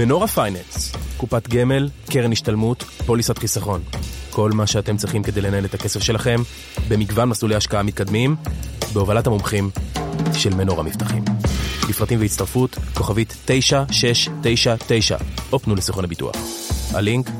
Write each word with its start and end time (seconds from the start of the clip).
מנורה 0.00 0.26
פייננס, 0.26 0.92
קופת 1.16 1.48
גמל, 1.48 1.88
קרן 2.10 2.32
השתלמות, 2.32 2.82
פוליסת 2.82 3.38
חיסכון. 3.38 3.82
כל 4.30 4.50
מה 4.50 4.66
שאתם 4.66 4.96
צריכים 4.96 5.22
כדי 5.22 5.40
לנהל 5.40 5.64
את 5.64 5.74
הכסף 5.74 6.02
שלכם, 6.02 6.36
במגוון 6.88 7.28
מסלולי 7.28 7.54
השקעה 7.54 7.82
מתקדמים, 7.82 8.36
בהובלת 8.92 9.26
המומחים 9.26 9.70
של 10.34 10.54
מנורה 10.54 10.82
מבטחים. 10.82 11.24
לפרטים 11.88 12.20
והצטרפות, 12.20 12.76
כוכבית 12.94 13.36
9699, 13.44 15.16
או 15.52 15.58
פנו 15.58 15.74
לסוכן 15.74 16.04
הביטוח. 16.04 16.34
הלינק 16.94 17.30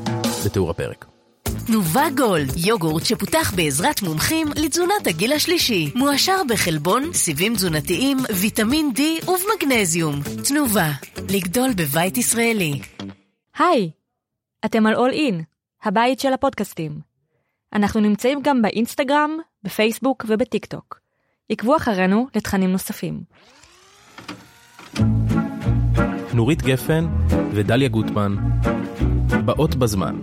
בתיאור 0.45 0.69
הפרק. 0.69 1.10
תנובה 1.43 2.03
גולד, 2.17 2.49
יוגורט 2.57 3.05
שפותח 3.05 3.53
בעזרת 3.55 4.01
מומחים 4.01 4.47
לתזונת 4.55 5.07
הגיל 5.07 5.33
השלישי. 5.33 5.91
מועשר 5.95 6.41
בחלבון, 6.49 7.13
סיבים 7.13 7.55
תזונתיים, 7.55 8.17
ויטמין 8.35 8.91
D 8.95 9.29
ובמגנזיום. 9.29 10.15
תנובה, 10.47 10.91
לגדול 11.29 11.73
בבית 11.73 12.17
ישראלי. 12.17 12.81
היי, 13.59 13.91
אתם 14.65 14.85
על 14.85 14.95
אול 14.95 15.11
אין, 15.11 15.41
הבית 15.83 16.19
של 16.19 16.33
הפודקאסטים. 16.33 16.99
אנחנו 17.73 17.99
נמצאים 17.99 18.39
גם 18.43 18.61
באינסטגרם, 18.61 19.37
בפייסבוק 19.63 20.25
ובטיק 20.27 20.65
טוק. 20.65 20.99
עקבו 21.49 21.75
אחרינו 21.77 22.27
לתכנים 22.35 22.71
נוספים. 22.71 23.21
נורית 26.33 26.61
גפן 26.61 27.07
ודליה 27.53 27.89
גוטמן, 27.89 28.35
באות 29.45 29.75
בזמן. 29.75 30.15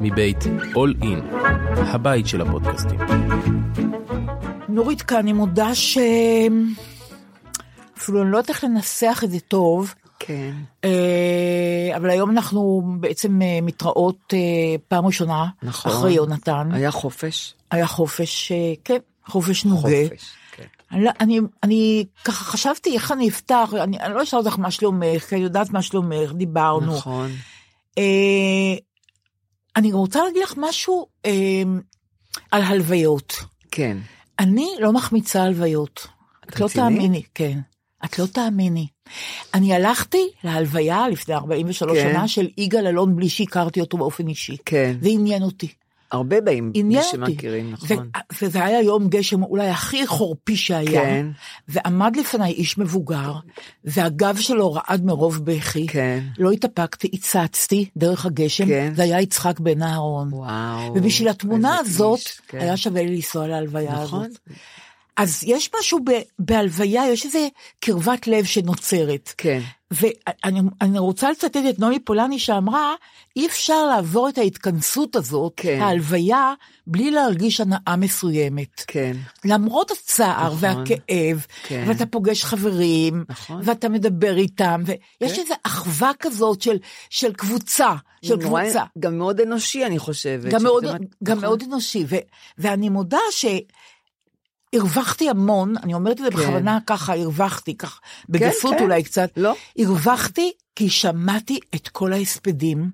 מבית 0.00 0.44
All 0.74 1.02
In, 1.02 1.36
הבית 1.76 2.26
של 2.26 2.40
הפודקאסטים. 2.40 2.98
נורית 4.68 5.02
כאן, 5.02 5.18
אני 5.18 5.32
מודה 5.32 5.74
ש... 5.74 5.98
אפילו 7.98 8.22
אני 8.22 8.30
לא 8.30 8.36
יודעת 8.36 8.48
איך 8.50 8.64
לנסח 8.64 9.20
את 9.24 9.30
זה 9.30 9.40
טוב. 9.40 9.94
כן. 10.18 10.52
אה, 10.84 11.92
אבל 11.96 12.10
היום 12.10 12.30
אנחנו 12.30 12.82
בעצם 13.00 13.42
אה, 13.42 13.58
מתראות 13.62 14.34
אה, 14.34 14.38
פעם 14.88 15.06
ראשונה. 15.06 15.46
נכון. 15.62 15.92
אחרי 15.92 16.12
יונתן. 16.12 16.68
היה 16.72 16.90
חופש. 16.90 17.54
היה 17.70 17.86
חופש, 17.86 18.52
כן, 18.84 18.98
חופש 19.26 19.64
נוגה. 19.64 19.80
חופש, 20.08 20.30
כן. 20.52 20.64
אני, 20.92 21.04
לא- 21.04 21.10
אני, 21.20 21.40
אני 21.62 22.04
ככה 22.24 22.44
חשבתי 22.44 22.94
איך 22.94 23.12
אני 23.12 23.28
אפתח, 23.28 23.70
אני, 23.82 24.00
אני 24.00 24.14
לא 24.14 24.22
אשאל 24.22 24.38
אותך 24.38 24.58
מה 24.58 24.70
שלומך, 24.70 25.24
כי 25.28 25.34
אני 25.34 25.44
יודעת 25.44 25.70
מה 25.70 25.82
שלומך, 25.82 26.32
דיברנו. 26.32 26.96
נכון. 26.96 27.30
אה, 27.98 28.74
אני 29.76 29.92
רוצה 29.92 30.24
להגיד 30.24 30.42
לך 30.42 30.54
משהו 30.56 31.06
אה, 31.26 31.62
על 32.50 32.62
הלוויות. 32.62 33.34
כן. 33.70 33.96
אני 34.38 34.68
לא 34.78 34.92
מחמיצה 34.92 35.42
הלוויות. 35.42 36.06
את 36.48 36.60
לא? 36.60 36.68
תאמיני, 36.68 37.22
כן. 37.34 37.58
את 38.04 38.18
לא 38.18 38.26
תאמיני. 38.26 38.86
אני 39.54 39.74
הלכתי 39.74 40.28
להלוויה 40.44 41.08
לפני 41.08 41.34
43 41.34 41.98
כן. 41.98 42.12
שנה 42.12 42.28
של 42.28 42.48
יגאל 42.56 42.86
אלון 42.86 43.16
בלי 43.16 43.28
שהכרתי 43.28 43.80
אותו 43.80 43.98
באופן 43.98 44.28
אישי. 44.28 44.56
כן. 44.64 44.96
זה 45.02 45.08
עניין 45.08 45.42
אותי. 45.42 45.68
הרבה 46.12 46.40
באים, 46.40 46.72
מי. 46.84 47.02
שמכירים, 47.02 47.72
נכון. 47.72 47.96
ו- 47.96 48.44
וזה 48.44 48.64
היה 48.64 48.82
יום 48.82 49.08
גשם 49.08 49.42
אולי 49.42 49.68
הכי 49.68 50.06
חורפי 50.06 50.56
שהיה. 50.56 51.02
כן. 51.02 51.26
ועמד 51.68 52.16
לפניי 52.16 52.52
איש 52.52 52.78
מבוגר, 52.78 53.32
והגב 53.84 54.36
שלו 54.36 54.72
רעד 54.72 55.04
מרוב 55.04 55.44
בכי. 55.44 55.86
כן. 55.86 56.24
לא 56.38 56.50
התאפקתי, 56.50 57.10
הצצתי 57.12 57.88
דרך 57.96 58.26
הגשם, 58.26 58.66
כן. 58.66 58.92
זה 58.96 59.02
היה 59.02 59.20
יצחק 59.20 59.60
בן 59.60 59.82
אהרון. 59.82 60.28
וואו. 60.32 60.94
ובשביל 60.94 61.28
התמונה 61.28 61.76
הזאת, 61.78 62.18
איש, 62.18 62.40
כן. 62.48 62.58
היה 62.58 62.76
שווה 62.76 63.02
לי 63.02 63.16
לנסוע 63.16 63.46
להלוויה 63.46 64.02
נכון. 64.02 64.24
הזאת. 64.24 64.38
אז 65.22 65.44
יש 65.46 65.70
משהו 65.78 65.98
ב, 66.04 66.10
בהלוויה, 66.38 67.08
יש 67.12 67.24
איזה 67.26 67.48
קרבת 67.80 68.26
לב 68.26 68.44
שנוצרת. 68.44 69.32
כן. 69.38 69.60
ואני 69.90 70.60
אני 70.80 70.98
רוצה 70.98 71.30
לצטט 71.30 71.56
את 71.70 71.78
נעמי 71.78 71.98
פולני 72.00 72.38
שאמרה, 72.38 72.94
אי 73.36 73.46
אפשר 73.46 73.86
לעבור 73.86 74.28
את 74.28 74.38
ההתכנסות 74.38 75.16
הזאת, 75.16 75.52
כן. 75.56 75.78
ההלוויה, 75.82 76.54
בלי 76.86 77.10
להרגיש 77.10 77.60
הנאה 77.60 77.96
מסוימת. 77.98 78.84
כן. 78.86 79.16
למרות 79.44 79.90
הצער 79.90 80.54
נכון. 80.54 80.58
והכאב, 80.60 81.46
כן. 81.62 81.84
ואתה 81.88 82.06
פוגש 82.06 82.44
חברים, 82.44 83.24
נכון. 83.28 83.60
ואתה 83.64 83.88
מדבר 83.88 84.36
איתם, 84.36 84.82
ויש 84.86 85.32
כן. 85.32 85.40
איזו 85.42 85.54
אחווה 85.62 86.10
כזאת 86.18 86.62
של, 86.62 86.76
של 87.10 87.32
קבוצה, 87.32 87.94
של 88.24 88.36
נורא- 88.36 88.62
קבוצה. 88.64 88.82
גם 88.98 89.18
מאוד 89.18 89.40
אנושי, 89.40 89.86
אני 89.86 89.98
חושבת. 89.98 90.52
גם 90.52 90.62
מאוד, 90.62 90.84
גם 91.24 91.36
נכון. 91.36 91.40
מאוד 91.40 91.62
אנושי, 91.62 92.04
ו, 92.08 92.16
ואני 92.58 92.88
מודה 92.88 93.18
שהרווחתי 94.74 95.30
המון, 95.30 95.74
אני 95.82 95.94
אומרת 95.94 96.20
את 96.20 96.24
זה 96.24 96.30
כן. 96.30 96.36
בכוונה 96.36 96.78
ככה, 96.86 97.14
הרווחתי, 97.14 97.76
ככה, 97.76 97.98
בגסות 98.28 98.74
כן. 98.74 98.82
אולי 98.82 99.02
קצת, 99.02 99.30
לא. 99.36 99.54
הרווחתי 99.78 100.52
כי 100.76 100.88
שמעתי 100.88 101.58
את 101.74 101.88
כל 101.88 102.12
ההספדים, 102.12 102.90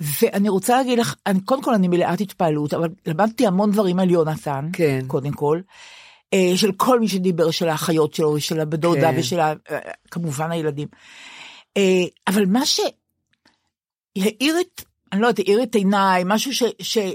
ואני 0.00 0.48
רוצה 0.48 0.76
להגיד 0.76 0.98
לך, 0.98 1.14
אני, 1.26 1.40
קודם 1.40 1.62
כל 1.62 1.74
אני 1.74 1.88
מלאת 1.88 2.20
התפעלות, 2.20 2.74
אבל 2.74 2.88
למדתי 3.06 3.46
המון 3.46 3.70
דברים 3.70 3.98
על 3.98 4.10
יונתן, 4.10 4.68
כן. 4.72 5.00
קודם 5.06 5.32
כל, 5.32 5.60
אה, 6.34 6.52
של 6.56 6.72
כל 6.72 7.00
מי 7.00 7.08
שדיבר, 7.08 7.50
של 7.50 7.68
האחיות 7.68 8.14
שלו, 8.14 8.28
ושל 8.28 8.60
הבדודה, 8.60 9.12
כן. 9.12 9.18
ושל 9.18 9.40
ה- 9.40 9.54
אה, 9.70 9.78
כמובן 10.10 10.50
הילדים. 10.50 10.88
אה, 11.76 12.04
אבל 12.26 12.46
מה 12.46 12.66
שהאיר 12.66 14.60
את, 14.60 14.82
אני 15.12 15.20
לא 15.20 15.26
יודעת, 15.26 15.46
האיר 15.46 15.62
את 15.62 15.74
עיניי, 15.74 16.22
משהו 16.26 16.54
ש... 16.54 16.62
ש 16.82 16.98
אה, 16.98 17.12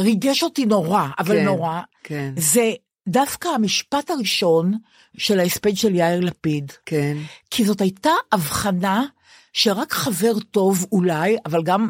ריגש 0.00 0.42
אותי 0.42 0.66
נורא, 0.66 1.06
אבל 1.18 1.36
כן, 1.36 1.44
נורא, 1.44 1.80
כן. 2.02 2.34
זה 2.36 2.72
דווקא 3.08 3.48
המשפט 3.48 4.10
הראשון 4.10 4.74
של 5.18 5.40
ההספד 5.40 5.76
של 5.76 5.94
יאיר 5.94 6.20
לפיד. 6.20 6.72
כן. 6.86 7.16
כי 7.50 7.64
זאת 7.64 7.80
הייתה 7.80 8.10
הבחנה 8.32 9.04
שרק 9.52 9.92
חבר 9.92 10.38
טוב 10.50 10.86
אולי, 10.92 11.36
אבל 11.46 11.62
גם 11.62 11.88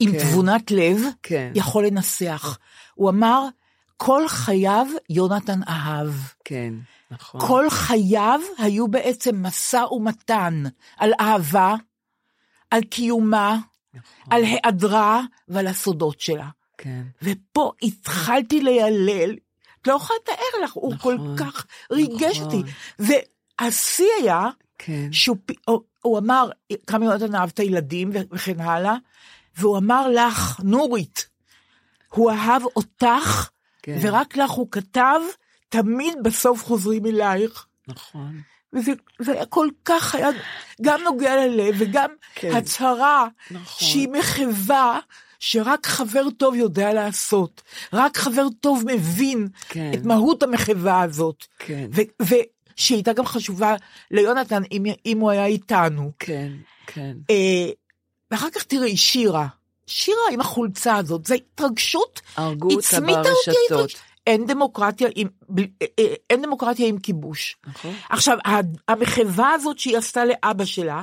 עם 0.00 0.12
כן. 0.12 0.18
תבונת 0.18 0.70
לב, 0.70 1.00
כן. 1.22 1.52
יכול 1.54 1.86
לנסח. 1.86 2.58
הוא 2.94 3.10
אמר, 3.10 3.46
כל 3.96 4.28
חייו 4.28 4.86
יונתן 5.10 5.60
אהב. 5.68 6.12
כן. 6.44 6.74
נכון. 7.10 7.40
כל 7.40 7.70
חייו 7.70 8.40
היו 8.58 8.88
בעצם 8.88 9.46
משא 9.46 9.84
ומתן 9.90 10.62
על 10.96 11.12
אהבה, 11.20 11.74
על 12.70 12.82
קיומה, 12.82 13.58
נכון. 13.94 14.26
על 14.30 14.44
היעדרה 14.44 15.22
ועל 15.48 15.66
הסודות 15.66 16.20
שלה. 16.20 16.48
כן. 16.78 17.02
ופה 17.22 17.72
התחלתי 17.82 18.60
לילל, 18.60 19.36
את 19.82 19.88
לא 19.88 19.92
יכולה 19.92 20.18
לתאר 20.22 20.64
לך, 20.64 20.72
הוא 20.72 20.94
כל 21.00 21.14
נכון, 21.14 21.36
כך 21.38 21.66
ריגש 21.92 22.40
אותי. 22.40 22.62
נכון. 22.62 23.08
והשיא 23.60 24.06
היה, 24.20 24.48
כן. 24.78 25.12
שהוא 25.12 25.36
הוא- 25.68 25.80
הוא 26.02 26.18
אמר, 26.18 26.50
כמה 26.86 27.04
יונתן 27.04 27.34
אהב 27.34 27.48
את 27.54 27.58
הילדים 27.58 28.10
ו- 28.14 28.34
וכן 28.34 28.60
הלאה, 28.60 28.94
והוא 29.56 29.78
אמר 29.78 30.08
לך, 30.08 30.60
נורית, 30.64 31.28
הוא 32.08 32.30
אהב 32.30 32.62
אותך, 32.76 33.48
כן. 33.82 33.98
ורק 34.02 34.36
לך 34.36 34.50
הוא 34.50 34.68
כתב, 34.70 35.20
תמיד 35.68 36.14
בסוף 36.22 36.64
חוזרים 36.64 37.06
אלייך. 37.06 37.66
נכון. 37.88 38.40
וזה 38.72 38.92
זה 39.18 39.32
היה 39.32 39.46
כל 39.46 39.68
כך, 39.84 40.14
היה 40.14 40.28
גם 40.82 41.00
נוגע 41.02 41.36
ללב, 41.46 41.74
וגם 41.78 42.10
כן. 42.34 42.56
הצהרה 42.56 43.28
נכון. 43.50 43.88
שהיא 43.88 44.08
מחווה. 44.08 44.98
שרק 45.44 45.86
חבר 45.86 46.30
טוב 46.36 46.54
יודע 46.54 46.92
לעשות, 46.92 47.62
רק 47.92 48.16
חבר 48.16 48.46
טוב 48.60 48.84
מבין 48.86 49.48
כן. 49.68 49.90
את 49.94 50.04
מהות 50.04 50.42
המחווה 50.42 51.02
הזאת. 51.02 51.44
כן. 51.58 51.88
ו- 51.94 52.22
ושהיא 52.22 52.96
הייתה 52.96 53.12
גם 53.12 53.26
חשובה 53.26 53.74
ליונתן 54.10 54.62
אם, 54.72 54.84
אם 55.06 55.18
הוא 55.18 55.30
היה 55.30 55.46
איתנו. 55.46 56.12
כן, 56.18 56.52
כן. 56.86 57.16
אה, 57.30 57.68
ואחר 58.30 58.50
כך 58.50 58.62
תראי, 58.62 58.96
שירה, 58.96 59.46
שירה 59.86 60.22
עם 60.32 60.40
החולצה 60.40 60.96
הזאת, 60.96 61.26
זו 61.26 61.34
התרגשות, 61.34 62.20
הרגו 62.36 62.68
אותה 62.70 63.00
ברשתות. 63.00 63.54
ההתרגשות. 63.70 64.00
אין 64.26 64.46
דמוקרטיה 64.46 65.08
עם, 65.14 65.28
אה, 65.58 65.64
אה, 65.98 66.14
אין 66.30 66.42
דמוקרטיה 66.42 66.86
עם 66.88 66.98
כיבוש. 66.98 67.56
נכון. 67.66 67.94
עכשיו, 68.10 68.38
ה- 68.46 68.92
המחווה 68.92 69.50
הזאת 69.50 69.78
שהיא 69.78 69.98
עשתה 69.98 70.24
לאבא 70.24 70.64
שלה, 70.64 71.02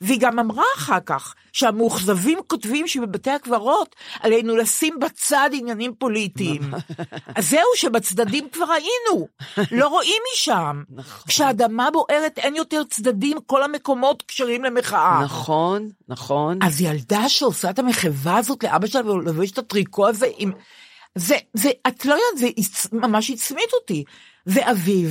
והיא 0.00 0.20
גם 0.20 0.38
אמרה 0.38 0.64
אחר 0.76 1.00
כך, 1.06 1.34
שהמאוכזבים 1.52 2.38
כותבים 2.46 2.86
שבבתי 2.88 3.30
הקברות 3.30 3.96
עלינו 4.20 4.56
לשים 4.56 4.98
בצד 5.00 5.50
עניינים 5.52 5.94
פוליטיים. 5.98 6.60
אז 7.34 7.50
זהו, 7.50 7.68
שבצדדים 7.76 8.48
כבר 8.52 8.66
היינו, 8.72 9.28
לא 9.72 9.88
רואים 9.88 10.22
משם. 10.34 10.82
נכון. 10.90 11.22
כשהאדמה 11.28 11.90
בוערת 11.90 12.38
אין 12.38 12.56
יותר 12.56 12.82
צדדים, 12.90 13.38
כל 13.46 13.62
המקומות 13.62 14.22
כשרים 14.28 14.64
למחאה. 14.64 15.20
נכון, 15.24 15.88
נכון. 16.08 16.58
אז 16.62 16.80
ילדה 16.80 17.28
שעושה 17.28 17.70
את 17.70 17.78
המחווה 17.78 18.36
הזאת 18.36 18.64
לאבא 18.64 18.86
שלה 18.86 19.10
ולובשת 19.10 19.52
את 19.52 19.58
הטריקו 19.58 20.08
הזה 20.08 20.26
עם... 20.38 20.52
זה, 21.14 21.36
זה, 21.54 21.70
את 21.86 22.06
לא 22.06 22.14
יודעת, 22.14 22.54
זה 22.54 22.88
ממש 22.92 23.30
הצמית 23.30 23.72
אותי. 23.80 24.04
ואביו. 24.46 25.10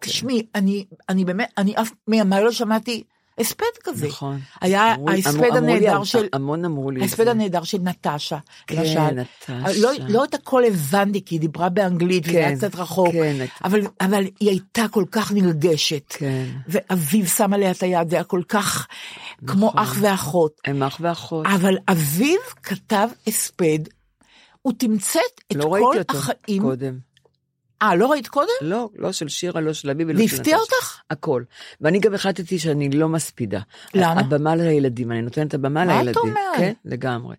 תשמעי, 0.00 0.46
אני, 0.54 0.86
אני 1.08 1.24
באמת, 1.24 1.52
אני 1.58 1.74
אף 1.76 1.90
מימיי 2.08 2.44
לא 2.44 2.52
שמעתי 2.52 3.02
הספד 3.38 3.64
כזה. 3.84 4.06
נכון. 4.06 4.40
היה 4.60 4.94
אמרו 4.94 5.10
ההספד 5.10 5.56
הנהדר 5.56 6.04
של... 6.04 6.28
המון 6.32 6.64
אמרו 6.64 6.90
לי 6.90 6.98
את 6.98 7.02
ההספד 7.02 7.24
זה. 7.24 7.30
הנהדר 7.30 7.64
של 7.64 7.78
נטשה, 7.78 8.38
כן, 8.66 8.76
למשל. 8.76 9.10
נטשה. 9.10 9.80
לא, 9.80 9.90
לא 10.08 10.24
את 10.24 10.34
הכל 10.34 10.64
הבנתי, 10.64 11.24
כי 11.24 11.34
היא 11.34 11.40
דיברה 11.40 11.68
באנגלית, 11.68 12.28
וזה 12.28 12.38
היה 12.38 12.48
כן, 12.48 12.56
קצת 12.56 12.74
רחוק, 12.74 13.12
כן, 13.12 13.46
אבל, 13.64 13.80
אבל 14.00 14.24
היא 14.40 14.50
הייתה 14.50 14.88
כל 14.90 15.04
כך 15.10 15.32
נרגשת. 15.32 16.04
כן. 16.08 16.44
ואביו 16.68 17.26
שם 17.26 17.52
עליה 17.52 17.70
את 17.70 17.82
היד, 17.82 18.10
זה 18.10 18.16
היה 18.16 18.24
כל 18.24 18.42
כך 18.48 18.86
כמו 19.46 19.66
נכון. 19.66 19.82
אח 19.82 19.96
ואחות. 20.00 20.60
הם 20.64 20.82
אח 20.82 20.98
ואחות. 21.00 21.46
אבל 21.46 21.76
אביו 21.88 22.38
כתב 22.62 23.08
הספד, 23.26 23.78
הוא 24.66 24.72
תמצת 24.78 25.20
את 25.52 25.56
לא 25.56 25.62
כל 25.62 25.70
ראיתי 25.70 25.98
אותו 25.98 26.18
החיים. 26.18 26.62
קודם. 26.62 26.98
אה, 27.82 27.94
לא 27.96 28.06
ראית 28.10 28.28
קודם? 28.28 28.48
לא, 28.60 28.88
לא 28.98 29.12
של 29.12 29.28
שירה, 29.28 29.60
לא 29.60 29.72
של 29.72 29.90
אבי 29.90 30.04
ולא 30.04 30.14
של 30.14 30.22
והפתיע 30.22 30.56
נטשה. 30.56 30.56
אותך? 30.56 31.00
הכל. 31.10 31.42
ואני 31.80 31.98
גם 31.98 32.14
החלטתי 32.14 32.58
שאני 32.58 32.90
לא 32.90 33.08
מספידה. 33.08 33.60
למה? 33.94 34.20
הבמה 34.20 34.56
לילדים, 34.56 35.12
אני 35.12 35.22
נותנת 35.22 35.48
את 35.48 35.54
הבמה 35.54 35.84
מה 35.84 36.00
את 36.00 36.04
לילדים. 36.04 36.22
אומרת? 36.22 36.56
כן, 36.56 36.72
לגמרי. 36.84 37.36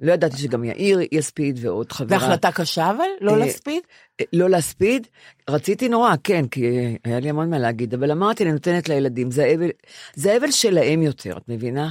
לא 0.00 0.12
ידעתי 0.12 0.36
שגם 0.36 0.64
יאיר 0.64 0.98
יספיד 1.12 1.58
ועוד 1.62 1.92
חברה. 1.92 2.18
והחלטה 2.18 2.52
קשה 2.52 2.90
אבל? 2.90 3.04
לא 3.20 3.32
אה, 3.32 3.36
להספיד? 3.36 3.82
לא 4.32 4.50
להספיד, 4.50 5.06
רציתי 5.50 5.88
נורא, 5.88 6.14
כן, 6.24 6.46
כי 6.46 6.96
היה 7.04 7.20
לי 7.20 7.30
המון 7.30 7.50
מה 7.50 7.58
להגיד, 7.58 7.94
אבל 7.94 8.10
אמרתי, 8.10 8.44
אני 8.44 8.52
נותנת 8.52 8.88
לילדים, 8.88 9.30
זה 9.30 9.52
אבל, 9.56 9.70
זה 10.14 10.36
אבל 10.36 10.50
שלהם 10.50 11.02
יותר, 11.02 11.36
את 11.36 11.48
מבינה? 11.48 11.90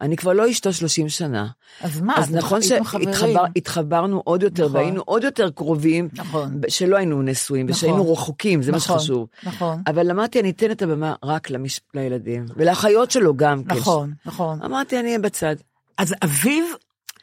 אני 0.00 0.16
כבר 0.16 0.32
לא 0.32 0.50
אשתו 0.50 0.72
30 0.72 1.08
שנה. 1.08 1.46
אז 1.80 2.00
מה, 2.00 2.14
אז 2.16 2.34
נכון. 2.34 2.60
שהתחברנו 2.62 4.22
עוד 4.24 4.42
יותר, 4.42 4.64
נכון. 4.64 4.76
והיינו 4.76 5.02
עוד 5.06 5.24
יותר 5.24 5.50
קרובים, 5.50 6.08
נכון. 6.12 6.60
שלא 6.68 6.96
היינו 6.96 7.22
נשואים, 7.22 7.66
נכון. 7.66 7.76
ושהיינו 7.76 8.12
רחוקים, 8.12 8.62
זה 8.62 8.72
מה 8.72 8.78
נכון, 8.78 8.98
שחשוב. 8.98 9.26
נכון. 9.44 9.82
אבל 9.86 10.10
אמרתי, 10.10 10.40
אני 10.40 10.50
אתן 10.50 10.70
את 10.70 10.82
הבמה 10.82 11.14
רק 11.22 11.50
למש... 11.50 11.80
לילדים, 11.94 12.46
ולאחיות 12.56 13.10
שלו 13.10 13.36
גם 13.36 13.64
כן. 13.64 13.74
נכון, 13.76 14.12
נכון. 14.26 14.62
אמרתי, 14.62 14.98
אני 14.98 15.06
אהיה 15.08 15.18
בצד. 15.18 15.56
אז 15.98 16.14
אביו 16.24 16.64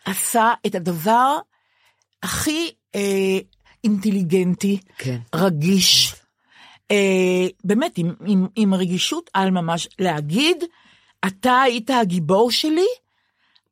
עשה 0.06 0.54
את 0.66 0.76
הדבר 0.76 1.38
הכי 2.24 2.72
אה, 2.96 3.40
אינטליגנטי, 3.84 4.80
כן. 4.98 5.18
רגיש, 5.36 6.16
אה, 6.92 7.48
באמת 7.64 7.98
עם, 7.98 8.14
עם, 8.26 8.48
עם 8.56 8.74
רגישות 8.74 9.30
על 9.34 9.52
ממש, 9.52 9.88
להגיד, 10.00 10.64
אתה 11.28 11.62
היית 11.62 11.90
הגיבור 11.90 12.52
שלי, 12.52 12.86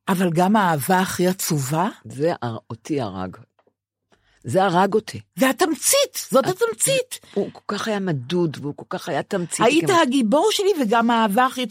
אבל 0.08 0.30
גם 0.34 0.56
האהבה 0.56 1.00
הכי 1.00 1.28
עצובה, 1.28 1.90
זה 2.06 2.32
אותי 2.70 3.02
הרג. 3.02 3.38
זה 4.46 4.64
הרג 4.64 4.94
אותי. 4.94 5.20
זה 5.36 5.50
התמצית, 5.50 6.28
זאת 6.32 6.46
התמצית. 6.48 7.20
הוא 7.34 7.50
כל 7.54 7.62
כך 7.68 7.88
היה 7.88 8.00
מדוד, 8.00 8.58
והוא 8.62 8.74
כל 8.76 8.86
כך 8.90 9.10
היה 9.10 9.24
תמציתי. 9.24 9.64
היית 9.64 9.86
כמו- 9.86 10.00
הגיבור 10.02 10.48
שלי 10.52 10.70
וגם 10.82 11.10
האהבה 11.12 11.46
הכי 11.46 11.66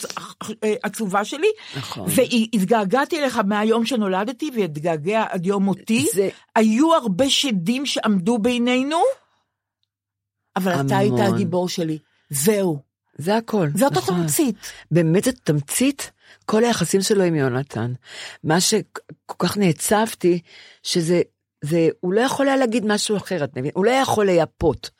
אה, 0.64 0.74
עצובה 0.82 1.24
שלי, 1.24 1.46
נכון. 1.76 2.06
והתגעגעתי 2.16 3.18
אליך 3.20 3.36
מהיום 3.36 3.86
שנולדתי 3.86 4.50
והתגעגע 4.56 5.24
עד 5.30 5.46
יום 5.46 5.62
מותי. 5.64 6.06
זה- 6.14 6.28
היו 6.56 6.94
הרבה 6.94 7.30
שדים 7.30 7.86
שעמדו 7.86 8.38
בינינו, 8.38 8.98
אבל 10.56 10.72
אתה 10.72 10.80
המון. 10.80 11.20
היית 11.20 11.34
הגיבור 11.34 11.68
שלי. 11.68 11.98
זהו. 12.30 12.91
זה 13.18 13.36
הכל. 13.36 13.68
זאת 13.74 13.92
נכון. 13.92 14.14
התמצית. 14.14 14.56
באמת 14.90 15.24
זאת 15.24 15.34
תמצית 15.44 16.10
כל 16.46 16.64
היחסים 16.64 17.02
שלו 17.02 17.22
עם 17.22 17.34
יונתן. 17.34 17.92
מה 18.44 18.60
שכל 18.60 19.34
כך 19.38 19.56
נעצבתי, 19.56 20.40
שזה, 20.82 21.22
זה, 21.64 21.88
הוא 22.00 22.12
לא 22.12 22.20
יכול 22.20 22.48
היה 22.48 22.56
להגיד 22.56 22.86
משהו 22.86 23.16
אחר, 23.16 23.44
את 23.44 23.50
מבינה? 23.56 23.72
הוא 23.74 23.84
לא 23.84 23.90
יכול 23.90 24.26
לייפות. 24.26 24.90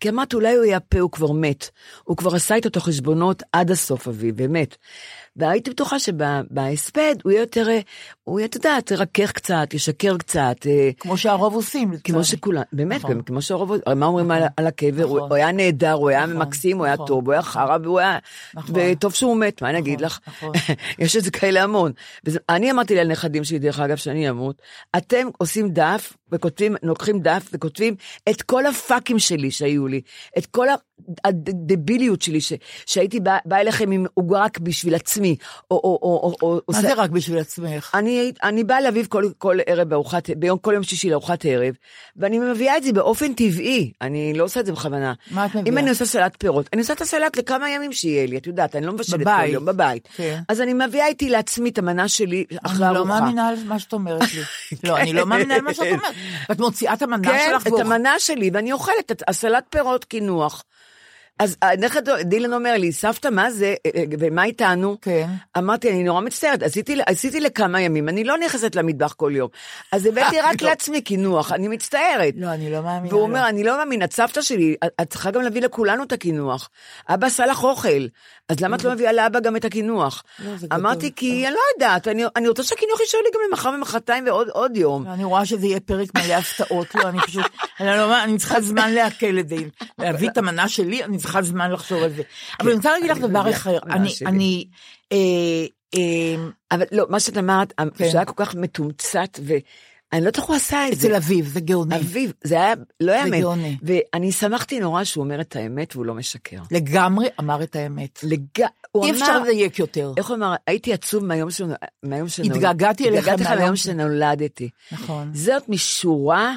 כי 0.00 0.08
אמרתי, 0.08 0.36
אולי 0.36 0.54
הוא 0.54 0.64
ייפה, 0.64 1.00
הוא 1.00 1.10
כבר 1.10 1.32
מת. 1.32 1.70
הוא 2.04 2.16
כבר 2.16 2.34
עשה 2.34 2.54
איתו 2.54 2.68
את 2.68 2.76
החשבונות 2.76 3.42
עד 3.52 3.70
הסוף, 3.70 4.08
אביב, 4.08 4.36
באמת. 4.36 4.76
והייתי 5.36 5.70
בטוחה 5.70 5.98
שבהספד 5.98 7.14
הוא 7.24 7.32
יהיה 7.32 7.40
יותר, 7.40 7.68
אה, 7.68 7.80
הוא 8.24 8.40
יהיה, 8.40 8.46
את 8.46 8.54
יודעת, 8.54 8.90
ירכך 8.90 9.32
קצת, 9.32 9.74
ישקר 9.74 10.18
קצת. 10.18 10.56
אה, 10.66 10.90
כמו 10.98 11.16
שהרוב 11.16 11.54
עושים. 11.54 11.92
כמו. 12.04 12.24
שכולם, 12.24 12.62
באמת, 12.72 13.00
נכון. 13.00 13.22
כמו 13.22 13.42
שהרוב, 13.42 13.72
מה 13.96 14.06
אומרים 14.06 14.30
על, 14.30 14.42
על 14.56 14.66
הקבר, 14.66 15.04
נכון. 15.04 15.20
הוא 15.20 15.34
היה 15.34 15.52
נהדר, 15.52 15.92
הוא 15.92 16.08
היה 16.08 16.26
נכון, 16.26 16.42
מקסים, 16.42 16.78
הוא 16.78 16.84
היה 16.84 16.94
נכון, 16.94 17.06
טוב, 17.06 17.26
הוא 17.26 17.32
היה 17.32 17.40
נכון. 17.40 17.52
חרא, 17.52 17.78
והוא 17.82 17.98
היה, 17.98 18.18
נכון. 18.54 18.74
וטוב 18.78 19.14
שהוא 19.14 19.36
מת, 19.36 19.62
מה 19.62 19.70
אני 19.70 19.78
אגיד 19.78 20.00
לך? 20.00 20.18
נכון. 20.26 20.52
יש 20.98 21.16
את 21.16 21.24
זה 21.24 21.30
כאלה 21.30 21.62
המון. 21.62 21.92
וזה, 22.24 22.38
אני 22.48 22.70
אמרתי 22.70 22.94
לנכדים 22.94 23.44
שלי, 23.44 23.58
דרך 23.58 23.80
אגב, 23.80 23.96
שאני 23.96 24.30
אמות, 24.30 24.62
אתם 24.96 25.28
עושים 25.38 25.68
דף, 25.68 26.12
וכותבים, 26.32 26.76
לוקחים 26.82 27.20
דף, 27.20 27.48
וכותבים 27.52 27.94
את 28.30 28.42
כל 28.42 28.66
הפאקים 28.66 29.18
שלי 29.18 29.50
שהיו 29.50 29.86
לי, 29.86 30.00
את 30.38 30.46
כל 30.46 30.66
הדביליות 31.24 32.22
שלי, 32.22 32.40
ש, 32.40 32.52
שהייתי 32.86 33.20
באה 33.20 33.38
בא 33.44 33.56
אליכם 33.56 33.90
עם 33.90 34.06
עוגה 34.14 34.42
רק 34.44 34.58
בשביל 34.58 34.94
עצמי, 34.94 35.36
או, 35.70 35.76
או, 35.76 35.98
או, 36.02 36.34
או, 36.42 36.60
מה 36.68 36.80
זה 36.80 36.94
רק 36.94 37.10
בשביל 37.10 37.38
עצמך? 37.38 37.90
אני, 37.94 38.32
אני 38.42 38.64
באה 38.64 38.80
לאביב 38.80 39.06
כל, 39.06 39.24
כל 39.38 39.58
ערב 39.66 39.88
בארוחת, 39.88 40.30
ביום, 40.30 40.58
כל 40.58 40.72
יום 40.74 40.82
שישי 40.82 41.10
לארוחת 41.10 41.44
ערב, 41.44 41.74
ואני 42.16 42.38
מביאה 42.38 42.76
את 42.76 42.82
זה 42.82 42.92
באופן 42.92 43.32
טבעי, 43.32 43.92
אני 44.00 44.32
לא 44.34 44.44
עושה 44.44 44.60
את 44.60 44.66
זה 44.66 44.72
בכוונה. 44.72 45.12
מה 45.30 45.46
את 45.46 45.50
מביאה? 45.50 45.66
אם 45.66 45.78
אני 45.78 45.90
עושה 45.90 46.04
סלט 46.04 46.36
פירות, 46.38 46.68
אני 46.72 46.80
עושה 46.80 46.92
את 46.92 47.00
הסלט 47.00 47.36
לכמה 47.36 47.70
ימים 47.70 47.92
שיהיה 47.92 48.26
לי, 48.26 48.36
את 48.36 48.46
יודעת, 48.46 48.76
אני 48.76 48.86
לא 48.86 48.92
מבשלת 48.92 49.24
כל. 49.24 49.46
יום, 49.46 49.64
בבית. 49.64 50.08
כן. 50.16 50.40
אז 50.48 50.60
אני 50.60 50.74
מביאה 50.74 51.06
איתי 51.06 51.28
לעצמי 51.28 51.70
את 51.70 51.78
המנה 51.78 52.08
שלי 52.08 52.44
אחרי 52.62 52.86
אני 52.86 52.94
לא 52.94 52.98
ארוחה. 52.98 53.20
מאמינה 53.20 53.48
על 53.48 53.56
מה 53.66 53.78
שאת 53.78 53.92
אומרת 53.92 54.34
לי. 54.34 54.42
לא, 54.88 54.98
אני 54.98 55.12
לא 55.12 55.26
מאמינה 55.26 55.54
על 55.54 55.60
מה 55.60 55.74
שאת 55.74 55.86
אומרת. 55.86 56.14
את 56.52 56.58
מוציאה 56.60 56.94
את 56.94 57.02
המנה 57.02 57.28
כן, 57.32 57.46
שלך 57.50 57.62
את 57.66 57.72
ואוכלת. 57.72 57.86
המנה 57.86 58.18
שלי, 58.18 58.50
ואני 58.52 58.72
אוכלת 58.72 59.12
את 59.12 59.22
הסלט 59.28 59.64
פירות 59.70 60.04
קינוח. 60.04 60.64
אז 61.38 61.56
הנכד 61.62 62.02
דילן 62.20 62.52
אומר 62.52 62.74
לי, 62.78 62.92
סבתא, 62.92 63.28
מה 63.28 63.50
זה, 63.50 63.74
אה, 63.86 63.90
אה, 63.96 64.04
ומה 64.18 64.44
איתנו? 64.44 64.96
כן. 65.02 65.26
אמרתי, 65.58 65.90
אני 65.90 66.02
נורא 66.02 66.20
מצטערת, 66.20 66.62
עשיתי, 66.62 66.96
עשיתי 67.06 67.40
לכמה 67.40 67.80
ימים, 67.80 68.08
אני 68.08 68.24
לא 68.24 68.38
נכנסת 68.38 68.74
למטבח 68.76 69.12
כל 69.12 69.32
יום. 69.36 69.48
אז 69.92 70.06
הבאתי 70.06 70.40
רק 70.40 70.62
לא. 70.62 70.68
לעצמי 70.68 71.00
קינוח, 71.00 71.52
אני 71.52 71.68
מצטערת. 71.68 72.34
לא, 72.36 72.46
אני 72.52 72.70
לא 72.70 72.82
מאמינה. 72.82 73.08
והוא 73.08 73.20
לו. 73.20 73.26
אומר, 73.26 73.48
אני 73.48 73.64
לא 73.64 73.78
מאמין, 73.78 74.02
את 74.02 74.12
סבתא 74.12 74.42
שלי, 74.42 74.74
את- 74.84 75.08
צריכה 75.10 75.30
גם 75.30 75.42
להביא 75.42 75.62
לכולנו 75.62 76.02
את 76.02 76.12
הקינוח. 76.12 76.70
אבא 77.08 77.26
עשה 77.26 77.46
לך 77.46 77.64
אוכל, 77.64 78.06
אז 78.48 78.60
למה 78.60 78.76
את 78.76 78.84
לא 78.84 78.92
מביאה 78.92 79.12
לאבא 79.12 79.40
גם 79.40 79.56
את 79.56 79.64
הקינוח? 79.64 80.22
לא, 80.38 80.56
זה 80.56 80.66
גדול. 80.66 80.80
אמרתי, 80.80 81.10
כי 81.16 81.46
אני 81.46 81.54
לא 81.54 81.60
יודעת, 81.74 82.08
אני, 82.08 82.22
אני 82.36 82.48
רוצה 82.48 82.62
שהקינוח 82.62 83.00
יישאר 83.00 83.20
לי 83.24 83.30
גם 83.34 83.40
למחר 83.48 83.70
ומחרתיים 83.74 84.26
ועוד 84.26 84.48
עוד 84.48 84.76
יום. 84.76 85.06
אני 85.06 85.24
רואה 85.24 85.44
שזה 85.46 85.66
יהיה 85.66 85.80
פרק 85.80 86.08
מלא 86.14 86.32
הפתעות, 86.34 86.94
לא, 86.94 87.08
אני 87.08 87.20
פשוט, 87.20 87.46
אני 87.80 87.88
לא 87.88 87.96
מאמינה, 87.96 88.24
אני 88.24 88.38
צריכה 88.38 88.60
זמן 88.60 88.92
לעכל 88.92 89.38
את 89.38 89.48
זה. 89.48 89.56
להביא 89.98 90.28
את 90.28 90.38
המנה 90.38 90.68
שלי, 90.68 91.04
אני 91.04 91.18
צריכה 91.22 91.42
זמן 91.42 91.70
לחשוב 91.70 92.02
על 92.02 92.10
זה. 92.10 92.22
אבל 92.60 92.68
אני 92.68 92.76
רוצה 92.76 92.92
להגיד 92.92 93.10
לך 93.10 93.18
דבר 93.18 93.50
אחר. 93.50 93.78
אני, 94.26 94.64
אה, 95.12 95.16
אה, 95.94 96.44
אבל 96.70 96.84
לא, 96.92 97.06
מה 97.08 97.20
שאת 97.20 97.38
אמרת, 97.38 97.72
כן. 97.96 98.10
שהיה 98.10 98.24
כל 98.24 98.44
כך 98.44 98.54
מתומצת, 98.54 99.38
אני 100.12 100.20
לא 100.20 100.26
יודעת 100.26 100.36
איך 100.36 100.44
הוא 100.44 100.56
עשה 100.56 100.88
את 100.88 100.98
זה. 100.98 101.06
אצל 101.06 101.16
אביו, 101.16 101.44
זה 101.44 101.60
גאוני. 101.60 101.96
אביו, 101.96 102.30
זה 102.44 102.54
היה, 102.54 102.74
לא 103.00 103.12
יאמן. 103.12 103.40
גאוני. 103.40 103.76
ואני 103.82 104.32
שמחתי 104.32 104.80
נורא 104.80 105.04
שהוא 105.04 105.24
אומר 105.24 105.40
את 105.40 105.56
האמת 105.56 105.96
והוא 105.96 106.06
לא 106.06 106.14
משקר. 106.14 106.56
לגמרי 106.70 107.28
אמר 107.40 107.62
את 107.62 107.76
האמת. 107.76 108.18
לג... 108.22 108.40
אי 109.02 109.10
אפשר 109.10 109.42
לדייק 109.42 109.78
יותר. 109.78 110.12
איך 110.16 110.28
הוא 110.28 110.36
אמר? 110.36 110.54
הייתי 110.66 110.92
עצוב 110.92 111.24
מהיום 111.24 111.50
ש... 111.50 111.60
מהיום 112.02 112.28
שנולד... 112.28 112.52
התגעגעתי 112.52 113.08
אליך 113.08 113.28
התגעגעתי 113.28 113.42
לך 113.42 113.60
מהיום 113.60 113.76
שנולדתי. 113.76 114.70
נכון. 114.92 115.30
זאת 115.34 115.68
משורה 115.68 116.54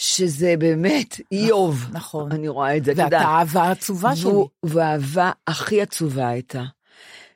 שזה 0.00 0.54
באמת 0.58 1.20
איוב. 1.32 1.86
נכון. 1.92 2.32
אני 2.32 2.48
רואה 2.48 2.76
את 2.76 2.84
זה, 2.84 2.92
אתה 2.92 3.02
ואתה 3.02 3.16
יודע. 3.16 3.28
האהבה 3.28 3.62
העצובה 3.62 4.16
שלי. 4.16 4.30
והאהבה 4.62 5.30
הכי 5.46 5.82
עצובה 5.82 6.28
הייתה. 6.28 6.64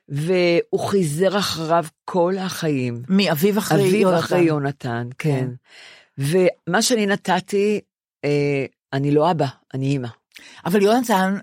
והוא 0.09 0.79
חיזר 0.79 1.37
אחריו 1.37 1.85
כל 2.05 2.33
החיים. 2.37 3.03
מי, 3.09 3.31
אביו 3.31 3.57
אחרי 3.57 3.87
אביו 3.87 3.99
יונתן. 3.99 4.19
אחרי 4.19 4.41
יונתן, 4.41 5.07
כן. 5.17 5.47
ומה 6.17 6.81
שאני 6.81 7.05
נתתי, 7.05 7.81
אה, 8.25 8.65
אני 8.93 9.11
לא 9.11 9.31
אבא, 9.31 9.47
אני 9.73 9.85
אימא. 9.85 10.07
אבל 10.65 10.81
יונתן, 10.81 11.37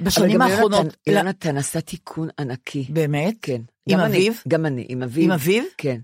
בשנים 0.00 0.42
אבל 0.42 0.50
האחרונות... 0.50 0.80
יונתן, 1.06 1.12
יונתן 1.12 1.56
עשה 1.56 1.80
תיקון 1.80 2.28
ענקי. 2.38 2.86
באמת? 2.88 3.34
כן. 3.42 3.60
עם 3.86 3.98
גם 3.98 4.04
אני, 4.04 4.18
אביו? 4.18 4.32
גם 4.48 4.66
אני, 4.66 4.86
עם 4.88 5.02
אביו. 5.02 5.24
עם 5.24 5.32
אביו? 5.32 5.64
כן. 5.78 5.98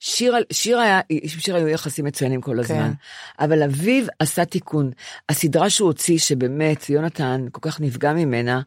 שיר, 0.00 0.34
שיר 0.52 0.78
היה, 0.78 1.00
שיר 1.26 1.56
היו 1.56 1.68
יחסים 1.68 2.04
מצוינים 2.04 2.40
כל 2.40 2.60
הזמן, 2.60 2.76
כן. 2.76 3.44
אבל 3.44 3.62
אביו 3.62 4.06
עשה 4.18 4.44
תיקון. 4.44 4.90
הסדרה 5.28 5.70
שהוא 5.70 5.86
הוציא, 5.86 6.18
שבאמת 6.18 6.90
יונתן 6.90 7.46
כל 7.52 7.60
כך 7.62 7.80
נפגע 7.80 8.12
ממנה, 8.12 8.60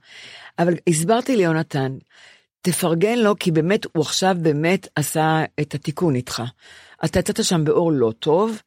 אבל 0.60 0.74
הסברתי 0.88 1.36
ליונתן, 1.36 1.98
תפרגן 2.62 3.20
לו, 3.20 3.36
כי 3.40 3.52
באמת, 3.52 3.86
הוא 3.94 4.02
עכשיו 4.02 4.36
באמת 4.42 4.88
עשה 4.96 5.44
את 5.60 5.74
התיקון 5.74 6.16
איתך. 6.16 6.44
אתה 7.06 7.20
יצאת 7.20 7.44
שם 7.44 7.64
באור 7.64 7.92
לא 7.92 8.14
טוב, 8.20 8.62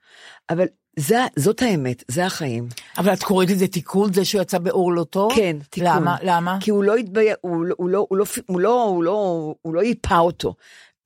אבל 0.51 0.67
זה, 0.99 1.19
זאת 1.37 1.63
האמת, 1.63 2.05
זה 2.09 2.27
החיים. 2.27 2.69
אבל 2.99 3.13
את 3.13 3.23
קוראת 3.23 3.51
לזה 3.51 3.69
תיקון, 3.69 4.13
זה 4.13 4.25
שהוא 4.25 4.43
יצא 4.43 4.59
באור 4.59 4.93
לא 4.93 5.05
טוב? 5.05 5.33
כן, 5.37 5.57
תיקון. 5.71 5.91
למה? 5.91 6.17
למה? 6.23 6.59
כי 6.61 6.71
הוא 6.71 6.85
לא 6.85 6.95
התבייש, 6.95 7.35
הוא, 7.41 7.65
לא- 7.65 7.75
הוא, 7.79 7.91
לא, 7.91 8.07
הוא, 8.09 8.19
לא, 8.19 8.25
הוא, 8.47 8.61
לא, 8.61 8.83
הוא, 8.83 9.05
לא, 9.05 9.55
הוא 9.63 9.75
לא 9.75 9.83
ייפה 9.83 10.19
אותו. 10.19 10.55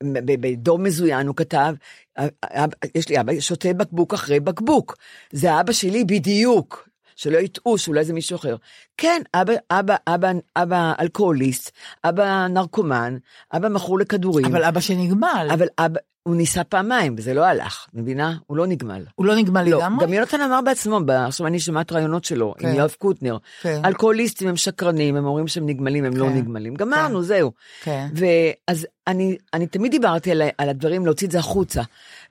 בדור 0.03 0.79
מזוין 0.79 1.27
הוא 1.27 1.35
כתב, 1.35 1.73
"אבא- 2.17 2.75
יש 2.95 3.09
לי 3.09 3.19
אבא 3.19 3.39
שותה 3.39 3.73
בקבוק 3.73 4.13
אחרי 4.13 4.39
בקבוק. 4.39 4.95
זה 5.31 5.59
אבא 5.59 5.71
שלי 5.71 6.03
בדיוק. 6.03 6.88
שלא 7.19 7.37
יטעו 7.37 7.77
שאולי 7.77 8.05
זה 8.05 8.13
מישהו 8.13 8.35
אחר. 8.35 8.55
כן, 8.97 9.21
אבא, 9.33 9.53
אבא, 9.71 9.95
אבא, 10.07 10.31
אבא 10.55 10.93
אלכוהוליסט, 10.99 11.71
אבא 12.03 12.47
נרקומן, 12.47 13.17
אבא 13.53 13.69
מכור 13.69 13.99
לכדורים. 13.99 14.45
אבל 14.45 14.63
אבא 14.63 14.79
שנגמל. 14.79 15.47
אבל 15.53 15.67
אבא, 15.79 15.99
הוא 16.23 16.35
ניסה 16.35 16.63
פעמיים, 16.63 17.15
וזה 17.17 17.33
לא 17.33 17.45
הלך, 17.45 17.87
מבינה? 17.93 18.37
הוא 18.47 18.57
לא 18.57 18.67
נגמל. 18.67 19.05
הוא 19.15 19.25
לא 19.25 19.35
נגמל 19.35 19.63
לא, 19.63 19.77
לגמרי? 19.77 20.05
גם 20.05 20.13
יונתן 20.13 20.41
אמר 20.41 20.61
בעצמו, 20.61 20.99
עכשיו 21.09 21.47
אני 21.47 21.59
שומעת 21.59 21.91
רעיונות 21.91 22.23
שלו, 22.23 22.53
עם 22.59 22.71
כן. 22.71 22.75
יואב 22.75 22.95
קוטנר. 22.97 23.37
כן. 23.61 23.81
אלכוהוליסטים 23.85 24.47
הם 24.47 24.55
שקרנים, 24.55 25.15
הם 25.15 25.25
אומרים 25.25 25.47
שהם 25.47 25.65
נגמלים, 25.65 26.05
הם 26.05 26.17
לא 26.17 26.25
כן. 26.25 26.33
נגמלים. 26.33 26.75
גמרנו, 26.75 27.23
זהו. 27.23 27.51
כן. 27.81 28.07
ואז 28.15 28.87
אני, 29.07 29.37
אני 29.53 29.67
תמיד 29.67 29.91
דיברתי 29.91 30.31
על, 30.31 30.41
על 30.57 30.69
הדברים, 30.69 31.05
להוציא 31.05 31.27
את 31.27 31.31
זה 31.31 31.39
החוצה. 31.39 31.81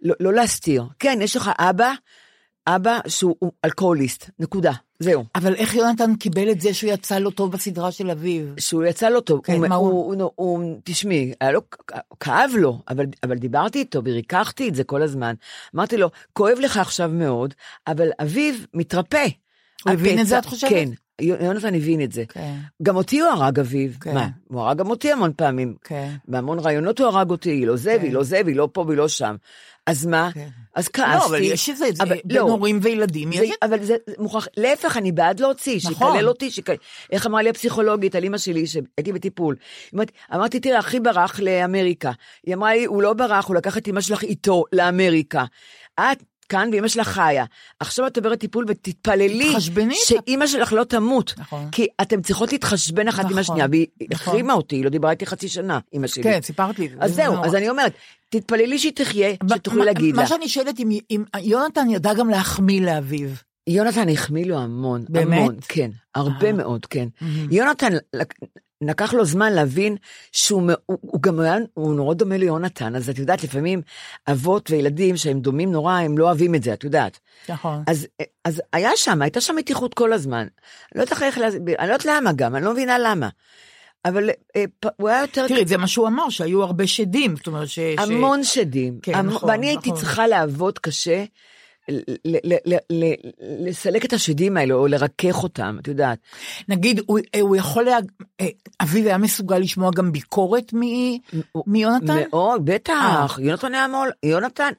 לא, 0.03 0.15
לא 0.21 0.33
להסתיר. 0.33 0.85
כן, 0.99 1.19
יש 1.23 1.37
לך 1.37 1.51
אבא, 1.59 1.93
אבא 2.77 2.99
שהוא 3.07 3.37
הוא 3.39 3.53
אלכוהוליסט, 3.65 4.31
נקודה. 4.39 4.73
זהו. 4.99 5.25
אבל 5.35 5.55
איך 5.55 5.75
יונתן 5.75 6.17
קיבל 6.17 6.51
את 6.51 6.61
זה 6.61 6.75
שהוא 6.75 6.91
יצא 6.91 7.19
לא 7.19 7.31
טוב 7.31 7.53
בסדרה 7.53 7.93
של 7.93 8.11
אביו? 8.11 8.45
שהוא 8.59 8.85
יצא 8.85 9.09
לא 9.09 9.21
טוב, 9.21 9.41
כן, 9.45 9.53
הוא, 9.57 9.67
מה 9.69 9.75
הוא, 9.75 9.89
הוא- 9.91 10.15
הוא, 10.15 10.23
הוא, 10.37 10.59
הוא, 10.59 10.81
תשמעי, 10.85 11.33
לו, 11.53 11.61
כאב 12.21 12.51
לו, 12.59 12.79
אבל, 12.89 13.05
אבל 13.23 13.39
דיברתי 13.39 13.79
איתו 13.79 14.01
וריככתי 14.05 14.69
את 14.69 14.75
זה 14.75 14.85
כל 14.85 15.03
הזמן. 15.03 15.35
אמרתי 15.75 15.97
לו, 15.97 16.11
כואב 16.33 16.59
לך 16.61 16.77
עכשיו 16.77 17.09
מאוד, 17.13 17.55
אבל 17.87 18.09
אביו 18.23 18.55
מתרפא. 18.75 19.27
הוא 19.85 19.93
הבין 19.93 20.21
את 20.21 20.27
זה, 20.27 20.39
את 20.39 20.45
חושבת? 20.47 20.71
כן, 20.71 20.89
יונתן 21.21 21.75
הבין 21.75 22.03
את 22.03 22.13
זה. 22.13 22.25
כן. 22.29 22.55
גם 22.83 22.97
אותי 22.97 23.21
הוא 23.21 23.29
הרג 23.29 23.61
אביו. 23.61 23.91
כן. 24.01 24.15
מה, 24.15 24.29
הוא 24.49 24.61
הרג 24.61 24.79
גם 24.79 24.91
אותי 24.91 25.13
המון 25.13 25.33
פעמים. 25.37 25.75
כן. 25.85 26.15
בהמון 26.29 26.59
רעיונות 26.59 26.99
הוא 26.99 27.09
הרג 27.09 27.31
אותי, 27.31 27.51
היא 27.51 27.67
לא 27.67 27.77
זה 27.77 27.97
והיא 28.01 28.13
לא 28.13 28.23
זה 28.23 28.41
והיא 28.45 28.57
לא 28.57 28.69
פה 28.73 28.85
והיא 28.87 28.99
לא 28.99 29.09
שם. 29.09 29.37
אז 29.87 30.07
מה? 30.07 30.31
כן. 30.35 30.49
אז 30.75 30.89
כעסתי. 30.89 31.19
לא, 31.19 31.27
אבל 31.27 31.43
יש 31.43 31.69
איזה, 31.69 31.87
אבל 32.01 32.17
בין 32.25 32.37
לא. 32.37 32.43
הורים 32.43 32.79
וילדים, 32.83 33.33
זה, 33.33 33.45
יש... 33.45 33.51
אבל 33.63 33.85
זה 33.85 33.97
זה 34.07 34.13
מוכרח, 34.19 34.49
להפך, 34.57 34.97
אני 34.97 35.13
בעד 35.13 35.41
להוציא, 35.41 35.79
נכון. 35.91 36.13
שיקלל 36.13 36.29
אותי, 36.29 36.51
שיקלל, 36.51 36.77
איך 37.13 37.27
אמרה 37.27 37.43
לי 37.43 37.51
הפסיכולוגית 37.51 38.15
על 38.15 38.25
אמא 38.25 38.39
שלי, 38.39 38.67
שהייתי 38.67 39.13
בטיפול. 39.13 39.57
אמרתי, 39.95 40.13
אמרתי, 40.35 40.61
תראה, 40.61 40.79
אחי 40.79 41.01
ברח 41.01 41.41
לאמריקה. 41.41 42.13
היא 42.47 42.55
אמרה 42.55 42.75
לי, 42.75 42.85
הוא 42.85 43.03
לא 43.03 43.13
ברח, 43.13 43.47
הוא 43.47 43.57
לקח 43.57 43.79
את 43.79 43.89
אמא 43.89 44.01
שלך 44.01 44.23
איתו 44.23 44.65
לאמריקה. 44.73 45.45
את 46.01 46.23
כאן 46.49 46.71
ואמא 46.73 46.89
שלך 46.89 47.09
חיה. 47.09 47.45
עכשיו 47.81 48.07
את 48.07 48.17
עוברת 48.17 48.41
טיפול 48.41 48.65
ותתפללי. 48.69 49.55
שאימא 49.95 50.47
שלך 50.47 50.73
לא 50.73 50.85
תמות. 50.85 51.35
נכון. 51.39 51.69
כי 51.73 51.87
אתם 52.03 52.23
צריכות 52.23 52.53
להתחשבן 52.53 53.09
אחת 53.09 53.21
עם 53.25 53.27
נכון, 53.27 53.39
השנייה, 53.39 53.67
והיא 53.71 53.87
נכון. 54.13 54.15
החרימה 54.15 54.53
אותי, 54.53 54.77
היא 54.77 54.85
לא 54.85 54.91
דיברה 54.91 55.11
איתי 55.11 55.27
חצי 55.27 55.49
שנה, 55.49 55.79
אמא 55.95 56.07
שלי. 56.07 56.23
כן, 56.23 56.39
סיפרת 56.43 56.79
לי. 56.79 56.89
אז 57.01 57.11
זה 57.11 57.17
זהו. 57.17 57.45
אז 57.45 57.55
אני 57.55 57.69
אומרת, 57.69 57.93
תתפללי 58.29 58.79
שהיא 58.79 58.93
תחיה, 58.95 59.35
שתוכלי 59.55 59.85
להגיד 59.85 60.17
לה. 60.17 60.23
מה 60.23 60.29
שאני 60.29 60.49
שואלת, 60.49 60.81
אם- 60.81 60.99
אם 61.11 61.25
יונתן 61.41 61.91
ידע 61.91 62.15
גם 62.15 62.29
להחמיא 62.29 62.81
לאביו. 62.83 63.29
יונתן 63.67 64.09
החמיא 64.09 64.45
לו 64.47 64.59
המון, 64.59 65.05
באמת? 65.09 65.39
המון, 65.39 65.57
כן, 65.69 65.91
הרבה 66.15 66.47
אה. 66.47 66.53
מאוד, 66.53 66.87
כן. 66.87 67.09
יונתן, 67.51 67.93
לקח 68.83 69.15
לו 69.15 69.25
זמן 69.25 69.53
להבין 69.53 69.97
שהוא 70.33 70.63
הוא, 70.87 70.99
הוא 71.01 71.23
גם 71.23 71.41
היה, 71.41 71.55
הוא 71.75 71.95
נורא 71.95 72.15
דומה 72.15 72.37
ליונתן, 72.37 72.97
אז 72.97 73.11
את 73.11 73.19
יודעת, 73.19 73.45
לפעמים 73.45 73.83
אבות 74.31 74.71
וילדים 74.71 75.17
שהם 75.17 75.41
דומים 75.41 75.73
נורא, 75.73 75.93
הם 75.93 76.19
לא 76.19 76.25
אוהבים 76.25 76.55
את 76.55 76.63
זה, 76.63 76.73
את 76.73 76.85
יודעת. 76.85 77.19
נכון. 77.49 77.83
אז, 77.87 78.07
אז 78.45 78.63
היה 78.73 78.91
שם, 78.97 79.23
הייתה 79.23 79.41
שם 79.41 79.57
מתיחות 79.57 79.95
כל 79.95 80.13
הזמן. 80.13 80.39
אני 80.41 80.49
לא 80.95 81.01
יודעת 81.01 81.23
איך 81.23 81.39
להסביר, 81.39 81.77
אני 81.79 81.89
לא 81.89 81.93
יודעת 81.93 82.05
למה 82.07 82.33
גם, 82.33 82.57
אני 82.57 82.65
לא 82.65 82.73
מבינה 82.73 82.99
למה. 82.99 83.29
אבל 84.05 84.31
אה, 84.57 84.65
פ- 84.81 84.87
הוא 84.97 85.09
היה 85.09 85.21
יותר... 85.21 85.49
תראי, 85.49 85.67
זה 85.67 85.77
מה 85.77 85.87
שהוא 85.87 86.07
אמר, 86.09 86.29
שהיו 86.29 86.63
הרבה 86.63 86.87
שדים. 86.87 87.37
זאת 87.37 87.47
אומרת 87.47 87.69
ש... 87.69 87.75
ש- 87.79 87.81
המון 87.99 88.45
שדים. 88.45 88.99
כן, 89.03 89.15
המ- 89.15 89.27
נכון, 89.27 89.51
ואני 89.51 89.67
הייתי 89.67 89.89
נכון. 89.91 90.01
צריכה 90.01 90.27
לעבוד 90.27 90.79
קשה, 90.79 91.25
לסלק 93.41 94.05
את 94.05 94.13
השדים 94.13 94.57
האלה, 94.57 94.75
או 94.75 94.87
לרכך 94.87 95.43
אותם, 95.43 95.77
את 95.81 95.89
יודעת. 95.89 96.19
נגיד, 96.69 97.01
הוא, 97.07 97.19
אה, 97.35 97.41
הוא 97.41 97.57
יכול 97.57 97.89
היה... 97.89 97.99
אה, 98.41 98.47
אביו 98.81 99.07
היה 99.07 99.19
מסוגל 99.19 99.59
לשמוע 99.59 99.91
גם 99.97 100.13
ביקורת 100.13 100.75
מ- 100.75 101.17
מיונתן? 101.67 102.17
מאוד, 102.31 102.65
בטח. 102.65 103.39
יונתן 103.43 103.75
היה 103.75 103.89
מול, 103.89 104.11
יונתן, 104.23 104.73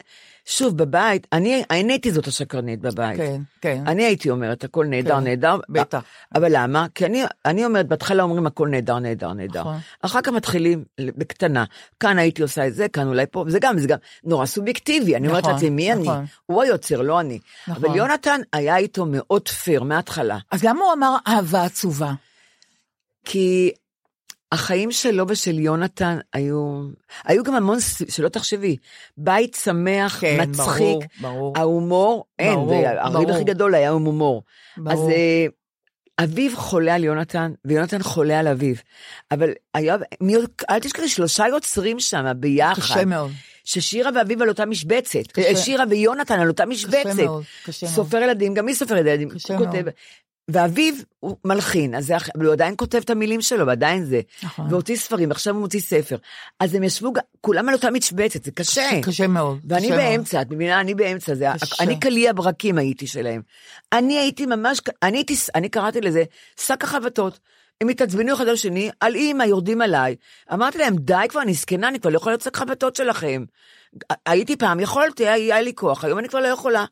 שוב, 0.50 0.76
בבית, 0.76 1.26
אני 1.32 1.62
אני 1.70 1.92
הייתי 1.92 2.12
זאת 2.12 2.26
השקרנית 2.26 2.80
בבית. 2.80 3.16
כן, 3.16 3.40
כן. 3.60 3.82
אני 3.86 4.04
הייתי 4.04 4.30
אומרת, 4.30 4.64
הכל 4.64 4.86
נהדר, 4.86 5.16
כן, 5.16 5.24
נהדר. 5.24 5.56
בטח. 5.68 6.02
אבל 6.34 6.48
למה? 6.50 6.86
כי 6.94 7.06
אני, 7.06 7.22
אני 7.44 7.64
אומרת, 7.64 7.88
בהתחלה 7.88 8.22
אומרים 8.22 8.46
הכל 8.46 8.68
נהדר, 8.68 8.98
נהדר, 8.98 9.32
נהדר. 9.32 9.60
נכון. 9.60 9.78
אחר 10.02 10.20
כך 10.20 10.32
מתחילים 10.32 10.84
בקטנה. 11.00 11.64
כאן 12.00 12.18
הייתי 12.18 12.42
עושה 12.42 12.66
את 12.66 12.74
זה, 12.74 12.88
כאן 12.88 13.08
אולי 13.08 13.24
פה, 13.30 13.44
זה 13.48 13.58
גם, 13.60 13.78
זה 13.78 13.88
גם 13.88 13.98
נורא 14.24 14.46
סובייקטיבי. 14.46 15.16
אני 15.16 15.28
אומרת 15.28 15.42
נכון, 15.42 15.54
לעצמי, 15.54 15.70
מי 15.70 15.94
נכון. 15.94 16.16
אני? 16.16 16.26
הוא 16.46 16.62
היוצר, 16.62 17.02
לא 17.02 17.20
אני. 17.20 17.38
נכון. 17.68 17.84
אבל 17.84 17.96
יונתן 17.96 18.40
היה 18.52 18.76
איתו 18.76 19.06
מאוד 19.06 19.48
פייר 19.48 19.82
מההתחלה. 19.82 20.38
אז 20.50 20.64
למה 20.64 20.84
הוא 20.84 20.92
אמר 20.92 21.16
אהבה 21.26 21.64
עצובה? 21.64 22.12
כי 23.24 23.70
החיים 24.52 24.92
שלו 24.92 25.24
ושל 25.28 25.58
יונתן 25.58 26.18
היו, 26.32 26.82
היו 27.24 27.44
גם 27.44 27.54
המון, 27.54 27.78
שלא 28.08 28.28
תחשבי, 28.28 28.76
בית 29.16 29.54
שמח, 29.54 30.20
כן, 30.20 30.36
מצחיק, 30.40 30.80
ברור, 30.80 31.02
ברור. 31.20 31.52
ההומור, 31.56 32.24
אין, 32.38 32.58
הריב. 32.98 33.30
הכי 33.30 33.44
גדול 33.44 33.74
היה 33.74 33.90
עם 33.90 34.04
הומור. 34.04 34.42
ברור. 34.76 34.92
אז 34.92 35.10
אה, 35.10 35.46
אביו 36.24 36.56
חולה 36.56 36.94
על 36.94 37.04
יונתן, 37.04 37.52
ויונתן 37.64 38.02
חולה 38.02 38.38
על 38.38 38.48
אביו. 38.48 38.74
אבל 39.30 39.50
היה, 39.74 39.96
מי, 40.20 40.36
אל 40.70 40.78
תשכחי, 40.78 41.08
שלושה 41.08 41.48
יוצרים 41.48 42.00
שם 42.00 42.26
ביחד. 42.36 42.82
קשה 42.82 43.04
מאוד. 43.04 43.30
ששירה 43.64 44.10
ואביו 44.14 44.42
על 44.42 44.48
אותה 44.48 44.66
משבצת. 44.66 45.32
קשה. 45.32 45.56
שירה 45.56 45.84
ויונתן 45.90 46.40
על 46.40 46.48
אותה 46.48 46.66
משבצת. 46.66 47.22
מאוד, 47.24 47.44
קשה 47.64 47.86
מאוד. 47.86 47.94
סופר 47.94 48.18
ילדים, 48.18 48.54
גם 48.54 48.66
היא 48.66 48.74
סופר 48.74 48.96
ילדים. 48.96 49.28
קשה 49.28 49.58
כותב. 49.58 49.82
מאוד. 49.82 49.90
ואביו 50.52 50.94
הוא 51.20 51.36
מלחין, 51.44 51.94
אז 51.94 52.06
זה, 52.06 52.16
אבל 52.36 52.44
הוא 52.44 52.52
עדיין 52.52 52.74
כותב 52.76 52.98
את 52.98 53.10
המילים 53.10 53.40
שלו, 53.40 53.66
ועדיין 53.66 54.04
זה. 54.04 54.20
נכון. 54.42 54.66
והוציא 54.70 54.96
ספרים, 54.96 55.28
ועכשיו 55.28 55.54
הוא 55.54 55.60
מוציא 55.60 55.80
ספר. 55.80 56.16
אז 56.60 56.74
הם 56.74 56.82
ישבו, 56.82 57.12
כולם 57.40 57.68
על 57.68 57.74
אותה 57.74 57.90
משבצת, 57.90 58.44
זה 58.44 58.50
קשה. 58.50 58.88
קשה 59.02 59.26
מאוד. 59.26 59.58
ואני 59.68 59.86
קשה 59.86 59.96
מאוד. 59.96 60.00
באמצע, 60.00 60.42
את 60.42 60.50
מבינה? 60.50 60.80
אני 60.80 60.94
באמצע, 60.94 61.34
זה, 61.34 61.46
קשה. 61.60 61.84
אני 61.84 62.00
קליע 62.00 62.32
ברקים 62.32 62.78
הייתי 62.78 63.06
שלהם. 63.06 63.42
אני 63.92 64.18
הייתי 64.18 64.46
ממש, 64.46 64.80
אני 65.02 65.18
הייתי, 65.18 65.34
אני 65.54 65.68
קראתי 65.68 66.00
לזה 66.00 66.24
שק 66.60 66.84
החבטות. 66.84 67.38
הם 67.80 67.88
התעצבנו 67.88 68.34
אחד 68.34 68.48
על 68.48 68.54
השני, 68.54 68.90
על 69.00 69.14
אימא, 69.14 69.42
יורדים 69.42 69.82
עליי. 69.82 70.16
אמרתי 70.52 70.78
להם, 70.78 70.96
די 70.96 71.26
כבר, 71.28 71.42
אני 71.42 71.54
זקנה, 71.54 71.88
אני 71.88 72.00
כבר 72.00 72.10
לא 72.10 72.16
יכולה 72.16 72.32
להיות 72.32 72.42
שק 72.42 72.56
חבטות 72.56 72.96
שלכם. 72.96 73.44
הייתי 74.26 74.56
פעם, 74.56 74.80
יכולתי, 74.80 75.28
היה 75.28 75.60
לי 75.60 75.74
כוח, 75.74 76.04
היום 76.04 76.18
אני 76.18 76.28
כבר 76.28 76.40
לא 76.40 76.48
יכולה. 76.48 76.84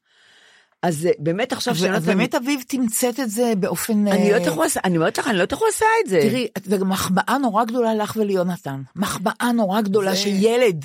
אז 0.82 1.08
באמת 1.18 1.52
עכשיו 1.52 1.74
שיונתן... 1.74 1.96
אז 1.96 2.06
באמת 2.06 2.34
אביב 2.34 2.60
תמצת 2.68 3.20
את 3.20 3.30
זה 3.30 3.52
באופן... 3.58 4.06
אני 4.06 4.30
לא 4.30 4.36
אה, 4.36 4.66
עשה, 4.66 4.80
אני 4.84 4.96
אומרת 4.96 5.18
לך, 5.18 5.26
אני 5.26 5.36
לא 5.36 5.42
יודעת 5.42 5.52
איך 5.52 5.60
הוא 5.60 5.68
עשה 5.68 5.86
את 6.04 6.10
זה. 6.10 6.20
תראי, 6.22 6.46
זו 6.64 6.84
מחמאה 6.84 7.38
נורא 7.38 7.64
גדולה 7.64 7.94
לך 7.94 8.16
וליונתן. 8.16 8.82
מחמאה 8.96 9.52
נורא 9.54 9.80
גדולה 9.80 10.16
שילד, 10.16 10.84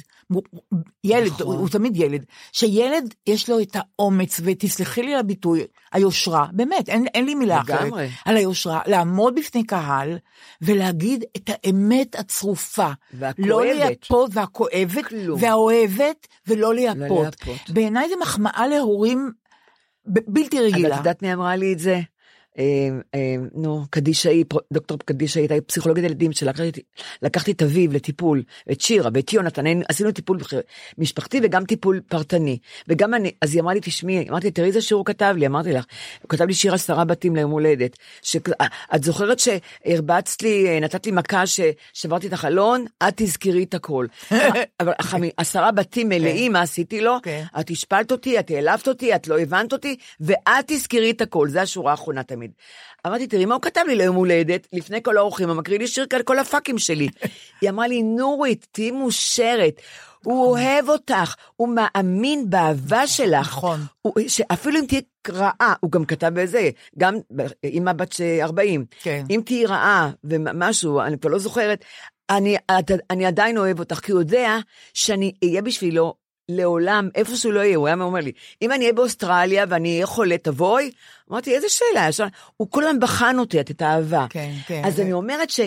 ילד, 1.03 1.31
נכון. 1.31 1.55
הוא, 1.55 1.69
תמיד 1.69 1.97
ילד, 1.97 2.25
שילד 2.51 3.13
יש 3.27 3.49
לו 3.49 3.59
את 3.59 3.75
האומץ, 3.75 4.39
ותסלחי 4.43 5.03
לי 5.03 5.13
על 5.13 5.19
הביטוי, 5.19 5.63
היושרה, 5.91 6.45
באמת, 6.51 6.89
אין, 6.89 7.05
אין 7.13 7.25
לי 7.25 7.35
מילה 7.35 7.61
אחרת. 7.61 7.93
על 8.25 8.37
היושרה, 8.37 8.81
לעמוד 8.87 9.35
בפני 9.35 9.63
קהל 9.63 10.17
ולהגיד 10.61 11.23
את 11.37 11.49
האמת 11.49 12.15
הצרופה. 12.15 12.91
והכואבת. 13.13 13.49
לא 13.49 13.65
לייפות, 13.65 14.29
והכואבת, 14.33 15.05
כלום. 15.05 15.39
והאוהבת, 15.41 16.27
ולא 16.47 16.73
לייפות. 16.73 16.99
לייפות. 16.99 17.69
בעיניי 17.69 18.09
זה 18.09 18.15
מחמאה 18.21 18.67
להורים 18.67 19.31
בלתי 20.05 20.57
אבל 20.59 20.65
רגילה. 20.65 20.93
את 20.93 20.97
יודעת 20.97 21.21
מי 21.21 21.33
אמרה 21.33 21.55
לי 21.55 21.73
את 21.73 21.79
זה? 21.79 22.01
אה, 22.59 22.63
אה, 23.15 23.35
נו, 23.55 23.85
קדישאי, 23.89 24.43
דוקטור 24.73 24.97
קדישאי, 25.05 25.41
הייתה 25.41 25.55
פסיכולוגית 25.67 26.03
ילדים 26.03 26.31
שלקחתי 26.31 26.81
לקחתי 27.21 27.51
את 27.51 27.61
אביו 27.61 27.93
לטיפול, 27.93 28.43
את 28.71 28.81
שירה 28.81 29.09
ואת 29.13 29.33
יונתן, 29.33 29.81
עשינו 29.89 30.11
טיפול 30.11 30.37
משפחתי 30.97 31.39
וגם 31.43 31.65
טיפול 31.65 32.01
פרטני. 32.07 32.57
וגם 32.87 33.13
אני, 33.13 33.31
אז 33.41 33.53
היא 33.53 33.61
אמרה 33.61 33.73
לי, 33.73 33.79
תשמעי, 33.83 34.29
אמרתי, 34.29 34.51
תראי 34.51 34.67
איזה 34.67 34.81
שיר 34.81 34.97
הוא 34.97 35.05
כתב 35.05 35.35
לי, 35.37 35.47
אמרתי 35.47 35.73
לך, 35.73 35.85
הוא 36.21 36.29
כתב 36.29 36.43
לי 36.43 36.53
שיר 36.53 36.73
עשרה 36.73 37.05
בתים 37.05 37.35
ליום 37.35 37.51
הולדת. 37.51 37.97
אה, 38.61 38.67
את 38.95 39.03
זוכרת 39.03 39.37
שהרבצת 39.39 40.41
לי, 40.41 40.67
אה, 40.67 40.79
נתת 40.79 41.05
לי 41.05 41.11
מכה 41.11 41.43
ששברתי 41.45 42.27
את 42.27 42.33
החלון, 42.33 42.85
את 43.07 43.13
תזכרי 43.15 43.63
את 43.63 43.73
הכל. 43.73 44.05
אבל 44.79 44.93
חמי- 45.01 45.31
עשרה 45.37 45.71
בתים 45.71 46.09
מלאים, 46.09 46.53
מה 46.53 46.61
עשיתי 46.61 47.01
לו? 47.01 47.17
כן. 47.23 47.43
את 47.59 47.69
השפלת 47.69 48.11
אותי, 48.11 48.39
את 48.39 48.51
העלבת 48.51 48.87
אותי, 48.87 49.15
את 49.15 49.27
לא 49.27 49.39
הבנת 49.39 49.73
אותי, 49.73 49.95
ואת 50.19 50.65
תזכרי 50.67 51.11
את 51.11 51.21
הכל, 51.21 51.49
זו 51.49 51.59
השורה 51.59 51.91
האחרונה 51.91 52.23
תמיד. 52.23 52.42
אמרתי, 53.07 53.27
תראי 53.27 53.45
מה 53.45 53.55
הוא 53.55 53.61
כתב 53.61 53.81
לי 53.87 53.95
ליום 53.95 54.15
הולדת, 54.15 54.67
לפני 54.73 55.03
כל 55.03 55.17
האורחים, 55.17 55.49
הוא 55.49 55.57
מקריא 55.57 55.79
לי 55.79 55.87
שיר 55.87 56.05
על 56.13 56.23
כל 56.23 56.39
הפאקים 56.39 56.77
שלי. 56.77 57.07
היא 57.61 57.69
אמרה 57.69 57.87
לי, 57.87 58.03
נורית, 58.03 58.67
תהיי 58.71 58.91
מאושרת. 58.91 59.81
הוא 60.23 60.45
אוהב 60.45 60.89
אותך, 60.89 61.35
הוא 61.55 61.69
מאמין 61.75 62.49
באהבה 62.49 63.07
שלך. 63.07 63.47
נכון. 63.47 63.79
הוא- 64.01 64.13
שאפילו 64.27 64.79
אם 64.79 64.85
תהיי 64.85 65.01
רעה, 65.29 65.73
הוא 65.79 65.91
גם 65.91 66.05
כתב 66.05 66.31
בזה, 66.33 66.69
גם 66.97 67.15
אימא 67.63 67.93
בת 67.93 68.15
40. 68.41 68.85
כן. 69.01 69.23
אם 69.29 69.41
תהיי 69.45 69.65
רעה 69.65 70.11
ומשהו, 70.23 71.01
אני 71.01 71.19
כבר 71.19 71.29
לא 71.29 71.39
זוכרת, 71.39 71.85
אני, 72.29 72.57
אני 73.09 73.25
עדיין 73.25 73.57
אוהב 73.57 73.79
אותך, 73.79 73.99
כי 73.99 74.11
הוא 74.11 74.21
יודע 74.21 74.57
שאני 74.93 75.31
אהיה 75.43 75.61
בשבילו 75.61 76.13
לעולם, 76.49 77.09
איפה 77.15 77.35
שהוא 77.35 77.53
לא 77.53 77.59
יהיה, 77.59 77.77
הוא 77.77 77.87
היה 77.87 77.95
אומר 77.95 78.19
לי, 78.19 78.31
אם 78.61 78.71
אני 78.71 78.83
אהיה 78.83 78.93
באוסטרליה 78.93 79.65
ואני 79.69 79.93
אהיה 79.93 80.05
חולה, 80.05 80.37
תבואי? 80.37 80.91
אמרתי, 81.31 81.55
איזה 81.55 81.67
שאלה, 81.69 82.09
ישר, 82.09 82.25
הוא 82.57 82.67
כל 82.71 82.83
הזמן 82.83 82.99
בחן 82.99 83.39
אותי, 83.39 83.59
את 83.59 83.81
האהבה. 83.81 84.25
כן, 84.29 84.51
כן. 84.67 84.81
אז 84.85 84.99
אני 84.99 85.13
אומרת 85.13 85.49
ש... 85.49 85.59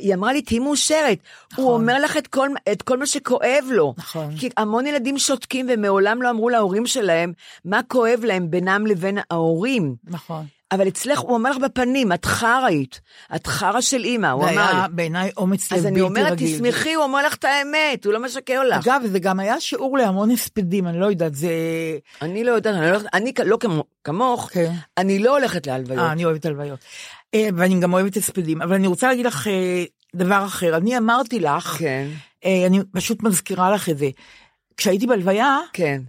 היא 0.00 0.14
אמרה 0.14 0.32
לי, 0.32 0.42
תהיי 0.42 0.58
מאושרת. 0.58 1.18
נכון. 1.52 1.64
הוא 1.64 1.74
אומר 1.74 1.98
לך 1.98 2.16
את 2.16 2.26
כל, 2.26 2.48
את 2.72 2.82
כל 2.82 2.98
מה 2.98 3.06
שכואב 3.06 3.64
לו. 3.70 3.94
נכון. 3.98 4.36
כי 4.36 4.48
המון 4.56 4.86
ילדים 4.86 5.18
שותקים 5.18 5.66
ומעולם 5.70 6.22
לא 6.22 6.30
אמרו 6.30 6.48
להורים 6.48 6.86
שלהם 6.86 7.32
מה 7.64 7.80
כואב 7.88 8.20
להם 8.24 8.50
בינם 8.50 8.86
לבין 8.86 9.18
ההורים. 9.30 9.94
נכון. 10.04 10.46
אבל 10.74 10.88
אצלך, 10.88 11.18
הוא 11.18 11.34
אומר 11.34 11.50
לך 11.50 11.56
בפנים, 11.56 12.12
את 12.12 12.24
חרא 12.24 12.64
היית. 12.66 13.00
את 13.34 13.46
חרא 13.46 13.80
של 13.80 14.04
אימא, 14.04 14.26
הוא 14.26 14.44
זה 14.44 14.50
אמר 14.50 14.70
היה 14.70 14.86
לי. 14.88 14.94
בעיניי 14.94 15.30
אומץ 15.36 15.72
לב 15.72 15.78
אז 15.78 15.84
בלתי 15.84 16.00
אני 16.00 16.02
רגיל. 16.02 16.22
אומרת, 16.22 16.38
תשמחי, 16.38 16.94
הוא 16.94 17.04
אומר 17.04 17.26
לך 17.26 17.34
את 17.34 17.44
האמת, 17.44 18.04
הוא 18.04 18.12
לא 18.12 18.22
משקר 18.22 18.62
לך. 18.62 18.86
אגב, 18.86 19.02
זה 19.06 19.18
גם 19.18 19.40
היה 19.40 19.60
שיעור 19.60 19.98
להמון 19.98 20.30
הספדים, 20.30 20.86
אני 20.86 21.00
לא 21.00 21.06
יודעת, 21.06 21.34
זה... 21.34 21.50
אני 22.22 22.44
לא 22.44 22.52
יודעת, 22.52 22.74
אני, 22.74 22.90
לא, 22.90 22.98
אני 23.14 23.32
לא 23.44 23.56
כמו, 23.60 23.84
כמוך, 24.04 24.50
כן. 24.52 24.72
אני 24.98 25.18
לא 25.18 25.38
הולכת 25.38 25.66
להלוויות. 25.66 26.00
אה, 26.00 26.12
אני 26.12 26.24
אוהבת 26.24 26.46
הלוויות. 26.46 26.78
אה, 27.34 27.48
ואני 27.56 27.80
גם 27.80 27.92
אוהבת 27.92 28.16
הספדים, 28.16 28.62
אבל 28.62 28.74
אני 28.74 28.86
רוצה 28.86 29.08
להגיד 29.08 29.26
לך 29.26 29.48
אה, 29.48 29.84
דבר 30.14 30.44
אחר. 30.46 30.76
אני 30.76 30.98
אמרתי 30.98 31.40
לך, 31.40 31.76
כן, 31.78 32.06
אה, 32.44 32.66
אני 32.66 32.80
פשוט 32.92 33.22
מזכירה 33.22 33.70
לך 33.70 33.88
את 33.88 33.98
זה. 33.98 34.08
כשהייתי 34.76 35.06
בהלוויה, 35.06 35.58
כן. 35.72 36.02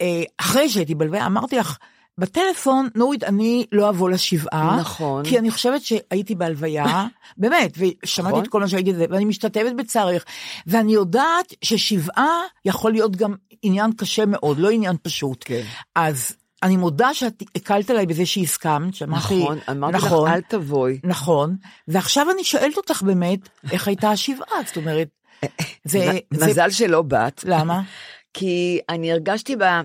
אה, 0.00 0.22
אחרי 0.38 0.68
שהייתי 0.68 0.94
בהלוויה, 0.94 1.26
אמרתי 1.26 1.56
לך, 1.56 1.76
בטלפון, 2.18 2.88
נורית, 2.94 3.24
אני 3.24 3.66
לא 3.72 3.88
אבוא 3.88 4.10
לשבעה. 4.10 4.76
נכון. 4.80 5.24
כי 5.24 5.38
אני 5.38 5.50
חושבת 5.50 5.82
שהייתי 5.82 6.34
בהלוויה, 6.34 7.06
באמת, 7.36 7.78
ושמעתי 7.78 8.32
נכון. 8.32 8.44
את 8.44 8.48
כל 8.48 8.60
מה 8.60 8.68
שהייתי 8.68 8.92
ואני 9.10 9.24
משתתפת 9.24 9.72
בצערך. 9.78 10.24
ואני 10.66 10.92
יודעת 10.92 11.54
ששבעה 11.62 12.38
יכול 12.64 12.92
להיות 12.92 13.16
גם 13.16 13.34
עניין 13.62 13.92
קשה 13.92 14.26
מאוד, 14.26 14.58
לא 14.58 14.70
עניין 14.70 14.96
פשוט. 15.02 15.44
כן. 15.46 15.62
אז 15.94 16.36
אני 16.62 16.76
מודה 16.76 17.14
שאת 17.14 17.42
הקלת 17.56 17.90
עליי 17.90 18.06
בזה 18.06 18.26
שהסכמת, 18.26 18.94
שאמרתי, 18.94 19.38
נכון, 19.38 19.58
אמרתי 19.70 19.96
נכון, 19.96 20.28
לך, 20.28 20.34
אל 20.34 20.40
תבואי. 20.40 20.98
נכון, 21.04 21.56
ועכשיו 21.88 22.30
אני 22.30 22.44
שואלת 22.44 22.76
אותך 22.76 23.02
באמת, 23.02 23.38
איך 23.72 23.88
הייתה 23.88 24.10
השבעה, 24.10 24.58
זאת 24.66 24.76
אומרת, 24.76 25.08
זה, 25.84 25.98
מ- 25.98 26.36
זה, 26.36 26.46
מזל 26.46 26.70
שלא 26.70 27.02
באת. 27.02 27.44
למה? 27.44 27.82
כי 28.34 28.80
אני 28.88 29.12
הרגשתי 29.12 29.56
בהלוויה, 29.56 29.82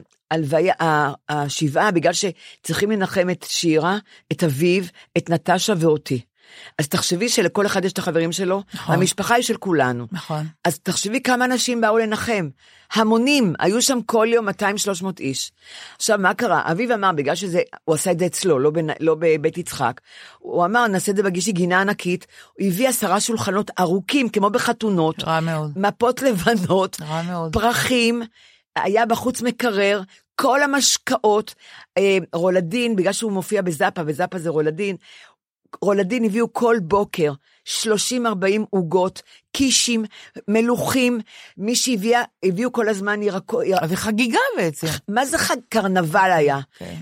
ה- 0.79 1.13
השבעה, 1.29 1.91
בגלל 1.91 2.13
שצריכים 2.13 2.91
לנחם 2.91 3.29
את 3.31 3.45
שירה, 3.49 3.97
את 4.31 4.43
אביו, 4.43 4.83
את 5.17 5.29
נטשה 5.29 5.73
ואותי. 5.77 6.21
אז 6.77 6.87
תחשבי 6.87 7.29
שלכל 7.29 7.65
אחד 7.65 7.85
יש 7.85 7.93
את 7.93 7.97
החברים 7.97 8.31
שלו, 8.31 8.63
נכון. 8.73 8.95
המשפחה 8.95 9.35
היא 9.35 9.43
של 9.43 9.57
כולנו. 9.57 10.07
נכון. 10.11 10.45
אז 10.65 10.79
תחשבי 10.79 11.21
כמה 11.21 11.45
אנשים 11.45 11.81
באו 11.81 11.97
לנחם. 11.97 12.49
המונים, 12.93 13.53
היו 13.59 13.81
שם 13.81 13.99
כל 14.05 14.27
יום 14.29 14.49
200-300 14.49 14.51
איש. 15.19 15.51
עכשיו, 15.95 16.17
מה 16.19 16.33
קרה? 16.33 16.61
אביב 16.71 16.91
אמר, 16.91 17.11
בגלל 17.11 17.35
שזה, 17.35 17.61
הוא 17.85 17.95
עשה 17.95 18.11
את 18.11 18.19
זה 18.19 18.25
אצלו, 18.25 18.59
לא, 18.59 18.69
בנ, 18.69 18.87
לא 18.99 19.15
בבית 19.19 19.57
יצחק, 19.57 20.01
הוא 20.39 20.65
אמר, 20.65 20.87
נעשה 20.87 21.11
את 21.11 21.15
זה 21.15 21.23
בגישי 21.23 21.51
גינה 21.51 21.81
ענקית, 21.81 22.27
הוא 22.59 22.67
הביא 22.67 22.89
עשרה 22.89 23.19
שולחנות 23.19 23.71
ארוכים, 23.79 24.29
כמו 24.29 24.49
בחתונות, 24.49 25.23
רע 25.23 25.39
מאוד. 25.39 25.71
מפות 25.75 26.21
לבנות, 26.21 26.97
רע 27.01 27.21
מאוד. 27.21 27.53
פרחים, 27.53 28.21
היה 28.83 29.05
בחוץ 29.05 29.41
מקרר, 29.41 30.01
כל 30.35 30.63
המשקאות, 30.63 31.55
אה, 31.97 32.17
רולדין, 32.33 32.95
בגלל 32.95 33.13
שהוא 33.13 33.31
מופיע 33.31 33.61
בזאפה, 33.61 34.01
וזאפה 34.05 34.39
זה 34.39 34.49
רולדין, 34.49 34.95
רולדין 35.81 36.23
הביאו 36.25 36.53
כל 36.53 36.77
בוקר 36.81 37.31
30-40 37.83 37.85
עוגות, 38.69 39.21
קישים, 39.51 40.05
מלוכים, 40.47 41.19
מי 41.57 41.75
שהביאה, 41.75 42.21
הביאו 42.43 42.71
כל 42.71 42.89
הזמן 42.89 43.23
ירקות, 43.23 43.63
יר... 43.65 43.77
זה 43.87 43.95
חגיגה 43.95 44.39
בעצם. 44.57 44.87
מה 45.07 45.25
זה 45.25 45.37
חג 45.37 45.55
קרנבל 45.69 46.31
היה? 46.31 46.59
כן. 46.77 46.95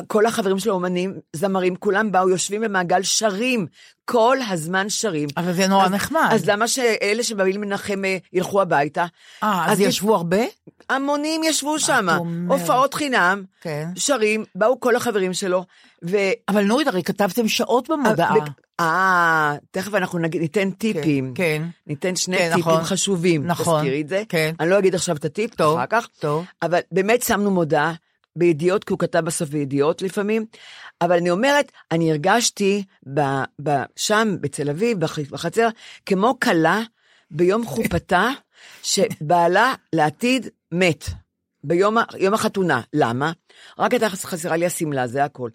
וכל 0.00 0.26
החברים 0.26 0.58
שלו 0.58 0.74
אומנים, 0.74 1.14
זמרים, 1.32 1.76
כולם 1.76 2.12
באו, 2.12 2.28
יושבים 2.28 2.60
במעגל, 2.60 3.02
שרים, 3.02 3.66
כל 4.04 4.36
הזמן 4.50 4.88
שרים. 4.88 5.28
אבל 5.36 5.52
זה 5.52 5.66
נורא 5.66 5.84
אז- 5.84 5.90
נחמד. 5.90 6.28
אז 6.32 6.48
למה 6.48 6.68
שאלה 6.68 7.22
שבאים 7.22 7.62
לנחם 7.62 8.04
אה, 8.04 8.16
ילכו 8.32 8.62
הביתה? 8.62 9.06
אה, 9.42 9.64
אז 9.66 9.72
אז 9.72 9.80
ישבו 9.80 10.14
הרבה? 10.16 10.42
המונים 10.90 11.44
ישבו 11.44 11.78
שם? 11.78 12.06
הופעות 12.48 12.94
חינם, 12.94 13.42
כן. 13.60 13.88
שרים, 13.96 14.44
באו 14.54 14.80
כל 14.80 14.96
החברים 14.96 15.32
שלו, 15.32 15.64
ו... 16.10 16.16
אבל 16.48 16.64
נורית, 16.64 16.86
הרי 16.86 17.02
כתבתם 17.02 17.48
שעות 17.48 17.90
במודעה. 17.90 18.34
אה, 18.80 19.54
תכף 19.70 19.94
אנחנו 19.94 20.18
נגיד, 20.18 20.40
ניתן 20.40 20.70
טיפים. 20.70 21.32
כן. 21.34 21.62
ניתן 21.86 22.16
שני 22.16 22.38
כן, 22.38 22.48
טיפים 22.54 22.72
נכון. 22.72 22.84
חשובים. 22.84 23.46
נכון. 23.46 23.80
תזכירי 23.80 24.00
את 24.00 24.08
זה. 24.08 24.22
כן. 24.28 24.54
אני 24.60 24.70
לא 24.70 24.78
אגיד 24.78 24.94
עכשיו 24.94 25.16
את 25.16 25.24
הטיפ, 25.24 25.54
טוב, 25.54 25.76
אחר 25.78 25.86
כך. 25.86 26.08
טוב. 26.18 26.44
אבל 26.62 26.80
באמת 26.92 27.22
שמנו 27.22 27.50
מודעה 27.50 27.94
בידיעות, 28.36 28.84
כי 28.84 28.92
הוא 28.92 28.98
כתב 28.98 29.18
בסוף 29.18 29.48
בידיעות 29.48 30.02
לפעמים. 30.02 30.46
אבל 31.00 31.16
אני 31.16 31.30
אומרת, 31.30 31.72
אני 31.90 32.10
הרגשתי 32.10 32.84
ב, 33.14 33.20
ב, 33.62 33.70
שם, 33.96 34.36
בתל 34.40 34.70
אביב, 34.70 35.00
בח, 35.00 35.18
בחצר, 35.18 35.68
כמו 36.06 36.40
כלה 36.40 36.80
ביום 37.30 37.66
חופתה, 37.66 38.28
שבעלה 38.82 39.74
לעתיד 39.92 40.48
מת. 40.72 41.04
ביום 41.64 41.96
יום 42.18 42.34
החתונה. 42.34 42.80
למה? 42.92 43.32
רק 43.78 43.92
הייתה 43.92 44.08
חסרה 44.08 44.56
לי 44.56 44.66
השמלה, 44.66 45.06
זה 45.06 45.24
הכל. 45.24 45.50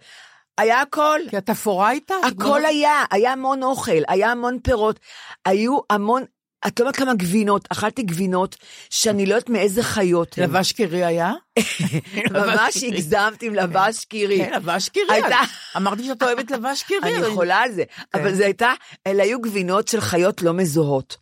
היה 0.57 0.81
הכל. 0.81 1.19
כי 1.29 1.37
התפאורה 1.37 1.87
הייתה? 1.89 2.13
הכל 2.23 2.65
היה, 2.65 3.03
היה 3.11 3.31
המון 3.31 3.63
אוכל, 3.63 4.01
היה 4.07 4.31
המון 4.31 4.59
פירות, 4.63 4.99
היו 5.45 5.77
המון, 5.89 6.23
את 6.67 6.79
לא 6.79 6.85
יודעת 6.85 6.95
כמה 6.95 7.13
גבינות, 7.13 7.67
אכלתי 7.71 8.03
גבינות 8.03 8.55
שאני 8.89 9.25
לא 9.25 9.35
יודעת 9.35 9.49
מאיזה 9.49 9.83
חיות. 9.83 10.37
לבש 10.37 10.71
קירי 10.71 11.05
היה? 11.05 11.31
ממש 12.31 12.83
הגזמתי 12.83 13.47
עם 13.47 13.55
לבש 13.55 14.05
קירי. 14.05 14.37
כן, 14.45 14.53
לבש 14.53 14.89
קירי. 14.89 15.13
הייתה- 15.13 15.39
אמרתי 15.77 16.03
שאת 16.03 16.23
אוהבת 16.23 16.51
לבש 16.51 16.83
קירי. 16.83 16.99
אני 17.17 17.27
יכולה 17.27 17.57
על 17.57 17.71
זה, 17.71 17.83
כן. 17.85 18.19
אבל 18.19 18.33
זה 18.35 18.45
הייתה, 18.45 18.73
אלה 19.07 19.23
היו 19.23 19.41
גבינות 19.41 19.87
של 19.87 20.01
חיות 20.01 20.41
לא 20.41 20.53
מזוהות. 20.53 21.17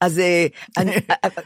אז 0.00 0.18
אה, 0.18 0.46
אה, 0.78 0.82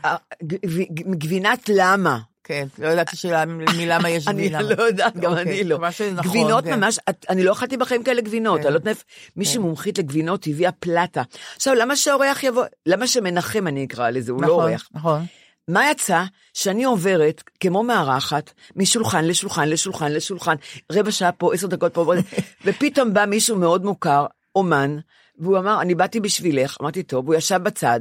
אה, 0.04 0.16
גב- 0.42 1.14
גבינת 1.18 1.68
למה. 1.68 2.18
כן, 2.46 2.66
לא 2.78 2.88
ידעתי 2.88 3.16
שמלמה 3.16 4.10
יש 4.10 4.28
אני 4.28 4.48
גבינה. 4.48 4.62
לא 4.62 4.82
יודעת, 4.82 5.16
גם 5.16 5.30
אוקיי, 5.30 5.42
אני 5.60 5.64
לא. 5.64 5.78
מה 5.78 5.92
שנכון, 5.92 6.24
גבינות 6.30 6.64
כן. 6.64 6.80
ממש, 6.80 6.98
את- 7.10 7.26
אני 7.28 7.44
לא 7.44 7.52
אכלתי 7.52 7.76
בחיים 7.76 8.02
כאלה 8.02 8.20
גבינות, 8.20 8.60
כן. 8.60 8.66
אני 8.66 8.72
לא 8.72 8.78
יודעת 8.78 8.88
איפה, 8.88 9.02
מישהי 9.36 9.58
מומחית 9.58 9.98
לגבינות 9.98 10.46
הביאה 10.46 10.72
פלטה. 10.72 11.22
עכשיו, 11.56 11.74
למה 11.74 11.96
שאורח 11.96 12.42
יבוא, 12.42 12.64
למה 12.86 13.06
שמנחם 13.06 13.66
אני 13.66 13.84
אקרא 13.84 14.10
לזה, 14.10 14.32
הוא 14.32 14.42
לא 14.42 14.48
נכון, 14.48 14.64
אורח. 14.68 14.88
נכון. 14.94 15.24
מה 15.68 15.90
יצא? 15.90 16.22
שאני 16.54 16.84
עוברת 16.84 17.42
כמו 17.60 17.82
מארחת, 17.82 18.50
משולחן 18.76 19.24
לשולחן 19.24 19.68
לשולחן 19.68 20.12
לשולחן, 20.12 20.54
רבע 20.92 21.10
שעה 21.10 21.32
פה, 21.32 21.54
עשר 21.54 21.66
דקות 21.66 21.94
פה, 21.94 22.12
ופתאום 22.64 23.14
בא 23.14 23.24
מישהו 23.26 23.56
מאוד 23.58 23.84
מוכר, 23.84 24.26
אומן, 24.56 24.96
והוא 25.38 25.58
אמר, 25.58 25.80
אני 25.80 25.94
באתי 25.94 26.20
בשבילך, 26.20 26.76
אמרתי, 26.82 27.02
טוב, 27.02 27.26
הוא 27.26 27.34
ישב 27.34 27.60
בצד, 27.62 28.00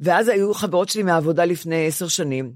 ואז 0.00 0.28
היו 0.28 0.54
חברות 0.54 0.88
שלי 0.88 1.02
מהעבודה 1.02 1.44
לפני 1.44 1.86
עשר 1.86 2.08
שנים, 2.08 2.52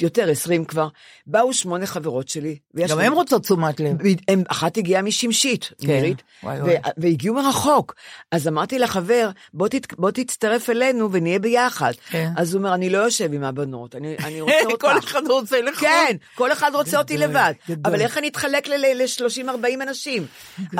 יותר, 0.00 0.30
עשרים 0.30 0.64
כבר, 0.64 0.88
באו 1.26 1.52
שמונה 1.52 1.86
חברות 1.86 2.28
שלי. 2.28 2.58
גם 2.88 2.98
הן 2.98 3.12
רוצות 3.12 3.42
תשומת 3.42 3.80
לב. 3.80 3.96
הם, 4.28 4.42
אחת 4.48 4.76
הגיעה 4.76 5.02
משמשית, 5.02 5.70
כן, 5.80 6.02
וואי, 6.42 6.60
וואי. 6.60 6.76
והגיעו 6.96 7.34
מרחוק. 7.34 7.94
אז 8.32 8.48
אמרתי 8.48 8.78
לחבר, 8.78 9.30
בוא, 9.54 9.68
תת, 9.68 9.94
בוא 9.94 10.10
תצטרף 10.10 10.70
אלינו 10.70 11.12
ונהיה 11.12 11.38
ביחד. 11.38 11.92
כן. 12.10 12.30
אז 12.36 12.54
הוא 12.54 12.58
אומר, 12.58 12.74
אני 12.74 12.90
לא 12.90 12.98
יושב 12.98 13.32
עם 13.32 13.44
הבנות, 13.44 13.94
אני, 13.94 14.16
אני 14.24 14.40
רוצה 14.40 14.54
אותך. 14.70 14.80
כל 14.80 14.98
אחד 14.98 15.22
רוצה 15.26 15.60
לך. 15.60 15.80
כן, 15.80 16.16
כל 16.34 16.52
אחד 16.52 16.70
רוצה 16.74 16.98
אותי 16.98 17.16
לבד. 17.16 17.52
גדול. 17.68 17.82
אבל 17.84 18.00
איך 18.00 18.18
אני 18.18 18.28
אתחלק 18.28 18.68
ל-30-40 18.68 19.82
אנשים? 19.82 20.26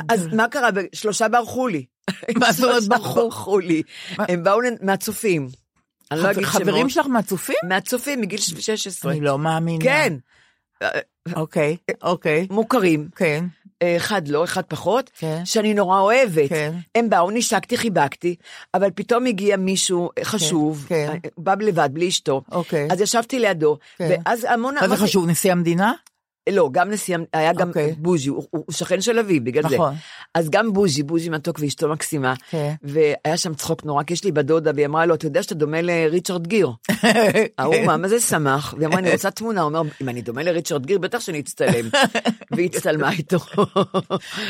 אז 0.08 0.26
מה 0.26 0.48
קרה? 0.48 0.68
שלושה 0.92 1.28
ברחו 1.28 1.68
לי. 1.68 1.84
מה 2.36 2.52
זאת 2.52 2.64
אומרת 2.64 2.84
ברחו? 2.88 3.14
ברחו 3.14 3.58
לי. 3.58 3.82
הם 4.18 4.44
באו 4.44 4.58
מהצופים. 4.82 5.63
אני 6.10 6.20
לא 6.20 6.30
אגיד 6.30 6.42
שמות. 6.42 6.62
חברים 6.62 6.88
שלך 6.88 7.06
מהצופים? 7.06 7.56
מהצופים 7.68 8.20
מגיל 8.20 8.38
16. 8.38 9.12
אני 9.12 9.20
לא 9.20 9.38
מאמינה. 9.38 9.84
כן, 9.84 10.14
אוקיי, 11.36 11.76
אוקיי. 12.02 12.46
מוכרים. 12.50 13.08
כן. 13.16 13.44
אחד 13.96 14.28
לא, 14.28 14.44
אחד 14.44 14.62
פחות, 14.62 15.10
כן. 15.18 15.44
שאני 15.44 15.74
נורא 15.74 16.00
אוהבת. 16.00 16.48
כן. 16.48 16.74
הם 16.94 17.10
באו, 17.10 17.30
נשקתי, 17.30 17.76
חיבקתי, 17.76 18.36
אבל 18.74 18.90
פתאום 18.94 19.26
הגיע 19.26 19.56
מישהו 19.56 20.10
חשוב, 20.22 20.84
כן. 20.88 21.08
אה, 21.10 21.30
בא 21.38 21.54
לבד, 21.60 21.88
בלי 21.92 22.08
אשתו. 22.08 22.42
אוקיי. 22.52 22.88
אז 22.90 23.00
ישבתי 23.00 23.38
לידו, 23.38 23.78
כן. 23.98 24.08
ואז 24.26 24.46
המון... 24.50 24.74
מה 24.74 24.88
זה 24.88 24.96
חשוב, 24.96 25.26
נשיא 25.26 25.52
המדינה? 25.52 25.92
לא, 26.52 26.68
גם 26.72 26.90
נשיא, 26.90 27.16
היה 27.32 27.52
גם 27.52 27.68
אוקיי. 27.68 27.94
בוז'י, 27.98 28.28
הוא, 28.28 28.44
הוא 28.50 28.64
שכן 28.70 29.00
של 29.00 29.18
אבי, 29.18 29.40
בגלל 29.40 29.68
זה. 29.68 29.74
נכון. 29.74 29.94
אז 30.34 30.50
גם 30.50 30.72
בוז'י, 30.72 31.02
בוז'י 31.02 31.28
מתוק 31.28 31.58
ואשתו 31.60 31.88
מקסימה. 31.88 32.34
כן. 32.50 32.74
והיה 32.82 33.36
שם 33.36 33.54
צחוק 33.54 33.84
נורא, 33.84 34.02
כי 34.02 34.12
יש 34.12 34.24
לי 34.24 34.32
בת 34.32 34.44
דודה, 34.44 34.70
והיא 34.74 34.86
אמרה 34.86 35.06
לו, 35.06 35.14
אתה 35.14 35.26
יודע 35.26 35.42
שאתה 35.42 35.54
דומה 35.54 35.82
לריצ'רד 35.82 36.46
גיר. 36.46 36.70
ההוא, 37.58 37.74
מה, 37.86 37.96
מה 37.96 38.08
זה 38.08 38.20
שמח? 38.20 38.74
והיא 38.76 38.86
אמרה, 38.86 38.98
אני 38.98 39.12
רוצה 39.12 39.30
תמונה, 39.30 39.60
הוא 39.60 39.66
אומר, 39.68 39.82
אם 40.02 40.08
אני 40.08 40.22
דומה 40.22 40.42
לריצ'רד 40.42 40.86
גיר, 40.86 40.98
בטח 40.98 41.20
שאני 41.20 41.40
אצטלם. 41.40 41.88
והיא 42.52 42.66
הצטלמה 42.72 43.12
איתו. 43.12 43.38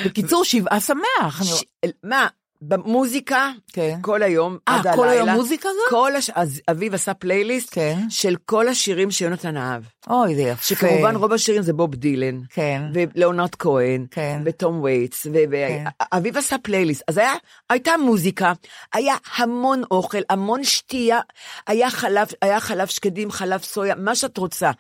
בקיצור, 0.06 0.44
שבעה 0.44 0.80
שמח. 0.80 1.42
ש- 1.44 1.64
מה, 2.04 2.26
במוזיקה, 2.68 3.50
כן. 3.72 3.98
כל 4.00 4.22
היום, 4.22 4.58
אה, 4.68 4.74
עד 4.74 4.86
הלילה. 4.86 5.02
כל 5.02 5.08
היום 5.08 5.28
מוזיקה 5.28 5.68
גם? 5.68 5.90
כל 5.90 6.16
הש... 6.16 6.30
אז 6.30 6.60
אביב 6.70 6.94
עשה 6.94 7.14
פלייליסט 7.14 7.68
כן. 7.72 7.98
של 8.08 8.36
כל 8.46 8.68
השירים 8.68 9.10
שיונתן 9.10 9.56
אהב. 9.56 9.82
אוי, 10.10 10.34
זה 10.34 10.42
יפה. 10.42 10.64
שכמובן 10.64 11.16
רוב 11.16 11.32
השירים 11.32 11.62
זה 11.62 11.72
בוב 11.72 11.94
דילן. 11.94 12.40
כן. 12.50 12.82
ולאונרד 12.92 13.54
כהן. 13.54 14.06
כן. 14.10 14.42
וטום 14.44 14.82
וייטס. 14.82 15.26
כן. 15.26 15.84
ואביב 16.12 16.36
עשה 16.36 16.56
פלייליסט. 16.58 17.02
אז 17.08 17.18
היה, 17.18 17.32
הייתה 17.70 17.92
מוזיקה, 17.96 18.52
היה 18.92 19.14
המון 19.36 19.82
אוכל, 19.90 20.20
המון 20.30 20.64
שתייה, 20.64 21.20
היה 21.66 21.90
חלב, 21.90 22.26
היה 22.42 22.60
חלב 22.60 22.86
שקדים, 22.86 23.30
חלב 23.30 23.62
סויה, 23.62 23.94
מה 23.94 24.14
שאת 24.14 24.38
רוצה. 24.38 24.70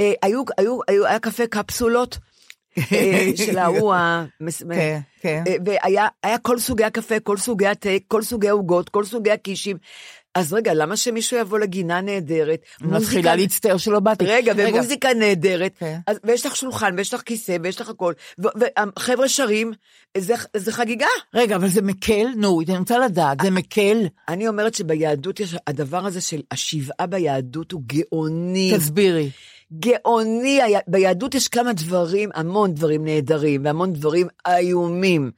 אה, 0.00 0.12
היו, 0.22 0.42
היו, 0.58 0.78
היו, 0.88 1.06
היה 1.06 1.18
קפה 1.18 1.46
קפסולות. 1.46 2.18
אה, 2.92 3.30
של 3.36 3.58
ההוא, 3.58 3.94
המס- 3.94 4.62
כן, 4.74 5.00
כן. 5.20 5.44
אה, 5.46 5.54
והיה 5.64 6.08
היה 6.22 6.38
כל 6.38 6.58
סוגי 6.58 6.84
הקפה, 6.84 7.20
כל 7.20 7.36
סוגי 7.36 7.66
התה, 7.66 7.88
כל 8.08 8.22
סוגי 8.22 8.48
העוגות, 8.48 8.88
כל 8.88 9.04
סוגי 9.04 9.30
הקישים. 9.30 9.76
אז 10.34 10.52
רגע, 10.52 10.74
למה 10.74 10.96
שמישהו 10.96 11.38
יבוא 11.38 11.58
לגינה 11.58 12.00
נהדרת? 12.00 12.60
מתחילה 12.80 13.36
להצטער 13.36 13.76
שלא 13.76 14.00
באתי. 14.00 14.24
רגע, 14.24 14.52
ומוזיקה 14.56 15.14
נהדרת, 15.14 15.72
כן. 15.78 15.98
ויש 16.24 16.46
לך 16.46 16.56
שולחן, 16.56 16.94
ויש 16.96 17.14
לך 17.14 17.20
כיסא, 17.20 17.56
ויש 17.62 17.80
לך 17.80 17.88
הכל, 17.88 18.12
וחבר'ה 18.38 19.28
שרים, 19.28 19.72
זה, 20.16 20.34
זה 20.56 20.72
חגיגה. 20.72 21.06
רגע, 21.34 21.56
אבל 21.56 21.68
זה 21.68 21.82
מקל? 21.82 22.26
נו, 22.36 22.60
אני 22.68 22.78
רוצה 22.78 22.98
לדעת, 22.98 23.38
זה 23.42 23.50
מקל? 23.50 23.98
אני 24.28 24.48
אומרת 24.48 24.74
שביהדות 24.74 25.40
יש, 25.40 25.54
הדבר 25.66 26.06
הזה 26.06 26.20
של 26.20 26.40
השבעה 26.50 27.06
ביהדות 27.06 27.72
הוא 27.72 27.82
גאוני. 27.86 28.72
תסבירי. 28.76 29.30
גאוני, 29.80 30.58
ביהדות 30.86 31.34
יש 31.34 31.48
כמה 31.48 31.72
דברים, 31.72 32.30
המון 32.34 32.74
דברים 32.74 33.04
נהדרים, 33.04 33.64
והמון 33.64 33.92
דברים 33.92 34.26
איומים. 34.48 35.30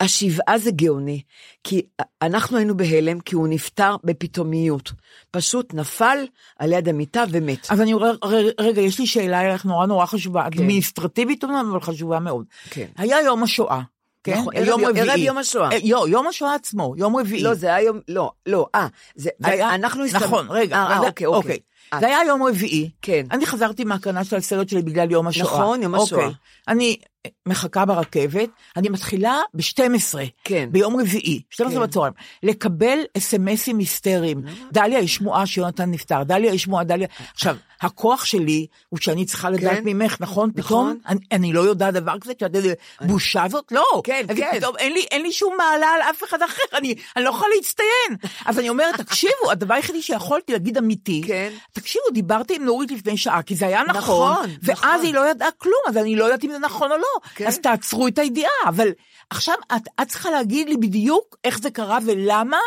השבעה 0.00 0.58
זה 0.58 0.70
גאוני, 0.70 1.22
כי 1.64 1.82
אנחנו 2.22 2.56
היינו 2.56 2.76
בהלם, 2.76 3.20
כי 3.20 3.34
הוא 3.34 3.48
נפטר 3.48 3.96
בפתאומיות. 4.04 4.92
פשוט 5.30 5.74
נפל 5.74 6.18
על 6.58 6.72
יד 6.72 6.88
המיטה 6.88 7.24
ומת. 7.30 7.66
אז 7.70 7.80
אני 7.80 7.92
אומר, 7.92 8.14
רגע, 8.60 8.80
יש 8.82 8.98
לי 8.98 9.06
שאלה 9.06 9.40
אלייך 9.40 9.64
נורא 9.64 9.86
נורא 9.86 10.06
חשובה, 10.06 10.46
אדמיניסטרטיבית 10.46 11.44
אומנם, 11.44 11.68
אבל 11.70 11.80
חשובה 11.80 12.20
מאוד. 12.20 12.44
כן. 12.70 12.86
היה 12.96 13.20
יום 13.22 13.42
השואה, 13.42 13.80
כן? 14.24 14.38
נכון, 14.38 14.56
ערב 14.56 14.66
יום- 14.80 14.96
ערב 14.96 15.16
יום 15.18 15.38
השואה. 15.38 15.70
אה, 15.72 15.76
יו- 15.82 16.08
יום 16.08 16.26
השואה 16.26 16.54
עצמו, 16.54 16.94
יום 16.96 17.16
רביעי. 17.16 17.42
לא, 17.42 17.54
זה 17.54 17.74
היה 17.74 17.84
יום, 17.86 18.00
לא, 18.08 18.30
לא, 18.46 18.66
אה, 18.74 18.86
זה, 19.16 19.30
זה 19.38 19.48
היה, 19.50 19.74
אנחנו 19.74 20.04
הסתכל- 20.04 20.24
נכון, 20.24 20.46
רגע, 20.50 20.76
אה, 20.76 20.92
אה, 20.92 20.98
אוקיי, 20.98 21.26
אוקיי. 21.26 21.58
אה, 21.92 22.00
זה 22.00 22.06
היה 22.06 22.18
יום 22.26 22.42
רביעי. 22.42 22.90
כן. 23.02 23.26
אני 23.30 23.46
חזרתי 23.46 23.84
מהקרנה 23.84 24.24
של 24.24 24.36
הסרט 24.36 24.68
שלי 24.68 24.82
בגלל 24.82 25.10
יום 25.10 25.26
השואה. 25.26 25.44
נכון, 25.44 25.82
יום 25.82 25.94
השואה. 25.94 26.24
אוקיי. 26.24 26.34
אני 26.68 26.96
מחכה 27.46 27.84
ברכבת, 27.84 28.48
אני 28.76 28.88
מתחילה 28.88 29.40
ב-12, 29.54 30.18
כן. 30.44 30.68
ביום 30.72 31.00
רביעי, 31.00 31.42
12 31.50 31.80
כן. 31.80 31.86
בצהריים, 31.86 32.12
לקבל 32.42 32.98
אסמסים 33.16 33.78
היסטריים. 33.78 34.42
דליה, 34.72 34.98
יש 34.98 35.14
שמועה 35.14 35.46
שיונתן 35.46 35.90
נפטר, 35.90 36.22
דליה, 36.22 36.54
יש 36.54 36.62
שמועה, 36.62 36.84
דליה. 36.84 37.08
עכשיו, 37.34 37.56
הכוח 37.80 38.24
שלי 38.24 38.66
הוא 38.88 39.00
שאני 39.00 39.24
צריכה 39.24 39.50
לדעת 39.50 39.78
כן. 39.78 39.82
ממך, 39.84 40.16
נכון? 40.20 40.50
נכון. 40.56 40.96
פתאום 40.96 40.98
אני, 41.08 41.20
אני 41.32 41.52
לא 41.52 41.60
יודעת 41.60 41.94
דבר 41.94 42.18
כזה, 42.18 42.32
שאת 42.40 42.54
יודעת, 42.54 42.78
בושה 43.00 43.44
זאת? 43.48 43.72
לא. 43.72 43.84
כן, 44.04 44.26
כן. 44.36 44.50
פתאום 44.58 44.76
אין 44.78 44.92
לי, 44.92 45.06
אין 45.10 45.22
לי 45.22 45.32
שום 45.32 45.54
מעלה 45.58 45.86
על 45.86 46.00
אף 46.10 46.24
אחד 46.24 46.42
אחר, 46.42 46.62
אני, 46.78 46.94
אני 47.16 47.24
לא 47.24 47.30
יכולה 47.30 47.50
להצטיין. 47.56 48.30
אז 48.46 48.58
אני 48.58 48.68
אומרת, 48.68 49.00
תקשיבו, 49.00 49.50
הדבר 49.50 49.74
היחידי 49.74 50.02
שיכולתי 50.02 50.52
להגיד 50.52 50.78
אמיתי, 50.78 51.22
כן. 51.26 51.52
תקשיבו, 51.72 52.04
דיברתי 52.12 52.56
עם 52.56 52.64
נורית 52.64 52.90
לפני 52.90 53.16
שעה, 53.16 53.42
כי 53.42 53.54
זה 53.54 53.66
היה 53.66 53.82
נכון, 53.82 54.32
נכון, 54.32 54.50
ואז 54.62 54.78
נכון. 54.78 55.00
היא 55.02 55.14
לא 55.14 55.30
ידעה 55.30 55.50
כלום, 55.58 55.80
אז 55.88 55.96
אני 55.96 56.16
לא 56.16 56.24
יודעת 56.24 56.44
אם 56.44 56.50
זה 56.50 56.58
נכון 56.58 56.92
או 56.92 56.96
לא. 56.96 57.13
כן. 57.34 57.46
אז 57.46 57.58
תעצרו 57.58 58.08
את 58.08 58.18
הידיעה, 58.18 58.52
אבל 58.68 58.88
עכשיו 59.30 59.54
את, 59.76 59.82
את 60.02 60.08
צריכה 60.08 60.30
להגיד 60.30 60.68
לי 60.68 60.76
בדיוק 60.76 61.36
איך 61.44 61.58
זה 61.58 61.70
קרה 61.70 61.98
ולמה 62.06 62.58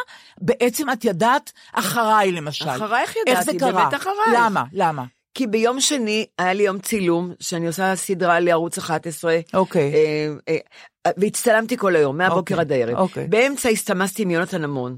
בעצם 0.42 0.90
את 0.90 1.06
ידעת 1.06 1.52
אחריי 1.74 2.32
למשל. 2.32 2.70
אחרייך 2.70 3.16
איך 3.16 3.28
ידעתי, 3.28 3.46
זה 3.46 3.60
קרה? 3.60 3.72
באמת 3.72 3.94
אחרייך. 3.94 4.34
למה? 4.34 4.64
למה? 4.74 5.04
כי 5.34 5.48
ביום 5.48 5.82
שני 5.82 6.26
היה 6.38 6.54
לי 6.54 6.64
יום 6.64 6.80
צילום, 6.80 7.34
שאני 7.40 7.68
עושה 7.68 7.96
סדרה 7.96 8.40
לערוץ 8.40 8.78
11. 8.78 9.40
אוקיי. 9.54 9.94
אה, 9.94 10.34
אה, 10.50 11.12
והצטלמתי 11.18 11.78
כל 11.78 11.96
היום, 11.96 12.18
מהבוקר 12.18 12.40
אוקיי, 12.40 12.60
עד 12.60 12.72
הערב. 12.72 12.98
אוקיי. 12.98 13.28
באמצע 13.28 13.70
הסתמסתי 13.70 14.22
עם 14.22 14.32
יונתן 14.32 14.64
המון. 14.64 14.98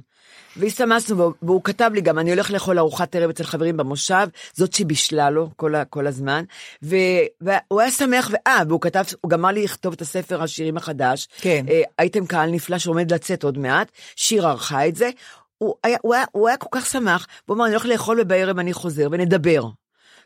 והסתמסנו, 0.59 1.17
והוא- 1.17 1.33
והוא 1.41 1.61
כתב 1.63 1.91
לי 1.93 2.01
גם, 2.01 2.19
אני 2.19 2.29
הולך 2.31 2.51
לאכול 2.51 2.79
ארוחת 2.79 3.15
ערב 3.15 3.29
אצל 3.29 3.43
חברים 3.43 3.77
במושב, 3.77 4.27
זאת 4.53 4.73
שבישלה 4.73 5.29
לו 5.29 5.49
כל, 5.55 5.75
ה- 5.75 5.85
כל 5.85 6.07
הזמן. 6.07 6.43
ו, 6.83 6.95
והוא 7.41 7.81
היה 7.81 7.91
שמח, 7.91 8.29
ואה, 8.31 8.61
והוא 8.67 8.81
כתב, 8.81 9.03
הוא 9.21 9.29
גמר 9.29 9.49
לי 9.49 9.63
לכתוב 9.63 9.93
את 9.93 10.01
הספר 10.01 10.43
השירים 10.43 10.77
החדש. 10.77 11.27
כן. 11.41 11.65
אה, 11.69 11.81
הייתם 11.97 12.25
קהל 12.25 12.49
נפלא 12.49 12.77
שעומד 12.77 13.13
לצאת 13.13 13.43
עוד 13.43 13.57
מעט, 13.57 13.91
שיר 14.15 14.47
ערכה 14.47 14.87
את 14.87 14.95
זה. 14.95 15.09
הוא 15.57 15.75
היה, 15.83 15.97
הוא, 16.01 16.15
היה, 16.15 16.25
הוא 16.31 16.47
היה 16.47 16.57
כל 16.57 16.69
כך 16.71 16.85
שמח, 16.85 17.27
והוא 17.47 17.55
אמר, 17.57 17.65
אני 17.65 17.73
הולך 17.73 17.85
לאכול 17.85 18.19
ובערב 18.21 18.59
אני 18.59 18.73
חוזר 18.73 19.07
ונדבר. 19.11 19.63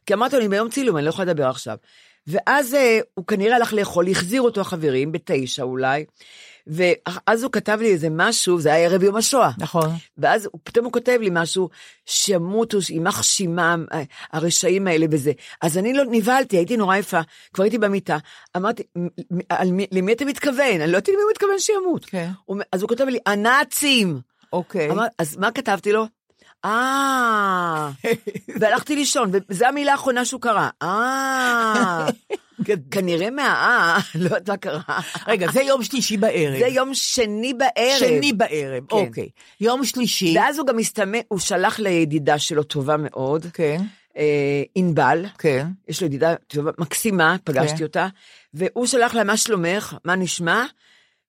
כי 0.06 0.14
אמרתי 0.14 0.36
לו, 0.36 0.42
אני 0.42 0.50
ביום 0.50 0.70
צילום, 0.70 0.98
אני 0.98 1.06
לא 1.06 1.10
יכולה 1.10 1.26
לדבר 1.32 1.50
עכשיו. 1.50 1.78
ואז 2.28 2.74
אה, 2.74 3.00
הוא 3.14 3.26
כנראה 3.28 3.56
הלך 3.56 3.74
לאכול, 3.74 4.08
החזיר 4.10 4.42
אותו 4.42 4.62
החברים, 4.62 5.12
בתשע 5.12 5.64
אולי, 5.64 6.06
ואז 6.68 7.44
הוא 7.44 7.52
כתב 7.52 7.78
לי 7.82 7.88
איזה 7.92 8.08
משהו, 8.12 8.62
זה 8.62 8.74
היה 8.74 8.88
ערב 8.90 9.04
יום 9.04 9.16
השואה. 9.16 9.50
נכון. 9.58 9.90
ואז 10.18 10.50
פתאום 10.64 10.86
הוא 10.86 10.94
כותב 10.94 11.18
לי 11.22 11.30
משהו, 11.32 11.70
שימותו, 12.06 12.78
יימח 12.90 13.24
שמם, 13.24 13.86
אה, 13.94 14.04
הרשעים 14.34 14.88
האלה 14.88 15.06
וזה. 15.12 15.32
אז 15.62 15.78
אני 15.78 15.94
לא 15.94 16.04
נבהלתי, 16.12 16.58
הייתי 16.58 16.78
נורא 16.78 16.96
יפה, 16.98 17.20
כבר 17.54 17.64
הייתי 17.64 17.78
במיטה. 17.78 18.18
אמרתי, 18.58 18.84
"מ- 18.98 19.06
מ- 19.32 19.40
על 19.50 19.72
מי- 19.72 19.88
למי 19.92 20.14
אתה 20.14 20.26
מתכוון? 20.26 20.60
אני 20.82 20.92
לא 20.92 20.98
יודעת 20.98 21.08
למי 21.08 21.22
הוא 21.22 21.32
מתכוון 21.32 21.60
שימות. 21.60 22.06
כן. 22.06 22.30
הוא- 22.46 22.58
אז 22.72 22.82
הוא 22.82 22.90
כותב 22.90 23.04
לי, 23.06 23.20
הנאצים. 23.26 24.20
אוקיי. 24.54 24.90
אמר, 24.92 25.06
אז 25.20 25.38
מה 25.38 25.52
כתבתי 25.52 25.92
לו? 25.92 26.06
אה, 26.66 27.90
והלכתי 28.60 28.96
לישון, 28.96 29.32
וזו 29.50 29.66
המילה 29.66 29.92
האחרונה 29.92 30.26
שהוא 30.26 30.42
קרא. 30.42 30.70
אה, 30.82 32.08
כנראה 32.92 33.30
מהאה, 33.30 33.98
לא 34.16 34.36
יודעת 34.36 34.50
מה 34.50 34.58
קרה. 34.58 34.82
רגע, 35.28 35.52
זה 35.52 35.62
יום 35.62 35.84
שלישי 35.84 36.18
בערב. 36.18 36.60
זה 36.60 36.68
יום 36.68 36.94
שני 36.94 37.54
בערב. 37.54 38.00
שני 38.00 38.34
בערב, 38.34 38.84
כן. 38.90 38.96
אוקיי. 38.96 39.30
יום 39.62 39.86
שלישי. 39.86 40.34
ואז 40.38 40.60
הוא 40.60 40.68
גם 40.68 40.80
הסתמא, 40.80 41.18
הוא 41.28 41.40
שלח 41.40 41.80
לידידה 41.80 42.40
שלו 42.40 42.64
טובה 42.64 42.96
מאוד, 42.98 43.46
כן, 43.54 43.82
אה, 44.18 44.24
ענבל, 44.76 45.26
כן. 45.38 45.68
יש 45.88 46.02
לו 46.02 46.08
ידידה 46.08 46.36
טובה, 46.48 46.72
מקסימה, 46.78 47.36
פגשתי 47.44 47.78
כן. 47.78 47.84
אותה, 47.84 48.08
והוא 48.54 48.86
שלח 48.86 49.16
לה, 49.16 49.24
מה 49.24 49.38
שלומך? 49.38 49.96
מה 50.06 50.16
נשמע? 50.16 50.66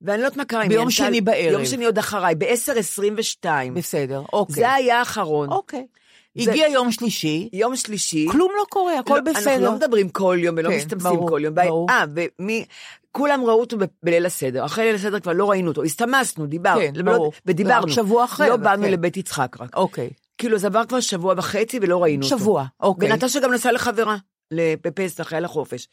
ואני 0.02 0.18
לא 0.20 0.26
יודעת 0.26 0.36
מה 0.36 0.44
קרה. 0.44 0.68
ביום 0.68 0.82
ענתה- 0.82 0.90
שני 0.90 1.20
בערב. 1.20 1.52
יום 1.52 1.64
שני 1.64 1.84
עוד 1.84 1.98
אחריי, 1.98 2.34
ב-10.22. 2.34 3.46
בסדר, 3.74 4.22
אוקיי. 4.32 4.54
זה 4.54 4.72
היה 4.72 4.98
האחרון. 4.98 5.48
אוקיי. 5.52 5.86
הגיע 6.36 6.68
יום 6.68 6.92
שלישי, 6.92 7.48
יום 7.52 7.76
שלישי. 7.76 8.26
כלום 8.30 8.50
לא 8.58 8.64
קורה, 8.70 8.98
הכל 8.98 9.14
לא, 9.14 9.32
בסדר. 9.32 9.50
אנחנו 9.52 9.64
לא 9.64 9.72
מדברים 9.72 10.08
כל 10.08 10.36
יום 10.40 10.54
ולא 10.58 10.68
כן, 10.70 10.76
מסתמסים 10.76 11.10
ברור, 11.10 11.28
כל 11.28 11.40
יום. 11.44 11.54
ברור. 11.54 11.86
אה, 11.90 12.04
ומי... 12.38 12.64
כולם 13.12 13.40
ראו 13.44 13.60
אותו 13.60 13.78
ב- 13.78 13.84
בליל 14.02 14.26
הסדר, 14.26 14.64
אחרי 14.64 14.84
ליל 14.84 14.94
הסדר 14.94 15.20
כבר 15.20 15.32
לא 15.32 15.50
ראינו 15.50 15.68
אותו, 15.68 15.84
הסתמסנו, 15.84 16.46
דיברנו, 16.46 16.80
כן, 16.80 16.92
לא- 16.94 17.12
ברור. 17.12 17.32
ודיברנו. 17.46 17.88
שבוע 17.88 18.24
אחרי, 18.24 18.48
לא 18.48 18.56
באנו 18.56 18.82
כן. 18.84 18.90
לבית 18.90 19.16
יצחק 19.16 19.56
רק. 19.60 19.76
אוקיי. 19.76 20.10
כאילו 20.38 20.58
זה 20.58 20.66
עבר 20.66 20.84
כבר 20.84 21.00
שבוע 21.00 21.34
וחצי 21.36 21.78
ולא 21.82 22.02
ראינו 22.02 22.24
אותו. 22.24 22.38
שבוע, 22.38 22.64
אוקיי. 22.80 23.12
ונטשה 23.12 23.40
גם 23.40 23.52
נסעה 23.52 23.72
לחברה, 23.72 24.16
בפסח, 24.52 25.32
היה 25.32 25.40
לה 25.40 25.48
חופש. 25.48 25.88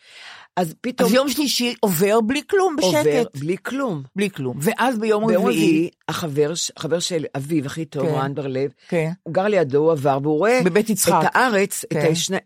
אז 0.57 0.75
פתאום 0.81 1.09
אז 1.09 1.15
יום 1.15 1.29
שלישי 1.29 1.75
עובר 1.79 2.21
בלי 2.21 2.41
כלום, 2.49 2.75
עובר 2.81 2.99
בשקט. 3.01 3.37
בלי 3.37 3.55
כלום. 3.63 4.03
בלי 4.15 4.29
כלום. 4.29 4.57
ואז 4.61 4.99
ביום 4.99 5.27
ביום 5.27 5.45
רביעי, 5.45 5.65
רביעי, 5.65 5.89
החבר, 6.07 6.53
החבר 6.77 6.99
של 6.99 7.25
אביו 7.37 7.65
הכי 7.65 7.85
טוב, 7.85 8.05
כן. 8.05 8.13
רן 8.13 8.35
בר-לב, 8.35 8.71
כן. 8.87 9.11
הוא 9.23 9.33
גר 9.33 9.47
לידו, 9.47 9.77
הוא 9.77 9.91
עבר, 9.91 10.19
והוא 10.21 10.37
רואה 10.37 10.59
בבית 10.65 10.89
יצחק. 10.89 11.21
את 11.23 11.35
הארץ, 11.35 11.85
כן. 11.89 11.99
את 11.99 12.11
השני... 12.11 12.37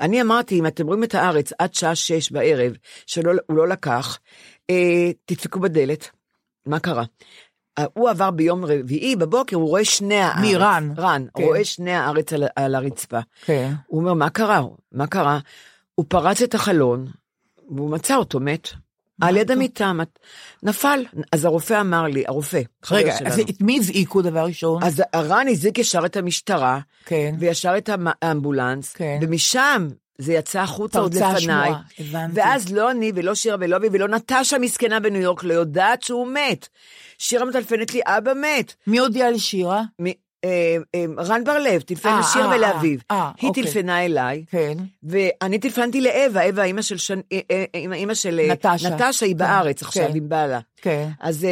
אני 0.00 0.22
אמרתי, 0.22 0.58
אם 0.58 0.66
אתם 0.66 0.86
רואים 0.86 1.04
את 1.04 1.14
הארץ 1.14 1.52
עד 1.58 1.74
שעה 1.74 1.94
שש 1.94 2.32
בערב, 2.32 2.72
שהוא 3.06 3.24
לא 3.48 3.68
לקח, 3.68 4.18
אה, 4.70 5.10
תדפקו 5.24 5.60
בדלת. 5.60 6.10
מה 6.66 6.80
קרה? 6.80 7.04
אה, 7.80 7.86
הוא 7.94 8.10
עבר 8.10 8.30
ביום 8.30 8.64
רביעי 8.64 9.16
בבוקר, 9.16 9.56
הוא 9.56 9.68
רואה 9.68 9.84
שני 9.84 10.20
הארץ. 10.20 10.40
מי, 10.40 10.56
רן? 10.56 10.92
רן, 10.96 11.26
כן. 11.34 11.42
רואה 11.42 11.64
שני 11.64 11.92
הארץ 11.92 12.32
על, 12.32 12.44
על 12.56 12.74
הרצפה. 12.74 13.20
כן. 13.44 13.72
הוא 13.86 14.00
אומר, 14.00 14.14
מה 14.14 14.30
קרה? 14.30 14.62
מה 14.92 15.06
קרה? 15.06 15.38
הוא 15.94 16.06
פרץ 16.08 16.42
את 16.42 16.54
החלון, 16.54 17.06
והוא 17.70 17.90
מצא 17.90 18.16
אותו 18.16 18.40
מת. 18.40 18.68
על 19.20 19.36
יד 19.36 19.50
המיטה, 19.50 19.92
נפל. 20.62 21.04
אז 21.32 21.44
הרופא 21.44 21.80
אמר 21.80 22.02
לי, 22.02 22.24
הרופא, 22.26 22.60
רגע. 22.90 23.16
אז 23.24 23.38
את 23.38 23.60
מי 23.60 23.78
הזעיקו 23.78 24.22
דבר 24.22 24.44
ראשון? 24.44 24.82
אז 24.82 25.02
רן 25.14 25.48
הזעיק 25.48 25.78
ישר 25.78 26.06
את 26.06 26.16
המשטרה, 26.16 26.80
כן. 27.04 27.34
וישר 27.38 27.76
את 27.78 27.90
האמבולנס, 28.22 28.92
כן. 28.92 29.18
ומשם 29.22 29.88
זה 30.20 30.32
יצא 30.32 30.60
החוצה 30.60 30.98
עוד 30.98 31.14
לפניי. 31.14 31.70
ואז 32.34 32.72
לא 32.72 32.90
אני 32.90 33.12
ולא 33.14 33.34
שירה 33.34 33.56
ולא 33.60 33.76
אבי 33.76 33.88
ולא 33.92 34.08
נטשה 34.08 34.58
מסכנה 34.58 35.00
בניו 35.00 35.22
יורק 35.22 35.44
לא 35.44 35.54
יודעת 35.54 36.02
שהוא 36.02 36.28
מת. 36.28 36.68
שירה 37.18 37.44
מטלפנת 37.44 37.94
לי, 37.94 38.00
אבא 38.04 38.32
מת. 38.34 38.74
מי 38.86 38.98
הודיע 38.98 39.30
לשירה? 39.30 39.82
אה, 40.44 40.76
אה, 40.94 41.04
רן 41.18 41.44
בר-לב 41.44 41.80
טלפן 41.80 42.08
אה, 42.08 42.20
לשיר 42.20 42.48
ולאביו. 42.48 42.98
אה, 43.10 43.30
היא 43.40 43.48
אוקיי. 43.48 43.64
טלפנה 43.64 44.04
אליי, 44.04 44.44
כן. 44.50 44.78
ואני 45.02 45.58
טלפנתי 45.58 46.00
לאווה, 46.00 46.48
אווה, 46.48 46.64
אימא 46.64 46.82
של 46.82 48.40
נטשה. 48.48 49.26
היא 49.26 49.34
כן, 49.34 49.38
בארץ 49.38 49.82
עכשיו 49.82 50.08
כן. 50.08 50.16
עם 50.16 50.28
בעלה. 50.28 50.60
אז 51.20 51.46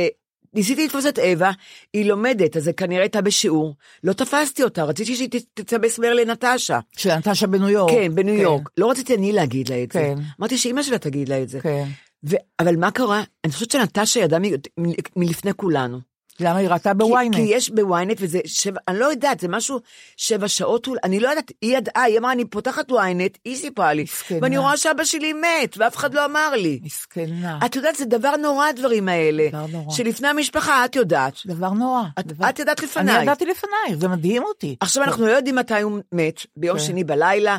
ניסיתי 0.55 0.85
לתפוס 0.87 1.07
את 1.07 1.19
אווה, 1.19 1.53
היא 1.95 2.05
לומדת, 2.07 2.57
אז 2.57 2.65
זה 2.65 2.73
כנראה 2.73 3.03
הייתה 3.03 3.21
בשיעור. 3.21 3.75
לא 4.05 4.13
תפסתי 4.13 4.63
אותה, 4.63 4.85
רציתי 4.85 5.17
שהיא 5.17 5.29
ת- 5.31 5.61
תצבס 5.61 5.99
מהר 5.99 6.15
לנטשה. 6.15 6.79
של 6.97 7.15
נטשה 7.15 7.47
בניו 7.47 7.69
יורק. 7.69 7.93
כן, 7.93 8.15
בניו 8.15 8.35
יורק. 8.35 8.69
לא 8.79 8.91
רציתי 8.91 9.15
אני 9.15 9.33
להגיד 9.33 9.69
לה 9.69 9.83
את 9.83 9.93
זה. 9.93 9.99
כן. 9.99 10.15
אמרתי 10.41 10.59
שאימא 10.59 10.83
שלה 10.83 10.99
תגיד 10.99 11.29
לה 11.29 11.43
את 11.43 11.49
זה. 11.49 11.61
כן. 11.61 11.85
ו- 12.29 12.37
אבל 12.61 12.77
מה 12.77 12.91
קרה? 12.91 13.23
אני 13.45 13.53
חושבת 13.53 13.71
שנטשה 13.71 14.21
ידעה 14.21 14.39
מ- 14.41 14.45
מ- 14.79 14.93
מלפני 15.17 15.51
כולנו. 15.57 15.99
למה 16.41 16.59
היא 16.59 16.69
ראתה 16.69 16.91
כי, 16.91 16.95
בוויינט? 16.99 17.35
כי 17.35 17.41
יש 17.43 17.71
בוויינט 17.71 18.17
וזה 18.21 18.41
שבע, 18.45 18.81
אני 18.89 18.99
לא 18.99 19.05
יודעת, 19.07 19.41
זה 19.41 19.49
משהו 19.49 19.81
שבע 20.17 20.49
שעות, 20.49 20.89
אני 21.05 21.21
לא 21.21 21.29
יודעת, 21.29 21.53
היא 21.63 21.77
ידעה, 21.77 22.03
היא 22.03 22.19
אמרה, 22.19 22.33
אני 22.33 22.45
פותחת 22.45 22.93
וויינט, 22.93 23.39
היא 23.45 23.57
סיפרה 23.57 23.93
לי, 23.93 24.03
מסכנה. 24.03 24.39
ואני 24.43 24.59
רואה 24.59 24.77
שאבא 24.77 25.05
שלי 25.05 25.33
מת, 25.33 25.75
ואף 25.79 25.97
אחד 25.97 26.15
לא 26.15 26.25
אמר 26.25 26.51
לי. 26.51 26.81
מסכנה. 26.83 27.59
את 27.67 27.77
יודעת, 27.77 27.97
זה 27.97 28.05
דבר 28.05 28.37
נורא 28.37 28.67
הדברים 28.69 29.09
האלה. 29.09 29.49
דבר 29.53 29.67
נורא. 29.67 29.95
שלפני 29.95 30.29
המשפחה, 30.29 30.85
את 30.85 30.97
יודעת. 30.97 31.35
דבר 31.47 31.71
נורא. 31.71 32.03
את- 32.19 32.27
דבר- 32.27 32.49
את 32.49 32.59
ידעת 32.59 32.83
לפניי. 32.83 33.15
אני 33.15 33.23
ידעתי 33.23 33.45
לפנייך, 33.47 34.01
זה 34.01 34.09
מדהים 34.09 34.43
אותי. 34.43 34.77
עכשיו 34.81 35.03
אנחנו 35.05 35.27
לא 35.27 35.33
יודעים 35.33 35.57
מתי 35.57 35.81
הוא 35.81 35.99
מת, 36.13 36.41
ביום 36.57 36.79
כן. 36.79 36.85
שני 36.85 37.05
בלילה, 37.05 37.57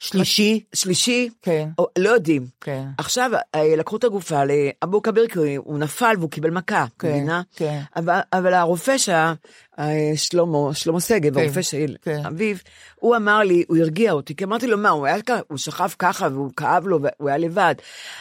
שלישי. 0.00 0.64
שלישי, 0.74 1.28
כן. 1.42 1.68
או, 1.78 1.86
לא 1.98 2.10
יודעים. 2.10 2.46
כן. 2.60 2.84
עכשיו 2.98 3.30
אה, 3.54 3.76
לקחו 3.76 3.96
את 3.96 4.04
הגופה 4.04 4.40
לאבו 4.44 5.02
כביר, 5.02 5.26
כי 5.28 5.56
הוא 5.56 5.78
נפל 5.78 6.14
והוא 6.18 6.30
קיבל 6.30 6.50
מכה, 6.50 6.86
כן, 6.98 7.08
מבינה? 7.08 7.42
כן. 7.56 7.80
אבל, 7.96 8.20
אבל 8.32 8.54
הרופא 8.54 8.98
שה... 8.98 9.32
אה, 9.78 10.12
שלמה, 10.16 10.74
שלמה 10.74 11.00
שגב, 11.00 11.34
כן, 11.34 11.40
הרופא 11.40 11.62
של 11.62 11.96
כן. 12.02 12.26
אביו, 12.26 12.56
הוא 12.94 13.16
אמר 13.16 13.38
לי, 13.38 13.64
הוא 13.68 13.76
הרגיע 13.76 14.12
אותי, 14.12 14.36
כי 14.36 14.44
אמרתי 14.44 14.66
לו, 14.66 14.78
מה, 14.78 14.88
הוא 14.88 15.06
היה 15.06 15.16
הוא 15.48 15.58
שכב 15.58 15.90
ככה 15.98 16.28
והוא 16.32 16.50
כאב 16.56 16.86
לו 16.86 16.98
והוא 17.02 17.28
היה 17.28 17.38
לבד. 17.38 17.74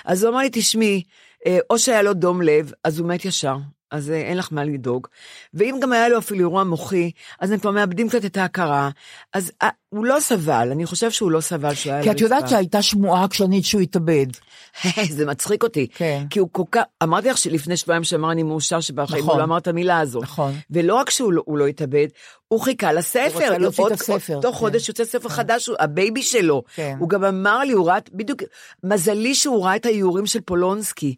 אז 0.06 0.24
הוא 0.24 0.32
אמר 0.32 0.40
לי, 0.40 0.50
תשמעי, 0.52 1.04
אה, 1.46 1.58
או 1.70 1.80
שהיה 1.80 2.02
לו 2.02 2.14
דום 2.14 2.42
לב, 2.42 2.72
אז 2.84 3.00
הוא 3.00 3.08
מת 3.08 3.26
ישר. 3.26 3.58
אז 3.92 4.10
אה, 4.12 4.16
אין 4.16 4.38
לך 4.38 4.48
מה 4.52 4.64
לדאוג. 4.64 5.08
ואם 5.54 5.76
גם 5.82 5.94
היה 5.94 6.10
לו 6.10 6.18
אפילו 6.18 6.40
אירוע 6.40 6.64
מוחי, 6.64 7.12
אז 7.40 7.52
הם 7.52 7.60
כבר 7.60 7.72
מאבדים 7.72 8.10
קצת 8.10 8.26
את 8.26 8.38
ההכרה. 8.38 8.90
אז 9.34 9.52
אה, 9.64 9.70
הוא 9.90 10.06
לא 10.06 10.20
סבל, 10.20 10.70
אני 10.72 10.86
חושב 10.86 11.12
שהוא 11.12 11.32
לא 11.32 11.42
סבל 11.42 11.74
שהוא 11.74 11.94
היה 11.94 12.04
כי 12.04 12.12
את 12.12 12.22
יודעת. 12.22 12.50
שהייתה 12.50 12.82
שמועה 12.82 13.24
עקשנית 13.24 13.66
שהוא 13.66 13.82
התאבד. 13.82 14.26
זה 15.10 15.26
מצחיק 15.26 15.64
אותי. 15.64 15.88
כן. 15.94 16.26
כי 16.30 16.40
הוא 16.40 16.50
כל 16.52 16.64
כך, 16.72 16.82
אמרתי 17.04 17.30
לך 17.30 17.38
שלפני 17.38 17.78
שבועיים 17.78 18.04
שאמר 18.04 18.32
אני 18.32 18.44
מאושר 18.44 18.80
שבחיים 18.82 19.24
נכון. 19.24 19.34
הוא 19.34 19.40
לא 19.40 19.44
אמר 19.44 19.58
את 19.58 19.68
המילה 19.68 20.00
הזו. 20.00 20.20
נכון. 20.22 20.54
ולא 20.72 20.96
רק 20.96 21.10
שהוא 21.10 21.34
לא, 21.34 21.42
הוא 21.46 21.58
לא 21.58 21.68
התאבד, 21.68 22.08
הוא 22.48 22.62
חיכה 22.62 22.94
לספר. 22.94 23.28
הוא 23.34 23.42
רצה 23.44 23.58
להוציא 23.58 23.88
את 23.88 23.92
הספר, 23.92 24.40
תוך 24.42 24.56
כן. 24.56 24.60
חודש 24.60 24.88
יוצא 24.90 25.06
ספר 25.06 25.30
חדש, 25.30 25.68
הוא- 25.68 25.76
הבייבי 25.80 26.22
שלו. 26.22 26.64
כן. 26.76 26.96
הוא 27.00 27.10
גם 27.10 27.24
אמר 27.24 27.60
לי, 27.60 27.74
הוא 27.74 27.88
ראה, 27.88 27.98
בדיוק, 28.14 28.40
מזלי 28.84 29.36
שהוא 29.36 29.66
ראה 29.66 29.76
את 29.76 29.86
האיורים 29.86 30.26
של 30.26 30.42
פולונסקי. 30.42 31.16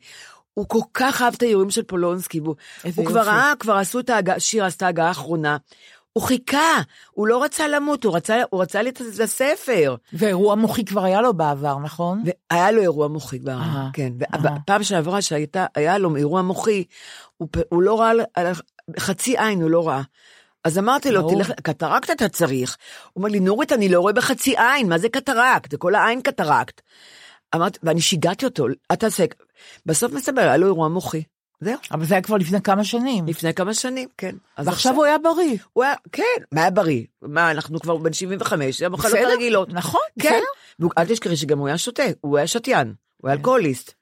הוא 0.53 0.65
כל 0.67 0.79
כך 0.93 1.21
אהב 1.21 1.33
את 1.37 1.41
האיורים 1.41 1.69
של 1.69 1.83
פולונסקי, 1.83 2.39
איזה 2.85 3.01
הוא 3.01 3.09
כבר. 3.09 3.21
ראה, 3.21 3.53
כבר 3.59 3.73
עשו 3.73 3.99
את 3.99 4.09
ההגהה, 4.09 4.39
שיר 4.39 4.65
עשתה 4.65 4.87
הגהה 4.87 5.07
האחרונה. 5.07 5.57
הוא 6.13 6.23
חיכה, 6.23 6.81
הוא 7.11 7.27
לא 7.27 7.43
רצה 7.43 7.67
למות, 7.67 8.03
הוא 8.03 8.15
רצה, 8.15 8.41
הוא 8.49 8.61
רצה 8.61 8.81
את 8.81 9.01
הספר. 9.23 9.95
ואירוע 10.13 10.55
מוחי 10.55 10.85
כבר 10.85 11.03
היה 11.03 11.21
לו 11.21 11.33
בעבר, 11.33 11.79
נכון? 11.79 12.23
והיה 12.51 12.71
לו 12.71 12.81
אירוע 12.81 13.07
מוחי 13.07 13.39
כבר, 13.39 13.51
אהה, 13.51 13.89
כן. 13.93 14.13
אהה. 14.33 14.41
בפעם 14.41 14.83
שעברה 14.83 15.21
שהיה 15.21 15.97
לו 15.97 16.15
אירוע 16.15 16.41
מוחי, 16.41 16.83
הוא, 17.37 17.47
הוא 17.69 17.81
לא 17.81 17.99
ראה, 17.99 18.11
חצי 18.99 19.37
עין 19.37 19.61
הוא 19.61 19.69
לא 19.69 19.87
ראה. 19.87 20.01
אז 20.63 20.77
אמרתי 20.77 21.11
לו, 21.11 21.21
ברור. 21.21 21.33
תלך, 21.33 21.51
קטרקט 21.63 22.11
אתה 22.11 22.29
צריך. 22.29 22.77
הוא 23.13 23.21
אומר 23.21 23.29
לי, 23.29 23.39
נורית, 23.39 23.71
אני 23.71 23.89
לא 23.89 23.99
רואה 23.99 24.13
בחצי 24.13 24.55
עין, 24.57 24.89
מה 24.89 24.97
זה 24.97 25.09
קטרקט? 25.09 25.71
זה 25.71 25.77
כל 25.77 25.95
העין 25.95 26.21
קטרקט. 26.21 26.81
אמרתי, 27.55 27.79
ואני 27.83 28.01
שיגעתי 28.01 28.45
אותו, 28.45 28.67
אל 28.91 28.95
תעשה, 28.95 29.25
בסוף 29.85 30.11
מסתבר, 30.11 30.41
היה 30.41 30.57
לו 30.57 30.67
אירוע 30.67 30.87
מוחי. 30.87 31.23
זהו, 31.61 31.77
אבל 31.91 32.05
זה 32.05 32.13
היה 32.13 32.21
כבר 32.21 32.37
לפני 32.37 32.61
כמה 32.61 32.83
שנים. 32.83 33.27
לפני 33.27 33.53
כמה 33.53 33.73
שנים, 33.73 34.09
כן. 34.17 34.35
ועכשיו 34.57 34.95
הוא 34.95 35.05
היה 35.05 35.17
בריא. 35.17 35.57
הוא 35.73 35.83
היה, 35.83 35.93
כן, 36.11 36.23
מה 36.51 36.61
היה 36.61 36.69
בריא? 36.69 37.03
מה, 37.21 37.51
אנחנו 37.51 37.79
כבר 37.79 37.97
בן 37.97 38.13
75, 38.13 38.79
זה 38.79 38.85
המחלות 38.85 39.13
בסדר, 39.13 39.27
הרגילות. 39.27 39.69
נכון, 39.73 40.01
כן. 40.19 40.39
בסדר. 40.79 40.89
אל 40.97 41.05
תשכחי 41.05 41.35
שגם 41.35 41.59
הוא 41.59 41.67
היה 41.67 41.77
שותה, 41.77 42.03
הוא 42.21 42.37
היה 42.37 42.47
שתיין, 42.47 42.93
הוא 43.17 43.29
היה 43.29 43.37
אלכוהוליסט. 43.37 43.93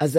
אז 0.00 0.18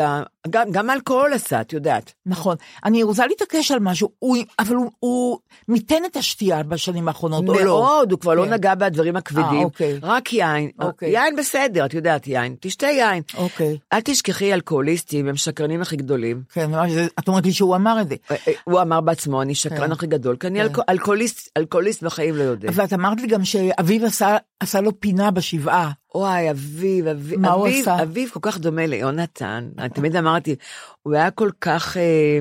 גם, 0.49 0.63
גם 0.71 0.89
האלכוהול 0.89 1.33
עשה, 1.33 1.61
את 1.61 1.73
יודעת. 1.73 2.13
נכון. 2.25 2.55
אני 2.85 3.03
רוצה 3.03 3.27
להתעקש 3.27 3.71
על 3.71 3.79
משהו, 3.79 4.09
הוא, 4.19 4.37
אבל 4.59 4.75
הוא, 4.75 4.91
הוא 4.99 5.39
מיתן 5.67 6.05
את 6.05 6.17
השתייה 6.17 6.63
בשנים 6.63 7.07
האחרונות, 7.07 7.47
או 7.47 7.53
לא? 7.53 7.63
מאוד, 7.63 8.11
הוא 8.11 8.19
כבר 8.19 8.33
לא 8.33 8.45
כן. 8.45 8.53
נגע 8.53 8.75
בדברים 8.75 9.15
הכבדים, 9.15 9.59
אה, 9.59 9.63
אוקיי. 9.63 9.99
רק 10.03 10.33
יין. 10.33 10.69
אוקיי. 10.79 11.09
יין 11.09 11.35
בסדר, 11.35 11.85
את 11.85 11.93
יודעת, 11.93 12.27
יין, 12.27 12.55
תשתה 12.59 12.87
יין. 12.87 13.23
אוקיי. 13.37 13.77
אל 13.93 13.99
תשכחי 14.03 14.53
אלכוהוליסטים, 14.53 15.27
הם 15.27 15.35
שקרנים 15.35 15.81
הכי 15.81 15.95
גדולים. 15.95 16.43
כן, 16.53 16.71
ממש, 16.71 16.91
את 17.19 17.27
אומרת 17.27 17.45
לי 17.45 17.53
שהוא 17.53 17.75
אמר 17.75 18.01
את 18.01 18.09
זה. 18.09 18.15
אה, 18.31 18.35
אה, 18.47 18.53
הוא 18.63 18.81
אמר 18.81 19.01
בעצמו, 19.01 19.41
אני 19.41 19.55
שקרן 19.55 19.77
כן. 19.85 19.91
הכי 19.91 20.07
גדול, 20.07 20.35
כי 20.35 20.47
אני 20.47 20.59
כן. 20.59 20.65
אלכוה- 20.65 20.83
אלכוהוליסט, 20.89 21.49
אלכוהוליסט 21.57 22.03
בחיים 22.03 22.35
לא 22.35 22.43
יודע. 22.43 22.69
ואת 22.73 22.93
אמרת 22.93 23.21
לי 23.21 23.27
גם 23.27 23.45
שאביו 23.45 24.05
עשה, 24.05 24.37
עשה 24.59 24.81
לו 24.81 24.99
פינה 24.99 25.31
בשבעה. 25.31 25.91
וואי, 26.15 26.51
אביב, 26.51 27.07
אביב, 27.07 27.39
מה 27.39 27.51
הוא 27.51 27.67
אביב, 27.67 27.81
עשה? 27.81 28.03
אביב 28.03 28.29
כל 28.29 28.39
כך 28.41 28.57
דומה 28.57 28.85
ליונתן. 28.85 29.69
אני 29.77 29.89
תמיד 29.89 30.15
אמרתי, 30.15 30.55
הוא 31.03 31.13
היה 31.13 31.31
כל 31.31 31.49
כך... 31.61 31.97
אה, 31.97 32.39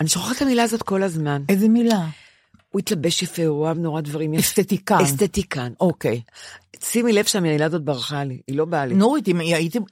אני 0.00 0.08
שוכחת 0.08 0.36
את 0.36 0.42
המילה 0.42 0.62
הזאת 0.62 0.82
כל 0.82 1.02
הזמן. 1.02 1.42
איזה 1.48 1.68
מילה? 1.68 2.06
הוא 2.74 2.80
התלבש 2.80 3.22
יפה, 3.22 3.46
הוא 3.46 3.60
אוהב 3.64 3.78
נורא 3.78 4.00
דברים 4.00 4.34
יפים. 4.34 4.44
אסתטיקן. 4.44 4.98
אסתטיקן. 5.02 5.72
אוקיי. 5.80 6.20
שימי 6.84 7.12
לב 7.12 7.24
שהמילה 7.24 7.66
הזאת 7.66 7.82
ברחה 7.82 8.24
לי, 8.24 8.40
היא 8.46 8.56
לא 8.56 8.64
באה 8.64 8.86
לי. 8.86 8.94
נורית, 8.94 9.28
אם 9.28 9.40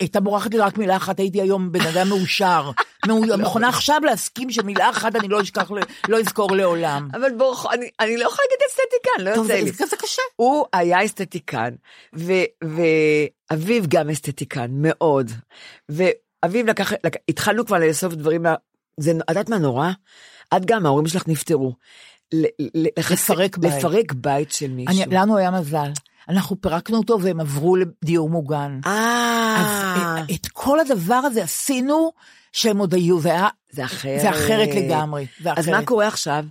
הייתה 0.01 0.21
בורחת 0.21 0.55
לי 0.55 0.59
רק 0.61 0.79
מילה 0.79 0.97
אחת, 0.97 1.19
הייתי 1.21 1.41
היום 1.41 1.73
בן 1.73 1.81
אדם 1.81 2.09
מאושר. 2.09 2.71
מאו- 3.09 3.39
מוכנה 3.39 3.69
עכשיו 3.69 4.01
להסכים 4.05 4.51
שמילה 4.51 4.91
אחת 4.91 5.17
אני 5.17 5.29
לא 5.29 5.43
אשכח, 5.43 5.71
לא 6.09 6.19
אזכור 6.21 6.57
לעולם. 6.57 7.09
אבל 7.13 7.31
בוא, 7.39 7.73
אני, 7.73 7.91
אני 8.01 8.17
לא 8.17 8.25
יכולה 8.27 8.45
להגיד 8.51 8.67
אסתטיקן, 8.71 9.25
לא 9.25 9.31
יוצא 9.31 9.65
לי. 9.65 9.87
זה 9.89 9.97
קשה. 9.97 10.23
הוא 10.37 10.65
היה 10.73 11.05
אסתטיקן, 11.05 11.75
ואביו 13.51 13.83
גם 13.89 14.11
אסתטיקן, 14.11 14.71
מאוד. 14.71 15.31
ואביו 15.89 16.67
לקח, 16.67 16.93
לק... 17.05 17.17
התחלנו 17.29 17.67
כבר 17.67 17.79
לאסוף 17.79 18.15
דברים, 18.15 18.47
את 18.47 18.57
יודעת 19.29 19.49
מה 19.49 19.59
נורא? 19.59 19.91
את 20.57 20.67
גם, 20.67 20.87
ההורים 20.87 21.07
שלך 21.07 21.29
נפטרו. 21.29 21.75
לפרק 22.99 23.57
בית. 23.59 23.73
לפרק 23.73 24.13
בית 24.13 24.53
של 24.53 24.71
מישהו. 24.71 25.03
אני, 25.05 25.15
לנו 25.15 25.37
היה 25.37 25.51
מזל. 25.51 25.91
אנחנו 26.29 26.61
פירקנו 26.61 26.99
אותו 26.99 27.21
והם 27.21 27.41
עברו 27.41 27.77
לדיור 27.77 28.31
מוגן. 28.31 28.81
אז 28.85 28.91
אה, 28.93 30.17
את, 30.25 30.31
את 30.31 30.47
כל 30.53 30.81
הדבר 30.81 31.15
הזה 31.15 31.43
עשינו 31.43 32.13
שהם 32.53 32.79
עוד 32.79 32.95
היו, 32.95 33.21
זה 33.21 33.29
היה 33.29 33.49
זה 33.71 33.85
אחרת. 33.85 34.21
זה 34.21 34.31
אחרת 34.31 34.69
לגמרי. 34.75 35.27
זה 35.41 35.53
אז 35.53 35.59
אחרת. 35.65 35.75
מה 35.75 35.85
קורה 35.85 36.07
עכשיו? 36.09 36.45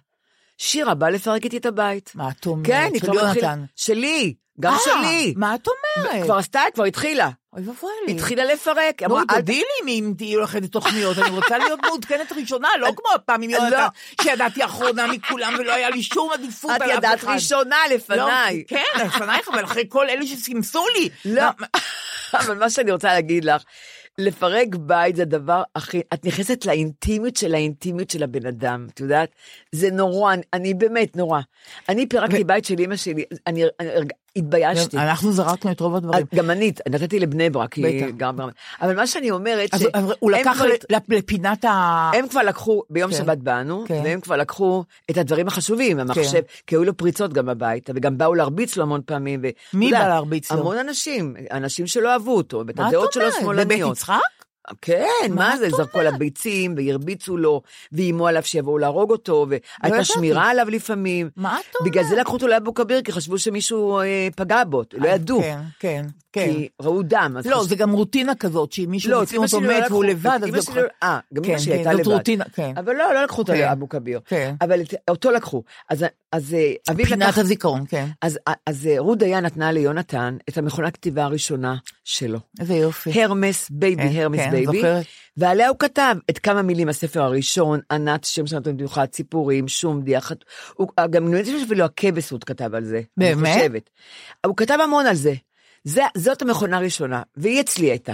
שירה 0.57 0.93
באה 0.93 1.09
לפרק 1.09 1.43
איתי 1.43 1.57
את 1.57 1.65
הבית. 1.65 2.11
מה 2.15 2.29
את 2.29 2.45
אומרת? 2.45 2.67
כן, 2.67 2.89
היא 2.93 3.01
התחילה. 3.03 3.21
יונתן. 3.21 3.63
שלי, 3.75 4.33
גם 4.61 4.73
אה, 4.73 4.79
שלי. 4.79 5.33
מה 5.37 5.55
את 5.55 5.67
אומרת? 5.67 6.23
כבר 6.23 6.37
עשתה, 6.37 6.61
כבר 6.73 6.83
התחילה. 6.83 7.29
אוי 7.53 7.61
ואבוי 7.67 7.91
לי. 8.07 8.13
התחילה 8.13 8.45
לפרק. 8.45 9.03
נו, 9.03 9.07
אמרה, 9.07 9.21
אל 9.29 9.35
תודי 9.35 9.63
לי 9.85 9.91
אם 9.91 10.13
תהיי 10.17 10.33
הולכת 10.33 10.61
לתוכניות, 10.61 11.17
אני 11.17 11.29
רוצה 11.29 11.57
להיות 11.57 11.79
מעודכנת 11.85 12.31
ראשונה, 12.31 12.67
לא 12.79 12.91
כמו 12.95 13.07
הפעם 13.15 13.41
עם 13.41 13.49
לא. 13.49 13.55
יונתן, 13.57 13.87
שידעתי 14.21 14.65
אחרונה 14.65 15.07
מכולם 15.07 15.53
ולא 15.59 15.71
היה 15.71 15.89
לי 15.89 16.03
שום 16.03 16.31
עדיפות 16.33 16.71
את 16.75 16.81
על 16.81 16.91
אף 16.91 16.97
אחד. 16.97 16.97
ידעת 16.97 17.23
ראשונה 17.23 17.77
לפניי. 17.95 18.57
לא, 18.57 18.63
כן, 18.67 19.05
לפנייך, 19.05 19.49
אבל 19.49 19.63
אחרי 19.63 19.83
כל 19.89 20.09
אלה 20.09 20.27
שסימסו 20.27 20.85
לי. 20.95 21.09
לא, 21.25 21.43
אבל 22.39 22.57
מה 22.57 22.69
שאני 22.69 22.91
רוצה 22.91 23.07
להגיד 23.07 23.45
לך, 23.45 23.63
לפרק 24.17 24.67
בית 24.75 25.15
זה 25.15 25.21
הדבר 25.21 25.63
הכי, 25.75 26.01
את 26.13 26.25
נכנסת 26.25 26.65
לאינטימיות 26.65 27.35
של 27.35 27.55
האינטימיות 27.55 28.09
של 28.09 28.23
הבן 28.23 28.45
אדם, 28.45 28.87
את 28.93 28.99
יודעת? 28.99 29.29
זה 29.71 29.91
נורא, 29.91 30.35
אני, 30.53 30.73
באמת 30.73 31.15
נורא. 31.15 31.39
אני 31.89 32.05
פירקתי 32.05 32.43
בית 32.43 32.65
של 32.65 32.75
אמא 32.79 32.95
שלי, 32.95 33.23
אני, 33.47 33.63
התביישתי. 34.35 34.97
אנחנו 34.97 35.31
זרקנו 35.33 35.71
את 35.71 35.79
רוב 35.79 35.95
הדברים. 35.95 36.25
גם 36.35 36.49
אני, 36.51 36.71
נתתי 36.89 37.19
לבני 37.19 37.49
ברק, 37.49 37.77
בטח. 37.77 38.05
גם 38.17 38.35
ברמת- 38.37 38.53
אבל 38.81 38.95
מה 38.95 39.07
שאני 39.07 39.31
אומרת, 39.31 39.69
אז 39.73 39.81
ש- 39.81 39.85
הוא 40.19 40.31
לקח 40.31 40.53
כבר- 40.55 40.65
לפינת 41.09 41.65
ה... 41.65 42.11
הם 42.15 42.27
כבר 42.27 42.41
לקחו, 42.41 42.83
ביום 42.89 43.11
כן. 43.11 43.17
שבת 43.17 43.37
באנו, 43.37 43.83
כן. 43.87 44.01
והם 44.03 44.21
כבר 44.21 44.35
לקחו 44.37 44.83
את 45.11 45.17
הדברים 45.17 45.47
החשובים, 45.47 45.99
המחשב, 45.99 46.41
כי 46.67 46.75
היו 46.75 46.83
לו 46.83 46.97
פריצות 46.97 47.33
גם 47.33 47.49
הביתה, 47.49 47.91
וגם 47.95 48.17
באו 48.17 48.33
להרביץ 48.35 48.77
לו 48.77 48.83
המון 48.83 49.01
פעמים. 49.05 49.39
ו- 49.43 49.47
מי 49.77 49.91
בא 49.91 50.07
להרביץ 50.07 50.51
לו? 50.51 50.59
המון 50.59 50.77
אנשים, 50.77 51.35
אנשים 51.51 51.87
שלא 51.87 52.09
אהבו 52.13 52.35
אותו, 52.37 52.61
את 52.61 52.79
הדעות 52.79 53.13
שלו 53.13 53.23
אומרת? 53.23 53.33
בבית 53.33 53.41
שמאלניות. 53.41 53.97
יצחק? 53.97 54.19
כן, 54.81 55.29
מה 55.29 55.57
זה, 55.57 55.69
זרקו 55.69 55.99
עליו 55.99 56.13
ביצים, 56.17 56.75
והרביצו 56.77 57.37
לו, 57.37 57.61
ואיימו 57.91 58.27
עליו 58.27 58.43
שיבואו 58.43 58.77
להרוג 58.77 59.11
אותו, 59.11 59.45
והייתה 59.49 59.87
ידעתי. 59.87 60.03
שמירה 60.05 60.49
עליו 60.49 60.69
לפעמים. 60.69 61.29
מה 61.35 61.59
את 61.59 61.75
אומרת? 61.75 61.91
בגלל 61.91 62.03
זה 62.03 62.15
לקחו 62.15 62.33
אותו 62.33 62.47
לאבו 62.47 62.73
כביר, 62.73 63.01
כי 63.01 63.11
חשבו 63.11 63.37
שמישהו 63.37 63.99
אה, 63.99 64.27
פגע 64.35 64.63
בו, 64.63 64.83
לא 64.93 65.07
ידעו. 65.07 65.41
כן, 65.41 65.59
כן, 65.79 66.05
כן. 66.33 66.45
כי 66.53 66.69
ראו 66.81 67.01
דם. 67.03 67.31
לא, 67.35 67.41
חשבו- 67.41 67.63
זה 67.63 67.75
גם 67.75 67.91
רוטינה 67.91 68.35
כזאת, 68.35 68.71
שאם 68.71 68.87
מישהו 68.89 69.11
לא, 69.11 69.19
מוצאים 69.19 69.41
אותו 69.41 69.61
לא 69.61 69.67
מת 69.67 69.91
והוא 69.91 70.03
לקחו, 70.03 70.03
לבד, 70.03 70.39
אז 70.43 70.49
אמא 70.49 70.75
לא 70.75 70.81
לא- 70.81 70.87
אה, 71.03 71.19
גם 71.33 71.43
אמא 71.43 71.53
כן, 71.53 71.59
שלי 71.59 71.71
כן, 71.73 71.77
הייתה 71.77 71.91
זאת 71.91 71.99
לבד. 71.99 72.11
רוטינה, 72.11 72.43
כן. 72.53 72.73
אבל 72.77 72.93
לא, 72.95 73.13
לא 73.13 73.23
לקחו 73.23 73.41
אותו 73.41 73.53
כן. 73.53 73.59
לאבו 73.59 73.89
כביר. 73.89 74.19
כן. 74.25 74.55
אבל 74.61 74.81
אותו 75.09 75.31
לקחו. 75.31 75.63
אז 75.89 76.03
אה, 76.53 76.95
פינת 76.95 77.11
לקח... 77.21 77.37
הזיכרון, 77.37 77.83
כן. 77.89 78.05
אז 78.21 78.39
אז, 78.65 78.87
אה, 78.87 78.95
רות 78.99 79.17
דיין 79.17 79.45
נתנה 79.45 79.71
ליונתן 79.71 80.37
את 80.49 80.57
המכונת 80.57 80.93
כתיבה 80.93 81.23
הראשונה 81.23 81.75
שלו. 82.03 82.39
איזה 82.59 82.73
יופי. 82.73 83.23
הרמס 83.23 83.69
בייבי, 83.69 84.03
כן, 84.13 84.19
הרמס 84.21 84.39
כן, 84.39 84.51
בייבי. 84.51 84.81
ועליה 85.37 85.69
הוא 85.69 85.77
כתב 85.79 86.15
את 86.29 86.39
כמה 86.39 86.61
מילים 86.61 86.87
מהספר 86.87 87.21
הראשון, 87.21 87.79
ענת, 87.91 88.23
שם 88.23 88.47
שלנו 88.47 88.63
במיוחד, 88.63 89.05
ציפורים, 89.05 89.67
שום 89.67 90.01
דיחת, 90.01 90.37
הוא 90.73 90.87
גם 91.09 91.27
נדמה 91.27 91.41
לי 91.53 91.59
שאפילו 91.61 91.85
הכבש 91.85 92.29
הוא 92.29 92.39
כתב 92.45 92.75
על 92.75 92.83
זה, 92.85 93.01
באמת? 93.17 93.89
הוא 94.45 94.57
כתב 94.57 94.77
המון 94.83 95.05
על 95.05 95.15
זה. 95.15 95.33
זה, 95.83 96.01
זאת 96.17 96.41
המכונה 96.41 96.77
הראשונה, 96.77 97.21
והיא 97.37 97.61
אצלי 97.61 97.85
הייתה. 97.85 98.13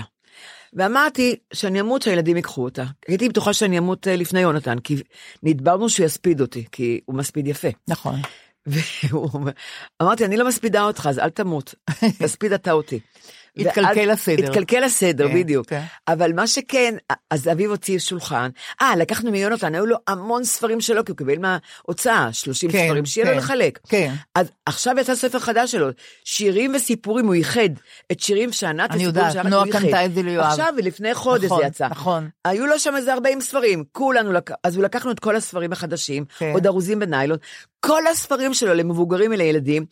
ואמרתי 0.74 1.36
שאני 1.54 1.82
אמות 1.82 2.02
שהילדים 2.02 2.36
ייקחו 2.36 2.64
אותה. 2.64 2.84
הייתי 3.08 3.30
בטוחה 3.30 3.54
שאני 3.54 3.78
אמות 3.78 4.08
אה, 4.08 4.16
לפני 4.16 4.40
יונתן, 4.40 4.80
כי 4.80 4.96
נדברנו 5.44 5.90
שהוא 5.90 6.06
יספיד 6.06 6.42
אותי, 6.42 6.66
כי 6.72 7.00
הוא 7.06 7.16
מספיד 7.16 7.48
יפה. 7.48 7.68
נכון. 7.88 8.20
והוא 9.10 9.30
אומר, 9.34 9.52
אמרתי, 10.02 10.26
אני 10.26 10.38
לא 10.38 10.48
מספידה 10.48 10.84
אותך, 10.84 11.08
אז 11.10 11.20
אל 11.20 11.30
תמות, 11.30 11.76
תספיד 12.20 12.54
אתה 12.54 12.72
אותי. 12.72 13.00
התקלקל 13.60 14.10
הסדר. 14.10 14.46
התקלקל 14.46 14.84
הסדר, 14.84 15.28
כן, 15.28 15.36
בדיוק. 15.36 15.68
כן. 15.68 15.82
אבל 16.08 16.34
מה 16.34 16.48
שכן, 16.48 16.96
אז 17.30 17.48
אביו 17.48 17.70
הוציא 17.70 18.00
שולחן, 18.00 18.50
אה, 18.82 18.96
לקחנו 18.96 19.32
מיונתן, 19.32 19.76
היו 19.76 19.86
לו 19.86 19.98
המון 20.08 20.44
ספרים 20.44 20.82
שלו, 20.82 21.06
כי 21.06 21.12
הוא 21.12 21.18
קיבל 21.18 21.38
מההוצאה, 21.38 22.34
30 22.34 22.72
כן, 22.72 22.86
ספרים, 22.88 23.06
שיהיה 23.06 23.28
כן, 23.28 23.34
לו 23.34 23.38
לחלק. 23.38 23.80
כן. 23.90 24.14
אז 24.36 24.52
עכשיו 24.66 24.96
יצא 25.00 25.16
ספר 25.16 25.40
חדש 25.40 25.72
שלו, 25.72 25.88
שירים 26.24 26.76
וסיפורים, 26.76 27.26
הוא 27.26 27.34
איחד 27.34 27.70
את 28.12 28.20
שירים 28.20 28.52
שענת 28.52 28.92
אני 28.92 28.98
וסיפורים 28.98 29.08
יודעת, 29.08 29.34
שענת, 29.34 29.46
נועה 29.46 29.64
הוא 29.64 29.68
איחד. 29.68 29.80
קנתה 29.80 30.06
את 30.06 30.14
זה 30.14 30.24
ליואב. 30.24 30.46
עכשיו, 30.46 30.74
ולפני 30.78 31.14
חודש 31.14 31.46
נכון, 31.46 31.62
זה 31.62 31.68
יצא. 31.68 31.88
נכון. 31.88 32.30
היו 32.46 32.66
לו 32.66 32.80
שם 32.80 32.96
איזה 32.96 33.14
40 33.14 33.42
ספרים, 33.42 33.84
כולנו, 33.92 34.32
לק... 34.32 34.52
אז 34.64 34.76
הוא 34.76 34.84
לקחנו 34.84 35.12
את 35.12 35.20
כל 35.20 35.36
הספרים 35.36 35.72
החדשים, 35.72 36.26
כן. 36.38 36.52
עוד 36.54 36.68
ארוזים 36.68 37.00
בניילון, 37.00 37.38
כל 37.80 38.08
הספרים 38.08 38.54
שלו 38.54 38.74
למבוגרים 38.74 39.32
ולילדים, 39.32 39.86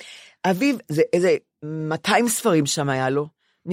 אביו, 0.45 0.75
זה 0.89 1.01
איזה 1.13 1.35
200 1.63 2.27
ספרים 2.27 2.65
שם 2.65 2.89
היה 2.89 3.09
לו. 3.09 3.27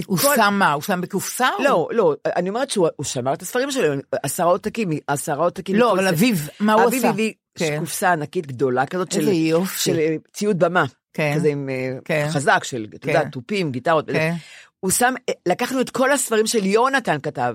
הוא 0.06 0.16
מכל- 0.18 0.36
שם 0.36 0.54
מה? 0.58 0.72
הוא 0.72 0.82
שם 0.82 1.00
בקופסה? 1.00 1.48
או- 1.58 1.64
לא, 1.64 1.88
לא, 1.92 2.14
אני 2.36 2.48
אומרת 2.48 2.70
שהוא 2.70 2.88
הוא 2.96 3.04
שמר 3.04 3.32
את 3.32 3.42
הספרים 3.42 3.70
שלו, 3.70 3.94
עשרה 4.22 4.46
עותקים, 4.46 4.90
עשרה 5.06 5.44
עותקים. 5.44 5.76
לא, 5.76 5.92
אבל 5.92 6.02
זה. 6.02 6.08
אביו, 6.10 6.34
מה 6.60 6.72
הוא 6.72 6.84
אביו 6.84 6.98
עשה? 6.98 7.08
הביא 7.08 7.32
כן. 7.58 7.76
קופסה 7.80 8.12
ענקית 8.12 8.46
גדולה 8.46 8.86
כזאת 8.86 9.12
של. 9.12 9.28
של 9.76 9.98
אה, 9.98 10.16
ציוד 10.32 10.58
במה. 10.58 10.84
כן. 11.14 11.32
כזה 11.36 11.48
עם 11.48 11.68
אה, 11.68 11.98
כן. 12.04 12.26
חזק 12.30 12.64
של, 12.64 12.86
אתה 12.90 12.98
כן. 12.98 13.08
יודע, 13.08 13.28
תופים, 13.28 13.70
גיטרות. 13.72 14.10
כן. 14.10 14.34
הוא 14.80 14.90
שם, 14.90 15.14
אה, 15.28 15.34
לקחנו 15.48 15.80
את 15.80 15.90
כל 15.90 16.12
הספרים 16.12 16.46
של 16.46 16.66
יונתן 16.66 17.16
כתב, 17.22 17.54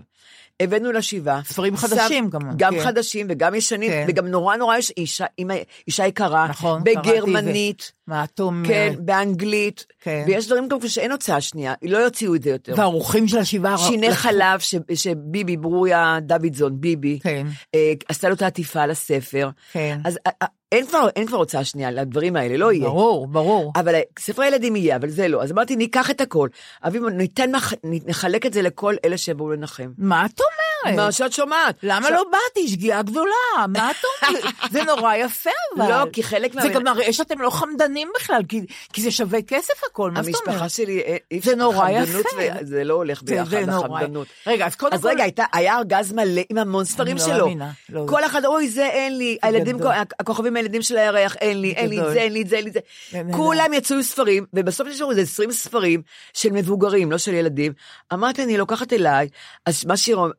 הבאנו 0.60 0.92
לשבעה. 0.92 1.42
ספרים 1.46 1.78
חדשים 1.78 2.30
גם, 2.30 2.40
גם 2.56 2.74
כן. 2.74 2.84
חדשים 2.84 3.28
וגם 3.30 3.56
ישנים, 3.56 3.92
כן. 3.92 4.06
וגם 4.10 4.28
נורא 4.28 4.56
נורא 4.56 4.78
יש 4.78 4.92
אישה, 4.98 5.26
אימא- 5.38 5.54
אישה 5.88 6.08
יקרה, 6.08 6.48
נכון, 6.50 6.82
בגרמנית, 6.84 7.92
מה 8.08 8.24
את 8.24 8.40
אומרת? 8.40 8.68
כן, 8.68 8.94
באנגלית, 9.00 9.86
כן. 10.02 10.24
ויש 10.28 10.48
דברים 10.48 10.68
גם 10.68 10.88
שאין 10.88 11.12
הוצאה 11.12 11.42
שנייה, 11.42 11.74
לא 11.84 11.98
יוציאו 11.98 12.36
את 12.36 12.44
זה 12.44 12.50
יותר. 12.50 12.74
והאורחים 12.78 13.28
של 13.28 13.38
השבעה... 13.38 13.78
שיני 13.78 14.08
לקחו- 14.08 14.16
חלב 14.22 14.60
ש- 14.60 14.76
שביבי, 14.94 15.58
ברוריה 15.58 16.18
דוידזון, 16.22 16.82
ביבי, 16.82 17.20
כן. 17.24 17.48
אה, 17.76 17.94
עשתה 18.10 18.30
לו 18.30 18.36
את 18.36 18.42
העטיפה 18.42 18.82
על 18.82 18.92
הספר. 18.92 19.50
כן. 19.72 20.00
אז 20.06 20.20
אה, 20.28 20.32
אה, 20.42 20.48
אין 20.72 20.86
כבר, 20.86 21.10
אין 21.16 21.28
כבר 21.28 21.38
הוצאה 21.38 21.64
שנייה 21.64 21.92
לדברים 21.92 22.36
האלה, 22.36 22.58
לא 22.58 22.72
יהיה. 22.72 22.86
ברור, 22.86 23.28
ברור. 23.28 23.72
אבל 23.76 23.96
אה, 23.96 24.02
ספרי 24.20 24.48
ילדים 24.48 24.76
יהיה, 24.76 24.96
אבל 24.96 25.10
זה 25.10 25.28
לא. 25.28 25.44
אז 25.44 25.52
אמרתי, 25.52 25.76
ניקח 25.76 26.12
את 26.12 26.22
הכל. 26.22 26.50
אביב, 26.84 27.06
ניתן, 27.06 27.52
נחלק 27.84 28.46
את 28.46 28.54
זה 28.54 28.62
לכל 28.62 28.96
אלה 29.06 29.18
שיבואו 29.18 29.52
לנחם. 29.52 29.92
מה 29.98 30.26
את 30.26 30.40
אומרת? 30.40 30.77
מה 30.96 31.12
שאת 31.12 31.34
שומעת. 31.34 31.76
למה 31.84 32.08
ש- 32.08 32.12
לא 32.12 32.24
באתי? 32.32 32.68
שגיאה 32.68 33.02
גדולה. 33.02 33.32
מה 33.68 33.92
את 33.92 33.96
אומרת? 34.30 34.44
זה 34.72 34.84
נורא 34.84 35.16
יפה, 35.16 35.50
אבל. 35.78 35.90
לא, 35.90 36.06
כי 36.14 36.24
חלק 36.24 36.54
זה 36.54 36.68
מה- 36.68 36.74
גם 36.74 36.84
מראה 36.84 37.14
שאתם 37.14 37.42
לא 37.42 37.50
חמדנים 37.50 38.08
בכלל, 38.16 38.42
כי- 38.50 38.62
כי 38.94 39.02
זה 39.02 39.12
שווה 39.12 39.40
כסף 39.42 39.84
הכל, 39.92 40.12
מה 40.12 40.24
זאת 40.24 40.34
אומרת? 40.36 40.48
המשפחה 40.48 40.70
שלי, 40.70 41.02
אה, 41.02 41.18
זה 41.44 41.56
נורא 41.56 41.90
יפה. 41.90 42.20
ו- 42.38 42.66
זה 42.66 42.84
לא 42.84 42.94
הולך 42.94 43.20
זה- 43.20 43.26
ביחד, 43.36 43.50
זה. 43.66 43.72
החמדנות. 43.72 44.28
רגע, 44.48 44.66
אז 44.66 44.76
קודם 44.76 44.94
אז 44.94 45.02
כל- 45.02 45.08
רגע, 45.08 45.24
הייתה, 45.24 45.44
היה 45.54 45.78
ארגז 45.78 46.12
מלא 46.14 46.42
עם 46.50 46.58
המון 46.58 46.86
ספרים 46.86 47.18
לא 47.18 47.24
שלו. 47.24 47.38
מאמינה, 47.46 47.72
לא. 47.90 48.06
כל 48.08 48.26
אחד, 48.26 48.46
אוי, 48.46 48.70
זה 48.70 48.86
אין 48.86 49.18
לי, 49.18 49.38
הילדים. 49.44 49.78
הכוכבים 50.20 50.56
הילדים 50.56 50.82
של 50.82 50.98
הירח, 50.98 51.36
אין 51.36 51.62
לי, 51.62 51.72
אין 51.74 51.90
לי 51.90 52.00
את. 52.02 52.06
זה, 52.14 52.22
אין 52.22 52.34
לי 52.34 52.42
את 52.42 52.48
זה, 52.50 52.56
אין 52.56 52.64
לי 52.64 52.70
את 52.70 52.74
זה. 52.74 52.80
כן, 53.12 53.28
כולם 53.36 53.74
יצאו 53.74 53.96
עם 53.96 54.02
ספרים, 54.02 54.46
ובסוף 54.54 54.88
נשארו 54.88 55.12
איזה 55.12 55.22
20 55.22 55.52
ספרים 55.52 56.02
של 56.34 56.50
מבוגרים, 56.52 57.12
לא 57.12 57.18
של 57.18 57.34
ילדים. 57.34 57.74
אמרתי, 58.14 58.44
אני 58.44 58.58
לוקחת 58.58 58.94
אליי, 58.94 59.28
אז 59.66 59.86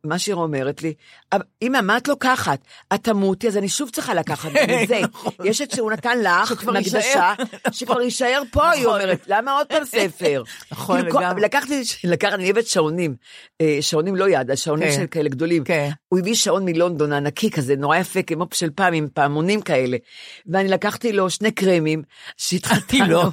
מה 0.04 0.18
שיר 0.28 0.36
אומרת 0.36 0.82
לי, 0.82 0.94
"אבל 1.32 1.42
אמא, 1.62 1.80
מה 1.80 1.96
את 1.96 2.08
לוקחת? 2.08 2.58
את 2.94 3.04
תמותי, 3.04 3.48
אז 3.48 3.56
אני 3.56 3.68
שוב 3.68 3.90
צריכה 3.90 4.14
לקחת 4.14 4.50
גם 4.52 4.66
את 4.82 4.88
זה. 4.88 5.00
יש 5.44 5.60
את 5.60 5.70
שהוא 5.70 5.92
נתן 5.92 6.18
לך, 6.22 6.52
נכון. 6.52 6.52
שכבר 7.72 8.00
יישאר. 8.00 8.42
פה, 8.50 8.70
היא 8.70 8.82
נכון. 8.82 9.00
אומרת, 9.00 9.20
למה 9.26 9.52
עוד 9.52 9.66
פעם 9.66 9.84
ספר? 9.84 10.42
נכון, 10.72 11.00
כאילו, 11.02 11.20
לגמרי. 11.20 11.42
לקחתי, 11.42 11.82
לקחתי, 12.04 12.34
אני 12.34 12.44
אוהבת 12.44 12.66
שעונים, 12.66 13.14
אה, 13.60 13.78
שעונים 13.80 14.16
לא 14.16 14.28
יד, 14.28 14.50
השעונים 14.50 14.88
כן. 14.88 14.94
של 14.94 15.06
כאלה 15.06 15.28
גדולים. 15.28 15.64
הוא 16.08 16.18
הביא 16.18 16.34
שעון 16.34 16.64
מלונדון 16.64 17.12
ענקי 17.12 17.50
כזה, 17.50 17.76
נורא 17.76 17.96
יפה, 17.96 18.22
כמו 18.22 18.46
של 18.52 18.70
פעם, 18.70 18.94
עם 18.94 19.08
פעמונים 19.14 19.60
כאלה. 19.60 19.96
ואני 20.46 20.68
לקחתי 20.68 21.12
לו 21.12 21.30
שני 21.30 21.50
קרמים, 21.50 22.02
שהתחתנו, 22.36 23.06
לא. 23.08 23.24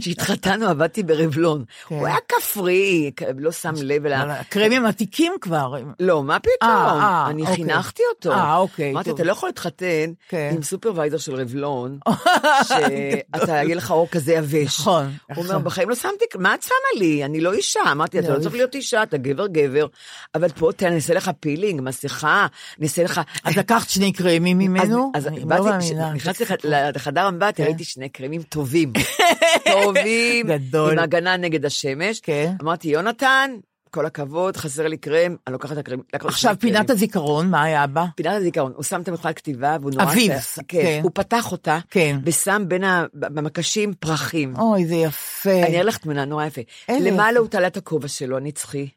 שהתחתנו, 0.00 0.68
עבדתי 0.68 1.02
ברבלון. 1.02 1.64
כן. 1.88 1.94
הוא 1.94 2.06
היה 2.06 2.16
כפרי, 2.28 3.10
לא 3.38 3.52
שם 3.52 3.72
לב 3.82 4.06
אליו. 4.06 4.22
אבל 4.22 4.30
הקרמים 4.30 4.86
עתיקים 4.86 5.32
כבר. 5.40 5.74
לא, 6.00 6.22
מה 6.22 6.38
פתאום? 6.38 6.70
אה, 6.70 7.00
אה, 7.00 7.26
אני 7.30 7.42
אוקיי. 7.42 7.56
חינכתי 7.56 8.02
אותו. 8.14 8.32
אה, 8.32 8.56
אוקיי, 8.56 8.92
אמרתי. 8.92 9.10
אתה 9.10 9.24
לא 9.24 9.32
יכול 9.32 9.48
להתחתן 9.48 10.12
כן. 10.28 10.50
עם 10.54 10.62
סופרוויזר 10.62 11.18
של 11.18 11.34
רבלון, 11.34 11.98
שאתה, 12.68 13.52
יהיה 13.52 13.74
לך 13.74 13.90
אור 13.90 14.08
כזה 14.10 14.32
יבש. 14.32 14.80
נכון, 14.80 15.04
הוא 15.04 15.36
אומר, 15.36 15.48
נכון. 15.48 15.64
בחיים 15.64 15.88
לא 15.88 15.94
שמתי, 15.94 16.24
מה 16.38 16.54
את 16.54 16.62
שמה 16.62 17.00
לי? 17.00 17.24
אני 17.24 17.40
לא 17.40 17.52
אישה. 17.52 17.80
אמרתי, 17.92 18.18
אתה 18.18 18.28
לא, 18.28 18.34
לא 18.34 18.40
צריך 18.40 18.54
להיות 18.54 18.74
אישה, 18.74 19.02
אתה 19.02 19.16
גבר 19.16 19.46
גבר, 19.46 19.86
אבל 20.34 20.48
פה, 20.48 20.70
אעשה 20.94 21.14
לך 21.14 21.30
פילינג, 21.40 21.80
מסכה, 21.80 22.19
אני 22.24 22.86
אעשה 22.86 23.04
לך... 23.04 23.20
אז 23.44 23.56
לקחת 23.56 23.88
שני 23.88 24.12
קרמים 24.12 24.58
ממנו? 24.58 25.12
אז, 25.14 25.26
לא. 25.26 26.12
נכנסתי 26.14 26.44
לח- 26.44 26.64
לחדר 26.94 27.28
אמבטיה, 27.28 27.52
כן. 27.52 27.70
ראיתי 27.70 27.84
שני 27.84 28.08
קרמים 28.08 28.42
טובים. 28.42 28.92
טובים. 29.72 30.46
גדול. 30.46 30.92
עם 30.92 30.98
הגנה 30.98 31.36
נגד 31.36 31.64
השמש. 31.64 32.20
כן. 32.20 32.52
אמרתי, 32.62 32.88
יונתן, 32.88 33.50
כל 33.90 34.06
הכבוד, 34.06 34.56
חסר 34.56 34.86
לי 34.86 34.96
קרם, 34.96 35.36
אני 35.46 35.52
לוקחת 35.52 35.72
את 35.72 35.78
הקרם. 35.78 35.98
עכשיו. 36.12 36.56
פינת 36.60 36.90
הזיכרון, 36.90 37.50
מה 37.50 37.62
היה 37.62 37.86
בה? 37.86 38.04
פינת 38.16 38.36
הזיכרון, 38.36 38.72
הוא 38.76 38.84
שם 38.84 39.00
את 39.00 39.08
המכונת 39.08 39.36
כתיבה, 39.36 39.76
והוא 39.80 39.90
נורא... 39.92 40.04
אביו, 40.04 40.34
כן, 40.68 40.82
כן. 40.82 41.00
הוא 41.02 41.10
פתח 41.14 41.52
אותה, 41.52 41.78
כן. 41.90 42.18
ושם 42.24 42.62
בין 42.68 42.84
ה... 42.84 43.04
במקשים 43.14 43.92
פרחים. 44.00 44.56
אוי, 44.56 44.86
זה 44.86 44.94
יפה. 44.94 45.50
אני 45.50 45.74
אראה 45.74 45.82
לך 45.82 45.96
תמונה 45.98 46.24
נורא 46.24 46.44
יפה. 46.46 46.60
למעלה. 46.88 47.38
הוא 47.38 47.48
תלה 47.48 47.66
את 47.66 47.76
הכובע 47.76 48.08
שלו, 48.08 48.36
הנצחי. 48.36 48.88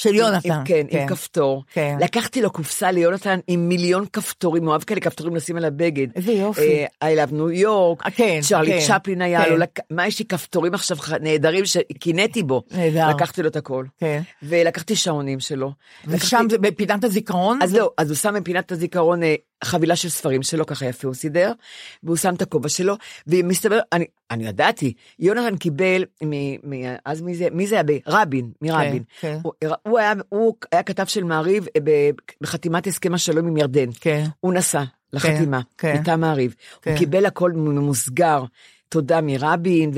של 0.00 0.14
יונתן, 0.14 0.52
עם, 0.52 0.64
כן, 0.64 0.86
כן. 0.90 0.98
עם 1.00 1.08
כפתור. 1.08 1.64
כן. 1.72 1.96
לקחתי 2.00 2.42
לו 2.42 2.50
קופסה 2.50 2.90
ליונתן 2.90 3.38
עם 3.46 3.68
מיליון 3.68 4.04
כפתורים, 4.12 4.62
הוא 4.62 4.70
אוהב 4.70 4.82
כאלה 4.82 5.00
כפתורים 5.00 5.36
לשים 5.36 5.56
על 5.56 5.64
הבגד. 5.64 6.06
איזה 6.16 6.32
יופי. 6.32 6.84
אה, 7.02 7.14
I 7.14 7.28
love 7.28 7.34
ניו 7.34 7.50
יורק, 7.50 8.06
אה, 8.06 8.10
כן, 8.10 8.38
צ'רלי 8.42 8.80
כן, 8.80 8.86
צ'פלין 8.98 9.22
היה 9.22 9.44
כן. 9.44 9.50
לו, 9.50 9.56
לק- 9.56 9.78
מה 9.90 10.06
יש 10.06 10.18
לי 10.18 10.24
כפתורים 10.24 10.74
עכשיו 10.74 10.96
נהדרים 11.20 11.64
שקינאתי 11.66 12.42
בו. 12.42 12.62
נהדר. 12.70 13.08
לקחתי 13.08 13.42
לו 13.42 13.48
את 13.48 13.56
הכל. 13.56 13.84
כן. 13.98 14.20
ולקחתי 14.42 14.96
שעונים 14.96 15.40
שלו. 15.40 15.72
ושם 16.06 16.16
לקחתי- 16.36 16.50
זה 16.50 16.58
בפינת 16.58 17.04
הזיכרון? 17.04 17.58
אז 17.62 17.74
לא, 17.74 17.90
אז 17.98 18.10
הוא 18.10 18.16
שם 18.16 18.34
בפינת 18.40 18.72
הזיכרון 18.72 19.22
אה, 19.22 19.34
חבילה 19.64 19.96
של 19.96 20.08
ספרים 20.08 20.42
שלו, 20.42 20.66
ככה 20.66 20.86
יפה 20.86 21.08
הוא 21.08 21.14
סידר, 21.14 21.52
והוא 22.02 22.16
שם 22.16 22.34
את 22.34 22.42
הכובע 22.42 22.68
שלו, 22.68 22.94
ומסתבר, 23.26 23.78
אני, 23.92 24.04
אני 24.30 24.46
ידעתי, 24.46 24.92
יונתן 25.18 25.56
קיבל, 25.56 26.04
מ, 26.24 26.34
מ, 26.54 26.96
אז 27.04 27.22
מי 27.22 27.34
זה, 27.34 27.48
מי 27.52 27.66
זה 27.66 27.74
היה? 27.74 27.98
רבין, 28.06 28.50
מרבין. 28.62 29.02
כן. 29.20 29.38
הוא, 29.42 29.52
הוא, 29.82 29.98
היה, 29.98 30.12
הוא 30.28 30.54
היה 30.72 30.82
כתב 30.82 31.04
של 31.06 31.24
מעריב 31.24 31.66
אה, 31.76 32.10
בחתימת 32.40 32.86
הסכם 32.86 33.14
השלום 33.14 33.46
עם 33.46 33.56
ירדן. 33.56 33.88
כן. 34.00 34.24
הוא 34.40 34.54
נסע 34.54 34.82
לחתימה, 35.12 35.60
כן. 35.78 35.96
מטעם 36.00 36.20
מעריב. 36.20 36.54
כן. 36.82 36.90
הוא 36.90 36.98
קיבל 36.98 37.26
הכל 37.26 37.52
ממוסגר. 37.52 38.44
תודה 38.90 39.20
מרבין 39.20 39.90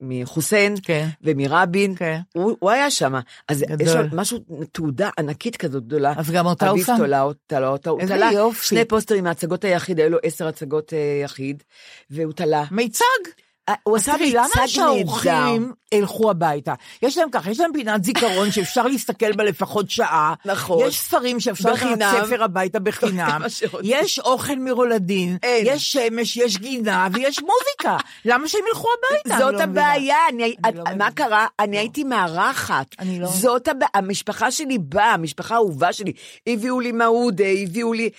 ומחוסיין 0.00 0.74
כן. 0.82 1.08
ומרבין, 1.22 1.94
כן. 1.96 2.20
הוא, 2.34 2.56
הוא 2.60 2.70
היה 2.70 2.90
שם, 2.90 3.14
אז 3.48 3.62
גדול. 3.62 3.86
יש 3.86 3.94
לו 3.94 4.02
משהו, 4.12 4.38
תעודה 4.72 5.10
ענקית 5.18 5.56
כזאת 5.56 5.86
גדולה. 5.86 6.14
אז 6.16 6.30
גם 6.30 6.46
אותה 6.46 6.68
הוא 6.68 6.74
אביב 6.74 6.86
שם? 6.86 6.94
תולה 6.96 7.22
אותה, 7.22 7.68
אותה, 7.68 7.90
הוא 7.90 8.00
תלה 8.00 8.30
יופי. 8.32 8.66
שני 8.66 8.84
פוסטרים 8.84 9.24
מהצגות 9.24 9.64
היחיד, 9.64 10.00
היו 10.00 10.10
לו 10.10 10.18
עשר 10.22 10.48
הצגות 10.48 10.92
אה, 10.92 11.20
יחיד, 11.24 11.62
והוא 12.10 12.32
תלה. 12.32 12.64
מיצג. 12.70 13.04
הוא 13.82 13.96
עשה 13.96 14.12
תראי, 14.18 14.32
למה. 14.32 14.68
שהאורחים 14.68 15.72
ילכו 15.94 16.30
הביתה? 16.30 16.74
יש 17.02 17.18
להם 17.18 17.30
ככה, 17.30 17.50
יש 17.50 17.60
להם 17.60 17.70
פינת 17.72 18.04
זיכרון 18.04 18.50
שאפשר 18.50 18.86
להסתכל 18.86 19.32
בה 19.32 19.44
לפחות 19.44 19.90
שעה. 19.90 20.34
נכון. 20.44 20.86
יש 20.86 20.98
ספרים 21.00 21.40
שאפשר 21.40 21.72
לקחת. 21.72 21.88
ספר 22.26 22.44
הביתה 22.44 22.78
בחינם. 22.80 23.42
יש 23.82 24.18
אוכל 24.18 24.56
מרולדין. 24.58 25.36
יש 25.62 25.92
שמש, 25.92 26.36
יש 26.36 26.58
גינה 26.58 27.08
ויש 27.12 27.40
מוזיקה. 27.40 27.96
למה 28.24 28.48
שהם 28.48 28.60
ילכו 28.68 28.88
הביתה? 28.98 29.38
זאת 29.44 29.54
לא. 29.54 29.62
הבעיה, 29.62 30.16
לא 30.74 30.84
מה. 30.96 31.10
קרה? 31.10 31.46
אני 31.60 31.78
הייתי 31.78 32.04
מארחת. 32.04 32.86
אני 32.98 33.20
לא- 33.20 33.26
זאת 33.26 33.68
הבעיה, 33.68 33.88
המשפחה 33.94 34.50
שלי 34.50 34.78
באה, 34.78 35.12
המשפחה 35.12 35.54
האהובה 35.54 35.92
שלי. 35.92 36.12
הביאו 36.46 36.80
לי 36.80 36.92
מעודה, 36.92 37.44
הביאו 37.62 37.92
לי 37.92 38.10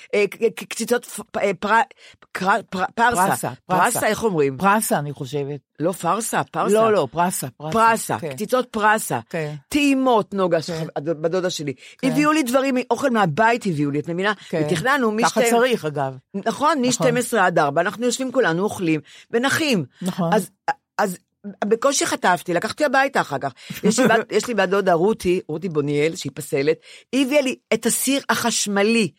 קציצות. 0.69 1.19
פרסה, 2.95 3.49
פרסה, 3.65 4.07
איך 4.07 4.23
אומרים? 4.23 4.57
פרסה, 4.57 4.99
אני 4.99 5.13
חושבת. 5.13 5.34
לא 5.79 5.91
פרסה, 5.91 6.43
פרסה. 6.43 6.73
לא, 6.73 6.93
לא, 6.93 7.07
פרסה. 7.11 7.47
פרסה, 7.71 8.19
כן. 8.19 8.33
קציצות 8.33 8.67
פרסה, 8.71 9.19
כן. 9.29 9.55
טעימות, 9.69 10.33
נוגה, 10.33 10.57
בדודה 10.97 11.49
שלי. 11.49 11.73
הביאו 12.03 12.31
לי 12.31 12.43
דברים, 12.43 12.75
אוכל 12.91 13.09
מהבית 13.09 13.65
הביאו 13.65 13.91
לי, 13.91 13.99
את 13.99 14.09
מבינה? 14.09 14.33
כן. 14.49 14.63
ותכננו 14.67 15.11
מ... 15.11 15.21
ככה 15.23 15.41
צריך, 15.49 15.85
אגב. 15.85 16.17
נכון, 16.33 16.81
מ-12 16.81 17.37
עד 17.39 17.59
4, 17.59 17.81
אנחנו 17.81 18.05
יושבים 18.05 18.31
כולנו, 18.31 18.63
אוכלים 18.63 18.99
ונחים. 19.31 19.85
נכון. 20.01 20.33
אז, 20.33 20.49
אז 20.97 21.17
בקושי 21.65 22.05
חטפתי, 22.05 22.53
לקחתי 22.53 22.85
הביתה 22.85 23.21
אחר 23.21 23.37
כך. 23.37 23.53
יש 23.83 23.99
לי, 23.99 24.07
בת- 24.07 24.31
יש 24.37 24.47
לי 24.47 24.53
בת 24.53 24.69
דודה 24.69 24.93
רותי, 24.93 25.39
רותי 25.47 25.69
בוניאל, 25.69 26.15
שהיא 26.15 26.31
פסלת, 26.35 26.77
היא 27.11 27.25
הביאה 27.25 27.41
לי 27.41 27.55
את 27.73 27.85
הסיר 27.85 28.21
החשמלי. 28.29 29.11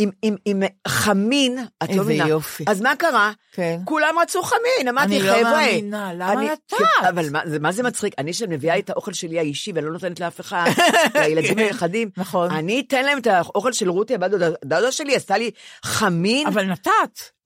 עם, 0.00 0.10
עם, 0.22 0.36
עם 0.44 0.62
חמין, 0.88 1.58
את 1.82 1.88
לא 1.88 1.92
איזה 1.92 2.02
מבינה. 2.02 2.28
יופי. 2.28 2.64
אז 2.66 2.80
מה 2.80 2.96
קרה? 2.96 3.32
כן. 3.52 3.80
כולם 3.84 4.14
רצו 4.22 4.42
חמין, 4.42 4.88
אמרתי, 4.88 5.16
אני 5.16 5.26
לא 5.26 5.32
חבר'ה. 5.32 5.52
מאמינה, 5.52 6.12
למה 6.14 6.32
אני- 6.32 6.44
נתת? 6.50 6.60
כן, 6.78 7.06
אבל 7.08 7.30
מה 7.30 7.40
זה, 7.46 7.58
מה 7.58 7.72
זה 7.72 7.82
מצחיק? 7.82 8.14
אני 8.18 8.32
שמביאה 8.32 8.78
את 8.78 8.90
האוכל 8.90 9.12
שלי 9.12 9.38
האישי 9.38 9.72
ואני 9.74 9.86
לא 9.86 9.92
נותנת 9.92 10.20
לאף 10.20 10.40
אחד, 10.40 10.70
לילדים 11.14 11.58
הנכדים, 11.58 12.10
נכון. 12.16 12.50
אני 12.50 12.84
אתן 12.88 13.04
להם 13.04 13.18
את 13.18 13.26
האוכל 13.26 13.72
של 13.72 13.90
רותי, 13.90 14.14
הבת 14.14 14.30
דודה 14.64 14.92
שלי 14.92 15.16
עשתה 15.16 15.38
לי 15.38 15.50
חמין, 15.84 16.46
אבל 16.46 16.62
נתת. 16.64 16.90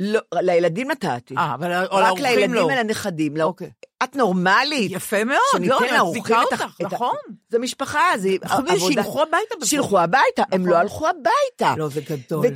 לא, 0.01 0.21
לילדים 0.35 0.91
נתתי. 0.91 1.35
אה, 1.39 1.55
אבל 1.55 1.73
רק 1.73 1.93
לאורחים 1.93 2.25
לילדים 2.25 2.55
לא. 2.55 2.61
ולנכדים. 2.61 3.37
לא. 3.37 3.45
אוקיי. 3.45 3.71
את 4.05 4.17
נורמלית. 4.17 4.93
יפה 4.93 5.25
מאוד, 5.25 5.39
שניתן 5.53 5.75
לא, 5.75 5.87
את 5.87 5.93
ה- 6.31 6.41
אותך, 6.43 6.65
את 6.77 6.93
נכון. 6.93 7.17
זה 7.49 7.59
משפחה, 7.59 8.01
זה 8.19 8.29
מזה, 8.29 8.55
עבודה. 8.55 8.79
שילכו 8.81 9.23
הביתה. 9.23 9.67
שילכו 9.67 10.01
הביתה, 10.01 10.43
הם 10.53 10.61
נכון. 10.61 10.73
לא 10.73 10.77
הלכו 10.77 11.07
הביתה. 11.09 11.75
לא, 11.79 11.89
זה 11.89 12.01
גדול. 12.01 12.47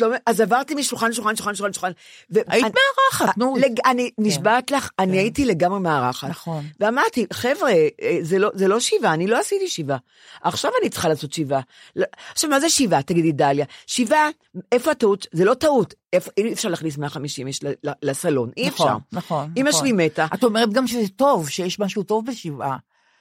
לא- 0.00 0.08
אז 0.26 0.40
עברתי 0.40 0.74
משולחן 0.74 1.12
שולחן, 1.12 1.36
שולחן, 1.36 1.54
שולחן. 1.54 1.90
ו- 2.34 2.38
היית 2.46 2.64
מארחת, 2.66 3.38
נו. 3.38 3.54
אני 3.86 4.10
נשבעת 4.18 4.70
לך, 4.70 4.90
אני 4.98 5.18
הייתי 5.18 5.44
לגמרי 5.44 5.80
מארחת. 5.80 6.28
נכון. 6.28 6.64
ואמרתי, 6.80 7.26
חבר'ה, 7.32 7.70
אה, 7.70 7.86
זה 8.22 8.38
לא- 8.38 8.50
זה 8.54 8.68
לא 8.68 8.80
שיבה, 8.80 9.12
אני 9.14 9.26
לא 9.26 9.38
עשיתי 9.38 9.68
שיבה. 9.68 9.96
עכשיו 10.42 10.70
אני 10.82 10.90
צריכה 10.90 11.08
לעשות 11.08 11.32
שיבה. 11.32 11.60
לא- 11.96 12.06
עכשיו, 12.32 12.50
מה 12.50 12.60
זה 12.60 12.70
שיבה, 12.70 13.02
תגידי, 13.02 13.32
דליה? 13.32 13.64
שיבה, 13.86 14.28
איפה 14.72 14.90
הטעות? 14.90 15.26
זה 15.32 15.44
לא 15.44 15.54
טעות. 15.54 15.94
אי 16.38 16.52
אפשר 16.52 16.68
להכניס 16.68 16.98
150 16.98 17.46
איש 17.46 17.60
לסלון, 18.02 18.50
אי 18.56 18.68
אפשר. 18.68 18.84
נכון, 18.84 19.00
נכון. 19.12 19.52
אמא 19.56 19.68
נכון. 19.68 19.80
שלי 19.80 19.92
מתה. 19.92 20.26
את 20.34 20.44
אומרת 20.44 20.72
גם 20.72 20.86
שזה 20.86 21.08
טוב, 21.08 21.48
שיש 21.48 21.78
משהו 21.78 22.02
טוב 22.02 22.26
בשבעה. 22.26 22.76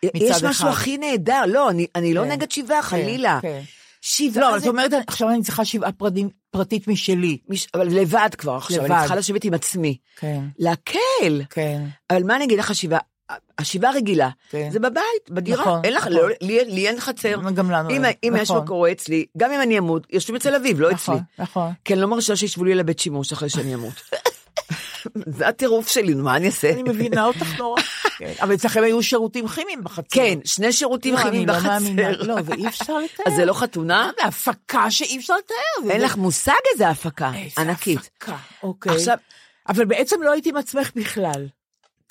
מצד 0.06 0.16
יש. 0.16 0.44
משהו 0.44 0.68
הכי 0.68 0.98
נהדר, 0.98 1.44
לא, 1.48 1.70
אני, 1.96 2.14
לא 2.14 2.24
כן, 2.24 2.32
נגד 2.32 2.52
שבעה, 2.52 2.82
חלילה. 2.82 3.40
כן. 3.42 3.62
שבעה 4.02 4.42
לא, 4.42 4.50
אבל. 4.50 4.58
את 4.58 4.68
אומרת, 4.68 4.92
עכשיו 5.08 5.30
אני 5.30 5.44
צריכה 5.44 5.66
שבעה 5.66 5.90
פרטית 6.52 6.88
משלי. 6.88 7.38
מש... 7.50 7.68
אבל 7.74 7.88
לבד 7.88 8.30
כבר 8.38 8.56
עכשיו, 8.56 8.78
לבד. 8.78 8.92
אני 8.92 9.00
צריכה 9.00 9.16
לשבת 9.16 9.44
עם 9.44 9.54
עצמי. 9.54 9.98
כן, 10.18 10.44
להקל. 10.60 11.42
כן. 11.50 11.84
אבל 12.10 12.24
מה 12.24 12.36
אני 12.36 12.46
אגיד 12.46 12.60
לך, 12.60 12.76
שבעה? 12.76 13.00
השבעה 13.60 13.92
רגילה, 13.92 14.30
כן. 14.50 14.70
זה 14.72 14.80
בבית, 14.80 15.30
בדירה, 15.30 15.62
נכון, 15.62 15.82
אין 15.84 15.94
לך, 15.94 16.08
נכון. 16.08 16.14
לא, 16.14 16.30
לי, 16.42 16.66
לי 16.66 16.88
אין 16.88 17.00
חצר. 17.00 17.36
גם 17.54 17.72
לנו 17.72 17.90
אם, 17.90 18.02
אם 18.24 18.34
יש 18.38 18.50
נכון. 18.50 18.62
מה 18.62 18.68
קורה 18.68 18.92
אצלי, 18.92 19.26
גם 19.38 19.52
אם 19.52 19.62
אני 19.62 19.78
אמות, 19.78 20.08
יושבים 20.10 20.36
אצל 20.36 20.56
אביב, 20.56 20.80
לא 20.80 20.92
נכון, 20.92 21.16
אצלי. 21.16 21.26
נכון. 21.44 21.72
כי 21.86 21.94
אני 21.94 22.02
לא 22.02 22.08
מרשה 22.08 22.36
שישבו 22.36 22.64
לי 22.64 22.76
לבית 22.76 23.00
שימוש 23.00 23.32
אחרי 23.32 23.50
שאני 23.50 23.76
אמות. 23.76 23.94
זה 25.38 25.48
הטירוף 25.48 25.88
שלי, 25.88 26.14
מה 26.14 26.36
אני 26.36 26.48
אעשה? 26.48 26.70
אני 26.70 26.84
מבינה 26.84 27.26
אותך 27.26 27.58
נורא. 27.60 27.82
כן, 28.20 28.34
אבל 28.42 28.54
אצלכם 28.54 28.84
היו 28.84 29.04
שירותים 29.04 29.48
כימיים 29.48 29.84
בחצר. 29.84 30.08
כן, 30.10 30.40
שני 30.46 30.72
שירותים 30.72 31.14
לא, 31.14 31.20
כימיים 31.20 31.36
אני 31.36 31.46
לא 31.46 31.54
בחצר. 31.54 31.70
מאמינה. 31.70 32.12
לא, 32.12 32.36
ואי 32.46 32.68
אפשר 32.68 32.98
לתאר. 33.04 33.26
אז 33.28 33.34
זה 33.36 33.46
לא 33.46 33.54
חתונה? 33.54 34.12
זה 34.22 34.28
הפקה 34.28 34.92
שאי 34.92 35.18
אפשר 35.18 35.34
לתאר. 35.34 35.92
אין 35.92 36.02
לך 36.02 36.18
מושג 36.18 36.52
איזה 36.74 36.90
הפקה, 36.90 37.32
איזה 37.36 37.62
ענקית. 37.62 38.00
הפקה, 38.00 38.36
אוקיי. 38.64 38.96
עכשיו, 38.96 39.18
אבל 39.70 39.86
בעצם 39.86 40.22
לא 40.22 40.32
הייתי 40.32 40.50
עם 40.50 40.58
עצמך 40.58 40.92
בכלל. 40.96 41.48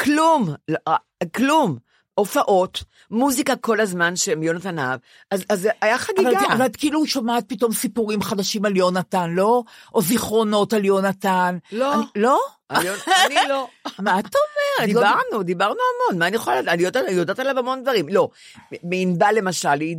כלום, 0.01 0.55
לא, 0.69 0.77
אה, 0.89 0.97
כלום. 1.35 1.79
הופעות, 2.15 2.85
מוזיקה 3.11 3.57
כל 3.57 3.81
הזמן 3.81 4.17
שהם 4.17 4.43
יונתן 4.43 4.79
אהב, 4.79 5.01
אז, 5.31 5.45
אז 5.49 5.69
היה 5.81 5.99
חגיגה. 5.99 6.31
אבל, 6.31 6.53
אבל 6.53 6.67
את 6.67 6.77
כאילו 6.77 7.07
שומעת 7.07 7.45
פתאום 7.49 7.73
סיפורים 7.73 8.23
חדשים 8.23 8.65
על 8.65 8.77
יונתן, 8.77 9.31
לא? 9.31 9.63
או 9.95 10.03
זיכרונות 10.03 10.73
על 10.73 10.85
יונתן. 10.85 11.59
לא. 11.73 11.95
אני, 11.95 12.03
לא? 12.17 12.39
אני, 12.71 13.35
לא. 13.49 13.69
מה 14.05 14.19
את 14.19 14.25
אומרת? 14.25 14.95
לא- 14.95 15.01
דיברנו, 15.01 15.43
דיברנו 15.43 15.75
המון, 15.75 16.19
מה 16.19 16.27
אני 16.27 16.37
יכולה 16.37 16.61
לדעת? 16.61 16.97
אני 16.97 17.13
יודעת, 17.13 17.39
עליו 17.39 17.59
המון 17.59 17.83
דברים. 17.83 18.09
לא, 18.09 18.29
מענבל 18.83 19.35
למשל, 19.37 19.81
היא, 19.81 19.97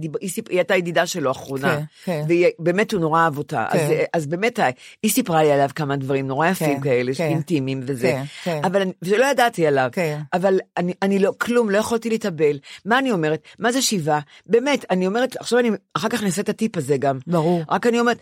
הייתה 0.50 0.76
ידידה 0.76 1.06
שלו 1.06 1.32
אחרונה. 1.32 1.78
כן, 1.78 2.24
כן. 2.28 2.46
ובאמת 2.60 2.92
הוא 2.92 3.02
נורא 3.02 3.22
אהב 3.22 3.38
אותה. 3.38 3.66
כן. 3.72 3.78
אז, 3.80 3.92
אז 4.14 4.28
באמת, 4.28 4.60
היא 5.04 5.12
סיפרה 5.12 5.44
לי 5.44 5.52
עליו 5.52 5.70
כמה 5.76 5.96
דברים 5.96 6.28
נורא 6.28 6.48
יפים 6.48 6.76
כן, 6.76 6.82
כאלה, 6.84 7.12
כן. 7.16 7.24
אינטימיים 7.24 7.82
וזה. 7.86 8.08
כן, 8.12 8.24
כן. 8.44 8.62
אבל 8.66 8.84
שלא 9.04 9.26
ידעתי 9.26 9.68
עליו. 9.68 9.90
כן. 9.92 10.20
אבל 10.34 10.60
אני 11.02 11.20
לא, 11.20 11.34
כלום, 11.38 11.70
לא 11.70 11.78
יכולתי 11.78 12.10
להתאבל. 12.10 12.60
מה 12.86 13.00
אני 13.00 13.12
אומרת? 13.12 13.44
מה 13.60 13.72
זה 13.72 13.82
שיבה? 13.82 14.20
באמת, 14.46 14.86
אני 14.90 15.08
אומרת, 15.08 15.36
עכשיו 15.40 15.60
אני, 15.60 15.70
אחר 15.94 16.10
כך 16.10 16.24
נעשה 16.24 16.42
את 16.42 16.50
הטיפ 16.50 16.78
הזה 16.78 16.98
גם. 16.98 17.20
ברור. 17.28 17.62
רק 17.70 17.88
אני 17.88 18.00
אומרת, 18.00 18.18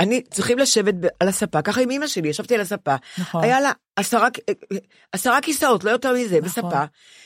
אני, 0.00 0.22
צריכים 0.30 0.58
לשבת 0.58 0.94
על 1.20 1.28
הספה, 1.28 1.62
ככה 1.62 1.80
עם 1.80 1.90
אמא 1.90 2.06
שלי, 2.06 2.28
ישבתי 2.28 2.54
על 2.54 2.60
הספה. 2.60 2.94
נכון. 3.18 3.44
היה 3.44 3.60
לה 3.60 3.72
עשרה, 3.96 4.28
עשרה 5.12 5.40
כיסאות, 5.40 5.84
לא 5.84 5.90
יותר 5.90 6.12
מזה, 6.12 6.36
נכון, 6.36 6.48
בספה. 6.48 6.84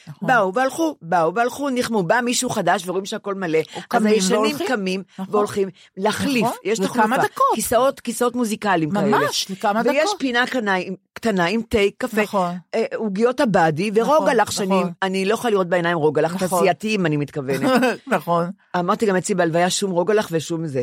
נכון. 0.08 0.28
באו 0.28 0.54
והלכו, 0.54 0.96
באו 1.02 1.34
והלכו, 1.34 1.68
נחמו, 1.70 2.02
בא 2.02 2.20
מישהו 2.24 2.50
חדש 2.50 2.82
ורואים 2.86 3.06
שהכל 3.06 3.34
מלא. 3.34 3.58
אז 3.90 4.04
הישנים. 4.04 4.56
קמים 4.66 5.02
נכון. 5.18 5.34
והולכים 5.34 5.68
להחליף, 5.96 6.44
נכון, 6.44 6.56
יש 6.64 6.78
תחלופה. 6.78 7.16
דקות. 7.16 7.46
כיסאות, 7.54 8.00
כיסאות 8.00 8.34
מוזיקליים 8.34 8.90
כאלה. 8.90 9.18
ממש, 9.18 9.46
לכמה 9.50 9.82
ויש 9.84 10.04
דקות. 10.04 10.16
פינה 10.18 10.46
קטנה 10.46 10.76
קטנה 11.12 11.46
עם 11.46 11.62
תה, 11.62 11.78
קפה, 11.98 12.22
נכון. 12.22 12.54
אה, 12.74 12.84
עוגיות 12.94 13.40
הבאדי 13.40 13.90
ורוגלח 13.94 14.48
נכון. 14.48 14.66
שנים, 14.66 14.86
אני 15.02 15.24
לא 15.24 15.34
יכולה 15.34 15.50
לראות 15.50 15.68
בעיניים 15.68 15.98
רוגלח, 15.98 16.34
נכון. 16.34 16.48
תעשייתיים 16.48 17.06
אני 17.06 17.16
מתכוונת. 17.16 17.70
נכון. 18.06 18.50
אמרתי 18.78 19.06
גם 19.06 19.16
אצלי 19.16 19.34
בהלוויה 19.34 19.70
שום 19.70 19.90
רוגלח 19.90 20.28
ושום 20.32 20.66
זה. 20.66 20.82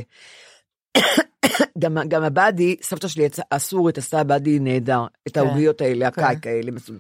גם, 1.80 1.98
גם 2.08 2.24
הבאדי, 2.24 2.76
סבתא 2.82 3.08
שלי 3.08 3.28
הסורית 3.52 3.98
עשתה 3.98 4.24
באדי 4.24 4.60
נהדר, 4.60 5.06
את 5.28 5.38
העוגיות 5.38 5.82
האלה, 5.82 6.12
כן. 6.12 6.24
הקאי 6.24 6.36
כאלה 6.42 6.72
מסוים. 6.72 7.00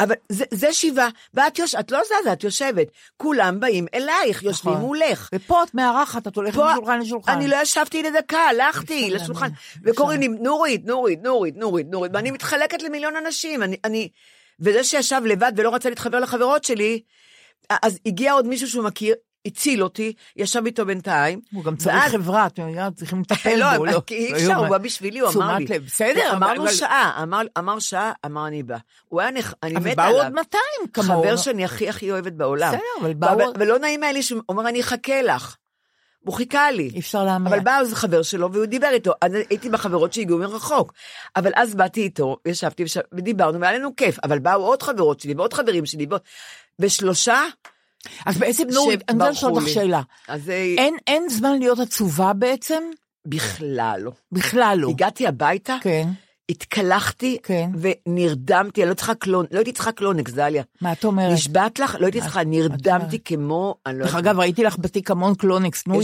אבל 0.00 0.14
זה, 0.28 0.44
זה 0.50 0.72
שיבה, 0.72 1.08
ואת 1.34 1.58
יוש... 1.58 1.74
את 1.74 1.90
לא 1.90 2.00
זזה, 2.04 2.32
את 2.32 2.44
יושבת, 2.44 2.86
כולם 3.16 3.60
באים 3.60 3.86
אלייך, 3.94 4.42
יושבים 4.42 4.72
נכון. 4.72 4.84
מולך. 4.84 5.28
ופה 5.34 5.62
את 5.62 5.74
מארחת, 5.74 6.26
את 6.26 6.36
הולכת 6.36 6.58
משולחן 6.58 7.00
לשולחן. 7.00 7.32
אני 7.32 7.48
לא 7.48 7.56
ישבתי 7.56 8.02
לדקה, 8.02 8.38
הלכתי 8.38 9.10
לשולחן, 9.10 9.48
וקוראים 9.84 10.20
לי 10.20 10.28
נורית, 10.28 10.86
נורית, 10.86 11.22
נורית, 11.24 11.56
נורית, 11.56 11.86
נורית, 11.90 12.12
ואני 12.14 12.30
מתחלקת 12.30 12.82
למיליון 12.82 13.16
אנשים, 13.16 13.62
אני, 13.62 13.76
אני, 13.84 14.08
וזה 14.60 14.84
שישב 14.84 15.20
לבד 15.24 15.52
ולא 15.56 15.74
רצה 15.74 15.88
להתחבר 15.88 16.20
לחברות 16.20 16.64
שלי, 16.64 17.00
אז 17.70 17.98
הגיע 18.06 18.32
עוד 18.32 18.46
מישהו 18.46 18.68
שהוא 18.68 18.84
מכיר, 18.84 19.14
הציל 19.46 19.82
אותי, 19.82 20.12
ישב 20.36 20.62
איתו 20.66 20.86
בינתיים. 20.86 21.40
הוא 21.52 21.64
גם 21.64 21.76
צריך 21.76 21.96
ואז- 21.96 22.12
חברה, 22.12 22.46
אתם 22.46 22.68
יודעים, 22.68 22.90
צריכים 22.92 23.20
לטפל 23.30 23.54
לא, 23.56 23.76
בו. 23.76 23.84
אבל 23.84 24.00
כי 24.00 24.14
אי 24.14 24.32
אפשר, 24.32 24.54
הוא 24.54 24.68
בא 24.68 24.78
בשבילי, 24.78 25.18
הוא 25.20 25.30
אמר 25.34 25.56
לי. 25.56 25.66
בסדר, 25.78 26.28
אבל- 26.30 26.36
אמרנו 26.36 26.62
אבל- 26.62 26.72
שעה, 26.72 27.20
אמר- 27.22 27.46
אמר 27.58 27.78
שעה, 27.78 28.12
אמר 28.26 28.46
אני 28.46 28.62
בא. 28.62 28.76
הוא 29.08 29.20
היה 29.20 29.30
נח... 29.30 29.54
אני 29.62 29.76
אבל 29.76 29.90
מתה 29.90 29.96
באו 30.02 30.06
עליו. 30.06 30.22
עוד 30.24 30.32
200 30.32 30.62
כמוהו. 30.92 31.22
חבר 31.22 31.36
שאני 31.36 31.64
הכי 31.64 31.88
הכי 31.88 32.10
אוהבת 32.10 32.32
בעולם. 32.32 32.68
בסדר, 32.68 32.80
אבל 33.00 33.14
באו 33.14 33.30
אבל- 33.34 33.44
ולא 33.58 33.78
נעים 33.78 34.02
היה 34.02 34.12
לי 34.12 34.22
שהוא 34.22 34.42
אומר, 34.48 34.68
אני 34.68 34.80
אחכה 34.80 35.22
לך. 35.22 35.56
הוא 36.20 36.34
חיכה 36.34 36.70
לי. 36.70 36.90
אי 36.94 37.00
אפשר 37.00 37.24
להאמין. 37.24 37.46
אבל 37.52 37.60
בא 37.60 37.78
איזה 37.80 37.96
חבר 37.96 38.22
שלו 38.22 38.52
והוא 38.52 38.66
דיבר 38.66 38.88
איתו, 38.92 39.12
אז 39.20 39.32
הייתי 39.50 39.68
בחברות 39.68 40.12
שהגיעו 40.12 40.38
מרחוק. 40.38 40.92
אבל 41.36 41.50
אז 41.54 41.74
באתי 41.74 42.00
איתו, 42.02 42.36
ישבתי 42.46 42.84
ודיברנו 43.12 43.60
והיה 43.60 43.78
לנו 43.78 43.96
כיף, 43.96 44.18
אבל 44.24 44.38
באו 44.38 44.66
עוד 44.66 44.82
חברות 44.82 45.20
שלי 45.20 45.34
ועוד 45.34 45.52
חברים 45.52 45.86
שלי, 45.86 46.06
ושלושה, 46.78 47.40
אז 48.26 48.38
בעצם, 48.38 48.68
נורית, 48.72 49.00
אני 49.08 49.18
רוצה 49.18 49.30
לשאול 49.30 49.52
אותך. 49.52 49.68
שאלה. 49.68 50.02
אז 50.28 50.50
אין, 50.50 50.96
אין 51.06 51.28
זמן 51.28 51.58
להיות 51.58 51.78
עצובה 51.78 52.32
בעצם? 52.32 52.82
בכלל 53.26 54.00
לא. 54.02 54.12
בכלל 54.32 54.78
לא. 54.80 54.88
הגעתי 54.88 55.26
הביתה, 55.26 55.76
כן. 55.80 56.08
התקלחתי 56.48 57.38
כן. 57.42 57.70
ונרדמתי, 57.80 58.82
אני 58.82 58.90
לא 58.90 58.94
צריכה 58.94 59.14
קלון, 59.14 59.46
לא 59.50 59.58
הייתי 59.58 59.72
צריכה 59.72 59.92
קלינקס, 59.92 60.32
דליה. 60.32 60.62
מה 60.80 60.92
את 60.92 61.04
אומרת? 61.04 61.32
נשבעת 61.32 61.78
לך, 61.78 61.96
לא 62.00 62.06
הייתי 62.06 62.20
צריכה, 62.20 62.44
נרדמתי 62.44 63.18
כמו, 63.24 63.74
לא 63.86 64.04
דרך. 64.04 64.14
אגב, 64.14 64.40
ראיתי 64.40 64.64
לך 64.64 64.76
בתיק 64.78 65.10
המון 65.10 65.34
קלינקס, 65.34 65.86
נו, 65.86 66.00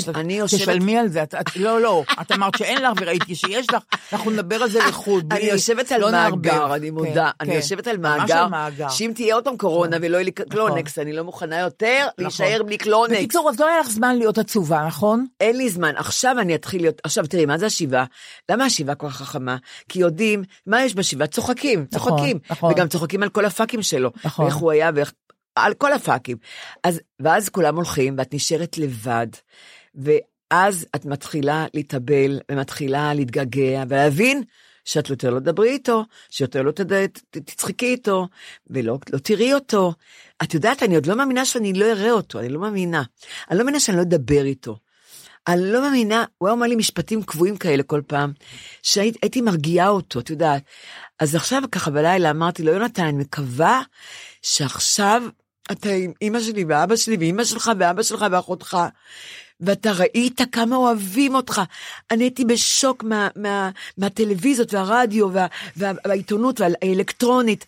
תשלמי 0.47 0.99
על 0.99 1.09
זה. 1.09 1.25
לא, 1.57 1.81
לא, 1.81 2.03
את 2.21 2.33
אמרת 2.33 2.59
שאין 2.59 2.83
לך 2.83 2.91
וראיתי 3.01 3.35
שיש 3.35 3.71
לך, 3.71 3.83
אנחנו 4.13 4.31
נדבר 4.31 4.63
על 4.63 4.71
זה 4.71 4.79
לחוד. 4.89 5.33
אני 5.33 5.45
יושבת 5.45 5.93
על 5.93 6.01
לא. 6.01 6.11
מאגר, 6.11 6.75
אני 6.75 6.89
כן, 6.89 6.95
מודה, 6.95 7.31
אני 7.41 7.51
כן. 7.51 7.57
יושבת 7.57 7.87
על 7.87 7.97
מאגר. 7.97 8.47
נכון. 8.47 8.91
שאם 8.91 9.13
תהיה 9.15 9.35
עוד 9.35 9.45
פעם 9.45 9.57
קורונה 9.57 9.97
ולא 10.03 10.17
יהיה 10.17 10.25
לי 10.25 10.31
קלינקס, 10.31 10.99
אני 10.99 11.13
לא 11.13 11.23
מוכנה 11.23 11.59
יותר 11.59 12.07
להישאר 12.19 12.63
בלי 12.67 12.79
קלינקס. 12.79 13.17
בקיצור, 13.17 13.51
אז 13.51 13.61
לא 13.61 13.67
היה 13.67 13.81
לך 13.81 13.91
זמן 13.91 14.17
להיות 14.17 14.39
עצובה, 14.39 14.85
נכון? 14.87 15.27
אין 15.41 15.57
לי 15.57 15.69
זמן, 15.71 15.93
עכשיו 15.97 16.37
אני 16.39 16.55
אתחיל 16.55 16.81
להיות, 16.83 17.01
עכשיו 17.05 17.27
תראי, 17.27 17.47
מה 17.47 17.59
זה 17.59 17.67
השבעה? 17.67 18.05
למה 18.51 18.65
השבעה 18.65 18.95
כל 18.95 19.09
כך 19.09 19.17
חכמה? 19.17 19.57
כי 19.89 19.99
יודעים, 19.99 20.32
מה 20.67 20.85
יש 20.85 20.95
בשבעה? 20.95 21.27
צוחקים, 21.27 21.87
נכון, 21.93 22.11
צוחקים. 22.11 22.39
נכון. 22.51 22.73
וגם 22.73 22.89
צוחקים 22.89 23.23
על 23.23 23.29
כל 23.29 23.45
הפאקים 23.45 23.83
שלו. 23.83 24.11
נכון. 24.25 24.45
ואיך 24.45 24.55
הוא 24.55 24.71
היה 24.71 24.91
ואיך... 24.95 25.13
על 25.55 25.75
כל 25.75 25.93
הפאקים. 25.93 26.37
אז, 26.85 27.01
ואז 27.21 27.49
כולם 27.49 27.77
הולכים, 27.77 28.15
ואת 28.19 28.35
נשארת 28.35 28.79
לבד, 28.79 29.27
ואז 29.95 30.87
את 30.97 31.05
מתחילה 31.05 31.67
להתאבל, 31.75 32.41
ומתחילה 32.51 33.15
להתגעגע, 33.15 33.85
ולהבין 33.89 34.43
שאת 34.85 35.11
יותר 35.11 35.31
לא 35.31 35.41
תדברי 35.41 35.71
איתו, 35.71 36.05
שיותר 36.31 36.63
לא 36.63 36.73
תד... 36.73 37.07
תצחקי 37.31 37.87
איתו, 37.87 38.29
ולא 38.71 38.99
לא 39.13 39.19
תראי 39.19 39.55
אותו. 39.55 39.93
את 40.43 40.55
יודעת, 40.55 40.83
אני 40.83 40.95
עוד 40.95 41.07
לא 41.07 41.17
מאמינה 41.17 41.45
שאני 41.45 41.73
לא 41.73 41.85
אראה 41.85 42.11
אותו, 42.11 42.39
אני 42.41 42.49
לא 42.49 42.61
מאמינה. 42.61 43.03
אני 43.51 43.59
לא 43.59 43.65
מאמינה 43.65 43.81
שאני 43.81 43.97
לא 43.97 44.03
אדבר 44.03 44.45
איתו. 44.45 44.77
אני 45.49 45.73
לא 45.73 45.81
מאמינה, 45.81 46.25
הוא 46.39 46.49
היה 46.49 46.53
אומר 46.53 46.67
לי 46.67 46.77
משפטים 46.77 47.23
קבועים 47.23 47.57
כאלה 47.57 47.83
כל 47.83 48.01
פעם, 48.07 48.33
שהייתי 48.83 49.41
מרגיעה 49.41 49.89
אותו, 49.89 50.21
את 50.21 50.31
יודעת. 50.31 50.63
אז 51.19 51.35
עכשיו 51.35 51.63
ככה 51.73 51.91
בלילה 51.91 52.31
אמרתי 52.31 52.63
לו, 52.63 52.73
יונתן, 52.73 53.05
אני 53.05 53.19
מקווה 53.19 53.83
שעכשיו 54.43 55.23
אתה 55.73 55.91
עם 55.91 56.13
אמא 56.23 56.41
שלי 56.41 56.65
ואבא 56.69 56.97
שלי 56.97 57.17
ואמא 57.21 57.45
שלך 57.45 57.71
ואבא 57.79 58.03
שלך 58.03 58.27
ואחותך, 58.31 58.79
ואתה 59.61 59.93
ראית 59.93 60.41
כמה 60.53 60.77
אוהבים 60.77 61.35
אותך. 61.35 61.63
אני 62.11 62.25
הייתי 62.25 62.45
בשוק 62.45 63.05
מה, 63.05 63.29
מה, 63.37 63.71
מהטלוויזיות 63.99 64.75
והרדיו 64.75 65.33
וה, 65.33 65.47
וה, 65.77 65.93
והעיתונות 66.05 66.61
והאלקטרונית. 66.61 67.67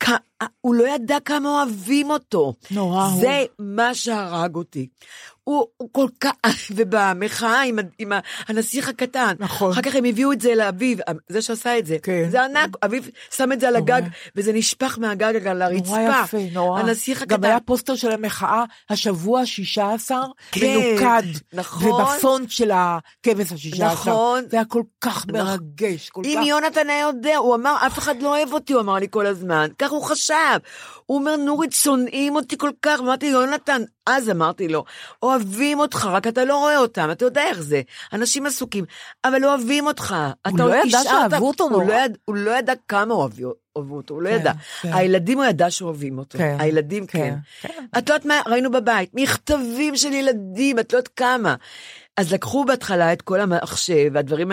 כ- 0.00 0.44
הוא 0.60 0.74
לא 0.74 0.94
ידע 0.94 1.20
כמה 1.24 1.48
אוהבים 1.48 2.10
אותו. 2.10 2.54
נורא 2.70 3.04
הוא. 3.04 3.20
זה 3.20 3.44
מה 3.58 3.94
שהרג 3.94 4.54
אותי. 4.54 4.88
הוא, 5.44 5.66
הוא 5.76 5.88
כל 5.92 6.08
כך, 6.20 6.30
ובמחאה 6.76 7.62
עם, 7.62 7.78
עם 7.98 8.12
הנסיך 8.48 8.88
הקטן. 8.88 9.34
נכון. 9.38 9.72
אחר 9.72 9.82
כך 9.82 9.94
הם 9.94 10.04
הביאו 10.04 10.32
את 10.32 10.40
זה 10.40 10.54
לאביו, 10.54 10.96
זה 11.28 11.42
שעשה 11.42 11.78
את 11.78 11.86
זה. 11.86 11.96
כן. 12.02 12.30
זה 12.30 12.44
ענק, 12.44 12.70
אביו 12.84 13.02
שם 13.30 13.52
את 13.52 13.60
זה 13.60 13.68
על 13.68 13.76
הגג, 13.76 14.02
וזה 14.36 14.52
נשפך 14.52 14.98
מהגג 14.98 15.46
על 15.46 15.62
הרצפה. 15.62 15.96
נורא 15.96 16.22
יפה, 16.24 16.38
נורא. 16.52 16.80
הנסיך 16.80 17.22
הקטן. 17.22 17.34
גם 17.34 17.44
היה 17.44 17.60
פוסטר 17.60 17.96
של 17.96 18.10
המחאה 18.10 18.64
השבוע 18.90 19.40
ה-16, 19.40 20.10
כן, 20.52 20.66
מנוקד. 20.66 21.38
נכון. 21.52 21.92
ובפונט 21.92 22.50
של 22.50 22.70
הכבש 22.74 23.52
ה-16. 23.52 23.84
נכון. 23.84 24.44
זה 24.50 24.56
היה 24.56 24.64
כל 24.64 24.82
כך 25.00 25.26
נכון. 25.26 25.40
מרגש, 25.40 26.08
כל 26.10 26.22
אם 26.24 26.38
כך... 26.40 26.46
יונתן 26.46 26.90
היה 26.90 27.00
יודע, 27.00 27.36
הוא 27.36 27.54
אמר, 27.54 27.76
אף 27.86 27.98
אחד 27.98 28.22
לא 28.22 28.36
אוהב 28.36 28.52
אותי, 28.52 28.72
הוא 28.72 28.80
אמר 28.82 28.94
לי 28.94 29.06
כל 29.10 29.26
הזמן. 29.26 29.68
כך 29.78 29.90
הוא 29.90 30.02
חשב. 30.02 30.58
הוא 31.06 31.18
אומר, 31.18 31.36
נורית, 31.36 31.72
שונאים 31.72 32.36
אותי 32.36 32.58
כל 32.58 32.70
כך. 32.82 33.00
אמרתי, 33.00 33.26
יונתן, 33.26 33.82
אז 34.06 34.30
אמרתי 34.30 34.68
לו, 34.68 34.84
אוהבים 35.34 35.78
אותך, 35.78 36.08
רק 36.12 36.26
אתה 36.26 36.44
לא 36.44 36.56
רואה 36.58 36.78
אותם, 36.78 37.08
אתה 37.12 37.24
יודע 37.24 37.42
איך 37.42 37.60
זה. 37.62 37.82
אנשים 38.12 38.46
עסוקים, 38.46 38.84
אבל 39.24 39.44
אוהבים 39.44 39.86
אותך. 39.86 40.16
הוא 40.48 40.58
לא 40.58 40.74
ידע 40.76 40.98
שאהבו 41.02 41.48
אותו 41.48 41.64
הוא 41.64 41.70
נורא. 41.72 41.84
לא 41.84 41.92
יד- 42.04 42.18
הוא 42.24 42.36
לא 42.36 42.58
ידע 42.58 42.72
כמה 42.88 43.14
אוהבי- 43.14 43.42
אוהבו 43.76 43.96
אותו, 43.96 44.14
הוא 44.14 44.22
לא 44.22 44.28
כן, 44.30 44.34
ידע. 44.36 44.52
כן. 44.80 44.92
הילדים 44.92 45.38
הוא 45.38 45.46
ידע 45.46 45.70
שאוהבים 45.70 46.18
אותו. 46.18 46.38
כן, 46.38 46.56
הילדים 46.58 47.06
כן, 47.06 47.34
כן. 47.62 47.68
כן. 47.68 47.84
את 47.98 48.08
לא 48.08 48.14
יודעת 48.14 48.26
מה, 48.26 48.40
ראינו 48.46 48.70
בבית, 48.70 49.10
מכתבים 49.14 49.96
של 49.96 50.12
ילדים, 50.12 50.78
את 50.78 50.92
לא 50.92 50.98
יודעת 50.98 51.12
כמה. 51.16 51.54
אז 52.16 52.32
לקחו 52.32 52.64
בהתחלה 52.64 53.12
את 53.12 53.22
כל 53.22 53.40
המחשב 53.40 54.10
והדברים 54.12 54.50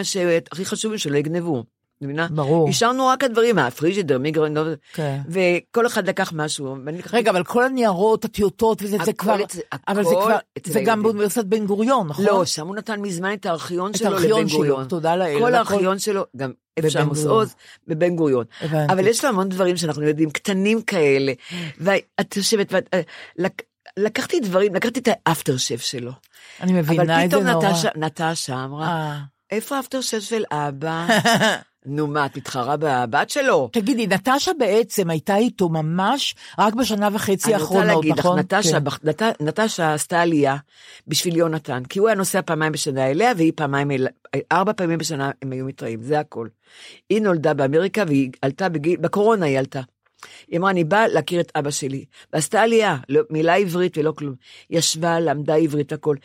הכי 0.51 0.65
חשובים 0.65 0.97
שלא 0.97 1.17
יגנבו. 1.17 1.63
מבינה? 2.01 2.27
ברור. 2.31 2.69
השארנו 2.69 3.07
רק 3.07 3.23
הדברים, 3.23 3.59
הפריג'ידר, 3.59 4.17
מיגרן, 4.17 4.53
כן. 4.93 5.21
וכל 5.29 5.87
אחד 5.87 6.09
לקח 6.09 6.33
משהו. 6.35 6.75
רגע, 7.13 7.31
אבל 7.31 7.43
כל 7.43 7.63
הניירות, 7.63 8.25
הטיוטות 8.25 8.81
וזה, 8.81 8.97
זה 8.97 9.03
הכל 9.03 9.13
כבר... 9.17 9.43
אצל- 9.43 9.59
אבל 9.87 10.03
זה 10.03 10.09
הכל 10.09 10.21
כבר... 10.21 10.37
זה 10.73 10.81
גם. 10.85 11.03
באוניברסיטת 11.03 11.45
בן 11.45 11.65
גוריון, 11.65 12.07
נכון? 12.07 12.25
לא, 12.25 12.45
שם 12.45 12.67
הוא 12.67 12.75
נתן 12.75 13.01
מזמן 13.01 13.33
את 13.33 13.45
הארכיון 13.45 13.91
את 13.91 13.95
שלו 13.97 14.17
לבן 14.19 14.47
גוריון. 14.47 14.87
תודה 14.87 15.15
לאל, 15.15 15.39
כל 15.39 15.55
הארכיון 15.55 15.99
שלו, 15.99 16.25
גם 16.37 16.51
איפה 16.77 16.89
שעמוס. 16.89 17.25
עוז, 17.25 17.55
בבן 17.87 18.15
גוריון. 18.15 18.45
הבנתי. 18.61 18.93
אבל 18.93 19.07
יש 19.07 19.23
לו 19.23 19.29
המון 19.29 19.49
דברים 19.49 19.77
שאנחנו 19.77 20.03
יודעים, 20.03 20.29
קטנים 20.29 20.81
כאלה. 20.81 21.33
ואת 21.77 22.37
יושבת, 22.37 22.73
ואת... 22.73 22.89
אה, 22.93 23.01
לק- 23.37 23.61
לקחתי 23.97 24.39
דברים, 24.39 24.75
לקחתי 24.75 24.99
את 24.99 25.07
האפטר 25.25 25.57
שף 25.57 25.81
שלו. 25.81 26.11
אני 26.61 26.73
מבינה 26.73 27.03
אבל 27.03 27.25
את 27.25 27.31
זה 27.31 27.37
פתאום 27.37 27.47
נורא. 27.51 27.69
נטשה, 27.69 27.89
נטשה 27.95 28.63
אמרה, 28.63 28.87
אה. 28.87 29.17
איפה 29.51 29.77
האפטר 29.77 30.01
שף 30.01 30.19
של 30.19 30.43
אבא? 30.51 31.07
נו 31.85 32.07
מה, 32.07 32.25
את 32.25 32.37
מתחרה 32.37 32.75
בבת 32.79 33.29
שלו? 33.29 33.69
תגידי, 33.73 34.07
נטשה 34.07 34.51
בעצם 34.59 35.09
הייתה 35.09 35.35
איתו 35.37 35.69
ממש 35.69 36.35
רק 36.59 36.73
בשנה 36.73 37.09
וחצי 37.13 37.31
אני 37.55 37.61
רוצה 37.61 37.75
האחרונות, 37.75 37.95
להגיד 38.05 38.13
לך, 38.13 38.19
נכון? 38.25 38.39
נטשה, 38.39 38.79
כן. 38.79 39.07
נת- 39.09 39.41
נטשה 39.41 39.93
עשתה 39.93 40.21
עלייה 40.21 40.55
בשביל 41.07 41.37
יונתן, 41.37 41.83
כי 41.89 41.99
הוא 41.99 42.07
היה 42.07 42.15
נוסע 42.17 42.41
פעמיים 42.41 42.71
בשנה 42.71 43.11
אליה, 43.11 43.31
והיא 43.37 43.51
פעמיים, 43.55 43.91
אל- 43.91 44.07
ארבע 44.51 44.73
פעמים 44.73 44.97
בשנה 44.99 45.31
הם 45.41 45.51
היו 45.51 45.65
מתראים, 45.65 46.01
זה 46.01 46.19
הכל. 46.19 46.47
היא 47.09 47.21
נולדה 47.21 47.53
באמריקה 47.53 48.03
והיא 48.07 48.29
עלתה 48.41 48.69
בגיל, 48.69 48.97
בקורונה 48.97 49.45
היא 49.45 49.59
עלתה. 49.59 49.81
היא 50.47 50.59
אמרה, 50.59 50.69
אני 50.71 50.83
באה 50.83 51.07
להכיר 51.07 51.41
את 51.41 51.51
אבא 51.55 51.71
שלי. 51.71 52.05
ועשתה 52.33 52.61
עלייה, 52.61 52.97
לא, 53.09 53.21
מילה 53.29 53.55
עברית 53.55 53.97
ולא 53.97 54.11
כלום. 54.11 54.35
ישבה, 54.69 55.19
למדה 55.19 55.55
עברית, 55.55 55.93
הכל. 55.93 56.15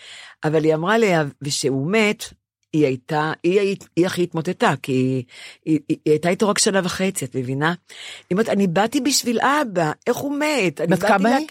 אבל 0.45 0.65
היא 0.65 0.75
אמרה 0.75 0.99
לי, 0.99 1.13
ושהוא 1.43 1.91
מת, 1.91 2.25
היא 2.73 2.87
הייתה, 2.87 3.33
היא, 3.43 3.61
היא, 3.61 3.77
היא 3.97 4.07
הכי 4.07 4.23
התמוטטה, 4.23 4.75
כי 4.83 4.93
היא, 4.93 5.25
היא, 5.65 5.81
היא, 5.89 5.97
היא 6.05 6.13
הייתה 6.13 6.29
איתו 6.29 6.49
רק 6.49 6.59
שנה 6.59 6.81
וחצי, 6.85 7.25
את 7.25 7.37
מבינה? 7.37 7.69
היא 7.69 8.37
אומרת, 8.37 8.49
אני 8.49 8.67
באתי 8.67 9.01
בשביל 9.01 9.41
אבא, 9.41 9.93
איך 10.07 10.17
הוא 10.17 10.39
מת? 10.39 10.81
בת 10.81 11.03
כמה 11.03 11.37
היא? 11.37 11.47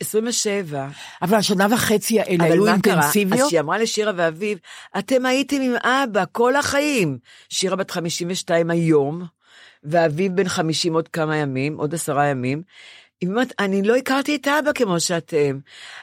27. 0.00 0.88
אבל 1.22 1.38
השנה 1.38 1.66
וחצי 1.70 2.20
האלה 2.20 2.44
היו 2.44 2.64
קרה? 2.64 2.72
אז 2.72 2.86
אינטנסיביות? 2.86 3.50
שהיא 3.50 3.60
אמרה 3.60 3.78
לשירה 3.78 4.12
ואביב, 4.16 4.58
אתם 4.98 5.26
הייתם 5.26 5.60
עם 5.60 5.74
אבא 5.76 6.24
כל 6.32 6.56
החיים. 6.56 7.18
שירה 7.48 7.76
בת 7.76 7.90
52 7.90 8.70
היום, 8.70 9.24
ואביב 9.84 10.36
בן 10.36 10.48
50 10.48 10.94
עוד 10.94 11.08
כמה 11.08 11.36
ימים, 11.36 11.76
עוד 11.76 11.94
עשרה 11.94 12.26
ימים. 12.26 12.62
היא 13.20 13.28
אומרת, 13.28 13.52
אני 13.58 13.82
לא 13.82 13.96
הכרתי 13.96 14.36
את 14.36 14.48
אבא 14.48 14.72
כמו 14.72 15.00
שאתם. 15.00 15.58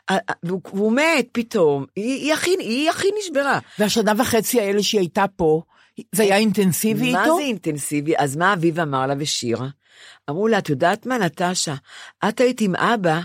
ה- 0.09 0.13
ה- 0.13 0.33
והוא, 0.43 0.61
והוא 0.73 0.91
מת 0.91 1.27
פתאום, 1.31 1.85
היא, 1.95 2.13
היא, 2.13 2.33
הכי, 2.33 2.55
היא 2.59 2.89
הכי 2.89 3.07
נשברה. 3.19 3.59
והשנה 3.79 4.13
וחצי 4.17 4.61
האלה 4.61 4.83
שהיא 4.83 5.01
הייתה 5.01 5.25
פה, 5.35 5.61
זה 6.11 6.23
היה 6.23 6.37
אינטנסיבי 6.37 7.11
מה 7.11 7.23
איתו? 7.23 7.37
זה 7.37 7.43
אינטנסיבי? 7.43 8.13
אז 8.17 8.35
מה 8.35 8.53
אביב 8.53 8.79
אמר 8.79 9.07
לה 9.07 9.13
ושירה? 9.19 9.67
אמרו 10.29 10.47
לה, 10.47 10.57
את 10.57 10.69
יודעת 10.69 11.05
מה, 11.05 11.17
נטשה, 11.17 11.75
את 12.29 12.39
היית 12.39 12.61
עם 12.61 12.75
אבא 12.75 13.21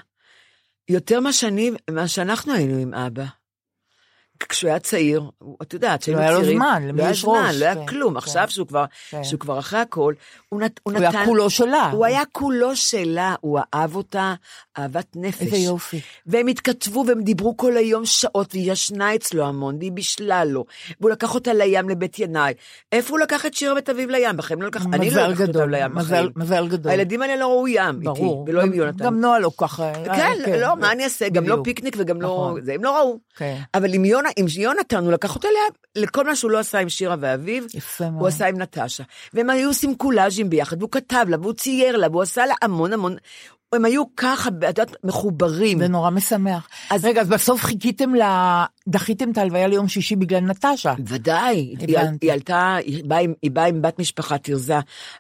יותר 0.89 1.21
מה 1.21 1.33
שאני, 1.33 1.71
מה 1.91 2.09
שאנחנו 2.09 2.55
היינו 2.55 2.79
עם 2.79 2.95
אבא. 2.95 3.25
כשהוא 4.49 4.69
היה 4.69 4.79
צעיר, 4.79 5.23
את 5.63 5.73
יודעת, 5.75 6.03
שהיינו 6.03 6.21
לא 6.21 6.25
היה 6.27 6.33
לו 6.35 6.41
צעירים, 6.41 6.59
זמן, 6.59 6.83
למי 6.89 6.99
לא 6.99 7.03
היה 7.03 7.11
יש 7.11 7.21
זמן, 7.23 7.33
ראש, 7.49 7.57
לא 7.57 7.65
היה 7.65 7.75
כן, 7.75 7.87
כלום. 7.87 8.13
כן. 8.13 8.17
עכשיו 8.19 8.45
שהוא 8.51 8.67
כבר, 8.67 8.85
כן. 9.11 9.25
שהוא 9.25 9.41
כבר 9.41 9.59
אחרי 9.59 9.79
הכל, 9.81 10.15
הוא, 10.49 10.61
נת, 10.61 10.81
הוא 10.83 10.93
נתן... 10.93 11.03
היה 11.17 11.25
כולו 11.25 11.51
שלה. 11.51 11.91
הוא 11.91 12.05
היה 12.07 12.23
כולו 12.33 12.77
שלה, 12.77 13.35
הוא 13.41 13.59
אהב 13.75 13.97
אותה 13.97 14.35
אהבת 14.79 15.07
נפש. 15.17 15.43
איזה 15.43 15.57
יופי. 15.57 16.01
והם 16.27 16.47
התכתבו 16.47 17.05
והם 17.09 17.23
דיברו 17.23 17.57
כל 17.57 17.77
היום 17.77 18.07
שעות, 18.07 18.55
והיא 18.55 18.73
ישנה 18.73 19.15
אצלו 19.15 19.45
המון, 19.47 19.77
והיא 19.79 19.93
בישלה 19.93 20.45
לו. 20.45 20.65
והוא 21.01 21.11
לקח 21.11 21.35
אותה 21.35 21.53
לים 21.55 21.89
לבית 21.89 22.19
ינאי. 22.19 22.53
איפה 22.93 23.11
הוא 23.11 23.19
לקח 23.19 23.47
את 23.47 23.55
שירה 23.55 23.75
ואת 23.75 23.91
אביב 23.91 24.11
לים? 24.11 24.37
בחיים 24.37 24.63
לא 24.63 24.69
לקח, 24.69 24.83
אני 24.93 25.11
לא 25.11 25.17
מזל 25.17 25.29
לקחת 25.29 25.49
אותם 25.49 25.71
לים 25.71 25.95
מזל- 25.95 26.69
גדול. 26.69 26.93
הילדים 26.93 27.23
האלה 27.23 27.37
לא 27.37 27.47
ראו 27.47 27.69
ים 27.69 28.01
איתי. 28.09 28.23
ולא 28.47 28.63
עם 28.63 28.73
יונתן. 28.75 29.05
גם 29.05 29.21
נועה 29.21 29.39
לא 29.39 29.51
ככה. 29.59 29.93
כן, 30.05 30.33
אה, 30.47 30.61
לא, 30.61 30.77
מה 30.77 30.93
אני 30.93 31.05
אעשה? 31.05 31.29
גם 31.29 31.47
לא. 31.49 31.61
פיקניק 31.65 31.95
וגם 31.99 32.23
לא... 32.23 32.29
נכון. 32.29 32.61
זה, 32.65 32.73
הם 32.75 32.85
לא 32.85 32.97
ראו. 32.99 33.19
כן. 33.37 33.57
אבל 33.75 33.95
עם 33.95 34.05
יונה- 34.05 34.29
עם 34.37 34.47
יונתן, 34.57 35.05
הוא 35.05 35.13
לקח 35.13 35.35
אותה 35.35 35.49
לה- 35.49 36.03
לכל 36.03 36.25
מה 36.27 36.37
שהוא 36.37 36.51
לא 36.51 36.59
עשה 36.59 36.79
עם 36.79 36.89
שירה 36.89 37.17
ואביב, 37.21 37.67
יפה 37.75 38.05
מאוד. 38.11 38.21
הוא 38.21 38.29
עשה 38.29 38.47
עם 38.47 38.63
נטשה. 38.63 39.03
והם 39.35 39.51
היו 39.51 39.69
עושים 39.69 39.95
קולאז'ים 39.95 40.51
ביחד, 40.51 40.77
והוא 40.79 40.91
כתב 40.91 41.27
לה, 41.29 41.37
והוא 41.41 41.53
צייר 41.53 41.97
לה, 41.97 42.09
והוא 42.11 42.23
עשה 42.23 42.47
לה 42.47 42.55
המון 42.63 42.93
המון... 42.93 43.17
הם 43.75 43.85
היו 43.85 44.03
ככה, 44.17 44.49
את 44.49 44.79
יודעת, 44.79 44.97
מחוברים. 45.05 45.79
זה 45.79 45.89
נורא 45.89 46.11
משמח. 46.11 46.69
אז- 46.91 47.05
רגע, 47.05 47.21
אז 47.21 47.29
בסוף 47.29 47.63
חיכיתם 47.63 48.15
ל... 48.15 48.23
דחיתם 48.89 49.31
את 49.31 49.39
ההלוויה 49.39 49.67
ליום 49.67 49.89
שישי 49.89 50.17
בגלל 50.17 50.41
נטשה. 50.41 50.95
ודאי, 51.07 51.57
היא. 51.57 51.77
היא 52.23 52.33
עלתה, 52.33 52.77
היא 52.77 53.05
באה, 53.05 53.19
עם, 53.21 53.35
באה 53.53 53.65
עם 53.67 53.83
בת 53.83 53.99
משפחה, 53.99 54.39
תרזה, 54.39 54.75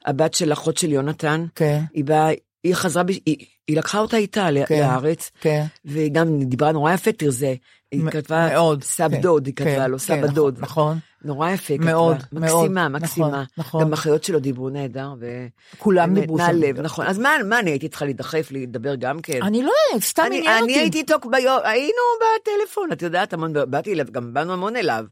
הבת 0.07 0.35
של 0.35 0.53
אחות 0.53 0.77
של 0.77 0.93
יונתן. 0.93 1.45
כן. 1.55 1.83
היא 1.95 2.05
באה, 2.05 2.31
היא 2.65 2.75
חזרה, 2.75 3.03
היא, 3.27 3.37
היא 3.69 3.77
לקחה 3.77 3.99
אותה 3.99 4.17
איתה 4.17 4.49
כן, 4.67 4.81
לארץ, 4.81 5.31
כן. 5.41 5.65
והיא 5.85 6.11
גם 6.13 6.39
דיברה 6.43 6.73
נורא 6.73 6.93
יפה, 6.93 7.13
תרזה. 7.13 7.55
היא 7.93 8.05
מ- 8.05 8.11
כתבה, 8.11 8.49
מאוד, 8.53 8.85
סב 8.85 9.09
כן, 9.11 9.21
דוד, 9.21 9.47
היא 9.47 9.55
כן, 9.57 9.65
כתבה 9.65 9.87
לו, 9.89 9.99
כן, 9.99 10.05
סבא 10.05 10.17
נכון, 10.17 10.35
דוד. 10.35 10.57
נכון. 10.61 10.99
נורא 11.25 11.51
יפה, 11.51 11.75
מאוד, 11.81 12.23
כתבה. 12.23 12.41
מאוד, 12.41 12.63
מקסימה, 12.63 12.89
נכון, 12.89 13.03
מקסימה. 13.03 13.45
נכון. 13.59 13.81
גם 13.83 13.93
אחיות 13.93 14.25
שלו 14.25 14.39
דיברו 14.41 14.71
נהדר, 14.71 15.09
ו... 15.21 15.47
כולם 15.79 16.15
דיברו 16.15 16.39
שם. 16.39 16.45
מהלב, 16.45 16.81
נכון. 16.81 17.07
אז 17.07 17.19
מה, 17.19 17.31
מה 17.49 17.59
אני 17.59 17.71
הייתי 17.71 17.89
צריכה 17.89 18.05
להידחף, 18.05 18.49
לדבר 18.51 18.95
גם 18.95 19.21
כן? 19.21 19.43
אני 19.43 19.63
לא 19.63 19.73
יודעת, 19.89 20.03
סתם 20.09 20.23
אני, 20.27 20.39
עניין 20.39 20.53
אני 20.53 20.61
אותי. 20.63 20.79
הייתי 20.81 20.99
איתו 20.99 21.15
ביום, 21.31 21.59
היינו 21.65 22.03
בטלפון, 22.21 22.93
את 22.93 23.03
יודעת, 23.03 23.33
המון, 23.33 23.53
באתי 23.71 23.93
אליו, 23.93 24.07
גם 24.13 24.35
באנו 24.35 24.53
המון 24.53 24.77
אליו. 24.77 25.05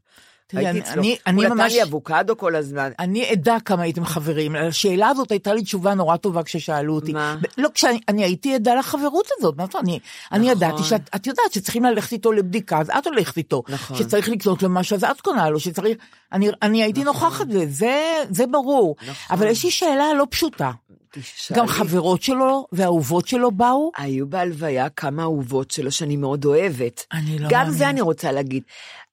תראי, 0.51 0.65
הייתי 0.67 0.79
אני- 0.79 0.89
אצלו. 0.89 1.01
אני- 1.01 1.17
אני 1.27 1.35
הוא 1.35 1.43
נתן 1.45 1.57
ממש- 1.57 1.73
לי 1.73 1.83
אבוקדו 1.83 2.37
כל 2.37 2.55
הזמן. 2.55 2.89
אני 2.99 3.25
עדה 3.25 3.57
כמה 3.65 3.81
הייתם 3.83 4.05
חברים. 4.05 4.55
השאלה 4.55 5.07
הזאת 5.07 5.31
הייתה 5.31 5.53
לי 5.53 5.61
תשובה 5.63 5.93
נורא 5.93 6.17
טובה 6.17 6.43
כששאלו 6.43 6.95
אותי. 6.95 7.13
מה? 7.13 7.35
לא, 7.57 7.69
כשאני 7.73 7.99
אני 8.07 8.23
הייתי 8.23 8.55
עדה 8.55 8.75
לחברות 8.75 9.27
הזאת. 9.37 9.57
מה 9.57 9.65
זאת 9.65 9.75
אומרת? 9.75 9.85
אני, 9.85 9.99
אני 10.31 10.51
נכון. 10.51 10.57
ידעתי 10.57 10.83
שאת 10.83 11.09
את 11.15 11.27
יודעת 11.27 11.53
שצריכים 11.53 11.83
ללכת 11.85 12.11
איתו 12.11 12.31
לבדיקה, 12.31 12.79
אז 12.79 12.89
את 12.97 13.07
הולכת 13.07 13.37
איתו. 13.37 13.63
נכון. 13.69 13.97
שצריך 13.97 14.29
לקנות 14.29 14.63
לו 14.63 14.69
משהו, 14.69 14.95
אז 14.95 15.03
את 15.03 15.21
קונה 15.21 15.49
לו, 15.49 15.59
שצריך... 15.59 15.97
אני, 16.33 16.49
אני 16.61 16.83
הייתי 16.83 17.03
נוכחת 17.03 17.47
בזה, 17.47 17.65
זה, 17.69 17.95
זה 18.29 18.47
ברור. 18.47 18.95
נכון. 19.01 19.13
אבל 19.37 19.47
יש 19.47 19.63
לי 19.65 19.71
שאלה 19.71 20.13
לא 20.17 20.27
פשוטה. 20.29 20.71
תשאלי. 21.11 21.59
גם 21.59 21.67
חברות 21.67 22.21
שלו 22.21 22.67
והאהובות 22.71 23.27
שלו 23.27 23.51
באו? 23.51 23.91
היו 23.97 24.27
בהלוויה 24.27 24.89
כמה 24.89 25.23
אהובות 25.23 25.71
שלו 25.71 25.91
שאני 25.91 26.17
מאוד 26.17 26.45
אוהבת. 26.45 27.05
אני 27.13 27.39
לא 27.39 27.47
גם 27.49 27.59
מאמינה. 27.59 27.77
זה 27.77 27.89
אני 27.89 28.01
רוצה 28.01 28.31
להגיד. 28.31 28.63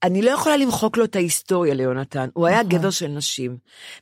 אני 0.02 0.22
לא 0.22 0.30
יכולה 0.30 0.56
למחוק 0.56 0.96
לו 0.96 1.04
את 1.04 1.16
ההיסטוריה 1.16 1.74
ליונתן. 1.74 2.28
הוא 2.32 2.46
היה 2.46 2.62
נכון. 2.62 2.78
גבר 2.78 2.90
של 2.90 3.08
נשים, 3.08 3.56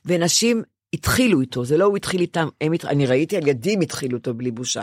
ונשים 0.05 0.63
התחילו 0.93 1.41
איתו, 1.41 1.65
זה 1.65 1.77
לא 1.77 1.85
הוא 1.85 1.97
התחיל 1.97 2.21
איתם, 2.21 2.47
הם, 2.61 2.73
אני 2.83 3.05
ראיתי 3.05 3.37
על 3.37 3.47
ידי 3.47 3.73
הם 3.73 3.81
התחילו 3.81 4.17
איתו 4.17 4.33
בלי 4.33 4.51
בושה. 4.51 4.81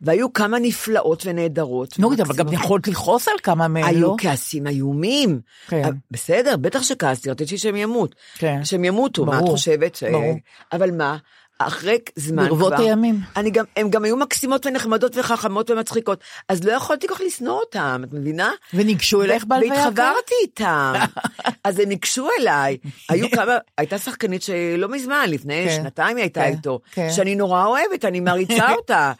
והיו 0.00 0.32
כמה 0.32 0.58
נפלאות 0.58 1.26
ונהדרות. 1.26 1.98
נורית, 1.98 2.20
אבל 2.20 2.34
גם. 2.34 2.52
יכולת 2.52 2.88
לכעוס 2.88 3.28
על 3.28 3.34
כמה 3.42 3.68
מהם, 3.68 3.84
היו 3.84 4.00
לא? 4.00 4.14
כעסים 4.18 4.66
איומים. 4.66 5.40
כן. 5.68 5.84
אה, 5.84 5.90
בסדר, 6.10 6.56
בטח 6.56 6.82
שכעסתי, 6.82 7.30
רציתי 7.30 7.58
שהם 7.58 7.76
ימות. 7.76 8.14
כן. 8.38 8.64
שהם 8.64 8.84
ימותו, 8.84 9.24
מה 9.24 9.38
את 9.38 9.44
חושבת? 9.48 10.02
ברור. 10.12 10.34
אבל 10.72 10.90
מה? 10.90 11.16
אחרי 11.58 11.98
זמן 12.16 12.46
כבר... 12.46 12.56
ברבות 12.56 12.78
הימים. 12.78 13.20
אני 13.36 13.50
גם, 13.50 13.64
הם 13.76 13.90
גם 13.90 14.04
היו 14.04 14.16
מקסימות 14.16 14.66
ונחמדות 14.66 15.16
וחכמות 15.16 15.70
ומצחיקות, 15.70 16.20
אז 16.48 16.64
לא 16.64 16.72
יכולתי 16.72 17.08
כל 17.08 17.14
כך 17.14 17.20
לשנוא 17.20 17.60
אותם, 17.60 18.02
את 18.04 18.12
מבינה? 18.12 18.52
וניגשו 18.74 19.22
אלייך 19.22 19.44
בהלוויה? 19.44 19.72
והתחברתי 19.72 20.34
איתם. 20.42 20.92
אז 21.64 21.78
הם 21.78 21.88
ניגשו 21.88 22.28
אליי. 22.40 22.76
היו 23.08 23.30
כמה, 23.36 23.52
הייתה 23.78 23.98
שחקנית 23.98 24.42
שלא 24.42 24.88
מזמן, 24.88 25.26
לפני 25.28 25.64
כן, 25.68 25.76
שנתיים 25.76 26.16
היא 26.16 26.22
הייתה 26.22 26.40
כן, 26.40 26.52
איתו, 26.52 26.80
כן. 26.92 27.08
שאני 27.10 27.34
נורא 27.34 27.66
אוהבת, 27.66 28.04
אני 28.04 28.20
מעריצה 28.20 28.72
אותה, 28.78 29.12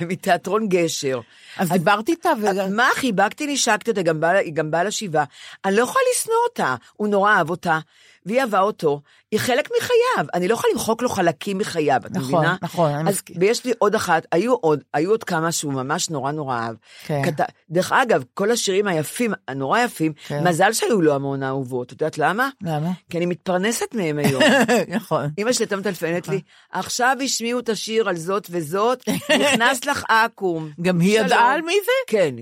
מתיאטרון 0.00 0.68
גשר. 0.68 1.20
אז 1.56 1.68
דיברת 1.68 2.08
איתה 2.08 2.30
ו... 2.40 2.70
מה, 2.70 2.88
חיבקתי, 2.94 3.46
נשקתי 3.46 3.90
אותה, 3.90 4.00
היא 4.38 4.52
גם 4.54 4.70
באה 4.70 4.84
לשבעה. 4.84 5.24
אני 5.64 5.76
לא 5.76 5.82
יכולה 5.82 6.04
לשנוא 6.12 6.36
אותה, 6.48 6.74
הוא 6.96 7.08
נורא 7.08 7.32
אהב 7.32 7.50
אותה, 7.50 7.78
והיא 8.26 8.40
אהבה 8.40 8.60
אותו, 8.60 9.00
היא 9.30 9.40
חלק 9.40 9.68
מחייו, 9.76 10.26
אני 10.34 10.48
לא 10.48 10.54
יכולה 10.54 10.72
למחוק 10.72 11.02
לו 11.02 11.08
חלקים 11.08 11.58
מחייו, 11.58 12.00
את 12.06 12.10
נכון, 12.10 12.34
מבינה? 12.34 12.56
נכון, 12.62 12.90
אני 12.90 13.08
אז, 13.08 13.14
מסכים. 13.14 13.36
ויש 13.40 13.64
לי 13.64 13.72
עוד 13.78 13.94
אחת, 13.94 14.26
היו 14.32 14.54
עוד, 14.54 14.82
היו 14.94 15.10
עוד 15.10 15.24
כמה 15.24 15.52
שהוא 15.52 15.72
ממש 15.72 16.10
נורא 16.10 16.32
נורא 16.32 16.58
אהב. 16.58 16.74
כן. 17.04 17.22
כת... 17.24 17.44
דרך 17.70 17.92
אגב, 17.92 18.24
כל 18.34 18.50
השירים 18.50 18.86
היפים, 18.86 19.32
הנורא 19.48 19.80
יפים, 19.80 20.12
כן. 20.26 20.48
מזל 20.48 20.72
שהיו 20.72 21.00
לו 21.00 21.14
המון 21.14 21.42
אהובות, 21.42 21.86
את 21.86 21.92
יודעת 21.92 22.18
למה? 22.18 22.48
למה? 22.62 22.90
כי 23.10 23.18
אני 23.18 23.26
מתפרנסת 23.26 23.94
מהם 23.94 24.18
היום. 24.24 24.42
נכון. 24.88 25.30
אמא 25.38 25.52
שלי 25.52 25.62
הייתה 25.62 25.76
מטלפנת 25.76 26.28
לי, 26.28 26.40
עכשיו 26.70 27.16
השמיעו 27.24 27.60
את 27.60 27.68
השיר 27.68 28.08
על 28.08 28.16
זאת 28.16 28.46
וזאת, 28.50 29.08
נכנס 29.42 29.84
לך 29.84 30.04
עכו"ם. 30.08 30.70
גם 30.80 31.00
היא. 31.00 31.20
ידעה 31.20 31.52
על 31.52 31.62
מי 31.62 31.74
זה? 31.84 31.92
כן, 32.06 32.34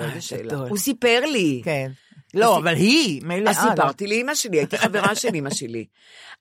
איזה 0.00 0.20
שאלה. 0.20 0.42
גדול. 0.42 0.68
הוא 0.68 0.78
סיפר 0.78 1.20
לי. 1.26 1.60
כן. 1.64 1.90
לא, 2.34 2.58
אבל 2.58 2.74
היא, 2.74 3.22
מילא... 3.24 3.50
אז 3.50 3.58
אה. 3.58 3.70
סיפרתי 3.70 4.06
לאמא 4.06 4.34
שלי, 4.34 4.56
הייתי 4.58 4.78
חברה 4.78 5.14
של 5.14 5.28
אמא 5.34 5.50
שלי. 5.50 5.84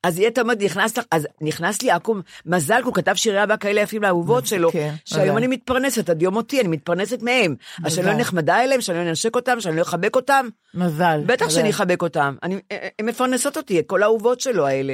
אז 0.03 0.17
היא 0.17 0.25
הייתה 0.25 0.41
אומרת, 0.41 0.61
נכנס 0.61 0.97
לך, 0.97 1.05
אז 1.11 1.27
נכנס 1.41 1.81
לי 1.81 1.91
עכו"ם, 1.91 2.21
מזל, 2.45 2.81
הוא 2.83 2.93
כתב 2.93 3.13
שירי 3.15 3.43
אבא 3.43 3.55
כאלה 3.57 3.81
יפים 3.81 4.01
לאהובות 4.01 4.47
שלו, 4.47 4.71
כן, 4.71 4.93
שהיום. 5.05 5.37
אני 5.37 5.47
מתפרנסת, 5.47 6.09
עד 6.09 6.21
יום 6.21 6.33
מותי, 6.33 6.59
אני 6.61 6.67
מתפרנסת 6.67 7.21
מהם. 7.21 7.55
אז 7.83 7.95
שאני 7.95 8.07
לא. 8.07 8.13
נחמדה 8.13 8.63
אליהם, 8.63 8.81
שאני 8.81 8.97
לא 8.97 9.09
אנשק 9.09 9.35
אותם, 9.35 9.59
שאני 9.61 9.75
לא 9.77 9.81
אחבק 9.81 10.15
אותם. 10.15 10.47
מזל. 10.73 11.21
בטח. 11.25 11.49
שאני 11.49 11.69
אחבק 11.69 12.01
אותם. 12.01 12.35
אני, 12.43 12.59
הן 12.99 13.05
מפרנסות 13.05 13.57
אותי, 13.57 13.81
כל 13.87 14.03
האהובות 14.03 14.39
שלו 14.39 14.67
האלה. 14.67 14.93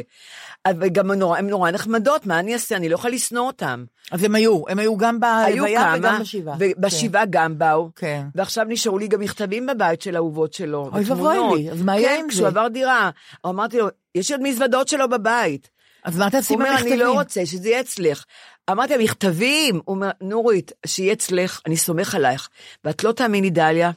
אבל 0.65 0.89
גם 0.89 1.11
נורא- 1.11 1.37
הן 1.37 1.49
נורא 1.49 1.71
נחמדות, 1.71 2.25
מה 2.25 2.39
אני 2.39 2.53
אעשה? 2.53 2.75
אני 2.75 2.89
לא 2.89 2.95
יכולה 2.95 3.13
לשנוא 3.13 3.47
אותם. 3.47 3.85
אז 4.11 4.23
הם 4.23 4.35
היו, 4.35 4.61
הם 4.69 4.79
היו 4.79 4.97
גם 4.97 5.19
בהלוויה 5.19 5.93
וגם 5.97 6.19
בשבעה. 6.21 6.55
ובשבעה 6.59 7.23
גם 7.29 7.57
באו. 7.57 7.89
כן. 7.95 8.23
ועכשיו 8.35 8.65
נשארו 8.69 8.97
לי 8.97 9.07
גם 9.07 9.19
מכתבים 9.19 9.67
בבית 9.67 10.01
של 10.01 10.15
אהובות 10.15 10.53
שלו. 10.53 10.88
אוי 10.93 11.03
ואבוי 11.03 11.37
ותמונות. 11.37 11.59
לי, 11.59 11.71
אז 11.71 11.81
מה 11.81 11.97
יהיה 11.97 12.09
כן, 12.09 12.21
עם 12.23 12.29
כשהוא 12.29 12.41
זה? 12.41 12.47
עבר 12.47 12.67
דירה, 12.67 13.09
אמרתי 13.45 13.77
לו, 13.77 13.87
יש 14.15 14.31
עוד 14.31 14.41
מזוודות 14.43 14.87
שלו 14.87 15.09
בבית. 15.09 15.69
אז 16.03 16.17
מה 16.17 16.29
תעשי 16.29 16.53
הוא 16.53 16.61
אומר, 16.61 16.71
במכתבים? 16.71 16.93
אני 16.93 17.01
לא 17.01 17.11
רוצה 17.11 17.45
שזה 17.45 17.69
יהיה 17.69 17.79
אצלך. 17.79 18.25
אמרתי, 18.71 18.93
המכתבים, 18.93 19.75
הוא 19.85 19.95
אומר, 19.95 20.09
נורית, 20.21 20.71
שיהיה 20.85 21.13
אצלך, 21.13 21.61
אני 21.65 21.77
סומך 21.77 22.15
עלייך. 22.15 22.49
ואת 22.83 23.03
לא 23.03 23.11
תאמיני, 23.11 23.49
דליה, 23.49 23.91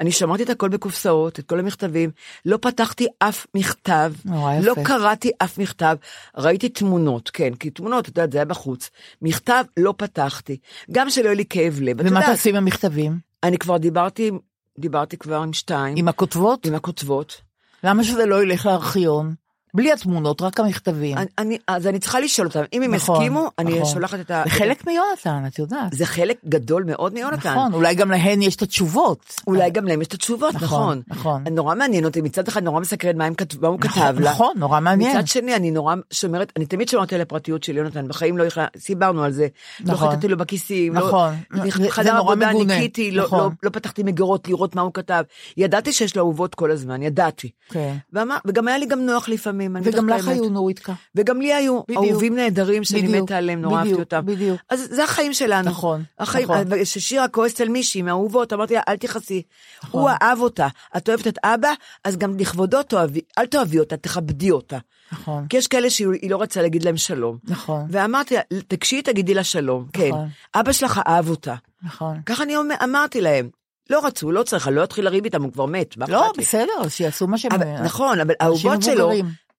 אני 0.00 0.12
שמרתי 0.12 0.42
את 0.42 0.50
הכל 0.50 0.68
בקופסאות, 0.68 1.38
את 1.38 1.46
כל 1.46 1.58
המכתבים, 1.58 2.10
לא 2.44 2.58
פתחתי 2.62 3.06
אף 3.18 3.46
מכתב, 3.54 4.12
נורא 4.24 4.54
יפה. 4.54 4.66
לא 4.66 4.74
קראתי 4.84 5.30
אף 5.38 5.58
מכתב, 5.58 5.96
ראיתי 6.36 6.68
תמונות, 6.68 7.30
כן, 7.30 7.54
כי 7.54 7.70
תמונות, 7.70 8.04
את 8.04 8.08
יודעת, 8.08 8.32
זה 8.32 8.38
היה 8.38 8.44
בחוץ. 8.44 8.90
מכתב 9.22 9.64
לא 9.76 9.94
פתחתי, 9.96 10.56
גם 10.92 11.10
שלא 11.10 11.24
יהיה 11.24 11.34
לי 11.34 11.44
כאב 11.50 11.78
לב. 11.82 11.96
ומה 12.00 12.08
יודעת, 12.08 12.24
תעשי 12.24 12.48
עם 12.48 12.56
המכתבים? 12.56 13.18
אני 13.42 13.58
כבר 13.58 13.76
דיברתי, 13.76 14.30
דיברתי 14.78 15.16
כבר 15.16 15.36
עם 15.36 15.52
שתיים, 15.52 15.94
עם 15.96 16.08
הכותבות? 16.08 16.66
עם 16.66 16.74
הכותבות. 16.74 17.40
למה 17.84 18.04
שזה 18.04 18.26
לא 18.26 18.42
ילך 18.42 18.66
לארכיון? 18.66 19.34
בלי 19.76 19.92
התמונות, 19.92 20.42
רק 20.42 20.60
המכתבים. 20.60 21.18
אני, 21.18 21.26
אני, 21.38 21.58
אז 21.68 21.86
אני 21.86 21.98
צריכה 21.98 22.20
לשאול 22.20 22.46
אותם, 22.46 22.60
אם 22.72 22.82
הם 22.82 22.94
נכון, 22.94 23.16
הסכימו, 23.16 23.50
אני 23.58 23.78
נכון. 23.80 23.92
שולחת 23.94 24.20
את 24.20 24.30
ה... 24.30 24.42
זה 24.44 24.50
חלק 24.50 24.86
מיונתן, 24.86 25.42
את 25.46 25.58
יודעת. 25.58 25.92
זה 25.92 26.06
חלק 26.06 26.36
גדול 26.48 26.84
מאוד 26.86 27.14
מיונתן. 27.14 27.50
נכון, 27.50 27.72
אולי 27.72 27.94
גם 27.94 28.10
להן 28.10 28.42
יש 28.42 28.56
את 28.56 28.62
התשובות. 28.62 29.18
אולי 29.46 29.70
גם 29.70 29.84
להם 29.86 30.00
יש 30.02 30.08
את 30.08 30.12
התשובות, 30.14 30.54
נכון, 30.54 30.66
נכון. 30.66 31.02
נכון. 31.08 31.54
נורא 31.54 31.74
מעניין 31.74 32.04
אותי, 32.04 32.20
מצד 32.20 32.48
אחד 32.48 32.62
נורא 32.62 32.80
מסקרן 32.80 33.18
מה 33.18 33.24
הם 33.24 33.34
כתב- 33.34 33.62
מה 33.62 33.68
הוא 33.68 33.80
כתב 33.80 34.14
לה. 34.20 34.30
נכון, 34.30 34.52
נורא 34.56 34.80
מעניין. 34.80 35.16
מצד 35.18 35.26
שני, 35.28 35.56
אני 35.56 35.70
נורא 35.70 35.94
שומרת, 36.10 36.52
אני 36.56 36.66
תמיד 36.66 36.88
שומרת 36.88 37.12
על 37.12 37.20
הפרטיות 37.20 37.64
של 37.64 37.76
יונתן, 37.76 38.08
בחיים 38.08 38.38
לא 38.38 38.44
יכולה, 38.44 38.66
סיברנו 38.78 39.24
על 39.24 39.32
זה. 39.32 39.46
לא 39.84 39.92
נכון. 39.94 40.08
חטאתי 40.10 40.28
לו 40.28 40.36
בכיסים. 40.36 40.94
לא- 40.94 41.06
נכון. 41.06 41.34
זה 41.80 41.90
חדר 41.90 42.16
עבודה. 42.16 42.52
ניקיתי, 42.52 43.10
לא- 43.10 43.24
נכון. 43.24 43.38
לא- 43.40 43.50
לא 43.62 43.70
פתחתי 43.70 44.02
מגירות 44.02 44.48
לראות 44.48 44.74
מה 44.74 44.82
הוא 44.82 44.90
כתב. 44.94 45.22
ידעתי 45.56 45.92
שיש 45.92 46.16
לו 46.16 46.22
אהובות 46.22 46.54
כל 46.54 46.70
הזמן, 46.70 47.02
ידעתי. 47.02 47.50
כן. 47.68 47.96
ואמר- 48.12 48.36
וגם 48.46 48.68
היה 48.68 48.78
לי 48.78 48.86
גם 48.86 49.00
נוח 49.00 49.28
לפעמים, 49.28 49.65
אני 49.76 49.82
אגיד 49.84 49.94
וגם 49.94 50.08
לך. 50.08 50.28
היו 50.28 50.48
נורית. 50.48 50.80
וגם 51.14 51.40
לי 51.40 51.54
היו 51.54 51.80
בדיוק. 51.88 52.04
אהובים 52.04 52.36
נהדרים 52.36 52.84
שאני 52.84 53.02
בדיוק, 53.02 53.22
מתה 53.22 53.36
עליהם, 53.36 53.60
נורא 53.60 53.78
אהבתי 53.78 53.94
אותם. 53.94 54.22
בדיוק. 54.26 54.60
אז 54.70 54.88
זה 54.90 55.04
החיים 55.04 55.32
שלנו. 55.34 55.70
נכון, 55.70 56.02
החיים, 56.18 56.44
נכון. 56.44 56.82
כששירה 56.82 57.28
כועסת 57.28 57.60
על 57.60 57.68
מישהי 57.68 58.02
מהאהובות, 58.02 58.52
אמרתי 58.52 58.74
לה, 58.74 58.80
אל 58.88 58.96
תכעסי. 58.96 59.42
הוא 59.90 60.10
אהב 60.22 60.40
אותה. 60.40 60.68
את 60.96 61.08
אוהבת 61.08 61.26
את 61.26 61.38
אבא, 61.44 61.70
אז 62.04 62.16
גם 62.16 62.36
לכבודו 62.38 62.82
תאהבי, 62.82 63.20
אל 63.38 63.46
תאהבי 63.46 63.78
אותה, 63.78 63.96
תכבדי 63.96 64.50
אותה. 64.50 64.78
נכון. 65.12 65.46
כי 65.48 65.56
יש 65.56 65.66
כאלה 65.66 65.90
שהיא 65.90 66.30
לא 66.30 66.42
רצה 66.42 66.62
להגיד 66.62 66.84
להם 66.84 66.96
שלום. 66.96 67.38
נכון. 67.44 67.86
ואמרתי 67.90 68.34
לה, 68.34 68.40
תגשי, 68.68 69.02
תגידי 69.02 69.34
לה 69.34 69.44
שלום. 69.44 69.86
כן. 69.92 70.08
נכון. 70.08 70.28
אבא 70.54 70.72
שלך 70.72 71.00
אהב 71.06 71.28
אותה. 71.30 71.54
נכון. 71.82 72.20
ככה 72.26 72.42
אני 72.42 72.56
אומר- 72.56 72.74
אמרתי 72.84 73.20
להם. 73.20 73.48
לא 73.90 74.06
רצו, 74.06 74.32
לא 74.32 74.42
צריך, 74.42 74.68
אני 74.68 74.76
לא 74.76 74.84
אתחיל 74.84 75.04
לריב 75.04 75.24
איתם, 75.24 75.42
הוא 75.42 75.52
כבר 75.52 75.66
מת, 75.66 75.96
לא? 76.08 76.32
בסדר, 76.38 76.88
שיעשו 76.88 77.26
מה 77.26 77.38
שהם... 77.38 77.52
נכון, 77.84 78.20
אבל 78.20 78.34
האהובות 78.40 78.82
שלו. 78.82 79.10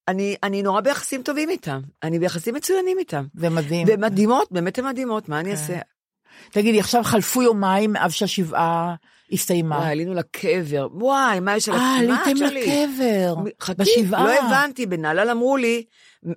אני, 0.08 0.36
אני 0.44 0.64
נורא 0.64 0.82
ביחסים 0.82 1.24
טובים 1.24 1.50
איתם, 1.50 1.80
אני 2.04 2.20
ביחסים 2.20 2.56
מצוינים 2.56 3.00
איתם. 3.00 3.26
זה 3.34 3.50
מדהים. 3.50 3.88
והן 3.88 4.04
מדהימות, 4.04 4.52
באמת 4.52 4.80
הן 4.80 4.86
מדהימות, 4.86 5.30
מה 5.30 5.40
אני 5.40 5.52
אעשה? 5.52 5.78
תגידי, 6.52 6.80
עכשיו 6.80 7.04
חלפו 7.04 7.44
יומיים 7.44 7.94
מאז 7.94 8.14
שהשבעה 8.14 8.96
הסתיימה. 9.32 9.76
וואי, 9.76 9.92
עלינו 9.92 10.14
לקבר, 10.14 10.88
וואי, 10.94 11.40
מה 11.40 11.56
יש 11.56 11.70
על 11.70 11.76
אה, 11.76 11.80
מה 11.82 11.98
עליתם 11.98 12.38
שלי? 12.38 12.62
לקבר. 12.62 13.36
חכי, 13.62 13.74
בשבעה. 13.78 14.24
לא 14.24 14.34
הבנתי, 14.34 14.86
בנהלל 14.86 15.30
אמרו 15.30 15.58
לי, 15.58 15.84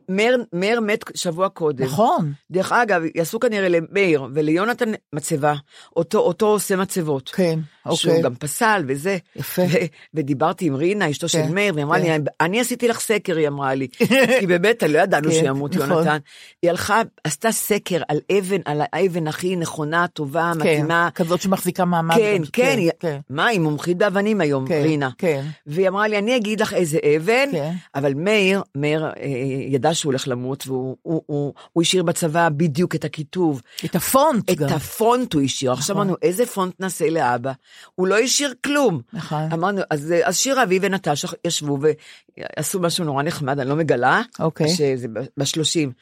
מאיר, 0.08 0.44
מאיר 0.52 0.80
מת 0.80 1.04
שבוע 1.14 1.48
קודם. 1.48 1.84
נכון. 1.84 2.32
דרך 2.50 2.72
אגב, 2.72 3.02
יעשו 3.14 3.40
כנראה 3.40 3.68
למאיר 3.68 4.26
וליונתן 4.34 4.92
מצבה, 5.12 5.54
אותו, 5.96 6.18
אותו 6.18 6.46
עושה 6.46 6.76
מצבות. 6.76 7.28
כן, 7.28 7.58
שהוא 7.84 8.10
אוקיי. 8.10 8.22
גם 8.22 8.34
פסל 8.34 8.84
וזה. 8.86 9.16
יפה. 9.36 9.62
ו- 9.62 9.76
ודיברתי 10.14 10.66
עם 10.66 10.74
רינה, 10.74 11.10
אשתו 11.10 11.28
של 11.28 11.38
כן, 11.42 11.54
מאיר, 11.54 11.74
והיא 11.74 11.84
אמרה 11.84 11.98
כן. 12.00 12.04
לי, 12.04 12.24
אני 12.40 12.60
עשיתי 12.60 12.88
לך 12.88 13.00
סקר, 13.00 13.36
היא 13.36 13.48
אמרה 13.48 13.74
לי. 13.74 13.88
כי 14.40 14.46
באמת, 14.46 14.82
לא 14.82 14.98
ידענו 14.98 15.28
כן, 15.30 15.34
שימות 15.34 15.76
נכון. 15.76 15.90
יונתן. 15.90 16.18
היא 16.62 16.70
הלכה, 16.70 17.02
עשתה 17.24 17.52
סקר 17.52 18.00
על 18.08 18.18
אבן, 18.38 18.60
על 18.64 18.82
האבן 18.92 19.26
הכי 19.28 19.56
נכונה, 19.56 20.06
טובה, 20.08 20.52
כן, 20.54 20.58
מתאימה. 20.60 21.08
כזאת 21.14 21.42
שמחזיקה 21.42 21.84
מעמד. 21.84 22.14
כן, 22.16 22.36
גם- 22.38 22.44
כן, 22.52 22.74
היא- 22.78 22.90
כן. 23.00 23.18
מה, 23.30 23.46
היא 23.46 23.60
מומחית 23.60 23.96
באבנים 23.96 24.40
היום, 24.40 24.68
כן, 24.68 24.80
רינה. 24.82 25.10
כן. 25.18 25.44
והיא 25.66 25.88
אמרה 25.88 26.08
לי, 26.08 26.18
אני 26.18 26.36
אגיד 26.36 26.60
לך 26.60 26.74
איזה 26.74 26.98
אבן, 27.16 27.48
כן. 27.52 27.72
אבל 27.94 28.14
מאיר, 28.14 28.62
מאיר 28.74 29.06
אה, 29.06 29.12
ידע 29.68 29.94
שהוא 29.94 30.10
הולך 30.10 30.28
למות, 30.28 30.64
והוא 30.66 30.96
הוא, 31.02 31.22
הוא, 31.26 31.52
הוא 31.72 31.82
השאיר 31.82 32.02
בצבא 32.02 32.48
בדיוק 32.56 32.94
את 32.94 33.04
הכיתוב. 33.04 33.62
את 33.84 33.96
הפונט 33.96 34.50
את 34.50 34.56
גם. 34.56 34.68
הפונט 34.68 35.34
הוא 35.34 35.42
השאיר. 35.42 35.72
עכשיו 35.72 35.94
נכון. 35.94 36.06
אמרנו, 36.06 36.18
איזה 36.22 36.46
פונט 36.46 36.74
נעשה 36.80 37.10
לאבא? 37.10 37.52
הוא 37.94 38.06
לא 38.06 38.18
השאיר 38.18 38.54
כלום. 38.64 39.00
נכון. 39.12 39.52
אמרנו, 39.52 39.80
אז, 39.90 40.14
אז 40.24 40.36
שירה 40.36 40.62
אביב 40.62 40.82
ונטשה 40.84 41.28
ישבו 41.46 41.78
ועשו 41.80 42.80
משהו 42.80 43.04
נורא 43.04 43.22
נחמד, 43.22 43.58
אני 43.58 43.68
לא 43.68 43.76
מגלה. 43.76 44.22
אוקיי. 44.40 44.68
שזה 44.68 45.06
בשלושים. 45.36 45.92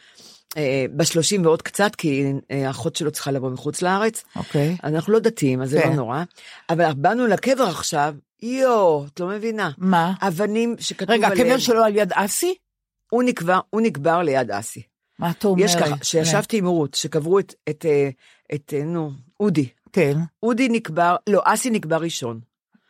אה, 0.57 0.87
בשלושים 0.97 1.47
ועוד 1.47 1.63
קצת, 1.63 1.95
כי 1.95 2.33
אה, 2.51 2.67
האחות 2.67 2.97
שלו 2.97 3.11
צריכה 3.11 3.31
לבוא 3.31 3.51
מחוץ 3.51 3.83
לארץ. 3.83 4.25
אוקיי. 4.37 4.77
אנחנו 4.85 5.13
לא 5.13 5.19
דתיים, 5.19 5.63
אז 5.63 5.71
זה 5.71 5.81
כן. 5.81 5.89
לא 5.89 5.95
נורא. 5.95 6.23
אבל 6.71 6.93
באנו 6.97 7.27
לקבר 7.27 7.63
עכשיו, 7.63 8.15
יואו, 8.43 9.07
את 9.07 9.21
לא 9.21 9.29
מבינה. 9.29 9.71
מה? 9.79 10.13
אבנים 10.21 10.77
שכתוב 10.79 11.11
רגע, 11.11 11.27
עליהם. 11.27 11.47
הקבר 11.47 11.59
שלו 11.59 11.85
על 11.85 11.97
יד 11.97 12.13
אסי? 12.13 12.55
הוא 13.11 13.23
נקבר, 13.23 13.61
הוא 13.71 13.81
נקבר 13.81 14.23
ליד 14.23 14.51
אסי. 14.51 14.83
מה 15.19 15.31
אתה 15.31 15.49
אומר? 15.49 15.65
יש 15.65 15.77
ככה, 15.77 15.95
שישבתי 16.03 16.59
עם 16.59 16.67
רות, 16.67 16.95
שקברו 16.95 17.39
את, 17.39 17.55
את, 17.69 17.87
אה, 17.89 18.09
את, 18.55 18.75
אה, 18.77 18.85
נו, 18.85 19.11
אודי. 19.41 19.69
כן, 19.93 20.19
אודי 20.43 20.69
נקבר, 20.69 21.17
לא, 21.29 21.41
אסי 21.45 21.71
נקבר 21.71 21.97
ראשון. 21.97 22.41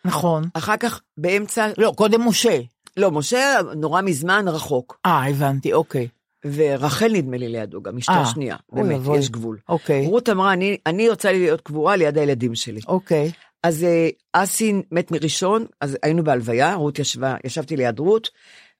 נכון. 0.05 0.45
אחר 0.55 0.77
כך, 0.77 1.01
באמצע, 1.17 1.69
לא, 1.79 1.93
קודם 1.97 2.29
משה. 2.29 2.61
לא, 2.97 3.11
משה 3.11 3.59
נורא 3.77 4.03
מזמן 4.03 4.49
רחוק. 4.49 5.01
אה, 5.07 5.29
הבנתי, 5.29 5.73
אוקיי. 5.73 6.09
ורחל 6.45 7.09
נדמה 7.13 7.37
לי 7.37 7.49
לידו, 7.49 7.83
גם 7.83 7.99
אשתו 7.99 8.13
אה, 8.13 8.21
השנייה. 8.21 8.57
אוי 8.73 8.83
באמת, 8.83 8.95
ואבוי. 8.95 9.19
יש 9.19 9.31
גבול. 9.31 9.59
אוקיי. 9.69 10.07
רות 10.07 10.29
אמרה, 10.29 10.53
אני, 10.53 10.77
אני 10.87 11.09
רוצה 11.09 11.33
להיות 11.33 11.61
קבורה 11.61 11.97
ליד 11.97 12.19
הילדים 12.19 12.55
שלי. 12.55 12.81
אוקיי. 12.89 13.31
אז 13.63 13.85
אה, 13.85 14.09
אסי 14.33 14.83
מת 14.93 15.11
מראשון, 15.11 15.67
אז 15.81 15.97
היינו 16.03 16.25
בהלוויה, 16.25 16.75
רות 16.75 16.99
ישבה, 16.99 17.37
ישבתי 17.45 17.77
ליד 17.77 17.99
רות, 17.99 18.31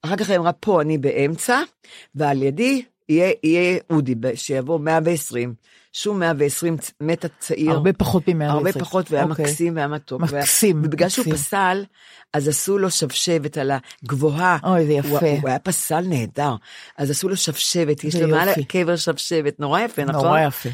אחר 0.03 0.17
כך 0.17 0.31
היא 0.31 0.39
אמרה, 0.39 0.53
פה 0.53 0.81
אני 0.83 0.99
באמצע, 0.99 1.61
ועל 2.15 2.43
ידי 2.43 2.83
יהיה, 3.09 3.33
יהיה 3.43 3.79
אודי, 3.91 4.15
שיבוא 4.35 4.79
120. 4.81 5.55
שום 5.93 6.19
120 6.21 6.77
צ- 6.77 6.91
מת 7.01 7.25
הצעיר. 7.25 7.71
הרבה 7.71 7.93
פחות 7.93 8.29
מ-120. 8.29 8.45
הרבה 8.45 8.73
פחות, 8.73 9.11
והיה 9.11 9.25
אוקיי. 9.25 9.45
מקסים 9.45 9.77
והיה 9.77 9.89
מתוק. 9.89 10.21
מקסים, 10.21 10.77
והיה- 10.77 10.87
ובגלל 10.89 11.09
שהוא 11.09 11.23
מקסים. 11.27 11.35
פסל, 11.45 11.85
אז 12.33 12.49
עשו 12.49 12.79
לו 12.79 12.91
שבשבת 12.91 13.59
על 13.59 13.71
הגבוהה. 14.05 14.59
אוי, 14.65 14.87
זה 14.87 14.93
יפה. 14.93 15.09
הוא, 15.09 15.39
הוא 15.41 15.49
היה 15.49 15.59
פסל 15.59 16.01
נהדר. 16.01 16.55
אז 16.99 17.11
עשו 17.11 17.29
לו 17.29 17.37
שבשבת, 17.37 18.05
יש 18.05 18.15
לו 18.17 18.29
מעל. 18.29 18.49
הקבר 18.49 18.97
שבשבת, 18.97 19.61
נורא 19.61 19.81
יפה, 19.81 20.05
נכון? 20.05 20.25
נורא 20.27 20.41
יפה. 20.41 20.69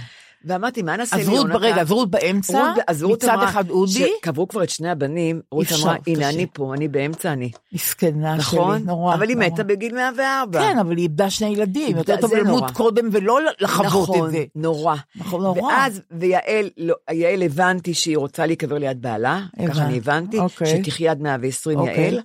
ואמרתי, 0.45 0.83
מה 0.83 0.97
נעשה 0.97 1.17
אז 1.17 1.29
רות? 1.29 1.49
ברגע, 1.49 1.81
אז 1.81 1.91
רות 1.91 2.11
באמצע, 2.11 2.73
אז 2.87 3.03
רות 3.03 3.25
מצד 3.25 3.37
אחד 3.45 3.71
אודי, 3.71 3.93
שקברו 3.93 4.49
כבר 4.49 4.63
את 4.63 4.71
שני 4.71 4.91
הבנים, 4.91 5.41
רות 5.53 5.67
אמרה, 5.81 5.97
הנה. 6.07 6.29
אני 6.29 6.47
פה, 6.53 6.75
אני 6.75 6.89
באמצע 6.89 7.33
אני. 7.33 7.51
מסכנה 7.73 8.43
שלי, 8.43 8.59
נכון? 8.59 8.83
נורא. 8.83 9.15
אבל 9.15 9.29
היא. 9.29 9.37
מתה 9.37 9.65
בגיל 9.65 9.95
104. 9.95 10.61
כן, 10.61 10.79
אבל 10.79 10.97
היא 10.97 11.03
איבדה 11.03 11.31
שני 11.31 11.49
ילדים, 11.49 11.97
יותר 11.97 12.17
טוב 12.21 12.35
למות. 12.35 12.71
קודם 12.71 13.09
ולא 13.13 13.39
לחוות 13.61 13.87
נכון, 13.87 14.27
את 14.27 14.33
זה. 14.33 14.45
נורא. 14.55 14.95
נכון, 15.17 15.43
נורא. 15.43 15.63
ואז, 15.63 16.01
ויעל, 16.11 16.71
לא, 16.79 16.95
יעל 17.11 17.43
הבנתי 17.43 17.95
שהיא 17.95 18.17
רוצה 18.17 18.47
להיקבר 18.47 18.79
ליד 18.79 19.03
בעלה, 19.03 19.41
ככה 19.69 19.85
אני 19.85 19.97
הבנתי, 19.97 20.39
אוקיי. 20.39 20.83
שתחיה 20.83 21.11
עד 21.11 21.23
120 21.23 21.79
אוקיי. 21.79 22.05
יעל. 22.05 22.21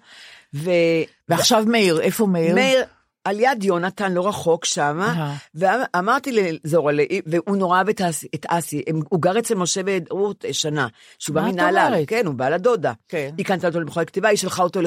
ו... 0.54 0.72
ועכשיו 1.30 1.64
מאיר, 1.68 2.02
איפה 2.02 2.26
מאיר? 2.26 2.56
מאיר, 2.56 2.84
על 3.30 3.40
יד 3.40 3.64
יונתן, 3.64 4.14
לא 4.14 4.28
רחוק 4.28 4.66
שמה, 4.66 5.08
אהה. 5.08 5.36
ואמרתי 5.56 6.32
לזורה, 6.64 6.94
והוא 7.26 7.58
נורא 7.58 7.76
אוהב 7.78 7.90
את 7.90 8.02
אסי, 8.48 8.82
הוא 9.10 9.22
גר 9.22 9.40
אצל 9.40 9.56
משה 9.56 9.82
ורות 10.10 10.46
שנה, 10.52 10.88
שהוא 11.20 11.34
בא 11.36 11.42
מנהלל, 11.42 11.86
אומרת? 11.88 12.08
כן, 12.10 12.26
הוא 12.26 12.36
בא 12.36 12.50
לדודה. 12.50 12.94
כן. 13.10 13.30
היא 13.38 13.46
קנתה 13.46 13.68
אותו 13.68 13.80
למכון 13.80 14.06
כתיבה, 14.06 14.30
היא 14.30 14.38
שלחה 14.38 14.64
אותו 14.64 14.80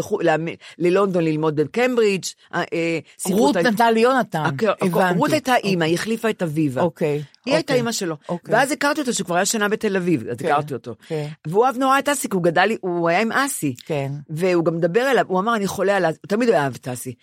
ללונדון 0.79 1.25
ללמוד 1.25 1.57
בקיימברידג', 1.61 2.25
אה, 2.55 2.63
אה, 2.73 2.99
רות 3.31 3.57
נתנה 3.57 3.91
ליונתן, 3.91 4.39
הכל- 4.45 4.67
הכל- 4.69 4.87
הבנתי. 4.87 5.19
רות 5.19 5.33
הייתה 5.33 5.57
אימא, 5.57 5.85
היא 5.85 5.95
החליפה 5.95 6.31
את 6.31 6.43
אביבה. 6.43 6.83
אוקיי. 6.83 7.23
היא 7.47 7.55
הייתה 7.55 7.73
אוקיי. 7.73 7.77
אימא 7.77 7.93
שלו. 7.93 8.17
אוקיי. 8.29 8.55
ואז 8.55 8.73
הכרתי 8.73 9.01
אותו, 9.01 9.15
שהוא 9.15 9.25
כבר 9.25 9.37
היה 9.37 9.45
שנה 9.45 9.69
בתל 9.69 9.97
אביב, 9.97 10.29
אז 10.29 10.37
כן, 10.37 10.47
הכרתי 10.53 10.75
אותו. 10.75 10.95
כן. 11.09 11.27
והוא 11.47 11.67
אהב 11.67 11.77
נורא 11.77 11.99
את 11.99 12.09
אסי, 12.09 12.29
כי 12.29 12.35
הוא 12.37 12.43
גדל, 12.43 12.69
הוא 12.81 13.09
היה 13.09 13.21
עם 13.21 13.33
אסי. 13.33 13.75
כן. 13.87 14.13
והוא 14.31 14.65
גם 14.65 14.77
מדבר 14.77 15.11
אליו, 15.11 15.25
הוא 15.29 15.41
אמר, 15.41 15.57
אני 15.57 15.67
חולה 15.67 15.97
על 15.97 16.05
אסי, 16.11 16.19
הוא 16.23 16.29
תמיד 16.29 16.49
אוהב 16.49 16.75
את 16.75 16.89
אסי. 16.89 17.15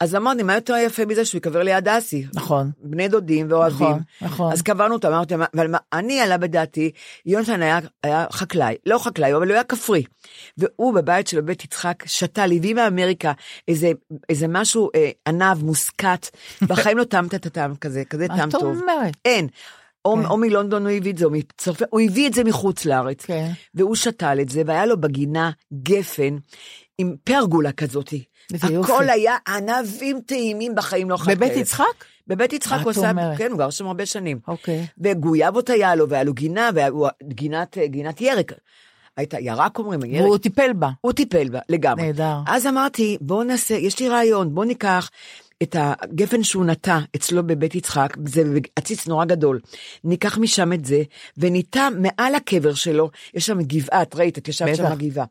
אז 0.00 0.14
אמרתי, 0.14 0.42
מה 0.42 0.54
יותר 0.54 0.74
יפה 0.86 1.04
מזה 1.06 1.24
שהוא 1.24 1.38
ייקבר 1.38 1.62
ליד 1.62 1.88
אסי? 1.88 2.26
נכון. 2.34 2.70
בני 2.82 3.08
דודים 3.08 3.46
ואוהבים. 3.50 3.86
נכון, 3.88 4.00
נכון. 4.20 4.52
אז 4.52 4.62
קבענו 4.62 4.94
אותו, 4.94 5.08
אמרתי, 5.08 5.36
"מה- 5.36 5.44
אבל 5.54 5.70
מה, 5.70 5.78
אני 5.92 6.20
עלה 6.20 6.38
בדעתי, 6.38 6.90
יונתן 7.26 7.62
היה, 7.62 7.78
היה 8.02 8.26
חקלאי, 8.32 8.74
לא 8.86 8.98
חקלאי, 8.98 9.34
אבל 9.34 9.46
הוא 9.46 9.54
היה 9.54 9.64
כפרי. 9.64 10.02
והוא 10.58 10.94
בבית 10.94 11.26
שלו, 11.26 11.42
בבית 11.42 11.64
יצחק, 11.64 12.02
שתל, 12.06 12.50
הביא 12.56 12.74
מאמריקה 12.74 13.32
איזה, 13.68 13.90
איזה 14.28 14.48
משהו 14.48 14.90
אה, 14.94 15.10
ענב, 15.28 15.64
מוסקת, 15.64 16.30
בחיים 16.68 16.98
לא 16.98 17.04
טעמת 17.04 17.34
את 17.34 17.46
הטעם 17.46 17.76
כזה, 17.76 18.04
כזה 18.04 18.26
מה 18.28 18.36
טעם 18.36 18.50
טוב. 18.50 18.62
אומרת? 18.64 19.14
אין. 19.24 19.48
או, 20.04 20.16
כן. 20.16 20.26
או 20.26 20.36
מלונדון 20.36 20.86
הוא 20.86 20.96
הביא 20.96 21.12
את 21.12 21.18
זה, 21.18 21.24
או 21.24 21.30
מצרפת, 21.30 21.86
הוא 21.90 22.00
הביא 22.00 22.28
את 22.28 22.34
זה 22.34 22.44
מחוץ 22.44 22.84
לארץ. 22.84 23.24
כן. 23.24 23.50
והוא 23.74 23.94
שתל 23.94 24.38
את 24.40 24.48
זה, 24.48 24.62
והיה 24.66 24.86
לו 24.86 25.00
בגינה 25.00 25.50
גפן 25.82 26.36
עם 26.98 27.14
פרגולה 27.24 27.72
כזאת. 27.72 28.14
הכל. 28.52 29.10
היה 29.10 29.36
ענבים 29.48 30.20
טעימים 30.26 30.74
בחיים 30.74 31.10
לא 31.10 31.14
אכלתי 31.14 31.36
בבית. 31.36 31.56
יצחק? 31.56 32.04
בבית 32.26 32.52
יצחק 32.52 32.78
הוא 32.82 32.90
עשה? 32.90 33.12
כן, 33.38 33.50
הוא 33.50 33.58
גר 33.58 33.70
שם 33.70 33.86
הרבה 33.86 34.06
שנים. 34.06 34.38
אוקיי. 34.48 34.86
וגויאבות 34.98 35.70
היה 35.70 35.94
לו, 35.94 36.08
והיה 36.08 36.24
לו 36.24 36.32
גינה, 36.32 36.70
והוא 36.74 37.08
גינת, 37.22 37.78
גינת 37.84 38.20
ירק. 38.20 38.52
הייתה 39.16 39.40
ירק 39.40 39.78
אומרים, 39.78 40.04
ירק. 40.04 40.24
והוא 40.24 40.38
טיפל 40.38 40.72
בה. 40.72 40.90
הוא 41.00 41.12
טיפל 41.12 41.48
בה, 41.48 41.58
לגמרי. 41.68 42.02
נהדר. 42.02 42.36
אז 42.46 42.66
אמרתי, 42.66 43.18
בואו 43.20 43.42
נעשה, 43.42 43.74
יש 43.74 44.00
לי 44.00 44.08
רעיון, 44.08 44.54
בואו 44.54 44.66
ניקח 44.66 45.10
את 45.62 45.76
הגפן 45.78 46.42
שהוא 46.42 46.64
נטע 46.64 46.98
אצלו 47.16 47.46
בבית 47.46 47.74
יצחק, 47.74 48.16
זה 48.26 48.42
עציץ 48.76 49.06
נורא 49.06 49.24
גדול. 49.24 49.60
ניקח 50.04 50.38
משם 50.38 50.72
את 50.72 50.84
זה, 50.84 51.02
וניטע 51.38 51.88
מעל 51.98 52.34
הקבר 52.34 52.74
שלו, 52.74 53.10
יש 53.34 53.46
שם 53.46 53.62
גבעה, 53.62 54.02
את 54.02 54.14
ראית, 54.14 54.38
את 54.38 54.48
ישבת. 54.48 54.76
שם 54.76 54.94
בגבעה. 54.98 55.24